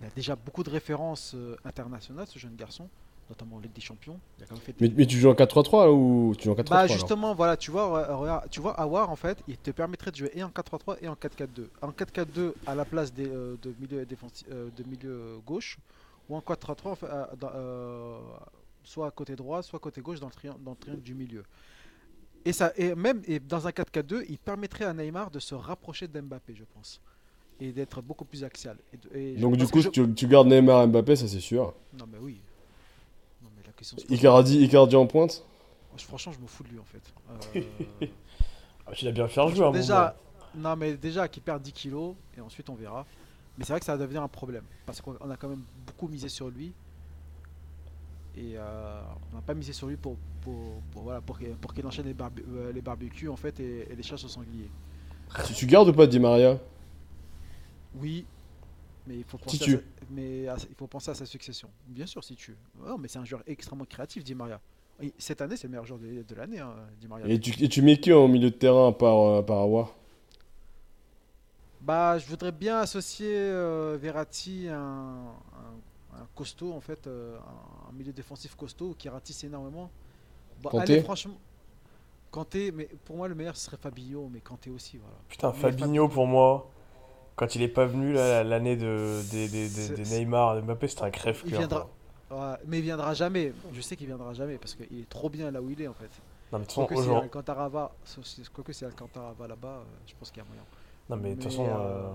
Il 0.00 0.06
a 0.06 0.10
déjà 0.10 0.36
beaucoup 0.36 0.62
de 0.62 0.70
références 0.70 1.32
euh, 1.34 1.56
internationales, 1.64 2.26
ce 2.26 2.38
jeune 2.38 2.56
garçon, 2.56 2.90
notamment 3.30 3.56
en 3.56 3.58
Ligue 3.60 3.72
des 3.72 3.80
Champions. 3.80 4.18
Il 4.38 4.44
a 4.44 4.46
quand 4.46 4.54
même 4.54 4.62
fait 4.62 4.72
des- 4.78 4.88
mais, 4.88 4.94
mais 4.96 5.06
tu 5.06 5.16
joues 5.18 5.30
en 5.30 5.34
4-3-3 5.34 5.86
là, 5.86 5.92
ou 5.92 6.34
tu 6.36 6.44
joues 6.44 6.50
en 6.50 6.54
4-3-3 6.54 6.70
bah 6.70 6.80
alors 6.82 6.96
justement, 6.96 7.34
voilà, 7.34 7.56
tu 7.56 7.70
vois, 7.70 8.16
regarde, 8.16 8.48
tu 8.50 8.60
vois, 8.60 8.72
Awar 8.80 9.10
en 9.10 9.16
fait, 9.16 9.38
il 9.48 9.56
te 9.56 9.70
permettrait 9.70 10.10
de 10.10 10.16
jouer 10.16 10.30
et 10.34 10.42
en 10.42 10.50
4-3-3 10.50 10.96
et 11.00 11.08
en 11.08 11.14
4-4-2. 11.14 11.68
En 11.82 11.90
4-4-2 11.90 12.54
à 12.66 12.74
la 12.74 12.84
place 12.84 13.12
des, 13.12 13.26
euh, 13.28 13.56
de 13.62 13.74
milieu 13.80 14.04
défensi- 14.04 14.44
euh, 14.50 14.68
de 14.76 14.84
milieu 14.84 15.38
gauche, 15.46 15.78
ou 16.28 16.36
en 16.36 16.40
4-3-3 16.40 16.90
en 16.92 16.94
fait, 16.94 17.06
à- 17.06 17.30
dans, 17.40 17.50
euh, 17.54 18.18
soit 18.82 19.06
à 19.06 19.10
côté 19.10 19.34
droit, 19.36 19.62
soit 19.62 19.78
côté 19.78 20.00
gauche 20.00 20.20
dans 20.20 20.28
le, 20.28 20.32
trian- 20.32 20.58
dans 20.64 20.72
le 20.72 20.76
triangle 20.76 21.02
du 21.02 21.14
milieu. 21.14 21.44
Et 22.44 22.52
ça, 22.52 22.72
et 22.76 22.94
même 22.94 23.22
et 23.26 23.40
dans 23.40 23.66
un 23.66 23.70
4-4-2, 23.70 24.22
il 24.28 24.36
permettrait 24.38 24.84
à 24.84 24.92
Neymar 24.92 25.30
de 25.30 25.38
se 25.38 25.54
rapprocher 25.54 26.06
d'Mbappé, 26.08 26.54
je 26.54 26.64
pense, 26.74 27.00
et 27.58 27.72
d'être 27.72 28.02
beaucoup 28.02 28.26
plus 28.26 28.44
axial. 28.44 28.76
Et 28.92 28.96
de- 28.98 29.16
et 29.16 29.36
je 29.36 29.40
Donc, 29.40 29.56
du 29.56 29.66
coup, 29.66 29.80
je- 29.80 29.88
tu, 29.88 30.12
tu 30.14 30.26
gardes 30.26 30.48
Neymar 30.48 30.82
et 30.82 30.86
Mbappé, 30.88 31.16
ça 31.16 31.26
c'est 31.26 31.40
sûr. 31.40 31.72
non 31.98 32.04
mais 32.12 32.18
oui. 32.20 32.40
Question. 33.76 33.96
Icardi, 34.08 34.62
Icardi 34.64 34.96
en 34.96 35.06
pointe. 35.06 35.44
Franchement, 35.96 36.32
je 36.32 36.40
me 36.40 36.46
fous 36.46 36.64
de 36.64 36.68
lui 36.70 36.78
en 36.78 36.84
fait. 36.84 37.02
Euh, 38.00 38.06
Ah, 38.86 38.92
tu 38.92 39.06
l'as 39.06 39.12
bien 39.12 39.26
fait 39.28 39.40
jouer 39.54 39.64
un 39.66 39.70
déjà, 39.70 40.14
non 40.54 40.76
mais 40.76 40.94
déjà 40.98 41.26
qu'il 41.26 41.42
perd 41.42 41.62
10 41.62 41.72
kilos 41.72 42.14
et 42.36 42.40
ensuite 42.42 42.68
on 42.68 42.74
verra. 42.74 43.06
Mais 43.56 43.64
c'est 43.64 43.72
vrai 43.72 43.80
que 43.80 43.86
ça 43.86 43.92
va 43.96 44.02
devenir 44.02 44.22
un 44.22 44.28
problème 44.28 44.64
parce 44.84 45.00
qu'on 45.00 45.14
a 45.30 45.36
quand 45.38 45.48
même 45.48 45.62
beaucoup 45.86 46.06
misé 46.06 46.28
sur 46.28 46.50
lui 46.50 46.74
et 48.36 48.54
euh, 48.58 49.00
on 49.32 49.36
n'a 49.36 49.42
pas 49.42 49.54
misé 49.54 49.72
sur 49.72 49.86
lui 49.86 49.96
pour 49.96 50.16
pour, 50.42 50.82
pour, 50.92 51.02
voilà 51.04 51.20
pour 51.22 51.38
qu'il 51.38 51.48
pour 51.56 51.72
qu'il 51.72 51.86
enchaîne 51.86 52.04
les, 52.06 52.12
barbe- 52.14 52.42
euh, 52.46 52.72
les 52.72 52.82
barbecues 52.82 53.28
en 53.30 53.36
fait 53.36 53.58
et, 53.60 53.90
et 53.90 53.96
les 53.96 54.02
chasses 54.02 54.24
au 54.24 54.28
sanglier. 54.28 54.68
tu, 55.46 55.54
tu 55.54 55.66
gardes 55.66 55.88
ou 55.88 55.92
pas 55.94 56.06
Di 56.06 56.18
Maria? 56.20 56.58
Oui, 57.94 58.26
mais 59.06 59.16
il 59.16 59.24
faut 59.24 59.38
penser 59.38 59.56
tu. 59.58 59.76
à 59.76 59.78
mais 60.10 60.48
à- 60.48 60.56
il 60.68 60.74
faut 60.76 60.86
penser 60.86 61.10
à 61.10 61.14
sa 61.14 61.26
succession. 61.26 61.70
Bien 61.86 62.06
sûr 62.06 62.22
si 62.24 62.36
tu. 62.36 62.56
Non 62.84 62.98
mais 62.98 63.08
c'est 63.08 63.18
un 63.18 63.24
joueur 63.24 63.42
extrêmement 63.46 63.84
créatif, 63.84 64.24
Di 64.24 64.34
Maria. 64.34 64.60
Et 65.00 65.12
Cette 65.18 65.40
année 65.42 65.56
c'est 65.56 65.66
le 65.66 65.70
meilleur 65.72 65.86
joueur 65.86 66.00
de, 66.00 66.22
de 66.22 66.34
l'année, 66.34 66.60
hein, 66.60 66.74
Di 67.00 67.08
Maria. 67.08 67.26
et 67.26 67.38
tu, 67.40 67.52
et 67.62 67.68
tu 67.68 67.82
mets 67.82 67.98
qui 67.98 68.12
en 68.12 68.28
milieu 68.28 68.50
de 68.50 68.56
terrain 68.56 68.92
par, 68.92 69.16
euh, 69.18 69.42
par 69.42 69.58
Awar 69.58 69.94
Bah, 71.80 72.18
je 72.18 72.26
voudrais 72.26 72.52
bien 72.52 72.78
associer 72.78 73.28
euh, 73.30 73.98
Verratti 74.00 74.68
à 74.68 74.78
un, 74.78 75.26
un- 75.26 75.80
un 76.22 76.26
costaud, 76.34 76.72
en 76.72 76.80
fait, 76.80 77.06
euh, 77.06 77.36
un, 77.88 77.92
milieu 77.92 78.12
défensif 78.12 78.54
costaud 78.54 78.94
qui 78.96 79.08
ratisse 79.08 79.44
énormément. 79.44 79.90
Bah, 80.62 80.70
Kanté 80.70 80.94
allez, 80.94 81.02
franchement, 81.02 81.38
Kanté, 82.30 82.72
mais 82.72 82.88
pour 83.04 83.16
moi, 83.16 83.28
le 83.28 83.34
meilleur 83.34 83.56
ce 83.56 83.66
serait 83.66 83.76
Fabinho, 83.76 84.28
mais 84.32 84.40
Kanté 84.40 84.70
aussi, 84.70 84.98
voilà. 84.98 85.16
Putain, 85.28 85.52
Mais 85.52 85.58
Fabinho 85.58 86.08
pour 86.08 86.26
moi, 86.26 86.70
quand 87.36 87.54
il 87.54 87.62
est 87.62 87.68
pas 87.68 87.86
venu 87.86 88.12
l'année 88.12 88.76
de, 88.76 89.20
des, 89.30 89.48
des, 89.48 89.62
des- 89.64 89.68
C'est- 89.68 89.94
des 89.94 90.04
c'est- 90.04 90.18
Neymar, 90.18 90.56
de 90.56 90.60
Mbappé, 90.60 90.88
c'était 90.88 91.02
un 91.02 91.10
crève-cœur. 91.10 91.58
Viendra. 91.58 91.88
Ouais, 92.30 92.56
mais 92.66 92.78
il 92.78 92.82
viendra 92.82 93.14
jamais. 93.14 93.52
Je 93.72 93.80
sais 93.80 93.96
qu'il 93.96 94.06
viendra 94.06 94.32
jamais 94.34 94.56
parce 94.58 94.74
qu'il 94.74 95.00
est 95.00 95.08
trop 95.08 95.28
bien 95.28 95.50
là 95.50 95.60
où 95.62 95.70
il 95.70 95.80
est, 95.82 95.88
en 95.88 95.94
fait. 95.94 96.10
Non, 96.52 96.58
mais 96.58 96.60
de 96.60 96.64
toute 96.64 96.74
façon, 96.88 96.94
aujourd'hui- 96.94 97.30
quoique 98.52 98.72
si 98.72 98.84
Alcantara 98.84 99.34
va 99.38 99.48
là-bas, 99.48 99.68
euh, 99.68 99.82
je 100.06 100.14
pense 100.18 100.30
qu'il 100.30 100.42
y 100.42 100.46
a 100.46 100.48
moyen. 100.48 100.62
Non, 101.10 101.16
mais 101.16 101.30
de 101.30 101.34
toute 101.34 101.44
façon, 101.44 101.66
euh, 101.66 102.08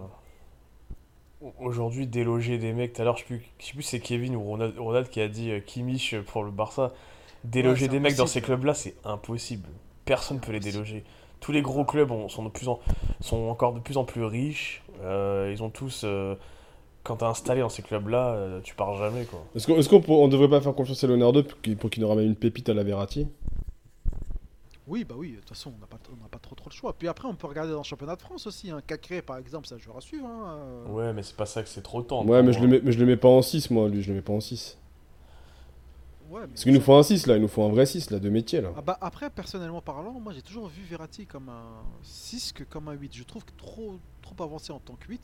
euh, 1.44 1.50
aujourd'hui, 1.60 2.08
déloger 2.08 2.58
des 2.58 2.74
mecs, 2.74 2.94
tout 2.94 3.02
à 3.02 3.06
l'heure, 3.06 3.16
je 3.18 3.22
sais 3.22 3.28
plus, 3.28 3.46
je 3.60 3.66
sais 3.66 3.74
plus 3.74 3.84
si 3.84 3.90
c'est 3.92 4.00
Kevin 4.00 4.36
ou 4.36 4.44
Ronald, 4.44 4.78
Ronald 4.78 5.10
qui 5.10 5.22
a 5.22 5.28
dit 5.28 5.52
Kimmich 5.66 6.16
pour 6.28 6.44
le 6.44 6.52
Barça. 6.52 6.92
Déloger 7.44 7.86
c'est 7.86 7.92
des 7.92 8.00
mecs 8.00 8.16
dans 8.18 8.28
ces 8.28 8.42
clubs-là, 8.42 8.74
c'est 8.74 8.96
impossible. 9.06 9.70
Personne 10.06 10.40
C'est 10.42 10.46
peut 10.48 10.52
les 10.52 10.60
déloger. 10.60 11.04
Tous 11.40 11.52
les 11.52 11.62
gros 11.62 11.86
clubs 11.86 12.12
ont- 12.12 12.28
sont, 12.30 12.44
de 12.44 12.50
plus 12.50 12.68
en, 12.68 12.80
sont 13.22 13.48
encore 13.48 13.74
de 13.74 13.80
plus 13.80 13.98
en 13.98 14.04
plus 14.04 14.24
riches. 14.24 14.84
Euh, 15.02 15.50
ils 15.54 15.64
ont 15.64 15.70
tous. 15.70 16.02
euh, 16.04 16.36
quand 17.04 17.16
t'es 17.18 17.26
installé 17.26 17.62
dans 17.62 17.70
ces 17.70 17.82
clubs-là, 17.82 18.34
euh, 18.34 18.60
tu 18.62 18.76
pars 18.76 18.96
jamais, 18.98 19.24
quoi. 19.26 19.40
Est-ce 19.56 19.66
qu'on 19.68 19.76
est-ce 19.78 19.88
qu'on 19.90 20.02
pour- 20.02 20.20
on 20.20 20.28
devrait 20.28 20.50
pas 20.50 20.60
faire 20.62 20.76
confiance 20.76 21.02
à 21.04 21.08
Leonardo 21.08 21.44
pour 21.44 21.62
qu'il 21.62 21.78
pour 21.78 21.90
qu'il 21.90 22.04
nous 22.04 22.10
ramène 22.10 22.26
une 22.26 22.36
pépite 22.36 22.68
à 22.70 22.74
la 22.74 22.84
Verratti? 22.84 23.28
Oui, 24.86 25.04
bah 25.04 25.14
oui, 25.18 25.34
de 25.34 25.36
toute 25.38 25.50
façon, 25.50 25.72
on 25.78 25.80
n'a 25.80 25.86
pas, 25.86 25.98
on 26.12 26.22
n'a 26.24 26.28
pas 26.30 26.40
trop, 26.40 26.56
trop 26.56 26.68
le 26.70 26.74
choix. 26.76 26.94
Puis 26.98 27.08
après, 27.08 27.28
on 27.28 27.36
peut 27.36 27.46
regarder 27.46 27.72
dans 27.72 27.78
le 27.78 27.84
championnat 27.84 28.16
de 28.16 28.22
France 28.22 28.48
aussi. 28.48 28.72
Hein. 28.72 28.82
Cacré, 28.86 29.22
par 29.22 29.38
exemple, 29.38 29.68
c'est 29.68 29.76
un 29.76 29.78
joueur 29.78 29.98
à 29.98 30.02
suivre. 30.02 30.26
hein. 30.26 30.58
Ouais, 30.90 31.14
mais 31.14 31.22
c'est 31.22 31.36
pas 31.36 31.46
ça 31.46 31.62
que 31.62 31.70
c'est 31.70 31.84
trop 31.84 32.02
tendre. 32.02 32.28
Ouais, 32.30 32.42
mais 32.42 32.54
je, 32.54 32.60
le 32.60 32.68
moi. 32.68 32.78
mets, 32.78 32.82
mais 32.84 32.92
je 32.92 33.00
le 33.00 33.06
mets 33.06 33.16
pas 33.18 33.28
en 33.30 33.44
6, 33.44 33.70
moi, 33.70 33.88
lui, 33.88 34.02
je 34.02 34.10
le 34.10 34.16
mets 34.16 34.22
pas 34.24 34.34
en 34.34 34.40
6. 34.42 34.80
Ouais, 36.30 36.42
mais 36.42 36.48
Parce 36.48 36.64
qu'il 36.64 36.74
nous 36.74 36.82
faut 36.82 36.94
un 36.94 37.04
6 37.04 37.26
là, 37.28 37.36
il 37.38 37.42
nous 37.42 37.48
faut 37.48 37.64
un 37.64 37.70
vrai 37.70 37.86
6 37.86 38.12
là, 38.12 38.20
de 38.20 38.30
métier 38.30 38.62
là. 38.62 38.72
Ah 38.78 38.82
bah 38.82 38.98
après, 39.02 39.30
personnellement 39.30 39.82
parlant, 39.82 40.12
moi 40.20 40.32
j'ai 40.34 40.42
toujours 40.42 40.68
vu 40.68 40.84
Verratti 40.90 41.26
comme 41.26 41.50
un 41.50 41.82
6 42.04 42.54
que 42.54 42.64
comme 42.64 42.88
un 42.88 42.94
8. 42.94 43.16
Je 43.16 43.24
trouve 43.24 43.44
que 43.44 43.52
trop, 43.58 43.98
trop 44.22 44.44
avancé 44.44 44.72
en 44.72 44.80
tant 44.80 44.94
que 44.96 45.08
8. 45.08 45.22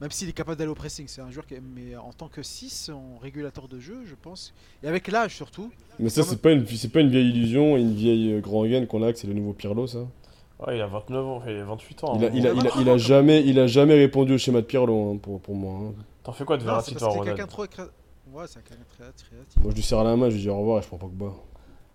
Même 0.00 0.10
s'il 0.10 0.28
est 0.30 0.32
capable 0.32 0.56
d'aller 0.56 0.70
au 0.70 0.74
pressing, 0.74 1.06
c'est 1.08 1.20
un 1.20 1.30
joueur 1.30 1.44
qui 1.46 1.54
mais 1.60 1.94
en 1.96 2.12
tant 2.12 2.28
que 2.28 2.42
6 2.42 2.90
en 2.94 3.18
régulateur 3.18 3.68
de 3.68 3.78
jeu, 3.78 4.02
je 4.06 4.14
pense. 4.14 4.54
Et 4.82 4.88
avec 4.88 5.08
l'âge 5.08 5.34
surtout. 5.34 5.70
Mais 5.98 6.08
ça, 6.08 6.22
c'est 6.22 6.40
pas, 6.40 6.52
une, 6.52 6.66
c'est 6.66 6.88
pas 6.88 7.00
une 7.00 7.10
vieille 7.10 7.28
illusion, 7.28 7.76
une 7.76 7.92
vieille 7.94 8.32
euh, 8.32 8.40
grand 8.40 8.64
gain 8.66 8.86
qu'on 8.86 9.02
a, 9.02 9.12
que 9.12 9.18
c'est 9.18 9.26
le 9.26 9.34
nouveau 9.34 9.52
Pirlo, 9.52 9.86
ça. 9.86 10.06
Ouais, 10.66 10.76
il 10.76 10.80
a 10.80 10.86
29 10.86 11.26
ans, 11.26 11.42
il 11.46 11.56
a 11.56 11.64
28 11.64 12.04
ans. 12.04 12.16
Il 12.18 12.24
a, 12.24 12.28
hein. 12.28 12.30
il 12.34 12.46
a, 12.46 12.52
il 12.52 12.60
a, 12.60 12.62
ouais. 12.62 12.70
il 12.80 12.88
a 12.88 12.96
jamais, 12.96 13.44
il 13.44 13.58
a 13.58 13.66
jamais 13.66 13.94
répondu 13.94 14.34
au 14.34 14.38
schéma 14.38 14.60
de 14.62 14.66
Pirlo 14.66 15.12
hein, 15.12 15.18
pour, 15.20 15.40
pour 15.40 15.54
moi. 15.54 15.88
hein. 15.88 15.94
T'en 16.22 16.32
fais 16.32 16.44
quoi 16.44 16.56
de 16.56 16.64
Verratti, 16.64 16.94
toi, 16.94 17.08
Ronald 17.08 17.36
quelqu'un 17.36 17.46
trop 17.46 17.64
Ouais, 18.32 18.44
c'est 18.46 18.62
quelqu'un 18.64 18.84
très 18.88 19.04
créatif. 19.04 19.56
Moi, 19.62 19.70
je 19.70 19.76
lui 19.76 19.82
serre 19.82 20.04
la 20.04 20.16
main, 20.16 20.30
je 20.30 20.34
lui 20.36 20.42
dis 20.42 20.48
au 20.48 20.58
revoir 20.58 20.78
et 20.78 20.82
je 20.82 20.86
prends 20.88 20.98
Pogba. 20.98 21.26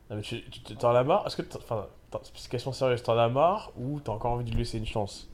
Non, 0.09 0.15
mais 0.17 0.21
tu 0.21 0.41
t'en 0.75 0.89
as 0.93 1.03
marre? 1.03 1.25
Est-ce 1.27 1.37
que. 1.37 1.57
Enfin, 1.57 1.87
c'est 2.23 2.43
une 2.43 2.49
question 2.49 2.71
sérieuse, 2.73 3.01
t'en 3.03 3.17
as 3.17 3.29
marre 3.29 3.71
ou 3.79 3.99
t'as 3.99 4.11
encore 4.11 4.31
envie 4.33 4.43
de 4.45 4.51
lui 4.51 4.57
laisser 4.59 4.77
une 4.77 4.85
chance? 4.85 5.29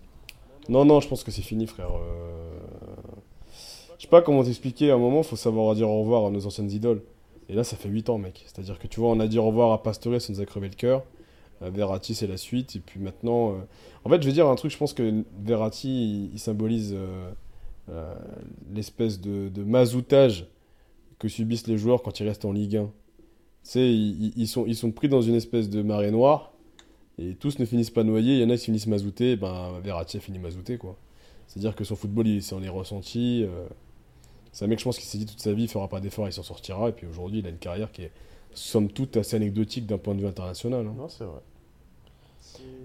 Non, 0.70 0.86
non, 0.86 1.00
je 1.00 1.08
pense 1.08 1.24
que 1.24 1.32
c'est 1.32 1.42
fini, 1.42 1.66
frère. 1.68 1.90
Euh, 1.96 2.58
Je 3.98 4.04
sais 4.04 4.08
pas 4.10 4.22
comment 4.22 4.44
t'expliquer. 4.44 4.92
À 4.92 4.96
un 4.96 4.98
moment, 5.00 5.24
faut 5.24 5.36
savoir 5.36 5.74
dire 5.76 5.90
au 5.90 6.02
revoir 6.02 6.26
à 6.26 6.30
nos 6.30 6.46
anciennes 6.46 6.72
idoles. 6.72 7.02
Et 7.50 7.54
là, 7.54 7.64
ça 7.64 7.76
fait 7.76 7.90
8 7.90 8.10
ans, 8.10 8.18
mec. 8.18 8.44
C'est-à-dire 8.46 8.80
que 8.80 8.88
tu 8.88 9.00
vois, 9.00 9.10
on 9.10 9.20
a 9.20 9.28
dit 9.28 9.40
au 9.40 9.46
revoir 9.46 9.72
à 9.74 9.82
Pastore, 9.84 10.22
ça 10.22 10.32
nous 10.32 10.40
a 10.40 10.46
crevé 10.46 10.70
le 10.70 10.76
cœur. 10.76 11.04
Verratti, 11.60 12.16
c'est 12.16 12.28
la 12.28 12.38
suite. 12.38 12.76
Et 12.76 12.80
puis 12.80 13.00
maintenant. 13.00 13.52
euh, 13.52 13.60
En 14.06 14.10
fait, 14.10 14.22
je 14.22 14.28
vais 14.28 14.34
dire 14.34 14.48
un 14.48 14.56
truc, 14.56 14.72
je 14.72 14.78
pense 14.78 14.94
que 14.94 15.24
Verratti, 15.44 15.90
il, 15.90 16.34
il 16.34 16.40
symbolise 16.40 16.94
euh, 16.96 17.32
euh, 17.90 18.14
l'espèce 18.74 19.20
de, 19.20 19.50
de 19.50 19.64
mazoutage 19.64 20.48
que 21.22 21.28
subissent 21.28 21.68
les 21.68 21.78
joueurs 21.78 22.02
quand 22.02 22.20
ils 22.20 22.28
restent 22.28 22.46
en 22.46 22.52
Ligue 22.52 22.78
1. 22.78 22.84
Tu 22.84 22.90
sais, 23.64 23.94
ils, 23.94 24.48
sont, 24.48 24.66
ils 24.66 24.76
sont 24.76 24.92
pris 24.92 25.08
dans 25.08 25.22
une 25.22 25.36
espèce 25.36 25.70
de 25.70 25.84
marée 25.84 26.10
noire. 26.10 26.52
Et 27.20 27.36
tous 27.36 27.60
ne 27.60 27.66
finissent 27.66 27.92
pas 27.92 28.04
noyés. 28.04 28.38
Il 28.38 28.42
y 28.42 28.44
en 28.44 28.50
a 28.50 28.58
qui 28.58 28.66
finissent 28.66 28.88
mazoutés. 28.88 29.36
Ben, 29.36 29.80
Verratti 29.84 30.18
a 30.18 30.20
fini 30.20 30.40
mazouté, 30.40 30.78
quoi. 30.80 30.98
C'est-à-dire 31.48 31.76
que 31.76 31.84
son 31.84 31.96
football, 31.96 32.28
il 32.28 32.42
s'en 32.42 32.64
est 32.64 32.70
ressenti. 32.70 33.44
euh, 33.44 33.68
c'est 34.52 34.66
un 34.66 34.68
mec, 34.68 34.80
je 34.80 34.84
pense, 34.84 34.98
qui 34.98 35.06
s'est 35.06 35.20
dit 35.20 35.28
toute 35.28 35.40
sa 35.40 35.54
vie, 35.54 35.64
il 35.64 35.70
fera 35.70 35.88
pas 35.88 36.00
d'effort, 36.00 36.28
il 36.28 36.34
s'en 36.34 36.44
sortira. 36.44 36.90
Et 36.90 36.92
puis 36.92 37.06
aujourd'hui, 37.06 37.40
il 37.40 37.46
a 37.46 37.50
une 37.50 37.58
carrière 37.60 37.92
qui 37.92 38.02
est, 38.04 38.12
somme 38.54 38.90
toute, 38.92 39.16
assez 39.16 39.36
anecdotique 39.36 39.86
d'un 39.86 40.00
point 40.00 40.16
de 40.16 40.22
vue 40.22 40.28
international. 40.28 40.88
hein. 40.88 40.96
Non, 40.98 41.08
c'est 41.08 41.24
vrai. 41.24 41.42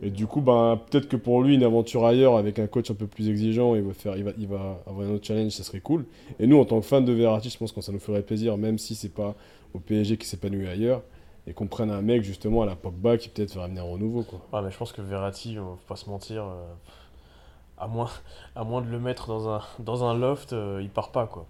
Et 0.02 0.10
du 0.10 0.26
coup, 0.26 0.40
ben, 0.40 0.78
peut-être 0.90 1.08
que 1.08 1.16
pour 1.16 1.42
lui, 1.42 1.54
une 1.54 1.64
aventure 1.64 2.04
ailleurs 2.04 2.36
avec 2.36 2.58
un 2.58 2.66
coach 2.66 2.90
un 2.90 2.94
peu 2.94 3.06
plus 3.06 3.30
exigeant, 3.30 3.74
il 3.74 3.82
va, 3.82 3.94
faire, 3.94 4.16
il 4.16 4.24
va, 4.24 4.32
il 4.36 4.46
va 4.46 4.82
avoir 4.86 5.06
un 5.06 5.12
autre 5.12 5.26
challenge, 5.26 5.52
ça 5.52 5.62
serait 5.62 5.80
cool. 5.80 6.04
Et 6.38 6.46
nous, 6.46 6.58
en 6.58 6.64
tant 6.66 6.80
que 6.80 6.86
fans 6.86 7.00
de 7.00 7.12
Verratti, 7.12 7.48
je 7.48 7.56
pense 7.56 7.72
que 7.72 7.80
ça 7.80 7.92
nous 7.92 7.98
ferait 7.98 8.22
plaisir, 8.22 8.58
même 8.58 8.78
si 8.78 8.94
c'est 8.94 9.12
pas 9.12 9.34
au 9.72 9.78
PSG 9.78 10.18
qui 10.18 10.26
s'épanouit 10.26 10.68
ailleurs, 10.68 11.02
et 11.46 11.54
qu'on 11.54 11.66
prenne 11.66 11.90
un 11.90 12.02
mec 12.02 12.22
justement 12.24 12.62
à 12.62 12.66
la 12.66 12.76
Pogba 12.76 13.16
qui 13.16 13.28
peut-être 13.28 13.54
va 13.54 13.62
ramener 13.62 13.80
un 13.80 13.84
renouveau. 13.84 14.22
Quoi. 14.22 14.40
Ouais, 14.52 14.64
mais 14.64 14.70
je 14.70 14.76
pense 14.76 14.92
que 14.92 15.00
Verratti, 15.00 15.58
on 15.58 15.70
va 15.70 15.78
pas 15.88 15.96
se 15.96 16.10
mentir, 16.10 16.44
euh, 16.44 16.66
à, 17.78 17.86
moins, 17.86 18.10
à 18.54 18.64
moins 18.64 18.82
de 18.82 18.88
le 18.88 18.98
mettre 18.98 19.28
dans 19.28 19.48
un, 19.48 19.62
dans 19.78 20.04
un 20.04 20.14
loft, 20.14 20.52
euh, 20.52 20.80
il 20.82 20.90
part 20.90 21.10
pas, 21.10 21.26
quoi. 21.26 21.46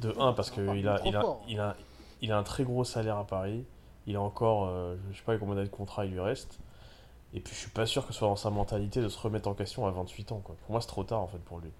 De 0.00 0.12
1, 0.18 0.32
parce 0.32 0.50
qu'il 0.50 0.64
il 0.74 0.88
a, 0.88 1.00
il, 1.04 1.14
a, 1.14 1.24
il, 1.48 1.60
a, 1.60 1.76
il 2.22 2.32
a 2.32 2.38
un 2.38 2.42
très 2.42 2.64
gros 2.64 2.82
salaire 2.82 3.18
à 3.18 3.26
Paris. 3.26 3.64
Il 4.06 4.16
a 4.16 4.20
encore, 4.20 4.66
euh, 4.66 4.96
je 5.12 5.18
sais 5.18 5.22
pas 5.22 5.36
combien 5.36 5.54
d'années 5.54 5.68
de 5.68 5.72
contrat 5.72 6.06
il 6.06 6.12
lui 6.12 6.20
reste. 6.20 6.58
Et 7.34 7.40
puis 7.40 7.54
je 7.54 7.60
suis 7.60 7.70
pas 7.70 7.86
sûr 7.86 8.06
que 8.06 8.12
ce 8.12 8.18
soit 8.18 8.28
dans 8.28 8.36
sa 8.36 8.50
mentalité 8.50 9.00
de 9.00 9.08
se 9.08 9.18
remettre 9.18 9.48
en 9.48 9.54
question 9.54 9.86
à 9.86 9.90
28 9.90 10.32
ans, 10.32 10.40
quoi. 10.44 10.54
Pour 10.62 10.72
moi, 10.72 10.80
c'est 10.80 10.86
trop 10.88 11.04
tard, 11.04 11.20
en 11.20 11.26
fait, 11.26 11.38
pour 11.38 11.58
lui. 11.60 11.70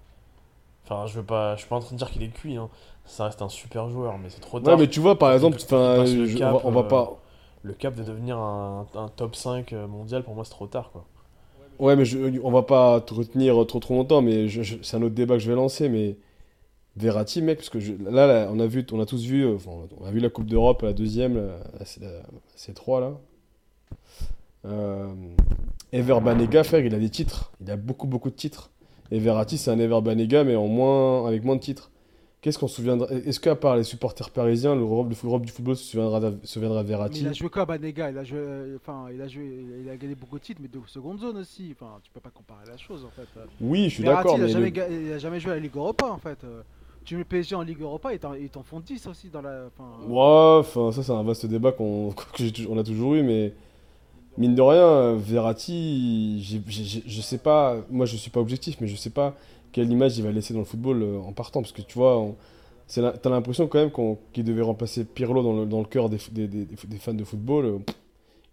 Enfin, 0.85 1.05
je 1.07 1.15
veux 1.19 1.23
pas, 1.25 1.55
je 1.55 1.61
suis 1.61 1.69
pas 1.69 1.77
en 1.77 1.79
train 1.79 1.93
de 1.93 1.97
dire 1.97 2.11
qu'il 2.11 2.23
est 2.23 2.29
cuit, 2.29 2.57
hein. 2.57 2.69
Ça 3.05 3.25
reste 3.25 3.41
un 3.41 3.49
super 3.49 3.89
joueur, 3.89 4.17
mais 4.17 4.29
c'est 4.29 4.41
trop 4.41 4.59
tard. 4.59 4.73
Ouais, 4.73 4.79
mais 4.81 4.89
tu 4.89 4.99
vois, 4.99 5.17
par 5.17 5.33
exemple, 5.33 5.57
enfin, 5.61 6.03
on 6.05 6.37
cap, 6.37 6.53
va, 6.53 6.61
on 6.65 6.71
va 6.71 6.79
euh, 6.81 6.89
pas. 6.89 7.19
Le 7.63 7.73
cap 7.73 7.95
de 7.95 8.03
devenir 8.03 8.37
un, 8.37 8.85
un 8.95 9.07
top 9.09 9.35
5 9.35 9.71
mondial, 9.73 10.23
pour 10.23 10.35
moi, 10.35 10.43
c'est 10.43 10.51
trop 10.51 10.67
tard, 10.67 10.89
quoi. 10.91 11.05
Ouais, 11.79 11.95
mais 11.95 12.05
je- 12.05 12.39
on 12.43 12.51
va 12.51 12.63
pas 12.63 13.01
te 13.01 13.13
retenir 13.13 13.55
trop 13.67 13.79
trop 13.79 13.95
longtemps, 13.95 14.21
mais 14.21 14.47
je- 14.47 14.75
c'est 14.83 14.97
un 14.97 15.01
autre 15.01 15.15
débat 15.15 15.35
que 15.35 15.39
je 15.39 15.49
vais 15.49 15.55
lancer. 15.55 15.89
Mais 15.89 16.17
Verratti, 16.97 17.41
mec, 17.41 17.59
parce 17.59 17.69
que 17.69 17.79
là, 18.09 18.27
là, 18.27 18.49
on 18.51 18.59
a 18.59 18.67
vu, 18.67 18.85
on 18.93 19.01
a 19.01 19.05
tous 19.07 19.23
vu, 19.25 19.43
euh, 19.45 19.55
enfin, 19.55 19.71
on 19.99 20.05
a 20.05 20.11
vu 20.11 20.19
la 20.19 20.29
Coupe 20.29 20.47
d'Europe, 20.47 20.83
la 20.83 20.93
deuxième, 20.93 21.35
la, 21.37 21.57
la 21.79 21.85
C- 21.85 22.01
la 22.01 22.21
C3 22.55 23.01
là. 23.01 23.13
Euh, 24.65 25.07
Ever 25.91 26.19
Banega, 26.23 26.63
frère, 26.63 26.85
il 26.85 26.93
a 26.95 26.99
des 26.99 27.09
titres. 27.09 27.51
Il 27.61 27.69
a 27.69 27.75
beaucoup 27.77 28.07
beaucoup 28.07 28.29
de 28.29 28.35
titres. 28.35 28.69
Et 29.11 29.19
Verratti, 29.19 29.57
c'est 29.57 29.69
un 29.71 29.79
Ever 29.79 30.01
Banega, 30.01 30.43
mais 30.43 30.55
en 30.55 30.67
moins, 30.67 31.27
avec 31.27 31.43
moins 31.43 31.55
de 31.55 31.61
titres. 31.61 31.91
Qu'est-ce 32.41 32.59
qu'on 32.59 32.67
se 32.67 32.75
souviendra 32.75 33.07
Est-ce 33.09 33.39
qu'à 33.39 33.55
part 33.55 33.77
les 33.77 33.83
supporters 33.83 34.29
parisiens, 34.29 34.75
l'Europe 34.75 35.13
l'Europe 35.23 35.45
du 35.45 35.51
football 35.51 35.77
se 35.77 35.83
souviendra, 35.85 36.19
de- 36.19 36.37
se 36.43 36.53
souviendra 36.55 36.79
de 36.83 36.87
Mais 36.87 36.89
Verratti 36.89 37.21
il 37.21 37.27
a 37.27 37.31
joué 37.33 37.49
quoi, 37.49 37.65
Banega? 37.65 38.09
Il 38.09 38.17
a 38.17 38.23
joué, 38.25 38.37
euh, 38.39 38.75
enfin, 38.81 39.05
il 39.13 39.21
a 39.21 39.27
joué, 39.29 39.49
il 39.81 39.89
a 39.89 39.95
gagné 39.95 40.15
beaucoup 40.15 40.37
de 40.39 40.43
titres, 40.43 40.59
mais 40.61 40.67
de 40.67 40.77
seconde 40.87 41.19
zone 41.19 41.37
aussi. 41.37 41.73
Enfin, 41.79 41.99
tu 42.03 42.11
peux 42.11 42.19
pas 42.19 42.31
comparer 42.31 42.65
la 42.67 42.75
chose 42.75 43.05
en 43.05 43.11
fait. 43.11 43.27
Oui, 43.61 43.85
je 43.85 43.93
suis 43.95 44.03
Verratti, 44.03 44.23
d'accord, 44.25 44.37
il 44.39 44.41
a 44.41 44.45
mais 44.47 44.51
jamais, 44.51 44.71
le- 44.71 45.05
il 45.07 45.13
a 45.13 45.17
jamais 45.19 45.39
joué 45.39 45.51
à 45.51 45.55
la 45.55 45.61
Ligue 45.61 45.75
Europa 45.75 46.05
en 46.07 46.17
fait. 46.17 46.43
Euh, 46.43 46.61
Tu 47.05 47.15
mets 47.15 47.19
le 47.19 47.25
PSG 47.25 47.53
en 47.55 47.61
Ligue 47.63 47.81
Europa, 47.81 48.13
ils 48.13 48.49
t'en 48.49 48.63
font 48.63 48.79
10 48.79 49.07
aussi 49.07 49.27
dans 49.29 49.41
la. 49.41 49.65
Ouais, 50.07 50.59
enfin, 50.59 50.91
ça, 50.93 51.03
c'est 51.03 51.11
un 51.11 51.21
vaste 51.23 51.45
débat 51.45 51.71
qu'on 51.73 52.13
on 52.69 52.77
a 52.77 52.83
toujours 52.83 53.15
eu, 53.15 53.23
mais 53.23 53.53
mine 54.37 54.55
de 54.55 54.61
rien, 54.61 54.81
euh, 54.81 55.15
Verratti, 55.17 56.41
j'ai- 56.43 57.03
je 57.05 57.21
sais 57.21 57.37
pas, 57.37 57.77
moi 57.89 58.05
je 58.05 58.15
suis 58.17 58.31
pas 58.31 58.39
objectif, 58.39 58.77
mais 58.81 58.87
je 58.87 58.95
sais 58.95 59.09
pas 59.09 59.35
quelle 59.71 59.91
image 59.91 60.17
il 60.17 60.23
va 60.23 60.31
laisser 60.31 60.53
dans 60.53 60.59
le 60.59 60.65
football 60.65 61.01
euh, 61.03 61.19
en 61.19 61.33
partant, 61.33 61.61
parce 61.61 61.71
que 61.71 61.81
tu 61.81 61.97
vois, 61.97 62.27
t'as 62.87 63.29
l'impression 63.29 63.67
quand 63.67 63.79
même 63.79 63.91
qu'on- 63.91 64.17
qu'il 64.33 64.43
devait 64.43 64.61
remplacer 64.61 65.03
Pirlo 65.05 65.41
dans 65.43 65.53
le, 65.53 65.65
dans 65.65 65.79
le 65.79 65.85
cœur 65.85 66.09
des, 66.09 66.17
f- 66.17 66.31
des, 66.31 66.47
des- 66.47 66.65
des- 66.65 66.75
des 66.87 66.97
fans 66.97 67.13
de 67.13 67.23
football. 67.23 67.65
euh, 67.65 67.77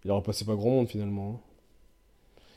il 0.03 0.09
a 0.09 0.15
remplacé 0.15 0.45
pas 0.45 0.55
grand 0.55 0.69
monde 0.71 0.87
finalement. 0.87 1.35
hein. 1.35 1.39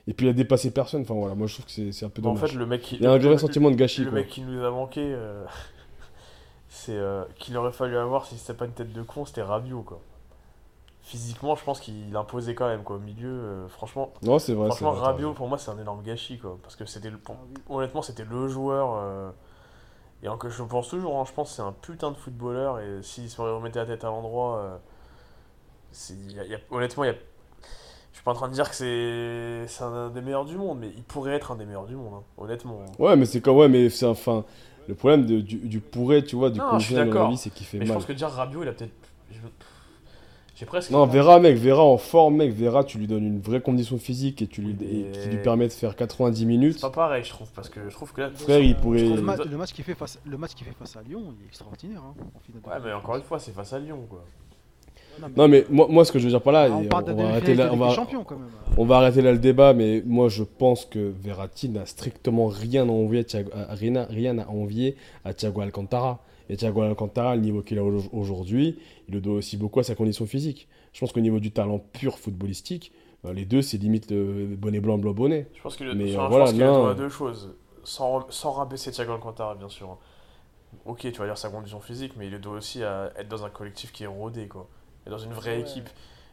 Et 0.06 0.12
puis 0.14 0.26
il 0.26 0.30
a 0.30 0.32
dépassé 0.34 0.70
personne, 0.70 1.02
enfin 1.02 1.14
voilà, 1.14 1.34
moi 1.34 1.46
je 1.46 1.54
trouve 1.54 1.66
que 1.66 1.90
c'est 1.92 2.04
un 2.04 2.08
peu 2.10 2.20
Mais 2.22 2.28
en 2.28 2.34
dommage. 2.34 2.50
fait, 2.50 2.56
le 2.56 2.66
mec 2.66 2.80
qui. 2.82 2.96
il 2.96 3.02
y 3.02 3.06
a 3.06 3.12
un 3.12 3.18
vrai 3.18 3.38
sentiment 3.38 3.70
de 3.70 3.76
gâchis. 3.76 4.02
Le 4.04 4.10
quoi. 4.10 4.18
mec 4.20 4.28
qui 4.28 4.42
nous 4.42 4.62
a 4.64 4.70
manqué, 4.70 5.00
euh, 5.02 5.44
c'est 6.68 6.92
euh, 6.96 7.24
qu'il 7.38 7.56
aurait 7.56 7.72
fallu 7.72 7.96
avoir 7.96 8.26
si 8.26 8.36
c'était 8.36 8.54
pas 8.54 8.64
une 8.66 8.72
tête 8.72 8.92
de 8.92 9.02
con, 9.02 9.24
c'était 9.26 9.42
Rabiot 9.42 9.82
quoi. 9.82 10.00
Physiquement, 11.04 11.54
je 11.54 11.62
pense 11.62 11.80
qu'il 11.80 12.16
imposait 12.16 12.54
quand 12.54 12.66
même 12.66 12.82
quoi. 12.82 12.96
Au 12.96 12.98
milieu, 12.98 13.28
euh, 13.28 13.68
franchement, 13.68 14.12
Non, 14.22 14.38
c'est 14.38 14.54
vrai. 14.54 14.70
c'est 14.70 14.76
franchement 14.78 14.92
vrai, 14.92 15.00
Rabiot 15.06 15.34
pour 15.34 15.48
moi 15.48 15.58
c'est 15.58 15.70
un 15.70 15.78
énorme 15.78 16.02
gâchis 16.02 16.38
quoi. 16.38 16.58
Parce 16.62 16.76
que 16.76 16.86
c'était 16.86 17.10
le, 17.10 17.18
pour- 17.18 17.36
Ah 17.36 17.72
honnêtement 17.74 18.00
c'était 18.02 18.24
le 18.24 18.48
joueur. 18.48 18.94
euh, 18.96 19.30
et 20.22 20.28
encore, 20.28 20.50
je 20.50 20.62
pense 20.62 20.88
toujours, 20.88 21.18
hein, 21.20 21.24
je 21.28 21.32
pense 21.34 21.50
que 21.50 21.56
c'est 21.56 21.62
un 21.62 21.72
putain 21.72 22.10
de 22.10 22.16
footballeur 22.16 22.80
et 22.80 23.02
s'il 23.02 23.28
se 23.30 23.40
remettait 23.42 23.80
la 23.80 23.86
tête 23.86 24.04
à 24.04 24.08
l'endroit, 24.08 24.58
euh, 24.58 24.76
c'est- 25.92 26.14
il 26.14 26.32
y 26.32 26.40
a- 26.40 26.44
y 26.46 26.54
a- 26.54 26.58
honnêtement 26.70 27.04
il 27.04 27.08
y 27.08 27.10
a 27.10 27.14
je 28.12 28.18
suis 28.18 28.24
pas 28.24 28.30
en 28.30 28.34
train 28.34 28.48
de 28.48 28.54
dire 28.54 28.70
que 28.70 28.76
c'est 28.76 29.66
c'est 29.68 29.84
un 29.84 30.08
des 30.10 30.20
meilleurs 30.22 30.44
du 30.44 30.56
monde, 30.56 30.78
mais 30.80 30.90
il 30.96 31.02
pourrait 31.02 31.34
être 31.34 31.52
un 31.52 31.56
des 31.56 31.66
meilleurs 31.66 31.86
du 31.86 31.96
monde, 31.96 32.14
hein, 32.14 32.22
honnêtement. 32.38 32.80
Ouais, 32.98 33.16
mais 33.16 33.26
c'est 33.26 33.40
comme 33.40 33.56
ouais, 33.56 33.68
mais 33.68 33.90
c'est 33.90 34.06
enfin 34.06 34.44
le 34.88 34.94
problème 34.94 35.26
de- 35.26 35.40
du, 35.40 35.56
du 35.56 35.80
pourrait, 35.80 36.22
tu 36.22 36.36
vois, 36.36 36.50
du 36.50 36.60
Non, 36.60 36.78
je 36.78 36.84
suis 36.86 36.94
conditionnel 36.94 37.06
dans 37.08 37.12
la 37.14 37.20
d'accord. 37.20 37.30
vie, 37.32 37.38
c'est 37.38 37.50
qu'il 37.50 37.66
fait 37.66 37.78
Mais 37.78 37.86
je 37.86 37.92
pense 37.92 38.04
que 38.06 38.12
dire 38.12 38.28
Rabiot, 38.28 38.62
il 38.62 38.68
a 38.68 38.72
peut-être. 38.72 38.92
Je- 40.54 40.60
J'ai 40.60 40.66
presque. 40.66 40.90
Non, 40.90 41.06
Vera, 41.06 41.40
mec, 41.40 41.56
Vera 41.56 41.82
en 41.82 41.98
forme, 41.98 42.36
mec, 42.36 42.52
Vera, 42.52 42.84
tu 42.84 42.98
lui 42.98 43.06
donnes 43.06 43.26
une 43.26 43.40
vraie 43.40 43.60
condition 43.60 43.98
physique 43.98 44.40
et 44.42 44.46
tu 44.46 44.62
lui, 44.62 44.70
et 44.72 45.04
mais- 45.12 45.18
qui 45.18 45.28
lui 45.28 45.42
permet 45.42 45.66
de 45.68 45.72
faire 45.72 45.96
90 45.96 46.40
C'est 46.40 46.46
minutes. 46.46 46.80
pas 46.80 46.90
pareil, 46.90 47.24
je 47.24 47.30
trouve, 47.30 47.48
parce 47.54 47.68
que 47.68 47.80
je 47.88 47.94
trouve 47.94 48.12
que 48.12 48.20
là. 48.22 48.30
Frère, 48.34 48.60
il 48.60 48.74
pourrait- 48.76 48.98
je 49.00 49.04
Le, 49.06 49.10
trouve- 49.16 49.24
ma- 49.24 49.36
le 49.36 49.56
match 49.56 49.72
qu'il 49.72 49.84
fait 49.84 49.94
face, 49.94 50.20
le 50.24 50.36
match 50.38 50.54
qu'il 50.54 50.66
fait 50.66 50.74
face 50.78 50.96
à 50.96 51.02
Lyon, 51.02 51.22
il 51.38 51.44
est 51.44 51.48
extraordinaire. 51.48 52.02
hein, 52.04 52.14
en 52.36 52.40
finale 52.40 52.62
de 52.62 52.68
Ouais, 52.68 52.88
mais 52.88 52.92
encore 52.94 53.16
une 53.16 53.22
fois, 53.22 53.38
c'est 53.38 53.52
face 53.52 53.72
à 53.72 53.78
Lyon, 53.78 53.98
quoi. 54.08 54.24
Non, 55.36 55.46
mais 55.46 55.64
moi, 55.70 55.86
moi, 55.88 56.04
ce 56.04 56.10
que 56.10 56.18
je 56.18 56.24
veux 56.24 56.30
dire 56.30 56.42
par 56.42 56.52
là, 56.52 56.66
Ah, 56.68 56.74
on 56.74 56.82
va 57.14 57.28
arrêter 57.28 57.54
là, 57.54 57.70
on 57.72 57.76
va, 57.76 57.86
on 58.76 58.90
arrêter 58.90 59.22
là 59.22 59.30
le 59.32 59.38
débat, 59.38 59.72
mais 59.72 60.02
moi, 60.04 60.28
je 60.28 60.42
pense 60.42 60.84
que 60.84 61.12
Verratti 61.22 61.68
n'a 61.68 61.86
strictement 61.86 62.46
rien 62.48 62.88
à 62.88 62.92
envier 62.92 63.20
à, 63.20 63.22
Thiago- 63.22 63.52
à- 63.54 63.74
rien, 63.74 64.06
rien 64.10 64.38
à 64.38 64.48
envier 64.48 64.96
à 65.24 65.32
Thiago 65.32 65.60
Alcantara. 65.60 66.20
Et 66.50 66.56
Thiago 66.56 66.82
Alcantara, 66.82 67.36
le 67.36 67.42
niveau 67.42 67.62
qu'il 67.62 67.78
a 67.78 67.84
au- 67.84 68.02
aujourd'hui, 68.12 68.78
il 69.08 69.14
le 69.14 69.20
doit 69.20 69.34
aussi 69.34 69.56
beaucoup 69.56 69.80
à 69.80 69.82
sa 69.82 69.94
condition 69.94 70.26
physique. 70.26 70.68
Je 70.92 71.00
pense 71.00 71.12
qu'au 71.12 71.20
niveau 71.20 71.40
du 71.40 71.50
talent 71.50 71.78
pur 71.78 72.18
footballistique, 72.18 72.92
euh, 73.24 73.32
les 73.32 73.44
deux, 73.46 73.62
c'est 73.62 73.78
limite 73.78 74.10
le 74.10 74.54
bonnet 74.56 74.80
blanc, 74.80 74.98
blanc 74.98 75.12
bonnet. 75.12 75.48
Je 75.54 75.62
pense 75.62 75.76
qu'il 75.76 75.86
le, 75.86 75.94
Mais, 75.94 76.14
enfin, 76.14 76.26
euh, 76.26 76.28
voilà, 76.28 76.52
doit 76.52 76.90
à 76.90 76.94
deux 76.94 77.08
choses. 77.08 77.54
Sans, 77.82 78.30
sans 78.30 78.52
rabaisser 78.52 78.90
Thiago 78.90 79.12
Alcantara, 79.12 79.54
bien 79.54 79.68
sûr. 79.68 79.96
Ok, 80.86 81.00
tu 81.00 81.12
vas 81.12 81.26
dire 81.26 81.38
sa 81.38 81.48
condition 81.50 81.80
physique, 81.80 82.12
mais 82.16 82.26
il 82.26 82.32
le 82.32 82.38
doit 82.38 82.54
aussi 82.56 82.82
à 82.82 83.12
être 83.16 83.28
dans 83.28 83.44
un 83.44 83.50
collectif 83.50 83.92
qui 83.92 84.04
est 84.04 84.08
rodé, 84.08 84.48
quoi. 84.48 84.68
Et 85.06 85.10
dans 85.10 85.18
une 85.18 85.32
vraie 85.32 85.56
Ouais. 85.56 85.60
équipe. 85.60 85.88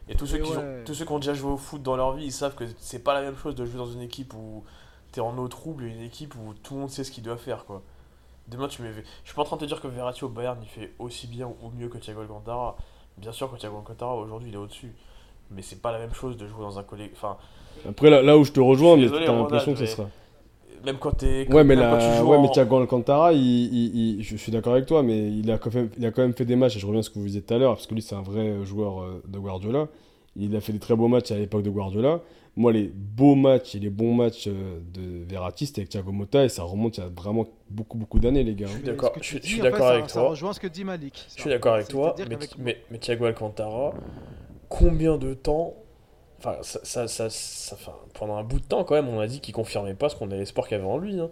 Et 0.10 0.16
tous 0.16 0.26
ceux, 0.26 0.40
qui 0.40 0.52
ouais. 0.52 0.58
ont, 0.58 0.84
tous 0.86 0.94
ceux 0.94 1.06
qui 1.06 1.12
ont 1.12 1.20
déjà 1.20 1.34
joué 1.34 1.52
au 1.52 1.58
foot 1.58 1.82
dans 1.82 1.96
leur 1.96 2.14
vie, 2.14 2.26
ils 2.26 2.32
savent 2.32 2.56
que 2.56 2.64
c'est 2.78 3.04
pas 3.04 3.14
la 3.14 3.22
même 3.22 3.38
chose 3.38 3.56
de 3.56 3.66
jouer 3.66 3.78
dans 3.78 3.86
une 3.86 4.02
équipe 4.02 4.34
où 4.34 4.64
t'es 5.12 5.22
en 5.22 5.38
eau 5.38 5.48
trouble 5.48 5.86
et 5.86 5.90
une 5.90 6.02
équipe 6.02 6.36
où 6.36 6.54
tout 6.54 6.74
le 6.74 6.82
monde 6.82 6.90
sait 6.90 7.04
ce 7.04 7.12
qu'il 7.12 7.24
doit 7.24 7.38
faire, 7.38 7.66
quoi. 7.66 7.84
Demain, 8.52 8.68
tu 8.68 8.82
mets. 8.82 8.90
Je 8.94 9.28
suis 9.30 9.36
pas 9.36 9.42
en 9.42 9.46
train 9.46 9.56
de 9.56 9.62
te 9.62 9.66
dire 9.66 9.80
que 9.82 9.88
Verratti 9.88 10.24
au 10.26 10.30
Bayern 10.30 10.58
il 10.62 10.68
fait 10.68 10.92
aussi 11.00 11.26
bien 11.28 11.48
ou 11.48 11.72
mieux 11.80 11.88
que 11.88 11.98
Thiago 11.98 12.22
Alcantara. 12.22 12.76
Bien 13.18 13.32
sûr 13.32 13.50
que 13.52 13.58
Thiago 13.58 13.78
Alcantara 13.78 14.16
aujourd'hui 14.16 14.50
il 14.50 14.54
est 14.54 14.58
au-dessus. 14.58 14.94
Mais 15.52 15.62
c'est 15.62 15.82
pas 15.82 15.92
la 15.92 16.00
même 16.00 16.14
chose 16.14 16.38
de 16.38 16.48
jouer 16.48 16.62
dans 16.62 16.78
un. 16.80 16.86
Enfin, 17.14 17.38
Après, 17.88 18.10
là, 18.10 18.22
là 18.22 18.38
où 18.38 18.44
je 18.44 18.52
te 18.52 18.60
rejoins, 18.60 18.98
Je 18.98 19.08
mais 19.08 19.26
t'as 19.26 19.34
l'impression 19.34 19.72
que 19.74 19.80
ce 19.80 19.84
mais- 19.84 19.90
sera. 19.90 20.08
même 20.86 20.98
quand 20.98 21.12
t'es. 21.12 21.46
Ouais, 21.52 21.64
mais, 21.66 21.76
même 21.76 21.90
quand 21.90 21.98
la... 21.98 22.12
tu 22.14 22.18
joues 22.20 22.28
ouais, 22.30 22.38
en- 22.38 22.42
mais 22.42 22.50
Thiago 22.52 22.78
Alcantara, 22.78 23.34
il, 23.34 23.40
il- 23.42 24.18
il- 24.20 24.24
je 24.24 24.36
suis 24.38 24.52
d'accord 24.52 24.74
avec 24.74 24.86
toi, 24.86 25.04
mais 25.04 25.30
il 25.30 25.50
a, 25.52 25.58
quand 25.58 25.74
même, 25.74 25.90
il 25.98 26.06
a 26.06 26.12
quand 26.12 26.22
même 26.22 26.34
fait 26.34 26.46
des 26.46 26.56
matchs, 26.56 26.78
et 26.78 26.80
je 26.80 26.86
reviens 26.86 27.02
à 27.02 27.04
ce 27.04 27.10
que 27.10 27.20
vous 27.20 27.26
disiez 27.26 27.42
tout 27.42 27.54
à 27.54 27.58
l'heure, 27.58 27.74
parce 27.76 27.86
que 27.88 27.94
lui, 27.94 28.02
c'est 28.02 28.16
un 28.16 28.22
vrai 28.22 28.64
joueur 28.66 29.02
euh, 29.02 29.22
de 29.28 29.40
Guardiola. 29.40 29.88
Il 30.38 30.56
a 30.56 30.62
fait 30.62 30.72
des 30.72 30.80
très 30.80 30.96
beaux 30.96 31.10
matchs 31.10 31.32
à 31.32 31.36
l'époque 31.38 31.64
de 31.64 31.70
Guardiola. 31.70 32.22
Moi, 32.58 32.74
les 32.74 32.92
beaux 32.94 33.36
matchs 33.36 33.76
et 33.76 33.80
les 33.80 33.90
bons 33.90 34.14
matchs 34.14 34.48
euh, 34.48 34.80
de 34.94 35.24
Verratti, 35.24 35.66
c'était 35.68 35.82
avec 35.82 35.90
Thiago 35.90 36.12
Motta, 36.12 36.44
et 36.44 36.50
ça 36.50 36.64
remonte 36.64 36.98
il 36.98 37.02
y 37.02 37.04
a 37.04 37.08
vraiment 37.08 37.46
beaucoup, 37.70 37.98
beaucoup 37.98 38.20
d'années, 38.20 38.44
les 38.44 38.56
gars. 38.56 38.68
Je 38.68 38.72
suis 38.74 38.82
Mais 38.82 38.88
d'accord, 38.90 39.14
je- 39.22 39.38
je 39.38 39.48
suis 39.48 39.62
avec 39.62 40.10
Ça 40.10 40.20
toi. 40.20 40.30
rejoint 40.30 40.52
ce 40.52 40.60
que 40.60 40.68
dit 40.68 40.84
Malik. 40.84 41.26
Je 41.36 41.42
suis 41.42 41.50
d'accord 41.50 41.76
avec 41.76 41.88
toi, 41.88 42.14
mais, 42.18 42.26
qu'avec- 42.26 42.58
mais, 42.58 42.78
mais 42.92 42.98
Thiago 42.98 43.24
Alcantara, 43.26 43.94
combien 44.68 45.18
de 45.18 45.34
temps. 45.34 45.76
Enfin, 46.40 46.58
ça, 46.62 46.80
ça, 46.84 47.08
ça, 47.08 47.30
ça- 47.30 47.76
enfin, 47.76 47.94
pendant 48.16 48.36
un 48.36 48.44
bout 48.44 48.60
de 48.60 48.66
temps, 48.66 48.84
quand 48.84 48.96
même, 48.96 49.08
on 49.08 49.20
a 49.20 49.28
dit 49.28 49.40
qu'il 49.40 49.54
confirmait 49.54 49.94
pas 49.94 50.10
ce 50.10 50.16
qu'on 50.18 50.26
avait 50.26 50.40
l'espoir 50.40 50.68
qu'il 50.68 50.76
y 50.78 50.80
avait 50.82 50.90
en 50.90 50.98
lui. 50.98 51.20
Hein. 51.20 51.30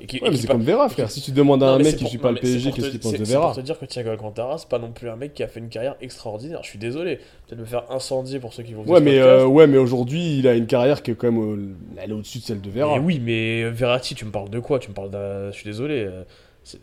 Et 0.00 0.06
qu'il- 0.06 0.22
Ouais, 0.22 0.30
mais 0.30 0.36
c'est 0.36 0.46
pa- 0.46 0.52
comme 0.54 0.62
Vera, 0.62 0.88
frère. 0.88 1.10
Si 1.10 1.20
tu 1.20 1.32
demandes 1.32 1.62
à 1.62 1.66
Non, 1.66 1.72
un 1.72 1.78
mec 1.78 1.86
c'est 1.88 1.96
qui 1.96 2.02
pour- 2.04 2.10
suit 2.10 2.18
pas 2.18 2.30
le 2.30 2.36
c'est 2.36 2.42
PSG, 2.42 2.72
qu'est-ce 2.72 2.90
qu'il 2.90 3.00
pense 3.00 3.10
c'est- 3.12 3.18
de 3.18 3.24
C'est 3.24 3.32
Vera 3.34 3.46
pour 3.46 3.56
te 3.56 3.60
dire 3.62 3.78
que 3.78 3.84
Thiago 3.84 4.10
Alcantara, 4.10 4.56
c'est 4.58 4.68
pas 4.68 4.78
non 4.78 4.92
plus 4.92 5.08
un 5.08 5.16
mec 5.16 5.34
qui 5.34 5.42
a 5.42 5.48
fait 5.48 5.58
une 5.60 5.68
carrière 5.68 5.96
extraordinaire. 6.00 6.60
Je 6.62 6.68
suis 6.68 6.78
désolé. 6.78 7.16
Peut-être 7.46 7.58
me 7.60 7.64
faire 7.64 7.84
incendier 7.90 8.38
pour 8.38 8.52
ceux 8.54 8.62
qui 8.62 8.74
vont 8.74 8.84
Ouais, 8.84 9.00
mais, 9.00 9.18
euh, 9.18 9.44
ouais, 9.46 9.66
mais 9.66 9.78
aujourd'hui, 9.78 10.38
il 10.38 10.46
a 10.46 10.54
une 10.54 10.66
carrière 10.66 11.02
qui 11.02 11.10
est 11.10 11.14
quand 11.14 11.32
même. 11.32 11.42
euh, 11.42 11.74
elle 12.02 12.10
est 12.10 12.14
au-dessus 12.14 12.38
de 12.38 12.44
celle 12.44 12.60
de 12.60 12.70
Vera. 12.70 12.94
Mais 12.98 13.04
oui, 13.04 13.20
mais 13.24 13.68
Verratti, 13.70 14.14
tu 14.14 14.24
me 14.24 14.30
parles 14.30 14.50
de 14.50 14.60
quoi? 14.60 14.78
Tu 14.78 14.88
me 14.90 14.94
parles. 14.94 15.10
Je 15.12 15.56
suis 15.56 15.64
désolé. 15.68 16.04
euh, 16.06 16.22
c'est- 16.62 16.78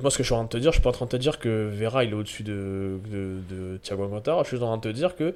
moi, 0.00 0.10
ce 0.10 0.16
que 0.16 0.22
je 0.22 0.28
suis 0.28 0.34
en 0.34 0.38
train 0.38 0.44
de 0.44 0.48
te 0.50 0.56
dire, 0.56 0.70
je 0.72 0.76
suis 0.76 0.82
pas 0.82 0.90
en 0.90 0.92
train 0.92 1.06
de 1.06 1.10
te 1.10 1.16
dire 1.16 1.38
que 1.38 1.68
Vera 1.72 2.04
il 2.04 2.10
est 2.10 2.14
au-dessus 2.14 2.42
de, 2.42 2.98
de, 3.10 3.40
de 3.54 3.76
Thiago 3.82 4.04
Alcantara. 4.04 4.42
Je 4.44 4.48
suis 4.48 4.56
en 4.56 4.66
train 4.66 4.76
de 4.76 4.82
te 4.82 4.88
dire 4.88 5.14
que 5.16 5.34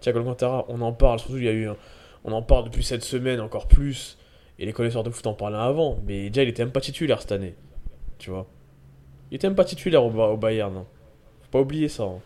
Thiago 0.00 0.18
Alcantara, 0.20 0.66
on 0.68 0.80
en 0.82 0.92
parle, 0.92 1.18
surtout 1.18 1.38
il 1.38 1.44
y 1.44 1.48
a 1.48 1.52
eu, 1.52 1.66
un- 1.68 1.76
on 2.24 2.32
en 2.32 2.42
parle 2.42 2.64
depuis 2.66 2.84
cette 2.84 3.02
semaine 3.02 3.40
encore 3.40 3.66
plus, 3.66 4.18
et 4.60 4.66
les 4.66 4.72
connaisseurs 4.72 5.02
de 5.02 5.10
foot 5.10 5.26
en 5.26 5.32
parlaient 5.34 5.56
avant. 5.58 5.98
Mais 6.06 6.28
déjà, 6.30 6.44
il 6.44 6.48
était 6.48 6.62
même 6.62 6.72
pas 6.72 6.80
titulaire 6.80 7.20
cette 7.20 7.32
année, 7.32 7.54
tu 8.18 8.30
vois. 8.30 8.46
Il 9.32 9.36
était 9.36 9.48
même 9.48 9.56
pas 9.56 9.64
titulaire 9.64 10.04
au, 10.04 10.10
Ba- 10.10 10.28
au 10.28 10.36
Bayern. 10.36 10.76
hein. 10.76 10.84
Faut 11.42 11.50
pas 11.50 11.60
oublier 11.60 11.88
ça. 11.88 12.04
hein. 12.04 12.18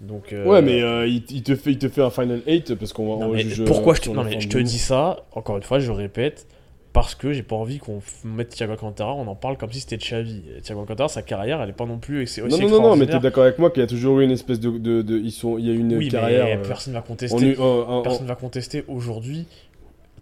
Donc. 0.00 0.32
euh, 0.32 0.44
Ouais, 0.46 0.62
mais 0.62 0.82
euh, 0.82 1.06
il, 1.06 1.24
il 1.30 1.42
te 1.42 1.54
fait, 1.56 1.70
il 1.72 1.78
te 1.78 1.88
fait 1.88 2.02
un 2.02 2.10
Final 2.10 2.42
8 2.46 2.74
parce 2.74 2.92
qu'on 2.92 3.28
mais 3.32 3.40
juge, 3.42 3.64
pourquoi 3.64 3.92
euh, 3.92 3.96
je 3.96 4.00
te, 4.02 4.10
non, 4.10 4.24
mais 4.24 4.40
je 4.40 4.48
te 4.48 4.58
dis 4.58 4.78
ça, 4.78 5.24
encore 5.32 5.56
une 5.56 5.62
fois, 5.62 5.78
je 5.78 5.90
répète, 5.92 6.46
parce 6.92 7.14
que 7.14 7.32
j'ai 7.32 7.44
pas 7.44 7.54
envie 7.56 7.78
qu'on 7.78 8.00
mette 8.24 8.48
Thiago 8.50 8.72
Alcantara, 8.72 9.14
on 9.14 9.26
en 9.28 9.36
parle 9.36 9.56
comme 9.56 9.70
si 9.72 9.80
c'était 9.80 9.96
Xavi. 9.98 10.42
Thiago 10.62 10.80
Alcantara, 10.80 11.08
sa 11.08 11.22
carrière, 11.22 11.62
elle 11.62 11.70
est 11.70 11.74
pas 11.74 11.86
non 11.86 11.98
plus 11.98 12.24
aussi 12.24 12.40
Non, 12.42 12.48
non, 12.58 12.68
non, 12.68 12.82
non, 12.82 12.96
mais 12.96 13.06
t'es 13.06 13.20
d'accord 13.20 13.44
avec 13.44 13.58
moi 13.60 13.70
qu'il 13.70 13.80
y 13.80 13.84
a 13.84 13.86
toujours 13.86 14.18
eu 14.20 14.24
une 14.24 14.32
espèce 14.32 14.58
de. 14.60 14.70
de, 14.76 15.02
de- 15.02 15.18
ils 15.18 15.30
sont, 15.30 15.56
il 15.58 15.66
y 15.68 15.70
a 15.70 15.74
une 15.74 15.94
Oui, 15.96 16.08
carrière. 16.08 16.44
mais 16.46 16.56
euh, 16.56 16.68
personne 16.68 16.92
va 16.94 16.98
en- 16.98 17.02
contester. 17.02 17.54
Personne 18.02 18.26
va 18.26 18.34
contester 18.34 18.84
aujourd'hui. 18.88 19.46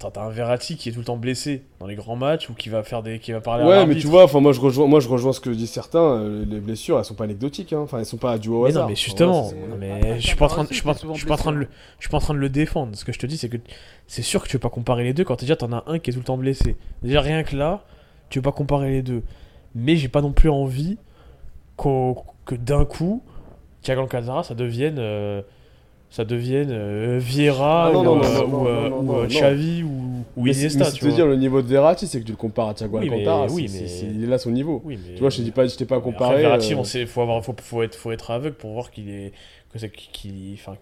T'as 0.08 0.22
un 0.22 0.30
Verratti 0.30 0.76
qui 0.76 0.88
est 0.88 0.92
tout 0.92 1.00
le 1.00 1.04
temps 1.04 1.18
blessé 1.18 1.62
dans 1.78 1.86
les 1.86 1.94
grands 1.94 2.16
matchs 2.16 2.48
ou 2.48 2.54
qui 2.54 2.70
va 2.70 2.82
faire 2.82 3.02
des, 3.02 3.18
qui 3.18 3.32
va 3.32 3.42
parler 3.42 3.64
à 3.64 3.66
Ouais, 3.66 3.86
mais 3.86 3.96
tu 3.96 4.06
vois, 4.06 4.24
enfin 4.24 4.40
moi 4.40 4.52
je 4.52 4.60
rejoins, 4.60 4.86
moi 4.86 4.98
je 5.00 5.08
rejoins 5.08 5.34
ce 5.34 5.40
que 5.40 5.50
disent 5.50 5.70
certains. 5.70 5.98
euh, 6.00 6.44
les 6.48 6.58
blessures, 6.60 6.98
elles 6.98 7.04
sont 7.04 7.14
pas 7.14 7.24
anecdotiques, 7.24 7.74
hein. 7.74 7.80
Enfin, 7.80 7.98
elles 7.98 8.06
sont 8.06 8.16
pas 8.16 8.38
dues 8.38 8.48
au 8.48 8.62
Mais 8.62 8.70
hasard. 8.70 8.84
non, 8.84 8.88
mais 8.88 8.96
justement, 8.96 9.50
mais 9.78 10.18
je 10.20 10.26
suis 10.26 10.36
pas 10.36 10.46
en 10.46 10.48
train, 10.48 10.64
de- 10.64 10.68
je 10.70 10.74
suis 10.74 10.82
pas, 10.82 10.94
je 10.94 11.18
suis 11.18 11.26
pas 11.26 11.34
en 11.34 11.36
train 11.36 11.52
de 11.52 11.56
le, 11.58 11.64
blessé, 11.66 11.78
je 11.98 12.04
suis 12.04 12.10
pas 12.10 12.16
en 12.16 12.20
train 12.20 12.32
de 12.34 12.38
le 12.38 12.48
défendre. 12.48 12.96
Ce 12.96 13.04
que 13.04 13.12
je 13.12 13.18
te 13.18 13.26
dis, 13.26 13.36
c'est 13.36 13.50
que 13.50 13.58
c'est 14.06 14.22
sûr 14.22 14.42
que 14.42 14.48
tu 14.48 14.54
veux 14.56 14.60
pas 14.60 14.70
comparer 14.70 15.04
les 15.04 15.12
deux 15.12 15.24
quand 15.24 15.38
déjà 15.38 15.54
t'en 15.56 15.70
as 15.72 15.84
un 15.86 15.98
qui 15.98 16.08
est 16.10 16.12
tout 16.14 16.20
le 16.20 16.24
temps 16.24 16.38
blessé. 16.38 16.76
Déjà 17.02 17.20
rien 17.20 17.42
que 17.42 17.54
là, 17.54 17.84
tu 18.30 18.38
veux 18.38 18.42
pas 18.42 18.52
comparer 18.52 18.90
les 18.90 19.02
deux. 19.02 19.22
Mais 19.74 19.96
j'ai 19.96 20.08
pas 20.08 20.22
non 20.22 20.32
plus 20.32 20.48
envie 20.48 20.96
qu'au- 21.76 22.24
que 22.46 22.54
d'un 22.54 22.84
coup, 22.84 23.22
Thiago 23.82 24.00
Alcantara, 24.02 24.42
ça 24.44 24.54
devienne, 24.54 24.96
euh, 24.98 25.42
ça 26.10 26.24
devienne 26.24 26.70
euh, 26.72 27.18
Vieira 27.20 27.92
ou, 27.92 28.04
euh, 28.22 28.22
euh, 28.66 28.90
euh. 29.22 29.26
Xavi 29.26 29.82
ou, 29.84 30.46
Iniesta. 30.46 30.84
c'est 30.86 30.98
te 30.98 31.06
dire 31.06 31.26
le 31.26 31.36
niveau 31.36 31.62
de 31.62 31.68
Verratti, 31.68 32.06
c'est 32.06 32.20
que 32.20 32.24
tu 32.24 32.32
le 32.32 32.36
compares 32.36 32.68
à 32.68 32.74
Thiago 32.74 32.98
Oui, 32.98 33.08
mais- 33.08 33.18
Alcantara. 33.18 33.46
oui, 33.52 33.68
mais- 33.72 34.10
il 34.14 34.24
est 34.24 34.26
là 34.26 34.38
son 34.38 34.50
niveau. 34.50 34.82
Oui, 34.84 34.98
mais 35.06 35.14
Tu 35.14 35.20
vois, 35.20 35.30
je 35.30 35.40
dit 35.42 35.50
pas, 35.52 35.66
je 35.66 35.76
t'ai 35.76 35.84
pas 35.84 35.96
Mais 35.96 36.00
après, 36.00 36.12
comparé. 36.12 36.42
Verratti, 36.42 36.74
euh, 36.74 36.78
on 36.78 36.84
sait, 36.84 37.06
faut 37.06 37.20
avoir, 37.22 37.44
faut, 37.44 37.54
faut 37.62 37.82
être, 37.82 37.94
faut 37.94 38.10
être 38.12 38.30
aveugle 38.30 38.56
pour 38.56 38.72
voir 38.72 38.90
qu'il 38.90 39.08
est, 39.08 39.32
que 39.72 39.78
c'est, 39.78 39.90
qu'il, 39.90 40.54
enfin, 40.54 40.74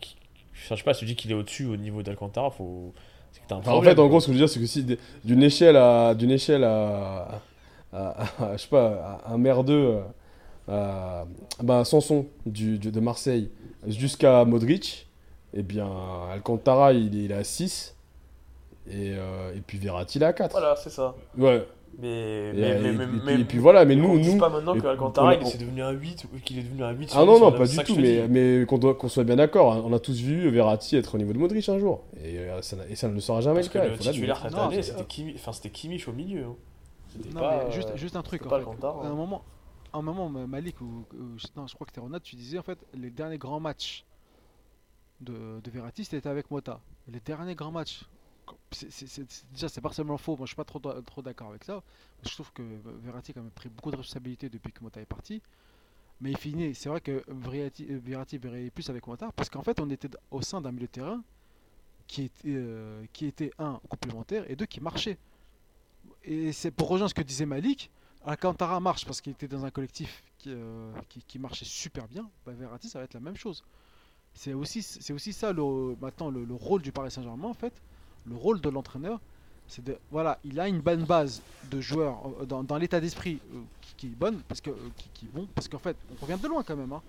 je 0.54 0.74
sais 0.74 0.82
pas, 0.82 0.94
si 0.94 1.00
tu 1.00 1.04
dis 1.06 1.14
qu'il 1.16 1.30
est 1.30 1.34
au-dessus 1.34 1.66
au 1.66 1.76
niveau 1.76 2.02
d'Alcantara, 2.02 2.50
faut, 2.50 2.92
c'est 3.32 3.40
que 3.40 3.44
t'as 3.48 3.56
un 3.56 3.58
Enfin, 3.58 3.72
en 3.72 3.82
fait, 3.82 3.98
en 3.98 4.06
gros, 4.08 4.20
ce 4.20 4.26
que 4.28 4.32
je 4.32 4.38
veux 4.38 4.44
dire, 4.46 4.48
c'est 4.48 4.60
que 4.60 4.66
si 4.66 4.84
d'une 5.24 5.42
échelle 5.42 5.76
à, 5.76 6.14
d'une 6.14 6.30
échelle 6.30 6.64
à, 6.64 7.42
à- 7.92 8.22
à- 8.22 8.52
je 8.56 8.62
sais 8.62 8.68
pas, 8.68 9.20
à 9.26 9.32
un 9.34 9.38
merdeux, 9.38 9.96
à, 10.68 11.24
bah, 11.62 11.84
Sanson 11.84 12.26
du, 12.46 12.78
du- 12.78 12.90
de 12.90 13.00
Marseille 13.00 13.50
jusqu'à 13.86 14.44
Modric, 14.44 15.06
eh 15.58 15.62
bien, 15.62 15.88
Alcantara, 16.32 16.92
il 16.92 17.14
est, 17.16 17.24
il 17.24 17.30
est 17.32 17.34
à 17.34 17.44
6. 17.44 17.94
Et, 18.90 19.12
euh, 19.16 19.54
et 19.54 19.60
puis 19.60 19.78
Verratti, 19.78 20.18
il 20.18 20.22
est 20.22 20.26
à 20.26 20.32
4. 20.32 20.52
Voilà, 20.52 20.76
c'est 20.76 20.90
ça. 20.90 21.14
Ouais. 21.36 21.66
Mais, 22.00 22.08
Et, 22.50 22.52
mais, 22.52 22.60
et- 22.60 22.78
mais, 22.80 22.88
et 22.88 22.92
mais, 22.92 23.06
puis- 23.06 23.20
mais- 23.24 23.40
et 23.40 23.44
puis 23.44 23.58
voilà, 23.58 23.84
mais 23.84 23.96
nous, 23.96 24.18
nous. 24.20 24.38
pas 24.38 24.48
maintenant 24.50 24.78
qu'Alcantara, 24.78 25.28
on- 25.28 25.40
il 25.48 25.54
est 25.54 25.58
devenu 25.58 25.82
un 25.82 25.90
8 25.90 26.26
ou 26.32 26.38
qu'il 26.38 26.58
est 26.58 26.62
devenu 26.62 26.84
un 26.84 26.92
8 26.92 27.12
Ah 27.16 27.24
non, 27.24 27.40
non, 27.40 27.50
pas 27.52 27.66
du 27.66 27.76
tout, 27.78 27.96
mais, 27.96 28.28
mais 28.28 28.64
qu'on 28.66 28.78
doit- 28.78 28.94
qu'on 28.94 29.08
soit 29.08 29.24
bien 29.24 29.34
d'accord, 29.36 29.72
hein, 29.72 29.82
on 29.84 29.92
a 29.92 29.98
tous 29.98 30.20
vu 30.20 30.48
Verratti 30.50 30.96
être 30.96 31.16
au 31.16 31.18
niveau 31.18 31.32
de 31.32 31.38
Modric 31.38 31.68
un 31.68 31.78
jour. 31.78 32.04
Et, 32.22 32.38
euh, 32.38 32.62
ça, 32.62 32.76
n'a- 32.76 32.86
et 32.88 32.94
ça 32.94 33.08
ne 33.08 33.14
le 33.14 33.20
sera 33.20 33.40
jamais 33.40 33.56
Parce 33.62 33.74
le 33.74 33.80
que 33.80 33.86
cas. 33.86 33.90
le 33.92 33.98
titulaire 33.98 34.40
cette 34.40 34.54
année, 34.54 34.82
c'était 34.82 35.04
Kimi, 35.04 35.34
Kimmich 35.72 36.06
au 36.08 36.12
milieu. 36.12 36.44
hein. 36.44 36.54
Non, 37.34 37.40
pas, 37.40 37.64
mais 37.66 37.72
juste, 37.72 37.90
euh, 37.90 37.96
juste 37.96 38.14
un 38.16 38.22
truc. 38.22 38.46
En 38.46 38.48
fait. 38.50 38.54
Alcantara, 38.56 39.02
À 39.02 39.06
hein. 39.06 39.10
un 39.10 39.14
moment, 39.14 39.42
un 39.92 40.02
moment 40.02 40.28
Malik, 40.28 40.80
ou, 40.80 41.04
je 41.36 41.46
crois 41.48 41.66
que 41.66 41.90
c'était 41.90 42.00
Ronald, 42.00 42.22
tu 42.22 42.36
disais 42.36 42.58
en 42.58 42.62
fait 42.62 42.78
les 42.94 43.10
derniers 43.10 43.38
grands 43.38 43.60
matchs 43.60 44.04
de, 45.20 45.60
de 45.60 45.70
Verratti, 45.70 46.04
c'était 46.04 46.28
avec 46.28 46.50
Mota. 46.50 46.80
Les 47.08 47.20
derniers 47.20 47.54
grands 47.54 47.72
matchs. 47.72 48.04
c'est- 48.70 48.90
c'est- 48.90 49.44
déjà, 49.52 49.68
c'est 49.68 49.80
partiellement 49.82 50.16
faux. 50.16 50.36
Moi, 50.36 50.46
je 50.46 50.50
suis 50.50 50.56
pas 50.56 50.64
trop, 50.64 50.78
trop 50.78 51.20
d'accord 51.22 51.50
avec 51.50 51.64
ça. 51.64 51.82
Je 52.22 52.30
trouve 52.30 52.50
que 52.52 52.62
Verratti 53.02 53.32
a 53.32 53.34
quand 53.34 53.42
même 53.42 53.50
pris 53.50 53.68
beaucoup 53.68 53.90
de 53.90 53.96
responsabilités 53.96 54.48
depuis 54.48 54.72
que 54.72 54.82
Mota 54.82 55.00
est 55.02 55.06
parti. 55.06 55.42
Mais 56.20 56.30
il 56.30 56.36
finit. 56.38 56.74
C'est 56.74 56.88
vrai 56.88 57.00
que 57.02 57.22
Verratti, 57.28 57.84
Verratti 57.84 58.38
plus 58.38 58.88
avec 58.88 59.06
Mota 59.06 59.30
parce 59.36 59.50
qu'en 59.50 59.62
fait, 59.62 59.80
on 59.80 59.90
était 59.90 60.08
au 60.30 60.40
sein 60.40 60.60
d'un 60.62 60.72
milieu 60.72 60.86
de 60.86 60.92
terrain 60.92 61.22
qui 62.06 62.22
était, 62.24 62.48
euh, 62.48 63.04
qui 63.12 63.26
était 63.26 63.50
un 63.58 63.80
complémentaire 63.88 64.50
et 64.50 64.56
deux 64.56 64.66
qui 64.66 64.80
marchait. 64.80 65.18
Et 66.24 66.52
c'est 66.52 66.70
pour 66.70 66.88
rejoindre 66.88 67.10
ce 67.10 67.14
que 67.14 67.22
disait 67.22 67.46
Malik. 67.46 67.90
Alcantara 68.24 68.80
marche 68.80 69.04
parce 69.04 69.20
qu'il 69.20 69.32
était 69.32 69.48
dans 69.48 69.64
un 69.64 69.70
collectif 69.70 70.22
qui, 70.38 70.50
euh, 70.52 70.90
qui 71.28 71.38
marchait 71.38 71.64
super 71.66 72.08
bien. 72.08 72.28
Bah, 72.46 72.52
Verratti, 72.52 72.88
ça 72.88 72.98
va 72.98 73.04
être 73.04 73.14
la 73.14 73.20
même 73.20 73.36
chose. 73.36 73.62
C'est 74.38 74.54
aussi, 74.54 74.82
c'est 74.82 75.12
aussi 75.12 75.32
ça 75.32 75.52
le, 75.52 75.96
maintenant 76.00 76.30
le, 76.30 76.44
le 76.44 76.54
rôle 76.54 76.80
du 76.80 76.92
Paris 76.92 77.10
Saint-Germain 77.10 77.48
en 77.48 77.54
fait. 77.54 77.72
Le 78.24 78.36
rôle 78.36 78.60
de 78.60 78.68
l'entraîneur, 78.68 79.18
c'est 79.66 79.82
de 79.84 79.98
voilà, 80.12 80.38
il 80.44 80.60
a 80.60 80.68
une 80.68 80.80
bonne 80.80 81.04
base 81.04 81.42
de 81.72 81.80
joueurs 81.80 82.20
euh, 82.40 82.44
dans, 82.46 82.62
dans 82.62 82.76
l'état 82.78 83.00
d'esprit 83.00 83.40
euh, 83.52 83.58
qui, 83.80 83.94
qui 83.96 84.06
est 84.06 84.16
bonne 84.16 84.38
parce 84.46 84.60
que 84.60 84.70
euh, 84.70 84.74
qui, 84.96 85.08
qui 85.12 85.26
vont 85.34 85.48
parce 85.56 85.66
qu'en 85.66 85.80
fait 85.80 85.96
on 86.12 86.24
revient 86.24 86.40
de 86.40 86.46
loin 86.46 86.62
quand 86.62 86.76
même. 86.76 86.92
hein. 86.92 87.02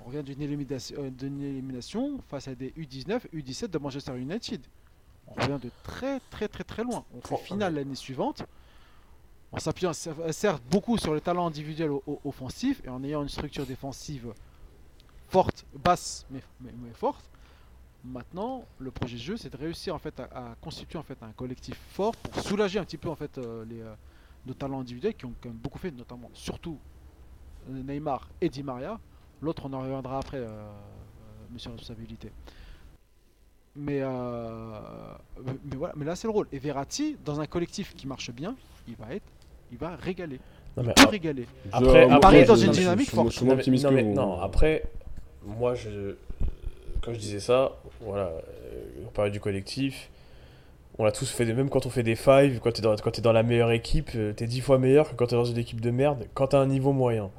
On 0.00 0.06
revient 0.06 0.24
d'une 0.24 0.42
élimination, 0.42 0.96
d'une 1.16 1.40
élimination 1.40 2.18
face 2.28 2.48
à 2.48 2.56
des 2.56 2.70
U19, 2.72 3.20
U17 3.32 3.68
de 3.68 3.78
Manchester 3.78 4.18
United. 4.18 4.60
On 5.28 5.34
revient 5.40 5.58
de 5.62 5.70
très 5.84 6.18
très 6.30 6.48
très 6.48 6.64
très 6.64 6.82
loin. 6.82 7.04
On 7.14 7.20
fait 7.20 7.44
finale 7.44 7.74
l'année 7.76 7.94
suivante 7.94 8.42
en 9.52 9.58
s'appuyant 9.60 9.92
cer- 9.92 10.32
certes 10.32 10.62
beaucoup 10.68 10.98
sur 10.98 11.14
le 11.14 11.20
talent 11.20 11.46
individuel 11.46 11.92
offensif 12.24 12.82
et 12.84 12.88
en 12.88 13.04
ayant 13.04 13.22
une 13.22 13.28
structure 13.28 13.66
défensive 13.66 14.32
forte, 15.32 15.64
basse 15.74 16.26
mais, 16.30 16.40
mais- 16.60 16.74
mais 16.82 16.92
forte. 16.92 17.24
Maintenant, 18.04 18.64
le 18.80 18.90
projet 18.90 19.16
de 19.16 19.22
jeu, 19.22 19.36
c'est 19.36 19.50
de 19.50 19.56
réussir 19.56 19.94
en 19.94 19.98
fait 19.98 20.18
à, 20.20 20.24
à 20.24 20.54
constituer 20.60 20.98
en 20.98 21.02
fait 21.04 21.20
un 21.22 21.30
collectif 21.32 21.78
fort 21.90 22.14
pour 22.16 22.42
soulager 22.42 22.78
un 22.78 22.84
petit 22.84 22.98
peu 22.98 23.08
en 23.08 23.14
fait 23.14 23.38
euh, 23.38 23.64
les 23.64 23.80
euh, 23.80 23.94
nos 24.46 24.54
talents 24.54 24.80
individuels 24.80 25.14
qui 25.14 25.24
ont 25.24 25.32
quand 25.40 25.48
même 25.50 25.58
beaucoup 25.58 25.78
fait, 25.78 25.90
notamment 25.92 26.28
surtout 26.34 26.78
euh, 27.70 27.82
Neymar 27.82 28.28
et 28.40 28.48
Di 28.48 28.62
Maria. 28.62 28.98
L'autre, 29.40 29.62
on 29.66 29.72
en 29.72 29.80
reviendra 29.80 30.18
après, 30.18 30.38
euh, 30.38 30.48
euh, 30.48 30.66
monsieur 31.52 31.70
responsabilité. 31.70 32.30
Mais, 33.74 34.00
euh, 34.02 34.80
mais- 35.46 35.52
mais 35.64 35.76
voilà, 35.76 35.94
mais 35.96 36.04
là 36.04 36.14
c'est 36.16 36.26
le 36.26 36.32
rôle. 36.32 36.46
Et 36.52 36.58
Verratti, 36.58 37.16
dans 37.24 37.40
un 37.40 37.46
collectif 37.46 37.94
qui 37.94 38.06
marche 38.06 38.30
bien, 38.32 38.54
il 38.88 38.96
va 38.96 39.14
être, 39.14 39.24
il 39.70 39.78
va 39.78 39.96
régaler, 39.96 40.40
Non, 40.76 40.82
il 40.82 40.86
mais 40.88 40.94
peut 40.94 41.02
ap- 41.02 41.10
régaler. 41.10 41.46
Après- 41.72 42.10
après- 42.10 42.42
je- 42.42 42.48
dans 42.48 42.56
une 42.56 42.72
dynamique 42.72 43.10
forte. 43.10 43.40
Non, 43.42 43.56
mais- 43.56 44.02
vous. 44.02 44.12
non, 44.14 44.40
après, 44.40 44.82
moi, 45.46 45.74
je, 45.74 46.16
quand 47.02 47.12
je 47.12 47.18
disais 47.18 47.40
ça, 47.40 47.72
voilà, 48.00 48.26
euh, 48.26 49.04
on 49.06 49.10
parlait 49.10 49.30
du 49.30 49.40
collectif. 49.40 50.10
On 50.98 51.04
l'a 51.04 51.12
tous 51.12 51.30
fait, 51.30 51.46
même 51.46 51.70
quand 51.70 51.86
on 51.86 51.90
fait 51.90 52.02
des 52.02 52.16
fives, 52.16 52.60
quand 52.60 52.72
t'es 52.72 52.82
dans, 52.82 52.94
quand 52.96 53.10
t'es 53.10 53.22
dans 53.22 53.32
la 53.32 53.42
meilleure 53.42 53.70
équipe, 53.72 54.10
euh, 54.14 54.32
t'es 54.34 54.46
dix 54.46 54.60
fois 54.60 54.78
meilleur 54.78 55.10
que 55.10 55.14
quand 55.14 55.26
t'es 55.26 55.36
dans 55.36 55.44
une 55.44 55.56
équipe 55.58 55.80
de 55.80 55.90
merde, 55.90 56.26
quand 56.34 56.48
t'as 56.48 56.58
un 56.58 56.66
niveau 56.66 56.92
moyen. 56.92 57.30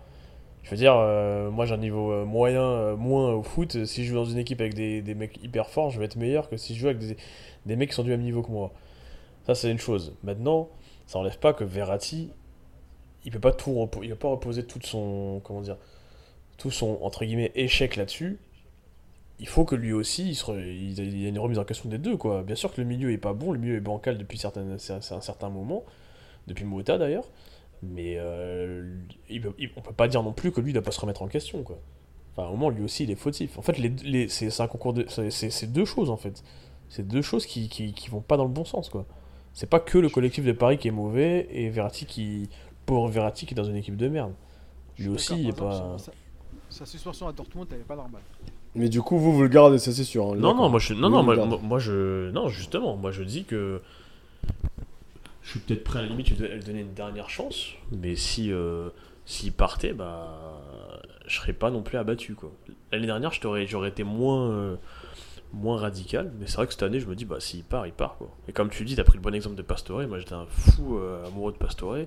Je 0.63 0.71
veux 0.71 0.77
dire, 0.77 0.95
euh, 0.97 1.51
moi 1.51 1.65
j'ai 1.65 1.73
un 1.75 1.77
niveau 1.77 2.11
euh, 2.11 2.25
moyen, 2.25 2.63
euh, 2.63 2.95
moins 2.95 3.33
au 3.33 3.43
foot. 3.43 3.75
euh, 3.75 3.85
Si 3.85 4.03
je 4.05 4.09
joue 4.09 4.15
dans 4.15 4.25
une 4.25 4.37
équipe 4.39 4.59
avec 4.61 4.73
des, 4.73 5.01
des 5.01 5.13
mecs 5.13 5.37
hyper 5.43 5.69
forts, 5.69 5.91
je 5.91 5.99
vais 5.99 6.05
être 6.05 6.15
meilleur 6.15 6.49
que 6.49 6.57
si 6.57 6.73
je 6.73 6.79
joue 6.81 6.87
avec 6.87 6.99
des, 6.99 7.17
des 7.65 7.75
mecs 7.75 7.89
qui 7.89 7.95
sont 7.95 8.03
du 8.03 8.09
même 8.09 8.21
niveau 8.21 8.41
que 8.41 8.51
moi. 8.51 8.71
Ça, 9.45 9.55
c'est 9.55 9.69
une 9.69 9.77
chose. 9.79 10.15
Maintenant, 10.23 10.69
ça 11.05 11.19
enlève 11.19 11.37
pas 11.37 11.53
que 11.53 11.63
Verratti, 11.65 12.31
il 13.25 13.31
peut 13.31 13.39
pas 13.39 13.51
tout 13.51 13.89
il 14.01 14.09
peut 14.09 14.15
pas 14.15 14.29
reposer 14.29 14.63
tout 14.65 14.79
son 14.83 15.41
comment 15.43 15.61
dire 15.61 15.77
tout 16.57 16.71
son 16.71 16.99
entre 17.01 17.25
guillemets 17.25 17.51
échec 17.55 17.95
là-dessus. 17.95 18.37
Il 19.39 19.47
faut 19.47 19.65
que 19.65 19.75
lui 19.75 19.91
aussi, 19.93 20.29
il, 20.29 20.35
se 20.35 20.51
y 21.01 21.25
a 21.25 21.29
une 21.29 21.39
remise 21.39 21.59
en 21.59 21.65
question 21.65 21.89
des 21.89 21.97
deux 21.97 22.17
quoi. 22.17 22.43
Bien 22.43 22.55
sûr 22.55 22.73
que 22.73 22.79
le 22.79 22.87
milieu 22.87 23.11
est 23.11 23.17
pas 23.17 23.33
bon, 23.33 23.51
le 23.51 23.59
milieu 23.59 23.75
est 23.75 23.81
bancal 23.81 24.17
depuis 24.17 24.37
certaines, 24.37 24.77
c'est 24.79 24.93
un 24.93 25.21
certain 25.21 25.49
moment, 25.49 25.83
depuis 26.47 26.63
Mota 26.65 26.97
d'ailleurs. 26.97 27.25
Mais 27.81 28.15
euh, 28.17 28.95
il 29.29 29.41
peut- 29.41 29.53
il- 29.59 29.69
on 29.75 29.81
peut 29.81 29.91
pas 29.93 30.07
dire 30.07 30.23
non 30.23 30.31
plus 30.31 30.51
que 30.53 30.61
lui 30.61 30.69
il 30.71 30.73
doit 30.73 30.83
pas 30.83 30.91
se 30.91 31.01
remettre 31.01 31.21
en 31.23 31.27
question 31.27 31.63
quoi. 31.63 31.77
Enfin, 32.35 32.47
au 32.47 32.51
moment 32.53 32.69
lui 32.69 32.83
aussi 32.83 33.03
il 33.03 33.11
est 33.11 33.15
fautif. 33.15 33.57
En 33.57 33.61
fait, 33.61 33.77
les, 33.77 33.89
les- 33.89 34.29
c'est 34.29 34.61
un 34.61 34.67
concours 34.67 34.93
de, 34.93 35.05
c'est- 35.29 35.67
deux 35.71 35.85
choses 35.85 36.09
en 36.09 36.17
fait. 36.17 36.43
C'est 36.87 37.05
deux 37.07 37.21
choses 37.21 37.45
qui, 37.45 37.67
qui, 37.69 37.91
qui 37.93 38.09
vont 38.09 38.21
pas 38.21 38.37
dans 38.37 38.45
le 38.45 38.51
bon 38.51 38.63
sens 38.65 38.87
quoi. 38.89 39.05
C'est 39.53 39.69
pas 39.69 39.79
que 39.79 39.97
le 39.97 40.09
collectif 40.09 40.45
de 40.45 40.51
Paris 40.53 40.77
qui 40.77 40.87
est 40.87 40.91
mauvais 40.91 41.47
et 41.51 41.69
Verratti 41.69 42.05
qui 42.05 42.49
pour 42.85 43.07
Verratti 43.07 43.45
qui 43.45 43.53
est 43.53 43.57
dans 43.57 43.63
une 43.65 43.75
équipe 43.75 43.97
de 43.97 44.07
merde. 44.07 44.33
Lui 44.97 45.09
aussi, 45.09 45.33
il 45.41 45.49
est 45.49 45.53
pas. 45.53 45.97
Sa, 46.73 46.85
suspension 46.87 47.27
à 47.27 47.31
Dortmund, 47.31 47.67
elle 47.71 47.81
est 47.81 47.83
pas 47.83 47.95
normale. 47.95 48.21
Mais 48.73 48.89
du 48.89 49.01
coup, 49.01 49.19
vous, 49.19 49.31
vous 49.31 49.43
le 49.43 49.47
gardez, 49.47 49.77
ça 49.77 49.91
c'est 49.91 50.03
sûr. 50.03 50.33
hein, 50.33 50.35
Non, 50.35 50.55
non, 50.55 50.69
moi 50.69 50.79
je, 50.79 50.95
non, 50.95 51.09
Vous, 51.09 51.33
non, 51.33 51.47
vous 51.47 51.57
moi, 51.59 51.77
je, 51.77 52.31
non, 52.31 52.49
justement, 52.49 52.95
moi 52.95 53.11
je 53.11 53.21
dis 53.23 53.43
que 53.43 53.79
je 55.43 55.51
suis 55.51 55.59
peut-être 55.59 55.83
prêt 55.83 55.99
à 55.99 56.01
la 56.01 56.07
limite 56.07 56.29
à 56.41 56.47
lui 56.47 56.63
donner 56.63 56.79
une 56.81 56.93
dernière 56.93 57.29
chance, 57.29 57.73
mais 57.91 58.15
si 58.15 58.51
euh, 58.51 58.89
s'il 59.25 59.53
partait, 59.53 59.93
bah, 59.93 60.61
je 61.27 61.35
serais 61.37 61.53
pas 61.53 61.69
non 61.69 61.83
plus 61.83 61.97
abattu 61.99 62.33
quoi. 62.33 62.51
L'année 62.91 63.05
dernière, 63.05 63.31
je 63.31 63.39
t'aurais, 63.41 63.67
j'aurais 63.67 63.89
été 63.89 64.03
moins, 64.03 64.49
euh, 64.49 64.75
moins 65.53 65.77
radical, 65.77 66.31
mais 66.39 66.47
c'est 66.47 66.55
vrai 66.55 66.65
que 66.65 66.73
cette 66.73 66.83
année, 66.83 66.99
je 66.99 67.05
me 67.07 67.15
dis 67.15 67.25
bah 67.25 67.39
s'il 67.39 67.63
part, 67.63 67.85
il 67.85 67.93
part 67.93 68.15
quoi. 68.17 68.29
Et 68.47 68.51
comme 68.51 68.69
tu 68.69 68.83
dis, 68.83 68.95
t'as 68.95 69.03
pris 69.03 69.17
le 69.17 69.21
bon 69.23 69.35
exemple 69.35 69.55
de 69.55 69.61
Pastore. 69.61 70.01
Moi, 70.07 70.17
j'étais 70.17 70.33
un 70.33 70.47
fou 70.47 70.97
euh, 70.97 71.23
amoureux 71.27 71.51
de 71.51 71.57
Pastore. 71.57 71.97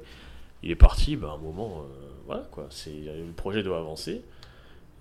Il 0.62 0.70
est 0.70 0.74
parti, 0.74 1.14
bah 1.16 1.28
à 1.30 1.34
un 1.34 1.38
moment, 1.38 1.82
euh, 1.82 2.08
voilà 2.26 2.42
quoi, 2.50 2.66
c'est 2.70 2.90
le 2.90 3.32
projet 3.36 3.62
doit 3.62 3.78
avancer. 3.78 4.22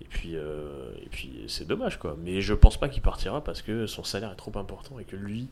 Et 0.02 0.04
puis, 0.04 0.32
euh, 0.34 0.90
et 1.02 1.08
puis 1.08 1.44
c'est 1.48 1.66
dommage 1.66 1.98
quoi. 1.98 2.16
Mais 2.22 2.40
je 2.40 2.54
pense 2.54 2.76
pas 2.78 2.88
qu'il 2.88 3.02
partira 3.02 3.42
parce 3.42 3.62
que 3.62 3.86
son 3.86 4.04
salaire 4.04 4.30
est 4.32 4.36
trop 4.36 4.52
important 4.58 4.98
et 4.98 5.04
que 5.04 5.16
lui, 5.16 5.48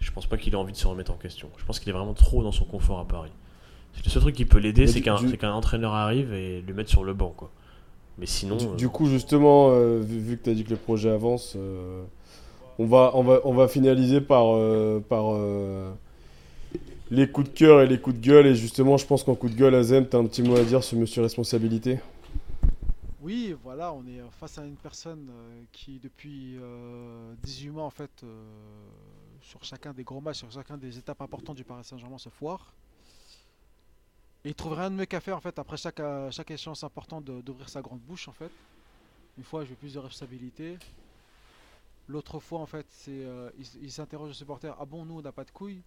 je 0.00 0.10
pense 0.10 0.26
pas 0.26 0.36
qu'il 0.36 0.52
ait 0.52 0.56
envie 0.56 0.72
de 0.72 0.76
se 0.76 0.86
remettre 0.86 1.12
en 1.12 1.16
question. 1.16 1.48
Je 1.56 1.64
pense 1.64 1.78
qu'il 1.80 1.88
est 1.88 1.92
vraiment 1.92 2.14
trop 2.14 2.42
dans 2.42 2.52
son 2.52 2.64
confort 2.64 2.98
à 2.98 3.06
Paris. 3.06 3.30
C'est 3.94 4.04
le 4.04 4.10
seul 4.10 4.22
truc 4.22 4.34
qui 4.36 4.44
peut 4.44 4.58
l'aider, 4.58 4.86
c'est 4.86 5.00
qu'un 5.00 5.16
du- 5.16 5.36
entraîneur 5.44 5.94
arrive 5.94 6.32
et 6.32 6.62
le 6.66 6.74
mettre 6.74 6.90
sur 6.90 7.04
le 7.04 7.12
banc 7.14 7.32
quoi. 7.36 7.50
Mais 8.18 8.26
sinon, 8.26 8.56
Du, 8.56 8.66
euh, 8.66 8.74
du 8.76 8.88
coup, 8.88 9.06
justement, 9.06 9.70
euh, 9.70 10.00
vu, 10.00 10.18
vu 10.18 10.36
que 10.36 10.44
tu 10.44 10.50
as 10.50 10.54
dit 10.54 10.64
que 10.64 10.70
le 10.70 10.76
projet 10.76 11.08
avance, 11.10 11.56
on, 12.78 12.84
va, 12.86 13.12
on, 13.14 13.22
va, 13.22 13.40
on 13.44 13.54
va 13.54 13.66
finaliser 13.68 14.20
par, 14.20 14.44
par 15.08 15.34
les 17.10 17.28
coups 17.28 17.50
de 17.50 17.54
cœur 17.58 17.80
et 17.80 17.86
les 17.86 17.98
coups 17.98 18.16
de 18.16 18.20
gueule. 18.26 18.46
Et 18.46 18.54
justement, 18.54 18.96
je 18.96 19.06
pense 19.06 19.22
qu'en 19.24 19.34
coup 19.34 19.48
de 19.48 19.54
gueule, 19.54 19.74
Azem, 19.74 20.06
tu 20.08 20.16
as 20.16 20.18
un 20.18 20.26
petit 20.26 20.42
mot 20.42 20.56
à 20.56 20.62
dire 20.64 20.82
sur 20.84 20.98
Monsieur 20.98 21.22
Responsabilité? 21.22 21.98
Oui, 23.20 23.54
voilà, 23.62 23.92
on 23.92 24.06
est 24.06 24.20
face 24.30 24.56
à 24.56 24.64
une 24.64 24.76
personne 24.76 25.28
euh, 25.30 25.62
qui, 25.72 25.98
depuis 25.98 26.56
euh, 26.58 27.34
18 27.42 27.70
mois, 27.70 27.84
en 27.84 27.90
fait, 27.90 28.10
euh, 28.22 28.42
sur 29.42 29.62
chacun 29.62 29.92
des 29.92 30.04
gros 30.04 30.22
matchs, 30.22 30.38
sur 30.38 30.50
chacun 30.50 30.78
des 30.78 30.96
étapes 30.96 31.20
importantes 31.20 31.56
du 31.56 31.64
Paris 31.64 31.84
Saint-Germain, 31.84 32.16
se 32.16 32.30
foire. 32.30 32.72
Il 34.44 34.54
trouve 34.54 34.72
rien 34.72 34.90
de 34.90 34.96
mieux 34.96 35.04
qu'à 35.04 35.20
faire, 35.20 35.36
en 35.36 35.40
fait, 35.40 35.58
après 35.58 35.76
chaque, 35.76 36.00
euh, 36.00 36.30
chaque 36.30 36.50
échéance 36.50 36.82
importante, 36.82 37.24
d'ouvrir 37.24 37.68
sa 37.68 37.82
grande 37.82 38.00
bouche, 38.00 38.26
en 38.26 38.32
fait. 38.32 38.50
Une 39.36 39.44
fois, 39.44 39.64
je 39.64 39.70
veux 39.70 39.76
plus 39.76 39.92
de 39.92 39.98
responsabilité. 39.98 40.78
L'autre 42.08 42.40
fois, 42.40 42.60
en 42.60 42.66
fait, 42.66 42.86
c'est 42.90 43.22
euh, 43.22 43.50
il, 43.58 43.66
il 43.82 43.92
s'interroge 43.92 44.28
le 44.28 44.34
supporter 44.34 44.74
Ah 44.80 44.86
bon, 44.86 45.04
nous, 45.04 45.18
on 45.18 45.22
n'a 45.22 45.32
pas 45.32 45.44
de 45.44 45.50
couilles? 45.50 45.82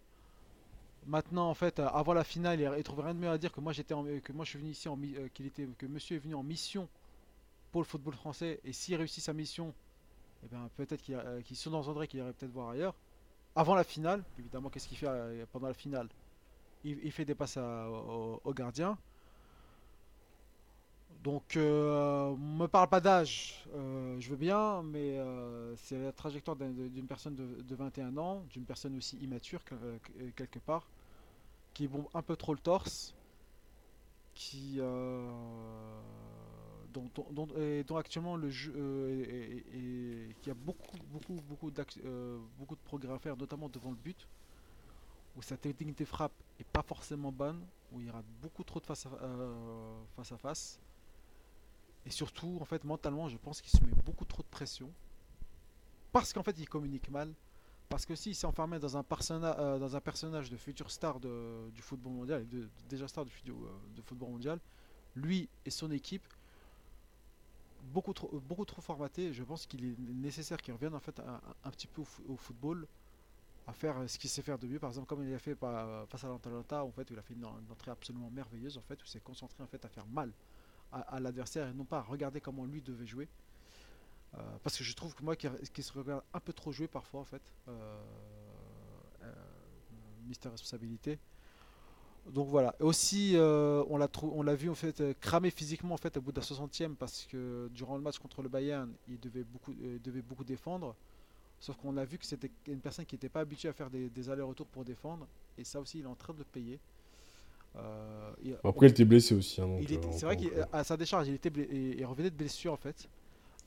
Maintenant, 1.08 1.50
en 1.50 1.54
fait, 1.54 1.80
euh, 1.80 1.88
avant 1.88 2.14
la 2.14 2.24
finale, 2.24 2.60
il, 2.78 2.84
trouve 2.84 3.02
rien 3.02 3.14
de 3.14 3.20
mieux 3.20 3.30
à 3.30 3.38
dire 3.38 3.52
que 3.52 3.60
moi, 3.60 3.74
j'étais 3.74 3.94
que 3.94 4.32
moi, 4.32 4.46
je 4.46 4.52
suis 4.52 4.60
venu 4.60 4.72
ici 4.72 4.88
en 4.88 4.98
euh, 5.02 5.28
qu'il 5.34 5.48
était, 5.48 5.68
que 5.78 5.86
Monsieur 5.86 6.18
est 6.18 6.20
venu 6.20 6.36
en 6.36 6.44
mission 6.44 6.88
pour 7.74 7.82
le 7.82 7.88
football 7.88 8.16
français 8.16 8.62
et 8.66 8.74
s'il 8.74 8.96
réussit 8.98 9.24
sa 9.26 9.34
mission, 9.34 9.76
eh 10.44 10.48
ben, 10.50 10.70
peut-être 10.76 11.02
qu'il 11.04 11.16
euh, 11.16 11.42
qu'il 11.42 11.58
sous-entendrait 11.58 12.08
qu'il 12.08 12.20
irait 12.22 12.34
peut-être 12.34 12.52
voir 12.54 12.70
ailleurs. 12.72 12.96
Avant 13.56 13.76
la 13.76 13.84
finale, 13.86 14.26
évidemment, 14.40 14.70
qu'est-ce 14.70 14.88
qu'il 14.88 14.98
fait 14.98 15.08
euh, 15.10 15.46
pendant 15.52 15.68
la 15.70 15.74
finale? 15.76 16.10
Il, 16.84 17.12
fait 17.12 17.26
des 17.26 17.36
passes 17.36 17.58
à- 17.58 17.90
au, 17.90 18.54
gardien. 18.54 18.98
Donc, 21.24 21.56
euh, 21.56 22.36
me 22.36 22.68
parle 22.68 22.90
pas 22.90 23.00
d'âge, 23.00 23.64
euh, 23.74 24.20
je 24.20 24.30
veux 24.30 24.36
bien, 24.36 24.84
mais 24.84 25.18
euh, 25.18 25.74
c'est 25.78 25.98
la 26.00 26.12
trajectoire 26.12 26.58
d'un- 26.58 26.72
d'une 26.72 27.08
personne 27.08 27.36
de, 27.36 27.62
de 27.62 27.76
21 27.76 28.18
ans, 28.18 28.44
d'une 28.50 28.66
personne 28.66 28.98
aussi 28.98 29.18
immature 29.18 29.64
que- 29.64 29.76
que- 30.00 30.30
quelque 30.32 30.60
part, 30.60 30.90
qui 31.74 31.88
bombe 31.88 32.08
un 32.14 32.24
peu 32.24 32.36
trop 32.38 32.54
le 32.54 32.60
torse, 32.62 33.16
qui 34.34 34.80
dont, 36.94 37.10
dont- 37.16 37.28
dont- 37.32 37.58
et 37.58 37.84
actuellement 37.98 38.36
le 38.36 38.50
jeu 38.50 38.74
euh, 38.76 39.24
est- 39.74 40.40
qui 40.42 40.50
a 40.50 40.54
beaucoup 40.54 40.98
beaucoup 41.12 41.42
beaucoup 41.50 41.72
euh, 42.06 42.40
beaucoup 42.58 42.76
de 42.76 42.82
progrès 42.82 43.14
à 43.14 43.20
faire, 43.20 43.36
notamment 43.38 43.70
devant 43.70 43.92
le 43.92 43.98
but, 43.98 44.28
où 45.36 45.42
sa 45.42 45.58
technique 45.58 45.98
de 45.98 46.06
frappe 46.06 46.34
est 46.60 46.68
pas 46.68 46.84
forcément 46.84 47.32
bonne, 47.32 47.66
où 47.92 48.00
il 48.02 48.10
rate 48.10 48.26
beaucoup 48.42 48.64
trop 48.64 48.80
de 48.80 48.86
face 48.86 49.06
à, 49.06 49.10
euh, 49.10 50.04
face 50.16 50.32
à 50.32 50.38
face. 50.38 50.80
Et 52.06 52.12
surtout, 52.12 52.58
en 52.62 52.66
fait, 52.66 52.84
mentalement, 52.84 53.30
je 53.30 53.38
pense 53.38 53.62
qu'il 53.62 53.72
se 53.72 53.84
met 53.84 53.94
beaucoup 54.06 54.26
trop 54.26 54.44
de 54.44 54.48
pression. 54.48 54.92
Parce 56.12 56.34
qu'en 56.34 56.44
fait, 56.44 56.58
il 56.60 56.68
communique 56.68 57.10
mal. 57.10 57.34
Parce 57.90 58.06
que 58.06 58.16
s'il 58.16 58.36
s'est 58.36 58.46
enfermé 58.48 58.78
dans 58.80 58.98
un, 58.98 59.04
personna- 59.04 59.58
euh, 59.60 59.80
dans 59.80 59.96
un 59.96 60.02
personnage 60.02 60.50
de 60.50 60.58
futur 60.58 60.92
star 60.92 61.20
du 61.20 61.82
football 61.82 62.14
mondial, 62.14 62.42
et 62.42 62.46
de, 62.46 62.70
déjà 62.90 63.08
star 63.08 63.24
du, 63.26 63.32
euh, 63.50 64.02
football 64.04 64.30
mondial, 64.30 64.60
lui 65.16 65.48
et 65.66 65.70
son 65.70 65.92
équipe, 65.92 66.26
beaucoup 67.84 68.14
trop, 68.14 68.40
beaucoup 68.40 68.66
trop 68.66 68.82
formaté, 68.82 69.34
je 69.34 69.44
pense 69.44 69.66
qu'il 69.66 69.86
est 69.86 70.00
nécessaire 70.00 70.58
qu'il 70.58 70.74
revienne 70.74 70.96
en 70.96 71.00
fait 71.00 71.20
un, 71.20 71.70
petit 71.72 71.88
peu 71.88 72.02
au, 72.02 72.06
fo- 72.06 72.24
au 72.28 72.38
football, 72.38 72.88
à 73.68 73.74
faire 73.74 73.98
euh, 73.98 74.08
ce 74.08 74.18
qu'il 74.18 74.30
sait 74.30 74.42
faire 74.42 74.58
de 74.58 74.68
mieux. 74.68 74.80
Par 74.80 74.90
exemple, 74.90 75.08
comme 75.08 75.28
il 75.28 75.34
a 75.34 75.40
fait 75.40 75.56
face 75.56 76.24
à 76.24 76.28
l'Atalanta, 76.28 76.84
en 76.84 76.92
fait, 76.92 77.10
où 77.10 77.14
il 77.14 77.20
a 77.20 77.22
fait 77.22 77.34
une, 77.34 77.46
entrée 77.46 77.92
absolument 77.92 78.30
merveilleuse, 78.30 78.78
en 78.78 78.82
fait, 78.82 79.02
où 79.02 79.06
il 79.06 79.10
s'est 79.10 79.20
concentré 79.20 79.64
en 79.64 79.68
fait 79.68 79.84
à 79.86 79.90
faire 79.90 80.06
mal 80.08 80.32
à, 80.92 81.20
l'adversaire 81.20 81.68
et 81.68 81.74
non 81.74 81.86
pas 81.86 81.98
à 81.98 82.02
regarder 82.02 82.40
comment 82.40 82.66
lui 82.66 82.82
devait 82.82 83.08
jouer. 83.08 83.28
Euh, 84.36 84.58
parce 84.64 84.78
que 84.78 84.84
je 84.84 84.94
trouve 84.96 85.16
que 85.16 85.24
moi 85.24 85.36
qui, 85.36 85.48
se 85.82 85.94
regarde 85.94 86.24
un 86.34 86.40
peu 86.40 86.54
trop 86.54 86.72
jouer 86.72 86.88
parfois 86.88 87.22
en 87.22 87.26
fait, 87.26 87.42
euh, 87.68 88.04
euh, 89.24 89.34
Responsabilité. 90.46 91.20
Donc 92.32 92.48
voilà. 92.48 92.74
Aussi, 92.80 93.34
euh, 93.36 93.84
on 93.90 93.98
l'a 93.98 94.08
trou- 94.08 94.32
on 94.34 94.44
l'a 94.44 94.56
vu 94.56 94.70
en 94.70 94.76
fait 94.76 95.02
euh, 95.02 95.14
cramer 95.20 95.52
physiquement 95.52 95.94
en 95.96 95.98
fait 95.98 96.16
au 96.18 96.22
bout 96.22 96.32
de 96.32 96.40
la 96.40 96.46
60e 96.46 96.96
parce 96.96 97.26
que 97.26 97.70
durant 97.74 97.96
le 97.98 98.02
match 98.02 98.18
contre 98.20 98.42
le 98.42 98.50
Bayern, 98.50 98.92
il 99.10 99.20
devait 99.20 99.44
beaucoup, 99.44 99.74
euh, 99.74 100.00
devait 100.04 100.22
beaucoup 100.22 100.44
défendre. 100.46 100.96
Sauf 101.60 101.76
qu'on 101.78 101.96
a 101.98 102.06
vu 102.06 102.18
que 102.18 102.26
c'était 102.26 102.52
une 102.68 102.80
personne 102.80 103.06
qui 103.06 103.16
n'était 103.16 103.30
pas 103.30 103.42
habituée 103.42 103.70
à 103.70 103.74
faire 103.74 103.90
des, 103.90 104.10
des 104.10 104.30
allers-retours 104.30 104.68
pour 104.68 104.84
défendre. 104.86 105.28
Et 105.58 105.64
ça 105.64 105.80
aussi, 105.80 106.00
il 106.00 106.04
est 106.04 106.08
en 106.08 106.16
train 106.16 106.34
de 106.34 106.40
le 106.40 106.44
payer. 106.46 106.80
Euh, 107.76 108.32
Après, 108.64 108.88
il 108.88 108.92
était 108.92 109.06
blessé 109.06 109.34
aussi. 109.36 109.62
hein, 109.62 109.68
c'est 110.12 110.26
vrai 110.26 110.38
qu'à 110.38 110.84
sa 110.84 110.96
décharge, 110.98 111.28
il, 111.28 111.34
était 111.36 111.52
et- 111.72 112.04
revenait 112.06 112.30
de 112.30 112.36
blessure 112.36 112.74
en 112.74 112.78
fait. 112.78 113.08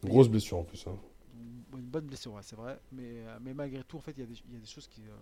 euh, 0.04 0.08
grosse 0.08 0.28
blessure 0.28 0.58
en 0.58 0.64
plus. 0.64 0.86
hein. 0.86 0.96
Une 1.34 1.78
une 1.78 1.86
bonne 1.86 2.06
blessure, 2.06 2.32
ouais, 2.32 2.42
c'est 2.42 2.56
vrai. 2.56 2.78
Mais, 2.92 3.22
mais 3.42 3.52
malgré 3.52 3.82
tout, 3.84 3.98
en 3.98 4.00
fait, 4.00 4.12
il 4.16 4.20
y, 4.20 4.22
a 4.22 4.26
des- 4.26 4.40
il 4.48 4.54
y 4.54 4.56
a 4.56 4.60
des 4.60 4.66
choses 4.66 4.86
qui. 4.88 5.02
euh, 5.02 5.12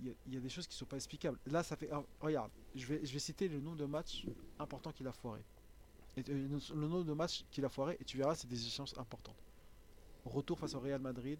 Il 0.00 0.14
y, 0.32 0.36
a- 0.36 0.40
des 0.40 0.48
choses 0.48 0.66
qui 0.66 0.76
sont 0.76 0.86
pas 0.86 0.96
explicables. 0.96 1.38
Là, 1.46 1.62
ça 1.62 1.76
fait. 1.76 1.88
regarde, 2.20 2.50
je 2.74 2.84
vais, 2.86 3.04
je 3.04 3.12
vais 3.12 3.18
citer 3.18 3.48
le 3.48 3.60
nombre 3.60 3.76
de 3.76 3.84
matchs 3.84 4.26
importants 4.58 4.92
qu'il 4.92 5.06
a 5.06 5.12
foiré. 5.12 5.40
Euh, 6.18 6.22
le 6.74 6.86
nombre 6.86 7.04
de 7.04 7.12
matchs 7.12 7.44
qu'il 7.50 7.64
a 7.64 7.68
foiré, 7.68 7.96
et 8.00 8.04
tu 8.04 8.16
verras, 8.16 8.34
c'est 8.34 8.48
des 8.48 8.60
échéances 8.66 8.96
importantes. 8.98 9.36
Retour 10.24 10.58
face 10.58 10.74
au 10.74 10.80
Real 10.80 11.00
Madrid, 11.00 11.38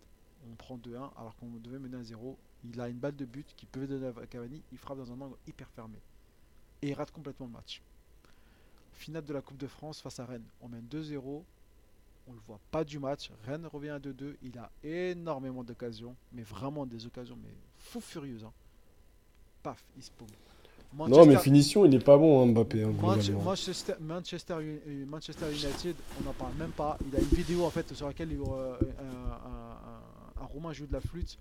on 0.51 0.55
prend 0.57 0.77
2-1 0.77 1.11
alors 1.17 1.35
qu'on 1.37 1.49
devait 1.51 1.79
mener 1.79 1.97
à 1.97 2.03
0. 2.03 2.39
Il 2.65 2.81
a 2.81 2.89
une 2.89 2.99
balle 2.99 3.17
de 3.17 3.25
but 3.25 3.47
qui 3.57 3.67
peut 3.67 3.87
donner 3.87 4.09
à 4.09 4.27
Cavani, 4.27 4.63
il 4.73 4.79
frappe 4.79 4.99
dans 4.99 5.11
un 5.13 5.21
angle 5.21 5.37
hyper 5.47 5.69
fermé. 5.71 5.99
Et 6.83 6.89
il 6.89 6.95
rate 6.95 7.11
complètement 7.11 7.47
le 7.47 7.53
match. 7.53 7.83
Finale 8.93 9.25
de 9.25 9.33
la 9.33 9.43
Coupe 9.43 9.57
de 9.59 9.67
France 9.67 10.01
face 10.01 10.21
à 10.21 10.27
Rennes, 10.27 10.47
on 10.61 10.69
mène 10.69 10.87
2-0. 10.87 11.45
On 12.27 12.33
le 12.33 12.41
voit 12.47 12.61
pas 12.71 12.85
du 12.85 12.99
match. 12.99 13.31
Rennes 13.47 13.67
revient 13.67 13.91
à 13.91 13.99
2-2. 13.99 14.37
Il 14.43 14.59
a 14.59 14.71
énormément 14.83 15.63
d'occasions, 15.63 16.17
mais 16.33 16.43
vraiment 16.43 16.87
des 16.87 17.05
occasions, 17.07 17.37
mais 17.43 17.51
fou 17.79 18.01
furieuses. 18.01 18.45
hein. 18.45 18.53
Paf, 19.63 19.85
il 19.97 20.03
se 20.03 20.11
paume. 20.11 20.29
Non, 20.97 21.27
mais 21.27 21.37
finition, 21.39 21.85
il 21.85 21.91
n'est 21.91 21.99
pas 21.99 22.17
bon, 22.17 22.43
hein, 22.43 22.47
Mbappé. 22.53 22.85
hein, 22.85 22.93
Manche- 22.93 23.17
globalement. 23.25 23.43
Manchester, 23.43 23.95
Manchester, 24.01 24.55
Uni- 24.61 24.79
euh, 24.87 25.07
Manchester 25.07 25.51
United, 25.51 25.97
on 26.21 26.25
n'en 26.25 26.33
parle 26.33 26.55
même 26.55 26.71
pas. 26.71 26.97
Il 27.09 27.17
a 27.17 27.19
une 27.19 27.25
vidéo 27.27 27.65
en 27.65 27.71
fait 27.71 27.93
sur 27.95 28.07
laquelle 28.07 28.31
il, 28.31 28.39
euh, 28.39 28.77
un, 29.01 29.49
un- 29.49 30.41
un- 30.41 30.43
un 30.43 30.47
Roumain 30.47 30.73
joue 30.73 30.87
de 30.87 30.93
la 30.93 31.01
flûte. 31.01 31.37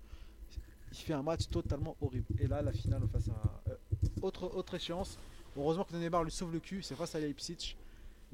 Il 0.90 0.96
fait 0.98 1.12
un 1.14 1.22
match 1.22 1.46
totalement 1.48 1.96
horrible. 2.00 2.26
Et 2.40 2.46
là, 2.48 2.62
la 2.62 2.72
finale 2.72 3.02
face 3.12 3.28
à 3.28 3.70
euh, 3.70 3.74
autre 4.22 4.54
autre 4.56 4.74
échéance. 4.74 5.18
Heureusement 5.56 5.84
que 5.84 5.94
Neymar 5.96 6.24
lui 6.24 6.32
sauve 6.32 6.52
le 6.52 6.58
cul. 6.58 6.82
C'est 6.82 6.96
face 6.96 7.14
à 7.14 7.20
Leipzig. 7.20 7.76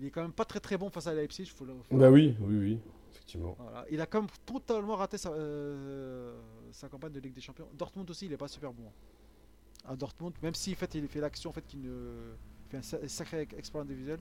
Il 0.00 0.06
est 0.06 0.10
quand 0.10 0.22
même 0.22 0.32
pas 0.32 0.44
très 0.46 0.60
très 0.60 0.78
bon 0.78 0.88
face 0.90 1.06
à 1.06 1.14
Leipzig. 1.14 1.46
Faut 1.54 1.64
le, 1.66 1.74
faut- 1.82 1.96
Bah 1.96 2.10
oui, 2.10 2.34
oui, 2.40 2.56
oui, 2.56 2.78
effectivement. 3.12 3.54
voilà. 3.58 3.84
Il 3.90 4.00
a 4.00 4.06
quand 4.06 4.22
même 4.22 4.30
totalement 4.46 4.96
raté 4.96 5.18
sa, 5.18 5.30
euh, 5.30 6.34
sa 6.72 6.88
campagne 6.88 7.12
de 7.12 7.20
Ligue 7.20 7.34
des 7.34 7.40
Champions. 7.42 7.68
Dortmund 7.76 8.08
aussi, 8.10 8.26
il 8.26 8.32
est 8.32 8.36
pas 8.38 8.48
super 8.48 8.72
bon. 8.72 8.84
À 9.84 9.94
Dortmund, 9.96 10.32
même 10.42 10.54
si 10.54 10.72
en 10.72 10.76
fait, 10.76 10.94
il 10.94 11.06
fait 11.08 11.20
l'action 11.20 11.50
en 11.50 11.52
fait, 11.52 11.66
qu'il 11.66 11.82
ne 11.82 12.32
fait 12.70 12.78
un 12.78 12.82
sa- 12.82 13.06
sacré 13.08 13.46
exploit 13.56 13.82
individuel, 13.82 14.20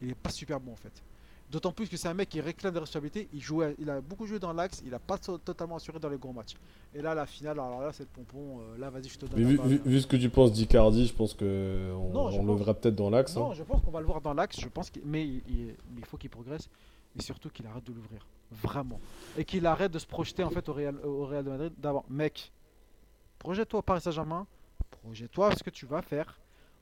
il 0.00 0.10
est 0.10 0.14
pas 0.14 0.30
super 0.30 0.60
bon 0.60 0.72
en 0.72 0.76
fait. 0.76 1.02
D'autant 1.48 1.70
plus 1.70 1.88
que 1.88 1.96
c'est 1.96 2.08
un 2.08 2.14
mec 2.14 2.28
qui 2.28 2.40
réclame 2.40 2.72
des 2.74 2.80
responsabilités. 2.80 3.28
Il, 3.32 3.40
jouait, 3.40 3.76
il 3.78 3.88
a 3.88 4.00
beaucoup 4.00 4.26
joué 4.26 4.40
dans 4.40 4.52
l'axe, 4.52 4.82
il 4.84 4.92
a 4.92 4.98
pas 4.98 5.16
to- 5.16 5.38
totalement 5.38 5.76
assuré 5.76 6.00
dans 6.00 6.08
les 6.08 6.18
gros 6.18 6.32
matchs. 6.32 6.54
Et 6.92 7.00
là, 7.00 7.14
la 7.14 7.24
finale, 7.24 7.60
alors 7.60 7.80
là, 7.80 7.92
c'est 7.92 8.02
le 8.02 8.08
pompon. 8.08 8.60
euh, 8.60 8.78
là, 8.78 8.90
vas-y, 8.90 9.08
je 9.08 9.16
te 9.18 9.26
donne 9.26 9.38
Mais 9.38 9.44
vu, 9.44 9.56
vu- 9.64 9.80
vu 9.84 10.00
ce 10.00 10.08
que 10.08 10.16
tu 10.16 10.28
penses 10.28 10.52
d'Icardi, 10.52 11.06
je 11.06 11.14
pense 11.14 11.34
que 11.34 11.92
on, 11.96 12.42
le 12.44 12.54
verra 12.56 12.74
peut-être 12.74 12.96
dans 12.96 13.10
l'axe. 13.10 13.36
Non, 13.36 13.52
hein. 13.52 13.54
je 13.54 13.62
pense 13.62 13.80
qu'on 13.80 13.92
va 13.92 14.00
le 14.00 14.06
voir 14.06 14.20
dans 14.20 14.34
l'axe. 14.34 14.58
Je 14.60 14.68
pense 14.68 14.90
qu'il- 14.90 15.02
mais, 15.04 15.24
il, 15.24 15.42
il- 15.48 15.66
mais 15.94 16.00
il 16.00 16.04
faut 16.04 16.16
qu'il 16.16 16.30
progresse 16.30 16.68
et 17.16 17.22
surtout 17.22 17.48
qu'il 17.48 17.64
arrête 17.68 17.84
de 17.84 17.92
l'ouvrir, 17.92 18.26
vraiment, 18.50 18.98
et 19.38 19.44
qu'il 19.44 19.64
arrête 19.66 19.92
de 19.92 20.00
se 20.00 20.06
projeter 20.06 20.42
en 20.42 20.50
fait 20.50 20.68
au 20.68 20.72
Real, 20.72 20.96
au 21.04 21.26
Real 21.26 21.44
de 21.44 21.50
Madrid. 21.50 21.72
D'abord, 21.78 22.04
mec, 22.10 22.50
projette-toi 23.38 23.78
au 23.78 23.82
Paris 23.82 24.00
Saint-Germain, 24.00 24.46
projette-toi 25.02 25.54
ce 25.54 25.62
que 25.62 25.70
tu 25.70 25.86
vas 25.86 26.02
faire. 26.02 26.38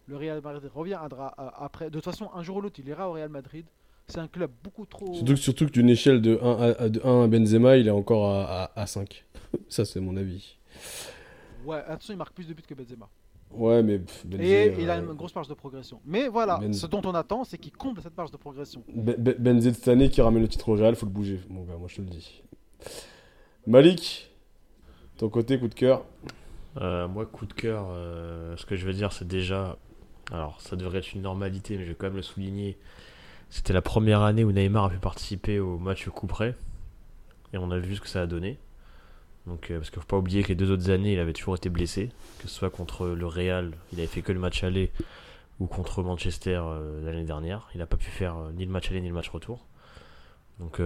Le 0.06 0.16
Real 0.16 0.40
Madrid 0.42 0.70
reviendra 0.74 1.34
euh, 1.38 1.48
après. 1.56 1.86
De 1.90 1.98
toute 2.00 2.04
façon, 2.04 2.30
un 2.34 2.42
jour 2.42 2.56
ou 2.56 2.60
l'autre, 2.62 2.78
il 2.80 2.88
ira 2.88 3.08
au 3.08 3.12
Real 3.12 3.28
Madrid. 3.28 3.66
C'est 4.06 4.18
un 4.18 4.28
club 4.28 4.50
beaucoup 4.62 4.84
trop. 4.86 5.14
Surtout, 5.14 5.32
que- 5.34 5.38
surtout 5.40 5.66
que 5.66 5.70
d'une 5.72 5.88
échelle 5.88 6.20
de 6.20 6.38
1 6.42 6.74
à, 6.78 6.88
de 6.88 7.00
1 7.04 7.24
à 7.24 7.26
Benzema, 7.26 7.76
il 7.76 7.88
est 7.88 7.90
encore 7.92 8.30
à, 8.30 8.64
à, 8.64 8.80
à 8.82 8.86
5. 8.86 9.24
Ça, 9.68 9.84
c'est 9.84 10.00
mon 10.00 10.16
avis. 10.16 10.56
Ouais, 11.64 11.78
attention, 11.86 12.12
il 12.14 12.18
marque 12.18 12.34
plus 12.34 12.46
de 12.46 12.52
buts 12.54 12.62
que 12.68 12.74
Benzema. 12.74 13.08
Ouais, 13.50 13.82
mais 13.82 13.98
pff, 14.00 14.26
Benzema, 14.26 14.44
Et 14.44 14.74
il 14.78 14.90
a 14.90 14.96
euh, 14.98 15.02
une 15.06 15.12
grosse 15.14 15.34
marge 15.34 15.48
de 15.48 15.54
progression. 15.54 16.00
Mais 16.04 16.28
voilà, 16.28 16.58
Benz- 16.58 16.78
ce 16.80 16.86
dont 16.86 17.00
on 17.04 17.14
attend, 17.14 17.44
c'est 17.44 17.56
qu'il 17.56 17.72
comble 17.72 18.02
cette 18.02 18.16
marge 18.16 18.30
de 18.32 18.36
progression. 18.36 18.82
Be- 18.94 19.16
Be- 19.16 19.38
Benzé 19.38 19.72
cette 19.72 19.88
année 19.88 20.10
qui 20.10 20.20
ramène 20.20 20.42
le 20.42 20.48
titre 20.48 20.68
au 20.68 20.74
Real, 20.74 20.96
faut 20.96 21.06
le 21.06 21.12
bouger, 21.12 21.40
mon 21.48 21.62
gars, 21.64 21.76
moi 21.78 21.86
je 21.88 21.96
te 21.96 22.00
le 22.02 22.08
dis. 22.08 22.42
Malik, 23.66 24.30
ton 25.16 25.28
côté, 25.28 25.58
coup 25.58 25.68
de 25.68 25.74
cœur. 25.74 26.04
Euh, 26.80 27.06
moi, 27.08 27.24
coup 27.24 27.46
de 27.46 27.52
cœur, 27.52 27.86
euh, 27.90 28.56
ce 28.56 28.66
que 28.66 28.74
je 28.76 28.84
veux 28.84 28.92
dire, 28.92 29.12
c'est 29.12 29.26
déjà 29.28 29.78
alors 30.32 30.60
ça 30.60 30.74
devrait 30.74 30.98
être 30.98 31.12
une 31.12 31.22
normalité, 31.22 31.76
mais 31.76 31.84
je 31.84 31.90
vais 31.90 31.94
quand 31.94 32.06
même 32.06 32.16
le 32.16 32.22
souligner. 32.22 32.76
C'était 33.54 33.72
la 33.72 33.82
première 33.82 34.22
année 34.22 34.42
où 34.42 34.50
Neymar 34.50 34.86
a 34.86 34.90
pu 34.90 34.98
participer 34.98 35.60
au 35.60 35.78
match 35.78 36.08
coup 36.08 36.26
près. 36.26 36.56
Et 37.52 37.56
on 37.56 37.70
a 37.70 37.78
vu 37.78 37.94
ce 37.94 38.00
que 38.00 38.08
ça 38.08 38.22
a 38.22 38.26
donné. 38.26 38.58
Donc, 39.46 39.70
euh, 39.70 39.78
parce 39.78 39.90
qu'il 39.90 39.98
ne 39.98 40.02
faut 40.02 40.08
pas 40.08 40.18
oublier 40.18 40.42
que 40.42 40.48
les 40.48 40.56
deux 40.56 40.72
autres 40.72 40.90
années, 40.90 41.12
il 41.12 41.20
avait 41.20 41.32
toujours 41.32 41.54
été 41.54 41.68
blessé. 41.68 42.10
Que 42.40 42.48
ce 42.48 42.54
soit 42.54 42.68
contre 42.68 43.06
le 43.06 43.26
Real, 43.28 43.70
il 43.92 44.00
avait 44.00 44.08
fait 44.08 44.22
que 44.22 44.32
le 44.32 44.40
match 44.40 44.64
aller, 44.64 44.90
ou 45.60 45.66
contre 45.66 46.02
Manchester 46.02 46.62
euh, 46.64 47.04
l'année 47.06 47.22
dernière. 47.22 47.68
Il 47.74 47.78
n'a 47.78 47.86
pas 47.86 47.96
pu 47.96 48.10
faire 48.10 48.36
euh, 48.36 48.50
ni 48.56 48.64
le 48.64 48.72
match 48.72 48.90
aller 48.90 49.00
ni 49.00 49.06
le 49.06 49.14
match 49.14 49.28
retour. 49.28 49.64
Donc 50.58 50.80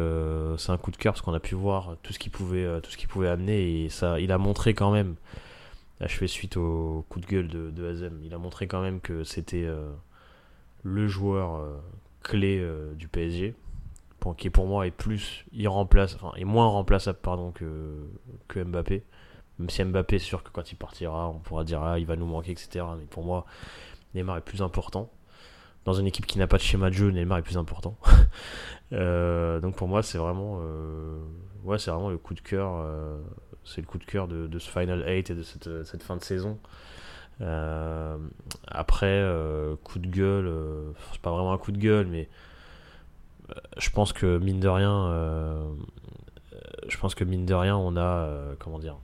c'est 0.58 0.70
un 0.70 0.78
coup 0.78 0.90
de 0.90 0.96
cœur 0.96 1.14
parce 1.14 1.22
qu'on 1.22 1.34
a 1.34 1.40
pu 1.40 1.54
voir 1.54 1.96
tout 2.02 2.14
ce 2.14 2.18
qu'il 2.18 2.32
pouvait, 2.32 2.80
tout 2.80 2.90
ce 2.90 3.06
pouvait 3.06 3.28
amener 3.28 3.84
et 3.84 3.88
ça, 3.90 4.18
il 4.18 4.32
a 4.32 4.38
montré 4.38 4.72
quand 4.72 4.90
même. 4.90 5.16
Là, 6.00 6.06
je 6.06 6.16
fais 6.16 6.26
suite 6.26 6.56
au 6.56 7.04
coup 7.10 7.20
de 7.20 7.26
gueule 7.26 7.48
de, 7.48 7.70
de 7.70 7.86
Azem. 7.86 8.18
Il 8.24 8.32
a 8.32 8.38
montré 8.38 8.66
quand 8.66 8.80
même 8.80 9.00
que 9.00 9.24
c'était 9.24 9.68
le 10.84 11.06
joueur 11.06 11.62
clé 12.28 12.64
du 12.96 13.09
PSG 13.09 13.55
qui 14.34 14.50
pour 14.50 14.66
moi 14.66 14.86
est 14.86 14.90
plus 14.90 15.44
irremplaçable, 15.52 16.22
enfin, 16.24 16.36
est 16.36 16.44
moins 16.44 16.66
remplaçable 16.66 17.18
pardon, 17.20 17.52
que, 17.52 17.94
que 18.48 18.62
Mbappé. 18.62 19.05
Même 19.59 19.70
si 19.70 19.82
Mbappé, 19.84 20.18
c'est 20.18 20.24
sûr 20.24 20.42
que 20.42 20.50
quand 20.50 20.70
il 20.70 20.76
partira, 20.76 21.28
on 21.28 21.38
pourra 21.38 21.64
dire 21.64 21.82
ah, 21.82 21.98
il 21.98 22.06
va 22.06 22.16
nous 22.16 22.26
manquer, 22.26 22.52
etc. 22.52 22.84
Mais 22.98 23.06
pour 23.06 23.24
moi, 23.24 23.46
Neymar 24.14 24.38
est 24.38 24.42
plus 24.42 24.62
important. 24.62 25.10
Dans 25.84 25.94
une 25.94 26.06
équipe 26.06 26.26
qui 26.26 26.38
n'a 26.38 26.46
pas 26.46 26.59
de 26.59 26.62
schéma 26.62 26.90
de 26.90 26.94
jeu, 26.94 27.10
Neymar 27.10 27.38
est 27.38 27.42
plus 27.42 27.59
important. 27.59 27.96
Euh, 28.94 29.60
donc 29.60 29.76
pour 29.76 29.86
moi, 29.86 30.02
c'est 30.02 30.16
vraiment, 30.16 30.60
euh, 30.62 31.20
c'est 31.76 31.90
vraiment 31.90 32.09
le 32.09 32.16
coup 32.16 32.32
de 32.32 32.40
cœur. 32.40 32.70
Euh, 32.72 33.18
c'est 33.62 33.82
le 33.82 33.86
coup 33.86 33.98
de 33.98 34.05
cœur 34.06 34.26
de, 34.26 34.59
ce 34.59 34.70
Final 34.70 35.05
8 35.06 35.28
et 35.28 35.34
de 35.34 35.42
cette 35.42 36.02
fin 36.02 36.16
de 36.16 36.24
saison. 36.24 36.59
Après, 37.40 39.24
coup 39.85 39.98
de 39.98 40.09
gueule, 40.09 40.52
c'est 41.12 41.20
pas 41.20 41.31
vraiment 41.31 41.52
un 41.52 41.59
coup 41.59 41.73
de 41.73 41.78
gueule, 41.78 42.06
mais 42.06 42.28
je 43.78 43.90
pense 43.90 44.12
que 44.12 44.39
mine 44.39 44.60
de 44.60 44.69
rien, 44.69 45.10
euh, 45.10 45.69
je 46.89 46.97
pense 46.98 47.15
que 47.15 47.24
mine 47.24 47.47
de 47.47 47.55
rien, 47.55 47.77
on 47.77 47.97
a, 47.97 48.01
euh, 48.01 48.55
comment 48.59 48.78
dire, 48.78 48.97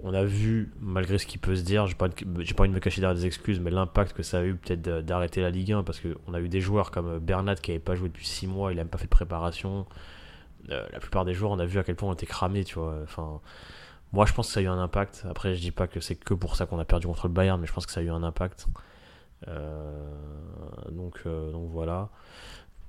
on 0.00 0.12
a 0.12 0.24
vu, 0.24 0.72
malgré 0.80 1.18
ce 1.18 1.26
qui 1.26 1.38
peut 1.38 1.56
se 1.56 1.62
dire, 1.62 1.86
j'ai 1.86 1.94
pas, 1.94 2.08
pas 2.08 2.14
envie 2.24 2.68
de 2.68 2.74
me 2.74 2.80
cacher 2.80 3.00
derrière 3.00 3.16
des 3.16 3.26
excuses, 3.26 3.60
mais 3.60 3.70
l'impact 3.70 4.12
que 4.12 4.22
ça 4.22 4.38
a 4.38 4.44
eu 4.44 4.54
peut-être 4.54 4.82
d'arrêter 5.04 5.40
la 5.40 5.50
Ligue 5.50 5.72
1, 5.72 5.84
parce 5.84 6.00
qu'on 6.00 6.34
a 6.34 6.40
eu 6.40 6.48
des 6.48 6.60
joueurs 6.60 6.90
comme 6.90 7.18
Bernat 7.18 7.56
qui 7.56 7.70
n'avait 7.70 7.82
pas 7.82 7.94
joué 7.94 8.08
depuis 8.08 8.26
6 8.26 8.46
mois, 8.46 8.72
il 8.72 8.76
n'a 8.76 8.82
même 8.82 8.90
pas 8.90 8.98
fait 8.98 9.04
de 9.04 9.10
préparation. 9.10 9.86
Euh, 10.70 10.84
la 10.92 10.98
plupart 10.98 11.24
des 11.24 11.32
joueurs, 11.32 11.52
on 11.52 11.58
a 11.58 11.64
vu 11.64 11.78
à 11.78 11.84
quel 11.84 11.94
point 11.94 12.10
on 12.10 12.12
était 12.12 12.26
cramés, 12.26 12.64
tu 12.64 12.74
vois. 12.74 12.98
Enfin, 13.04 13.40
moi, 14.12 14.26
je 14.26 14.32
pense 14.32 14.48
que 14.48 14.52
ça 14.54 14.60
a 14.60 14.62
eu 14.62 14.68
un 14.68 14.78
impact. 14.78 15.24
Après, 15.28 15.54
je 15.54 15.60
dis 15.60 15.70
pas 15.72 15.86
que 15.86 16.00
c'est 16.00 16.16
que 16.16 16.34
pour 16.34 16.56
ça 16.56 16.66
qu'on 16.66 16.78
a 16.78 16.84
perdu 16.84 17.06
contre 17.06 17.26
le 17.28 17.32
Bayern, 17.32 17.60
mais 17.60 17.66
je 17.66 17.72
pense 17.72 17.86
que 17.86 17.92
ça 17.92 18.00
a 18.00 18.02
eu 18.02 18.10
un 18.10 18.22
impact. 18.22 18.66
donc, 20.90 21.22
donc 21.24 21.70
voilà. 21.70 22.08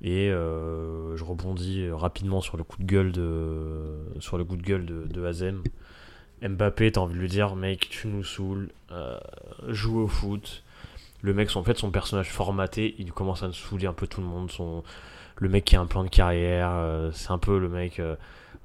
Et 0.02 0.30
euh, 0.30 1.18
je 1.18 1.24
rebondis 1.24 1.90
rapidement 1.90 2.42
sur 2.42 2.58
le 2.58 2.64
coup 2.64 2.78
de 2.78 2.86
gueule 2.86 3.12
de, 3.12 3.98
sur 4.20 4.38
le 4.38 4.46
coup 4.46 4.56
de, 4.56 4.62
gueule 4.62 4.86
de, 4.86 5.26
Azem. 5.26 5.64
Mbappé, 6.42 6.92
t'as 6.92 7.02
envie 7.02 7.16
de 7.16 7.20
lui 7.20 7.30
dire, 7.30 7.56
mec, 7.56 7.90
tu 7.90 8.08
nous 8.08 8.24
saoules, 8.24 8.70
euh, 8.92 9.18
joue 9.70 10.00
au 10.00 10.08
foot. 10.08 10.64
Le 11.22 11.34
mec, 11.34 11.56
en 11.56 11.64
fait, 11.64 11.78
son 11.78 11.90
personnage 11.90 12.30
formaté, 12.30 12.94
il 13.00 13.12
commence 13.12 13.42
à 13.42 13.48
nous 13.48 13.54
saouler 13.54 13.88
un 13.88 13.94
peu 13.94 14.06
tout 14.06 14.22
le 14.22 14.28
monde. 14.28 14.52
Son, 14.52 14.84
le 15.38 15.50
mec 15.50 15.66
qui 15.66 15.76
a 15.76 15.82
un 15.82 15.88
plan 15.88 16.04
de 16.04 16.10
carrière, 16.10 16.70
euh, 16.72 17.12
c'est 17.12 17.32
un 17.32 17.40
peu 17.40 17.58
le 17.58 17.70
mec 17.70 18.00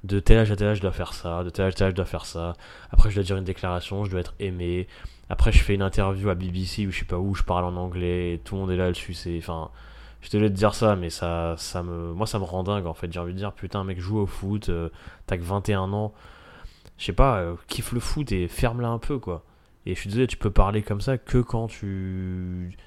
de 0.03 0.19
tel 0.19 0.39
âge 0.39 0.51
à 0.51 0.55
tel 0.55 0.67
âge, 0.69 0.77
je 0.77 0.81
dois 0.81 0.91
faire 0.91 1.13
ça, 1.13 1.43
de 1.43 1.49
tel 1.49 1.65
âge 1.65 1.73
à 1.73 1.75
tel 1.77 1.87
âge, 1.87 1.91
je 1.91 1.95
dois 1.95 2.05
faire 2.05 2.25
ça. 2.25 2.53
Après, 2.91 3.09
je 3.09 3.15
dois 3.15 3.23
dire 3.23 3.37
une 3.37 3.43
déclaration, 3.43 4.03
je 4.05 4.11
dois 4.11 4.19
être 4.19 4.33
aimé. 4.39 4.87
Après, 5.29 5.51
je 5.51 5.59
fais 5.63 5.75
une 5.75 5.81
interview 5.81 6.29
à 6.29 6.35
BBC 6.35 6.85
ou 6.87 6.91
je 6.91 6.99
sais 6.99 7.05
pas 7.05 7.17
où, 7.17 7.35
je 7.35 7.43
parle 7.43 7.65
en 7.65 7.75
anglais, 7.75 8.41
tout 8.43 8.55
le 8.55 8.61
monde 8.61 8.71
est 8.71 8.77
là 8.77 8.89
dessus. 8.89 9.13
C'est, 9.13 9.37
enfin, 9.37 9.71
je 10.23 10.29
te 10.29 10.37
te 10.37 10.45
dire 10.45 10.73
ça, 10.73 10.95
mais 10.95 11.09
ça, 11.09 11.55
ça 11.57 11.83
me, 11.83 12.13
moi 12.13 12.25
ça 12.27 12.39
me 12.39 12.45
rend 12.45 12.63
dingue 12.63 12.85
en 12.85 12.93
fait. 12.93 13.11
J'ai 13.11 13.19
envie 13.19 13.33
de 13.33 13.37
dire, 13.37 13.53
putain, 13.53 13.83
mec, 13.83 13.99
joue 13.99 14.19
au 14.19 14.25
foot, 14.25 14.69
euh, 14.69 14.89
t'as 15.27 15.37
que 15.37 15.43
21 15.43 15.91
ans. 15.93 16.13
Je 16.97 17.05
sais 17.05 17.13
pas, 17.13 17.39
euh, 17.39 17.55
kiffe 17.67 17.91
le 17.91 17.99
foot 17.99 18.31
et 18.31 18.47
ferme-la 18.47 18.89
un 18.89 18.99
peu 18.99 19.19
quoi. 19.19 19.43
Et 19.85 19.95
je 19.95 19.99
suis 19.99 20.09
désolé, 20.09 20.27
tu 20.27 20.37
peux 20.37 20.51
parler 20.51 20.81
comme 20.81 21.01
ça 21.01 21.17
que 21.17 21.39
quand 21.39 21.67
tu. 21.67 22.77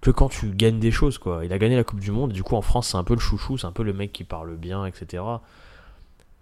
que 0.00 0.10
quand 0.10 0.28
tu 0.28 0.50
gagnes 0.50 0.80
des 0.80 0.90
choses 0.90 1.18
quoi. 1.18 1.44
Il 1.44 1.52
a 1.52 1.58
gagné 1.58 1.76
la 1.76 1.84
Coupe 1.84 2.00
du 2.00 2.10
Monde, 2.10 2.32
du 2.32 2.42
coup 2.42 2.56
en 2.56 2.62
France 2.62 2.88
c'est 2.88 2.96
un 2.96 3.04
peu 3.04 3.14
le 3.14 3.20
chouchou, 3.20 3.58
c'est 3.58 3.66
un 3.66 3.72
peu 3.72 3.84
le 3.84 3.92
mec 3.92 4.12
qui 4.12 4.24
parle 4.24 4.56
bien, 4.56 4.86
etc. 4.86 5.22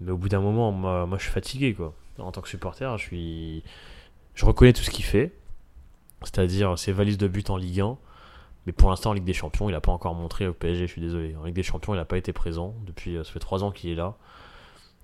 Mais 0.00 0.10
au 0.10 0.16
bout 0.16 0.28
d'un 0.28 0.40
moment, 0.40 0.72
moi, 0.72 1.18
je 1.18 1.22
suis 1.22 1.32
fatigué 1.32 1.74
quoi. 1.74 1.94
En 2.18 2.32
tant 2.32 2.40
que 2.40 2.48
supporter, 2.48 2.96
je 2.98 3.02
suis. 3.02 3.62
Je 4.34 4.44
reconnais 4.44 4.72
tout 4.72 4.82
ce 4.82 4.90
qu'il 4.90 5.04
fait. 5.04 5.32
C'est-à-dire 6.22 6.78
ses 6.78 6.92
valises 6.92 7.18
de 7.18 7.28
but 7.28 7.50
en 7.50 7.56
Ligue 7.56 7.80
1 7.80 7.98
mais 8.66 8.72
pour 8.72 8.90
l'instant, 8.90 9.10
en 9.10 9.12
Ligue 9.12 9.24
des 9.24 9.34
Champions, 9.34 9.68
il 9.68 9.72
n'a 9.72 9.80
pas 9.80 9.92
encore 9.92 10.14
montré 10.14 10.46
au 10.46 10.54
PSG, 10.54 10.86
je 10.86 10.92
suis 10.92 11.00
désolé. 11.00 11.36
En 11.36 11.44
Ligue 11.44 11.54
des 11.54 11.62
Champions, 11.62 11.94
il 11.94 11.98
n'a 11.98 12.04
pas 12.04 12.16
été 12.16 12.32
présent. 12.32 12.74
Depuis, 12.86 13.16
euh, 13.16 13.24
ça 13.24 13.32
fait 13.32 13.38
3 13.38 13.62
ans 13.62 13.70
qu'il 13.70 13.90
est 13.90 13.94
là. 13.94 14.16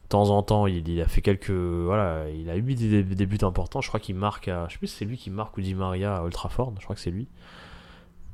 De 0.05 0.09
temps 0.09 0.31
en 0.31 0.43
temps, 0.43 0.67
il, 0.67 1.01
a 1.01 1.07
fait 1.07 1.23
quelques. 1.23 1.51
Voilà, 1.51 2.29
il 2.31 2.51
a 2.51 2.57
eu 2.57 2.63
des, 2.63 3.27
buts 3.27 3.39
importants. 3.43 3.81
Je 3.81 3.89
crois 3.89 4.01
qu'il 4.01 4.17
marque 4.17 4.49
à. 4.49 4.67
Je 4.69 4.73
sais 4.73 4.79
plus 4.79 4.89
si 4.89 4.97
c'est 4.97 5.05
lui 5.05 5.17
qui 5.17 5.31
marque 5.31 5.57
ou 5.57 5.61
Di 5.61 5.75
Maria 5.75 6.17
à 6.17 6.25
Ultraford. 6.25 6.73
Je 6.79 6.85
crois 6.85 6.97
que 6.97 7.03
c'est 7.03 7.13
lui. 7.13 7.29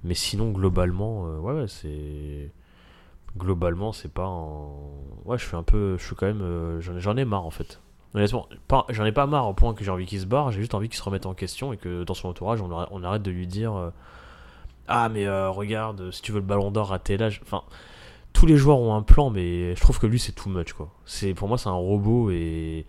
Mais 0.04 0.14
sinon, 0.14 0.52
globalement, 0.52 1.26
euh, 1.26 1.38
ouais, 1.38 1.68
c'est. 1.68 2.50
Globalement, 3.36 3.92
c'est 3.92 4.12
pas 4.12 4.24
un. 4.24 4.68
Ouais, 5.24 5.38
je 5.38 5.44
suis 5.44 5.56
un 5.56 5.62
peu. 5.62 5.96
Je 5.98 6.04
suis 6.04 6.14
quand 6.14 6.26
même. 6.26 6.42
Euh, 6.42 6.80
j'en 6.80 7.16
ai 7.16 7.24
marre 7.24 7.44
en 7.44 7.50
fait. 7.50 7.80
Honnêtement, 8.14 8.48
j'en 8.88 9.04
ai 9.04 9.12
pas 9.12 9.26
marre 9.26 9.48
au 9.48 9.52
point 9.52 9.74
que 9.74 9.84
j'ai 9.84 9.90
envie 9.90 10.06
qu'il 10.06 10.20
se 10.20 10.26
barre. 10.26 10.50
J'ai 10.50 10.60
juste 10.60 10.74
envie 10.74 10.88
qu'il 10.88 10.96
se 10.96 11.02
remette 11.02 11.26
en 11.26 11.34
question 11.34 11.72
et 11.72 11.76
que 11.76 12.04
dans 12.04 12.14
son 12.14 12.28
entourage, 12.28 12.62
on, 12.62 13.02
arrête 13.02 13.22
de 13.22 13.30
lui 13.30 13.46
dire. 13.46 13.92
Ah, 14.88 15.08
mais 15.08 15.26
euh, 15.26 15.50
regarde, 15.50 16.10
si 16.12 16.22
tu 16.22 16.32
veux 16.32 16.38
le 16.38 16.46
ballon 16.46 16.70
d'or 16.70 16.92
à 16.92 16.98
tel 16.98 17.22
âge. 17.22 17.40
Enfin, 17.42 17.62
tous 18.32 18.46
les 18.46 18.56
joueurs 18.56 18.78
ont 18.78 18.94
un 18.94 19.02
plan, 19.02 19.30
mais 19.30 19.74
je 19.74 19.80
trouve 19.80 19.98
que 19.98 20.06
lui, 20.06 20.18
c'est 20.18 20.32
too 20.32 20.48
much, 20.48 20.72
quoi. 20.72 20.90
Pour 21.34 21.48
moi, 21.48 21.58
c'est 21.58 21.68
un 21.68 21.72
robot 21.72 22.30
et. 22.30 22.86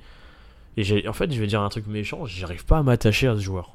Et 0.79 1.07
en 1.07 1.13
fait, 1.13 1.31
je 1.31 1.39
vais 1.39 1.47
dire 1.47 1.61
un 1.61 1.69
truc 1.69 1.87
méchant, 1.87 2.25
j'arrive 2.25 2.63
pas 2.63 2.77
à 2.77 2.83
m'attacher 2.83 3.27
à 3.27 3.35
ce 3.35 3.41
joueur. 3.41 3.73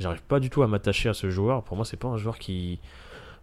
J'arrive 0.00 0.22
pas 0.22 0.40
du 0.40 0.50
tout 0.50 0.64
à 0.64 0.66
m'attacher 0.66 1.08
à 1.08 1.14
ce 1.14 1.30
joueur. 1.30 1.62
Pour 1.62 1.76
moi, 1.76 1.86
c'est 1.86 1.96
pas 1.96 2.08
un 2.08 2.16
joueur 2.16 2.38
qui. 2.38 2.80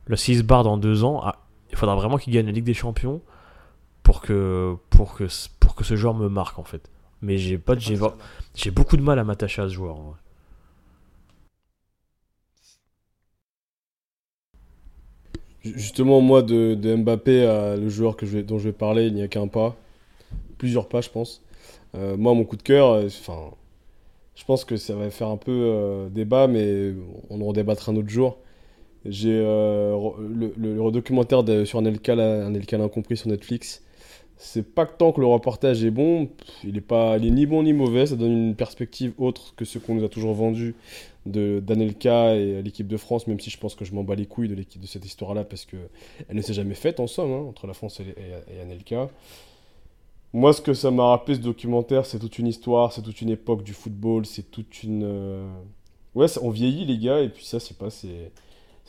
Le 0.06 0.18
6 0.18 0.44
bar 0.44 0.64
dans 0.64 0.78
deux 0.78 1.04
ans, 1.04 1.22
ah, 1.24 1.38
il 1.38 1.49
faudra 1.80 1.96
vraiment 1.96 2.18
qu'il 2.18 2.34
gagne 2.34 2.46
la 2.46 2.52
Ligue 2.52 2.66
des 2.66 2.74
Champions 2.74 3.22
pour 4.04 4.22
que, 4.22 4.76
pour 4.90 5.16
que, 5.16 5.28
pour 5.60 5.76
que 5.76 5.84
ce 5.84 5.96
joueur 5.96 6.14
me 6.14 6.30
marque, 6.30 6.60
en 6.60 6.64
fait. 6.64 6.90
Mais 7.22 7.38
j'ai 7.38 7.58
pas, 7.58 7.78
j'ai, 7.78 7.98
j'ai 8.56 8.72
beaucoup 8.72 8.98
de 8.98 9.02
mal 9.02 9.20
à 9.20 9.24
m'attacher 9.24 9.62
à 9.62 9.70
ce 9.70 9.74
joueur. 9.74 9.98
En 9.98 10.04
vrai. 10.04 10.18
Justement, 15.64 16.22
moi, 16.22 16.42
de, 16.42 16.96
Mbappé 16.96 17.46
à 17.46 17.76
le 17.76 17.90
joueur 17.90 18.16
que 18.16 18.26
je 18.26 18.40
dont 18.40 18.60
je 18.60 18.66
vais 18.66 18.74
parler, 18.74 19.08
il 19.08 19.14
n'y 19.14 19.22
a 19.22 19.28
qu'un 19.28 19.48
pas. 19.48 19.76
Plusieurs 20.58 20.88
pas, 20.88 21.02
je 21.02 21.10
pense. 21.10 21.42
Euh, 21.96 22.18
moi, 22.18 22.34
mon 22.34 22.46
coup 22.46 22.56
de 22.56 22.64
cœur, 22.64 22.92
euh, 22.92 23.08
enfin, 23.08 23.52
je 24.36 24.46
pense 24.46 24.66
que 24.66 24.78
ça 24.78 24.96
va 24.96 25.10
faire 25.10 25.28
un 25.28 25.38
peu 25.38 25.52
euh, 25.52 26.10
débat, 26.10 26.48
mais 26.48 26.94
on 27.30 27.42
en 27.42 27.52
débattra 27.54 27.92
un 27.92 27.96
autre 27.98 28.10
jour. 28.10 28.38
J'ai 29.06 29.40
le, 29.40 30.54
le, 30.58 30.92
documentaire 30.92 31.44
sur 31.66 31.80
Anelka, 31.80 32.14
un 32.14 32.82
incompris 32.82 33.18
sur 33.18 33.30
Netflix. 33.30 33.82
C'est 34.42 34.74
pas 34.74 34.86
tant 34.86 35.12
que 35.12 35.20
le 35.20 35.28
reportage 35.28 35.84
est 35.84 35.92
bon, 35.92 36.30
il 36.64 36.78
est 36.78 36.82
pas, 36.82 37.18
il 37.18 37.28
est 37.28 37.30
ni 37.30 37.46
bon 37.46 37.62
ni 37.62 37.74
mauvais. 37.74 38.06
Ça 38.06 38.16
donne 38.16 38.32
une 38.32 38.56
perspective 38.56 39.14
autre 39.18 39.54
que 39.56 39.66
ce 39.66 39.80
qu'on 39.80 39.96
nous 39.96 40.06
a 40.06 40.10
toujours 40.10 40.34
vendu 40.34 40.76
d'Anelka 41.26 42.36
et 42.36 42.62
l'équipe 42.62 42.88
de 42.88 42.96
France, 42.96 43.28
même 43.28 43.40
si 43.42 43.50
je 43.50 43.58
pense 43.58 43.76
que 43.76 43.84
je 43.84 43.94
m'en 43.94 44.04
bats 44.04 44.16
les 44.16 44.26
couilles 44.26 44.48
de, 44.48 44.56
de 44.56 44.88
cette 44.88 45.06
histoire-là, 45.06 45.44
parce 45.44 45.66
qu'elle 45.66 45.80
ne 46.32 46.42
s'est 46.42 46.54
jamais 46.54 46.74
faite 46.74 47.02
en 47.02 47.08
somme, 47.08 47.32
hein, 47.32 47.46
entre 47.50 47.68
la 47.68 47.74
France 47.74 48.00
et, 48.00 48.62
Anelka. 48.62 49.10
Moi, 50.32 50.54
ce 50.54 50.62
que 50.62 50.74
ça 50.74 50.90
m'a 50.90 51.08
rappelé 51.08 51.36
ce 51.36 51.42
documentaire, 51.42 52.06
c'est 52.06 52.20
toute 52.20 52.40
une 52.40 52.48
histoire, 52.48 52.94
c'est 52.94 53.02
toute 53.02 53.22
une 53.22 53.32
époque 53.32 53.64
du 53.64 53.74
football, 53.74 54.26
c'est 54.26 54.52
toute 54.52 54.84
une. 54.84 55.04
Euh, 55.04 55.50
ouais, 56.16 56.28
on 56.42 56.50
vieillit, 56.50 56.86
les 56.86 56.98
gars, 56.98 57.20
et 57.20 57.30
puis 57.30 57.44
ça, 57.44 57.60
c'est 57.60 57.78
pas. 57.78 57.90
C'est 57.90 58.32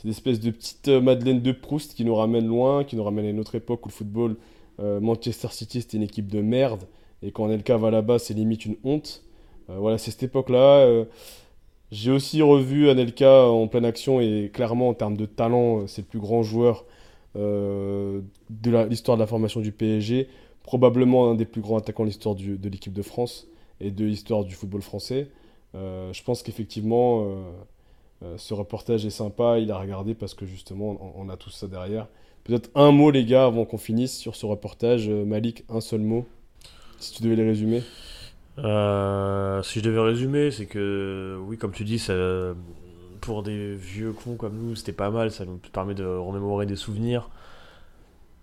une 0.04 0.10
espèce 0.10 0.40
de 0.40 0.50
petite 0.50 0.88
euh, 0.88 1.00
Madeleine 1.00 1.40
de 1.40 1.52
Proust 1.52 1.94
qui 1.94 2.04
nous 2.04 2.14
ramène 2.14 2.46
loin, 2.46 2.84
qui 2.84 2.96
nous 2.96 3.04
ramène 3.04 3.26
à 3.26 3.30
une 3.30 3.40
autre 3.40 3.54
époque 3.54 3.84
où 3.86 3.88
le 3.88 3.94
football, 3.94 4.36
euh, 4.80 5.00
Manchester 5.00 5.48
City, 5.50 5.82
c'était 5.82 5.96
une 5.96 6.02
équipe 6.02 6.28
de 6.28 6.40
merde, 6.40 6.84
et 7.22 7.32
quand 7.32 7.44
Anelka 7.46 7.76
va 7.76 7.90
là-bas, 7.90 8.18
c'est 8.18 8.34
limite 8.34 8.64
une 8.64 8.76
honte. 8.84 9.22
voilà, 9.68 9.98
c'est 9.98 10.10
cette 10.10 10.22
époque-là. 10.22 11.04
J'ai 11.92 12.10
aussi 12.10 12.40
revu 12.40 12.88
Anelka 12.88 13.46
en 13.46 13.66
pleine 13.68 13.84
action 13.84 14.20
et 14.20 14.50
clairement 14.52 14.88
en 14.88 14.94
termes 14.94 15.16
de 15.16 15.26
talent, 15.26 15.86
c'est 15.86 16.02
le 16.02 16.06
plus 16.06 16.20
grand 16.20 16.42
joueur 16.42 16.86
euh, 17.36 18.20
de 18.48 18.76
l'histoire 18.86 19.16
de 19.16 19.22
la 19.22 19.26
formation 19.26 19.60
du 19.60 19.70
PSG, 19.70 20.28
probablement 20.64 21.30
un 21.30 21.34
des 21.34 21.44
plus 21.44 21.60
grands 21.60 21.78
attaquants 21.78 22.02
de 22.02 22.08
l'histoire 22.08 22.34
de 22.34 22.68
l'équipe 22.68 22.92
de 22.92 23.02
France 23.02 23.46
et 23.80 23.90
de 23.90 24.04
l'histoire 24.04 24.44
du 24.44 24.54
football 24.54 24.82
français. 24.82 25.28
Euh, 25.76 26.12
je 26.12 26.22
pense 26.24 26.42
qu'effectivement, 26.42 27.26
euh, 28.22 28.36
ce 28.36 28.54
reportage 28.54 29.06
est 29.06 29.10
sympa, 29.10 29.58
il 29.58 29.70
a 29.70 29.78
regardé 29.78 30.14
parce 30.14 30.34
que 30.34 30.46
justement, 30.46 31.14
on, 31.16 31.28
a 31.28 31.36
tout 31.36 31.50
ça 31.50 31.66
derrière. 31.66 32.06
Peut-être 32.44 32.70
un 32.74 32.90
mot, 32.90 33.10
les 33.10 33.24
gars, 33.24 33.46
avant 33.46 33.64
qu'on 33.64 33.78
finisse 33.78 34.16
sur 34.16 34.36
ce 34.36 34.46
reportage. 34.46 35.08
Malik, 35.08 35.64
un 35.68 35.80
seul 35.80 36.00
mot, 36.00 36.26
si 36.98 37.12
tu 37.14 37.22
devais 37.22 37.36
les 37.36 37.46
résumer. 37.46 37.82
Euh, 38.58 39.62
si 39.62 39.78
je 39.78 39.84
devais 39.84 40.00
résumer, 40.00 40.50
c'est 40.50 40.66
que, 40.66 41.38
oui, 41.46 41.56
comme 41.56 41.72
tu 41.72 41.84
dis, 41.84 41.98
ça, 41.98 42.14
pour 43.20 43.42
des 43.42 43.74
vieux 43.74 44.12
cons 44.12 44.36
comme 44.36 44.56
nous, 44.56 44.74
c'était 44.74 44.92
pas 44.92 45.10
mal. 45.10 45.30
Ça 45.30 45.44
nous 45.44 45.58
permet 45.72 45.94
de 45.94 46.04
remémorer 46.04 46.66
des 46.66 46.76
souvenirs. 46.76 47.30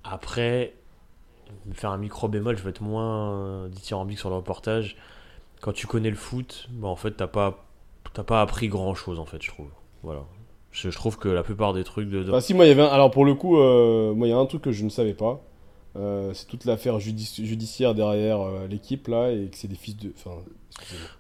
Après, 0.04 0.74
faire 1.74 1.91
un 1.91 1.98
micro 1.98 2.28
bémol, 2.28 2.58
je 2.58 2.64
vais 2.64 2.70
être 2.70 2.82
moins 2.82 3.32
euh, 3.32 3.68
dithyrambique 3.68 4.20
sur 4.20 4.30
le 4.30 4.36
reportage. 4.36 4.95
Quand 5.62 5.74
tu 5.74 5.88
connais 5.88 6.10
le 6.10 6.16
foot, 6.16 6.68
bah, 6.72 6.88
en 6.88 6.95
fait, 6.95 7.12
t'as 7.12 7.28
pas, 7.28 7.66
t'as 8.14 8.24
pas 8.24 8.42
appris 8.42 8.68
grand 8.68 8.96
chose, 8.96 9.20
en 9.20 9.26
fait, 9.26 9.42
je 9.42 9.50
trouve. 9.50 9.68
Voilà. 10.04 10.22
Je, 10.72 10.90
je 10.90 10.96
trouve 10.96 11.18
que 11.18 11.30
la 11.30 11.44
plupart 11.44 11.74
des 11.74 11.84
trucs 11.84 12.10
de. 12.10 12.24
de- 12.24 12.32
Bah 12.32 12.42
si, 12.42 12.54
moi, 12.54 12.66
il 12.66 12.70
y 12.70 12.72
avait 12.72 12.82
un- 12.84 12.88
Alors, 12.88 13.12
pour 13.12 13.26
le 13.26 13.34
coup, 13.36 13.58
euh, 13.58 14.14
moi, 14.14 14.28
il 14.28 14.30
y 14.30 14.34
a 14.34 14.38
un 14.38 14.46
truc 14.46 14.62
que 14.62 14.72
je 14.72 14.84
ne 14.84 14.90
savais 14.90 15.14
pas. 15.14 15.42
Euh, 15.96 16.32
c'est 16.36 16.46
toute 16.48 16.66
l'affaire 16.66 17.00
judici- 17.00 17.46
judiciaire 17.46 17.96
derrière 17.96 18.40
euh, 18.42 18.68
l'équipe, 18.68 19.08
là, 19.08 19.32
et 19.32 19.48
que 19.48 19.58
c'est 19.58 19.68
des 19.68 19.76
fils 19.76 19.98
de... 19.98 20.12
Enfin. 20.16 20.38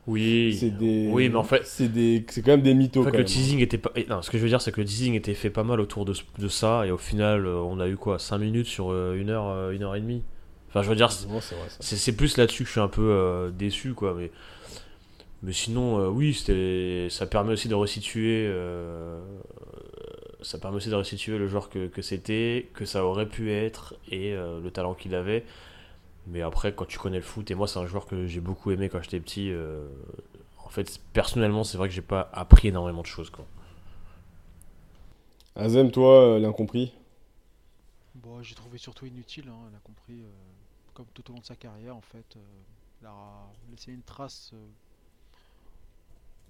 Oui. 0.05 0.55
C'est 0.59 0.69
des... 0.69 1.09
Oui, 1.11 1.29
mais 1.29 1.35
en 1.35 1.43
fait- 1.43 1.65
C'est 1.65 1.87
des... 1.91 2.23
c'est 2.29 2.41
quand 2.43 2.51
même 2.51 2.61
des 2.61 2.75
mythos, 2.75 3.01
En 3.01 3.05
fait, 3.05 3.11
quand 3.11 3.17
le 3.17 3.23
même. 3.23 3.27
teasing 3.27 3.59
était 3.59 3.79
pas. 3.79 3.91
Non, 4.09 4.21
ce 4.21 4.29
que 4.29 4.37
je 4.37 4.43
veux 4.43 4.49
dire, 4.49 4.61
c'est 4.61 4.71
que 4.71 4.79
le 4.81 4.85
teasing 4.85 5.15
était 5.15 5.33
fait 5.33 5.49
pas 5.49 5.63
mal 5.63 5.79
autour 5.79 6.05
de, 6.05 6.13
ça, 6.47 6.85
et 6.85 6.91
au 6.91 6.97
final, 6.97 7.47
on 7.47 7.79
a 7.79 7.87
eu 7.87 7.97
quoi 7.97 8.19
5 8.19 8.37
minutes 8.37 8.67
sur 8.67 8.91
euh, 8.91 9.15
une 9.15 9.29
heure, 9.31 9.47
euh, 9.47 9.71
une 9.71 9.81
heure 9.83 9.95
et 9.95 10.01
demie 10.01 10.21
Enfin, 10.69 10.83
je 10.83 10.89
veux 10.89 10.95
dire, 10.95 11.11
c'est- 11.11 11.27
plus 12.11 12.37
là-dessus 12.37 12.63
que 12.63 12.67
je 12.67 12.73
suis 12.73 12.81
un 12.81 12.89
peu 12.89 13.51
déçu, 13.57 13.93
quoi. 13.93 14.13
Mais, 14.15 14.31
mais 15.43 15.53
sinon, 15.53 15.99
euh, 15.99 16.07
oui, 16.09 16.33
c'était, 16.33 17.07
ça 17.09 17.27
permet 17.27 17.53
aussi 17.53 17.67
de 17.69 17.75
resituer. 17.75 18.45
euh, 18.47 19.21
ça 20.41 20.57
permet 20.59 20.77
aussi 20.77 20.89
de 20.89 20.95
resituer 20.95 21.37
le 21.37 21.47
joueur 21.47 21.69
que, 21.69 21.87
que 21.87 22.01
c'était, 22.01 22.69
que 22.73 22.85
ça 22.85 23.05
aurait 23.05 23.27
pu 23.27 23.51
être, 23.51 23.95
et 24.09 24.33
euh, 24.33 24.59
le 24.61 24.71
talent 24.71 24.93
qu'il 24.93 25.15
avait. 25.15 25.45
Mais 26.27 26.41
après, 26.43 26.73
quand 26.73 26.85
tu 26.85 26.99
connais 26.99 27.17
le 27.17 27.23
foot, 27.23 27.51
et 27.51 27.55
moi, 27.55 27.67
c'est 27.67 27.79
un 27.79 27.87
joueur 27.87 28.05
que 28.07 28.27
j'ai 28.27 28.41
beaucoup 28.41 28.71
aimé 28.71 28.89
quand 28.89 29.01
j'étais 29.03 29.19
petit. 29.21 29.51
euh, 29.51 29.87
en 30.65 30.69
fait, 30.69 30.99
personnellement, 31.13 31.63
c'est 31.65 31.77
vrai 31.77 31.89
que 31.89 31.95
j'ai 31.95 32.01
pas 32.01 32.29
appris 32.33 32.69
énormément 32.69 33.01
de 33.03 33.07
choses, 33.07 33.29
quoi. 33.31 33.47
Azem, 35.57 35.91
toi, 35.91 36.35
euh, 36.35 36.39
l'incompris? 36.39 36.93
Bon, 38.15 38.41
j'ai 38.41 38.55
trouvé 38.55 38.77
surtout 38.77 39.05
inutile, 39.05 39.47
hein, 39.49 39.67
elle 39.69 39.75
a 39.75 39.79
compris, 39.79 40.23
euh, 40.23 40.31
comme 40.93 41.07
tout 41.13 41.29
au 41.29 41.33
long 41.33 41.39
de 41.39 41.45
sa 41.45 41.55
carrière, 41.55 41.95
en 41.95 42.01
fait, 42.01 42.35
euh, 42.35 43.05
a 43.05 43.53
laissé 43.69 43.91
une 43.93 44.03
trace 44.03 44.53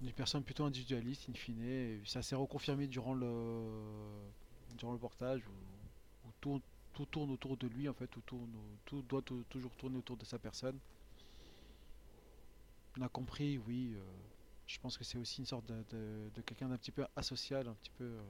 d'une 0.00 0.12
personne 0.12 0.44
plutôt 0.44 0.64
individualiste, 0.64 1.28
in 1.28 1.34
fine, 1.34 2.04
ça 2.06 2.22
s'est 2.22 2.36
reconfirmé 2.36 2.86
durant 2.86 3.14
le, 3.14 4.30
durant 4.76 4.92
le 4.92 4.98
portage, 4.98 5.42
où, 5.48 6.32
tout, 6.40 6.62
tourne 7.10 7.30
autour 7.30 7.56
de 7.56 7.66
lui, 7.68 7.88
en 7.88 7.94
fait, 7.94 8.08
tout, 8.08 8.22
tourne, 8.22 8.52
tout 8.84 9.02
doit 9.02 9.22
tou- 9.22 9.44
toujours 9.44 9.74
tourner 9.76 9.96
autour 9.98 10.16
de 10.16 10.24
sa 10.24 10.38
personne. 10.38 10.78
On 12.98 13.02
a 13.02 13.08
compris, 13.08 13.56
oui, 13.58 13.94
euh, 13.96 14.04
je 14.66 14.78
pense 14.78 14.98
que 14.98 15.04
c'est 15.04 15.16
aussi 15.18 15.40
une 15.40 15.46
sorte 15.46 15.64
de, 15.66 16.30
quelqu'un 16.44 16.68
d'un 16.68 16.76
petit 16.78 16.92
peu 16.92 17.06
asocial, 17.16 17.66
un 17.68 17.74
petit 17.74 17.90
peu... 17.90 18.04
euh, 18.04 18.22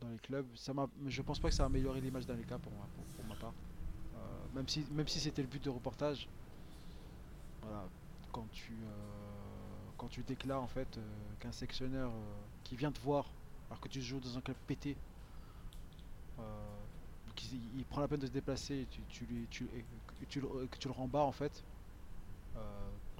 dans 0.00 0.08
les 0.08 0.18
clubs. 0.18 0.54
Ça 0.56 0.74
m'a, 0.74 0.88
je 1.06 1.22
pense 1.22 1.40
pas 1.40 1.48
que 1.48 1.54
ça 1.54 1.62
a 1.64 1.66
amélioré 1.66 2.00
l'image 2.00 2.26
d'Anelka 2.26 2.58
pour, 2.58 2.74
ma- 2.74 2.88
pour, 3.14 3.24
ma 3.24 3.36
part. 3.36 3.54
Euh, 4.14 4.48
même 4.52 4.68
si, 4.68 4.86
même 4.90 5.08
si 5.08 5.20
c'était 5.20 5.42
le 5.42 5.48
but 5.48 5.62
de 5.64 5.70
reportage, 5.70 6.30
voilà, 7.62 7.90
quand 8.32 8.48
tu, 8.50 8.84
quand 9.96 10.08
tu 10.08 10.22
déclares 10.22 10.62
en 10.62 10.66
fait 10.66 10.88
euh, 10.98 11.00
qu'un 11.40 11.52
sectionneur 11.52 12.10
euh, 12.10 12.12
qui 12.64 12.76
vient 12.76 12.92
te 12.92 13.00
voir 13.00 13.26
alors 13.70 13.80
que 13.80 13.88
tu 13.88 14.00
joues 14.02 14.20
dans 14.20 14.36
un 14.36 14.40
club 14.40 14.56
pété, 14.66 14.96
euh, 16.38 16.42
qu'il- 17.34 17.58
il, 17.78 17.84
prend 17.84 18.00
la 18.00 18.08
peine 18.08 18.20
de 18.20 18.26
se 18.26 18.30
déplacer, 18.32 18.74
et 18.80 18.86
tu, 18.90 19.00
tu, 19.08 19.24
lui, 19.26 19.46
tu, 19.50 19.64
et 19.74 19.84
que 20.20 20.24
tu, 20.28 20.40
le, 20.40 20.48
que 20.66 20.76
tu 20.78 20.88
le 20.88 20.94
rembarres 20.94 21.26
en 21.26 21.32
fait. 21.32 21.64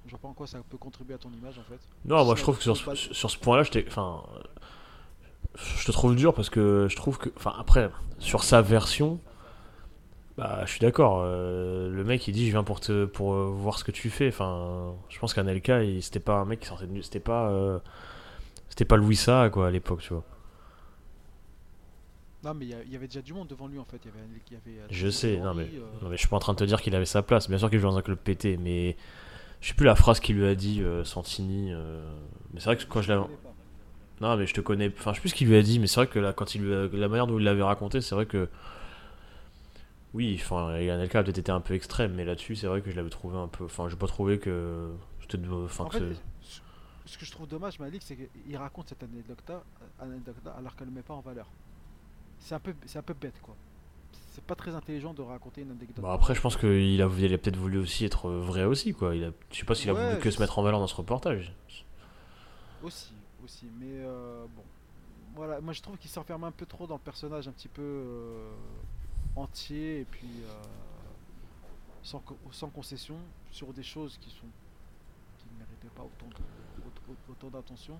Je 0.05 0.11
vois 0.11 0.19
pas 0.19 0.27
en 0.27 0.33
quoi 0.33 0.45
ça 0.45 0.59
peut 0.69 0.77
contribuer 0.77 1.15
à 1.15 1.17
ton 1.17 1.31
image 1.31 1.57
en 1.57 1.63
fait. 1.63 1.79
Non, 2.05 2.23
moi 2.25 2.35
je 2.35 2.41
trouve 2.43 2.57
que 2.57 2.63
sur, 2.63 2.77
sur 2.95 3.31
ce 3.31 3.37
point-là, 3.39 3.63
je 3.63 3.87
enfin, 3.87 4.23
je 5.55 5.85
te 5.85 5.91
trouve 5.91 6.15
dur 6.15 6.33
parce 6.33 6.49
que 6.49 6.87
je 6.89 6.95
trouve 6.95 7.17
que, 7.17 7.29
enfin, 7.37 7.53
après, 7.57 7.89
sur 8.19 8.43
sa 8.43 8.61
version, 8.61 9.19
bah, 10.37 10.61
je 10.65 10.71
suis 10.71 10.79
d'accord. 10.79 11.21
euh, 11.23 11.89
le 11.89 12.03
mec, 12.03 12.27
il 12.27 12.33
dit, 12.33 12.45
je 12.47 12.51
viens 12.51 12.63
pour 12.63 12.81
te, 12.81 13.05
pour 13.05 13.33
euh, 13.33 13.45
voir 13.47 13.79
ce 13.79 13.83
que 13.83 13.91
tu 13.91 14.09
fais. 14.09 14.27
Enfin, 14.27 14.93
je 15.09 15.17
pense 15.19 15.33
qu'Anelka, 15.33 15.83
il- 15.83 16.03
c'était 16.03 16.19
pas 16.19 16.35
un 16.39 16.45
mec 16.45 16.59
qui 16.59 16.67
sortait 16.67 16.87
de, 16.87 17.01
c'était 17.01 17.19
pas, 17.21 17.49
euh, 17.49 17.79
c'était 18.69 18.85
pas 18.85 18.97
Louis 18.97 19.15
Sa, 19.15 19.49
quoi, 19.49 19.67
à 19.67 19.71
l'époque, 19.71 20.01
tu 20.01 20.13
vois. 20.13 20.23
Non 22.43 22.53
mais 22.53 22.65
il 22.65 22.93
y, 22.93 22.95
avait 22.95 23.07
déjà 23.07 23.23
du 23.23 23.33
monde 23.33 23.47
devant 23.47 23.65
lui 23.65 23.79
en 23.79 23.85
fait. 23.85 23.97
Il 24.05 24.07
y 24.07 24.11
avait, 24.11 24.69
il 24.69 24.75
y 24.75 24.79
avait 24.79 24.93
Je 24.93 25.09
sais, 25.09 25.37
non 25.37 25.55
mais, 25.55 25.63
Henry, 25.63 25.77
euh, 25.77 26.03
non 26.03 26.09
mais 26.09 26.15
je 26.15 26.19
suis 26.19 26.27
pas 26.27 26.35
en 26.35 26.39
train 26.39 26.53
de 26.53 26.59
te 26.59 26.63
dire 26.63 26.79
qu'il 26.79 26.93
avait 26.93 27.05
sa 27.05 27.23
place. 27.23 27.49
Bien 27.49 27.57
sûr 27.57 27.71
qu'il 27.71 27.79
joue 27.79 27.87
dans 27.87 27.97
un 27.97 28.03
club 28.03 28.19
pété, 28.19 28.57
mais 28.57 28.95
je 29.61 29.69
sais 29.69 29.73
plus 29.73 29.87
la 29.87 29.95
phrase 29.95 30.19
qu'il 30.19 30.35
lui 30.35 30.45
a 30.45 30.53
dit 30.53 30.83
Santini. 31.05 31.71
mais 32.53 32.59
c'est 32.59 32.65
vrai 32.65 32.77
que 32.77 32.83
quand 32.83 33.01
je 33.01 33.09
l'avais, 33.09 33.23
connais 33.23 33.37
pas. 33.37 33.53
Non, 34.21 34.37
mais 34.37 34.45
je 34.45 34.53
te 34.53 34.61
connais. 34.61 34.91
Enfin, 34.95 35.11
je 35.11 35.15
sais 35.15 35.21
plus 35.21 35.29
ce 35.29 35.33
qu'il 35.35 35.47
lui 35.47 35.57
a 35.57 35.63
dit, 35.63 35.79
mais 35.79 35.87
c'est 35.87 35.95
vrai 35.95 36.07
que 36.07 36.19
là, 36.19 36.33
quand 36.33 36.53
il 36.53 36.69
la 36.69 37.07
manière 37.07 37.25
dont 37.25 37.39
il 37.39 37.45
l'avait 37.45 37.63
raconté, 37.63 37.99
c'est 38.01 38.13
vrai 38.13 38.27
que. 38.27 38.47
Oui, 40.15 40.39
enfin, 40.41 40.75
et 40.77 40.89
Anelka 40.89 41.19
a 41.19 41.23
peut-être 41.23 41.37
été 41.39 41.51
un 41.51 41.59
peu 41.59 41.73
extrême, 41.73 42.13
mais 42.15 42.23
là-dessus, 42.25 42.55
c'est 42.55 42.67
vrai 42.67 42.81
que 42.81 42.89
je 42.89 42.95
l'avais 42.95 43.09
trouvé 43.09 43.37
un 43.37 43.49
peu. 43.49 43.65
Enfin, 43.65 43.89
j'ai 43.89 43.97
pas 43.97 44.07
trouvé 44.07 44.39
que. 44.39 44.91
Enfin, 45.65 45.83
En 45.83 45.87
que 45.89 45.99
fait, 45.99 46.15
c'est- 46.41 46.61
ce- 47.05 47.17
que 47.17 47.25
je 47.25 47.31
trouve 47.31 47.47
dommage, 47.47 47.79
Malik, 47.79 48.01
c'est 48.01 48.15
qu'il 48.15 48.55
raconte 48.57 48.87
cette 48.89 49.03
anecdote-là 49.03 49.61
anecdote 49.99 50.35
alors 50.57 50.75
qu'elle 50.75 50.87
ne 50.87 50.93
met 50.93 51.01
pas 51.01 51.13
en 51.15 51.19
valeur. 51.21 51.47
C'est 52.39 52.55
un 52.55 52.59
peu, 52.59 52.73
c'est 52.85 52.97
un 52.97 53.03
peu 53.03 53.13
bête, 53.13 53.39
quoi. 53.41 53.55
C'est 54.31 54.43
pas 54.43 54.55
très 54.55 54.73
intelligent 54.75 55.13
de 55.13 55.21
raconter 55.21 55.61
une 55.61 55.71
anecdote. 55.71 55.99
Bon, 55.99 56.09
après, 56.11 56.33
je 56.35 56.41
pense 56.41 56.55
qu'il 56.57 57.01
a, 57.01 57.07
il 57.17 57.33
a 57.33 57.37
peut-être 57.37 57.57
voulu 57.57 57.77
aussi 57.77 58.05
être 58.05 58.29
vrai 58.29 58.63
aussi, 58.65 58.93
quoi. 58.93 59.15
Il 59.15 59.23
a, 59.25 59.31
je 59.51 59.57
sais 59.59 59.65
pas 59.65 59.75
s'il 59.75 59.89
a 59.89 59.93
voulu 59.93 60.19
que 60.21 60.31
se 60.31 60.39
mettre 60.41 60.57
en 60.59 60.63
valeur 60.63 60.79
dans 60.79 60.87
ce 60.87 60.95
reportage. 60.95 61.53
Aussi, 62.83 63.13
aussi. 63.43 63.67
Mais 63.79 63.87
euh, 64.03 64.45
bon, 64.55 64.63
voilà. 65.35 65.59
Moi, 65.61 65.73
je 65.73 65.81
trouve 65.81 65.97
qu'il 65.97 66.09
s'enferme 66.09 66.43
un 66.45 66.51
peu 66.51 66.65
trop 66.65 66.85
dans 66.87 66.95
le 66.95 67.01
personnage, 67.01 67.47
un 67.47 67.51
petit 67.51 67.67
peu 67.67 67.81
euh, 67.81 68.51
entier 69.35 70.01
et 70.01 70.05
puis 70.05 70.27
euh, 70.43 70.61
sans, 72.03 72.19
co- 72.19 72.37
sans 72.51 72.69
concession 72.69 73.15
sur 73.51 73.73
des 73.73 73.83
choses 73.83 74.17
qui 74.19 74.29
sont 74.29 74.47
qui 75.37 75.45
ne 75.53 75.59
méritaient 75.59 75.93
pas 75.95 76.03
autant 76.03 76.27
de- 76.27 76.83
autant- 76.87 77.19
autant 77.31 77.49
d'attention. 77.49 77.99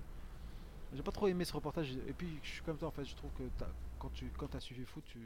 J'ai 0.94 1.02
pas 1.02 1.12
trop 1.12 1.26
aimé 1.28 1.44
ce 1.44 1.52
reportage 1.52 1.92
et 2.08 2.12
puis 2.12 2.28
je 2.42 2.48
suis 2.48 2.62
comme 2.62 2.76
toi 2.76 2.88
en 2.88 2.92
fait. 2.92 3.04
Je 3.04 3.14
trouve 3.16 3.30
que 3.32 3.42
quand 3.98 4.10
tu 4.14 4.30
quand 4.38 4.54
as 4.54 4.60
suivi 4.60 4.84
foot, 4.84 5.02
tu, 5.06 5.18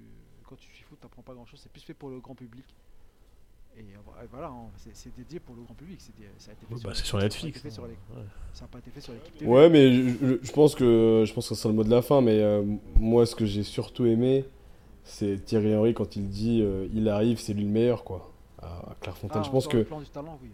quand 0.49 0.57
tu 0.57 0.73
suis 0.75 0.85
foot, 0.85 0.99
t'apprends 1.01 1.23
pas 1.23 1.35
grand 1.35 1.47
chose. 1.47 1.61
C'est 1.63 1.71
plus 1.71 1.83
fait 1.83 1.95
pour 1.95 2.09
le 2.11 2.19
grand 2.21 2.35
public. 2.35 2.65
Et 3.77 3.83
euh, 3.83 4.27
voilà, 4.33 4.49
hein, 4.49 4.69
c'est 4.77 4.97
c'est 4.97 5.15
dédié 5.15 5.39
pour 5.39 5.55
le 5.55 5.63
grand 5.63 5.75
public. 5.75 6.01
c'est 6.01 6.15
dé- 6.17 6.29
ça 6.39 6.51
a 6.51 6.55
été 6.55 6.67
fait 6.67 6.75
Oui, 6.75 6.81
sur 6.81 6.89
bah, 6.89 6.95
c'est 6.95 7.05
sur 7.05 7.19
ça 7.19 7.19
a 7.19 7.21
pas 7.21 7.27
été 7.27 7.35
Netflix. 7.47 7.61
fait 7.63 7.71
sur 7.71 7.87
les- 7.87 7.93
Ouais. 7.93 8.25
ça 8.53 8.63
n'a 8.63 8.69
pas 8.69 8.79
été 8.79 8.91
fait 8.91 9.01
sur 9.01 9.13
l'équipe. 9.13 9.47
Ouais, 9.47 9.69
mais 9.71 9.93
je, 10.43 10.53
pense 10.53 10.75
que 10.75 11.25
je 11.27 11.33
pense 11.33 11.49
que 11.49 11.55
sera 11.55 11.69
le 11.71 11.77
mot 11.77 11.85
de 11.85 11.91
la 11.91 12.03
fin. 12.03 12.21
Mais 12.21 12.41
euh, 12.43 12.65
moi, 12.97 13.27
ce 13.27 13.37
que 13.37 13.45
j'ai 13.47 13.63
surtout 13.63 14.07
aimé, 14.07 14.45
c'est 15.11 15.45
Thierry 15.45 15.75
Henry 15.75 15.95
quand 15.95 16.17
il 16.17 16.29
dit 16.29 16.63
euh, 16.63 16.87
il 16.95 17.09
arrive, 17.09 17.39
c'est 17.41 17.53
lui 17.53 17.65
le 17.65 17.71
meilleur, 17.71 18.05
quoi. 18.05 18.31
À, 18.63 18.67
à 18.67 18.97
Clairefontaine. 19.01 19.43
Ah, 19.43 19.47
je 19.47 19.51
pense 19.51 19.67
que 19.67 19.79
le 19.79 19.85
plan 19.85 20.01
du 20.01 20.07
talent, 20.07 20.39
oui. 20.43 20.51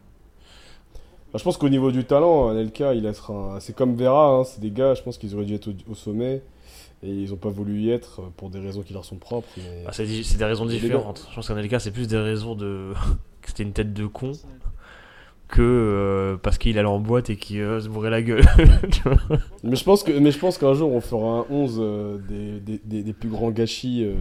Bah, 1.33 1.39
je 1.39 1.45
pense 1.45 1.57
qu'au 1.57 1.69
niveau 1.69 1.91
du 1.91 2.05
talent, 2.05 2.49
Anelka, 2.49 2.95
il 2.95 3.15
sera. 3.15 3.59
C'est 3.61 3.75
comme 3.75 3.97
Vera, 3.97 4.29
hein, 4.29 4.45
c'est 4.45 4.61
des 4.61 4.71
gars, 4.71 4.95
je 4.95 5.03
pense 5.03 5.19
qu'ils 5.19 5.35
auraient 5.35 5.45
dû 5.45 5.55
être 5.55 5.69
au, 5.69 5.93
au 5.93 5.95
sommet. 5.95 6.43
Et 7.03 7.11
ils 7.11 7.31
n'ont 7.31 7.37
pas 7.37 7.51
voulu 7.51 7.81
y 7.83 7.91
être 7.91 8.21
euh, 8.21 8.25
pour 8.37 8.49
des 8.49 8.59
raisons 8.59 8.83
qui 8.83 8.95
leur 8.95 9.05
sont 9.05 9.17
propres. 9.17 9.49
Mais... 9.59 9.85
Ah, 9.87 9.93
c'est 9.93 10.07
des 10.07 10.45
raisons 10.45 10.65
différentes. 10.67 11.27
Je 11.31 11.35
pense 11.35 11.49
qu'Anelka, 11.49 11.79
c'est 11.79 11.91
plus 11.91 12.09
des 12.09 12.19
raisons 12.19 12.55
de. 12.55 12.93
que 13.43 13.49
c'était 13.49 13.65
une 13.65 13.73
tête 13.73 13.93
de 13.93 14.07
con 14.07 14.33
que 15.49 15.63
euh, 15.63 16.37
parce 16.37 16.59
qu'il 16.59 16.79
allait 16.79 16.89
en 16.89 16.99
boîte 16.99 17.31
et 17.31 17.37
qu'il 17.37 17.61
euh, 17.61 17.81
se 17.81 17.89
bourrait 17.89 18.11
la 18.11 18.23
gueule. 18.23 18.45
Mais 19.63 19.77
je 19.77 19.85
pense 19.85 20.03
que, 20.03 20.13
mais 20.13 20.31
je 20.31 20.39
pense 20.39 20.59
qu'un 20.59 20.75
jour 20.75 20.91
on 20.93 21.01
fera 21.01 21.41
un 21.41 21.47
11 21.51 21.79
euh, 21.81 22.19
des, 22.29 22.61
des, 22.61 22.81
des- 22.85 23.03
des 23.03 23.13
plus 23.13 23.29
grands 23.29 23.51
gâchis 23.51 24.05
euh, 24.05 24.15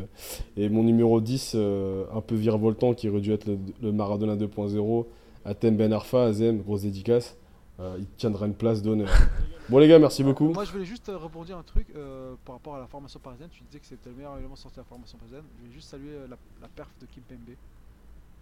et 0.58 0.70
mon 0.70 0.84
numéro 0.84 1.22
10 1.22 1.54
euh, 1.56 2.06
un 2.14 2.22
peu 2.22 2.36
virevoltant 2.36 2.94
qui 2.94 3.10
aurait 3.10 3.22
dû 3.22 3.32
être 3.32 3.46
le, 3.46 3.58
le 3.82 3.92
Maradona 3.92 4.36
2.0 4.36 5.06
Atem 5.46 5.78
Ben 5.78 5.94
Arfa 5.94 6.24
Azem 6.26 6.62
grosse 6.62 6.82
dédicace 6.84 7.38
euh, 7.80 7.96
il 8.00 8.06
tiendra 8.18 8.46
une 8.48 8.54
place 8.56 8.82
d'honneur 8.82 9.10
bon 9.70 9.78
les 9.80 9.88
gars 9.88 10.00
merci 10.00 10.24
beaucoup 10.24 10.50
Moi, 10.50 10.64
je 10.64 10.72
voulais 10.72 10.86
juste 10.86 11.12
rebondir 11.14 11.58
un 11.58 11.64
truc 11.64 11.88
euh, 11.96 12.34
par 12.46 12.56
rapport 12.56 12.76
à 12.76 12.80
la 12.80 12.88
formation 12.88 13.20
parisienne. 13.20 13.50
Tu 13.52 13.64
disais 13.64 13.80
que 13.80 13.86
c'était 13.86 14.10
le 14.10 14.16
meilleur 14.16 14.38
élément 14.38 14.56
sorti 14.56 14.78
de 14.78 14.82
la 14.82 14.86
formation 14.86 15.18
parisienne. 15.18 15.42
Je 15.56 15.62
voulais 15.64 15.74
juste 15.74 15.90
saluer 15.90 16.12
la, 16.30 16.38
la 16.62 16.68
perf 16.74 16.90
de 17.02 17.06
Kim 17.08 17.22
Pembe, 17.28 17.56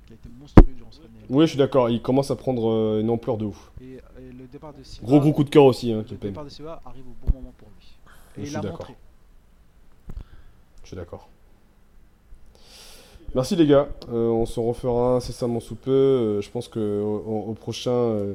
qui 0.06 0.14
a 0.14 0.16
été 0.16 0.30
monstrueux 0.40 0.74
durant 0.76 0.92
ce 0.92 1.00
René. 1.00 1.10
oui 1.30 1.46
je 1.46 1.50
suis 1.50 1.58
d'accord 1.58 1.90
il 1.90 2.02
commence 2.02 2.32
à 2.32 2.36
prendre 2.36 2.70
euh, 2.70 3.02
une 3.02 3.10
ampleur 3.10 3.38
de 3.38 3.46
ouf 3.46 3.72
Et, 3.82 3.94
et 3.94 4.00
le 4.38 4.46
départ 4.52 4.74
de 4.74 4.84
Silva, 4.84 5.08
gros 5.08 5.20
gros 5.20 5.32
coup 5.34 5.44
de 5.44 5.50
cœur 5.50 5.66
aussi 5.66 5.92
hein, 5.92 6.04
le 6.10 6.18
départ 6.18 6.44
de 6.46 6.50
Silva 6.50 6.82
arrive 6.86 7.04
au 7.08 7.26
bon 7.26 7.38
moment 7.40 7.54
pour 7.58 7.70
lui. 7.80 7.88
Je 8.38 8.42
Et 8.42 8.46
suis 8.46 8.52
il 8.52 8.56
l'a 8.56 8.62
d'accord. 8.62 8.80
montré. 8.80 8.96
je 10.84 10.88
suis 10.88 10.96
d'accord 10.98 11.30
merci 13.36 13.56
les 13.56 13.66
gars 13.68 13.88
Euh, 14.12 14.28
on 14.30 14.46
se 14.46 14.60
refera 14.60 15.16
incessamment 15.16 15.60
sous 15.60 15.76
peu 15.76 15.92
Euh, 15.92 16.42
je 16.42 16.50
pense 16.50 16.68
que 16.68 17.02
au, 17.02 17.54
prochain 17.54 17.92
euh, 17.92 18.34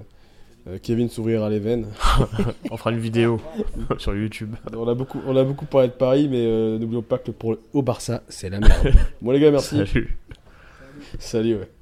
euh, 0.67 0.79
Kevin 0.83 1.09
sourira 1.09 1.49
les 1.49 1.61
veines 1.61 1.87
On 2.71 2.77
fera 2.77 2.91
une 2.91 2.99
vidéo 2.99 3.41
sur 3.99 4.15
YouTube. 4.15 4.55
On 4.77 4.87
a 4.89 4.95
beaucoup, 4.95 5.21
on 5.27 5.37
a 5.37 5.45
beaucoup 5.45 5.67
parlé 5.67 5.89
de 5.89 5.93
Paris, 5.95 6.29
mais 6.29 6.45
euh, 6.45 6.79
n'oublions 6.79 7.03
pas 7.03 7.19
que 7.19 7.31
pour 7.31 7.53
le 7.53 7.61
au 7.73 7.81
Barça, 7.83 8.23
c'est 8.29 8.51
la 8.51 8.59
merde. 8.61 8.93
bon 9.23 9.31
les 9.31 9.41
gars, 9.41 9.51
merci. 9.51 9.77
Salut. 9.79 10.19
Salut, 11.19 11.57
ouais. 11.57 11.78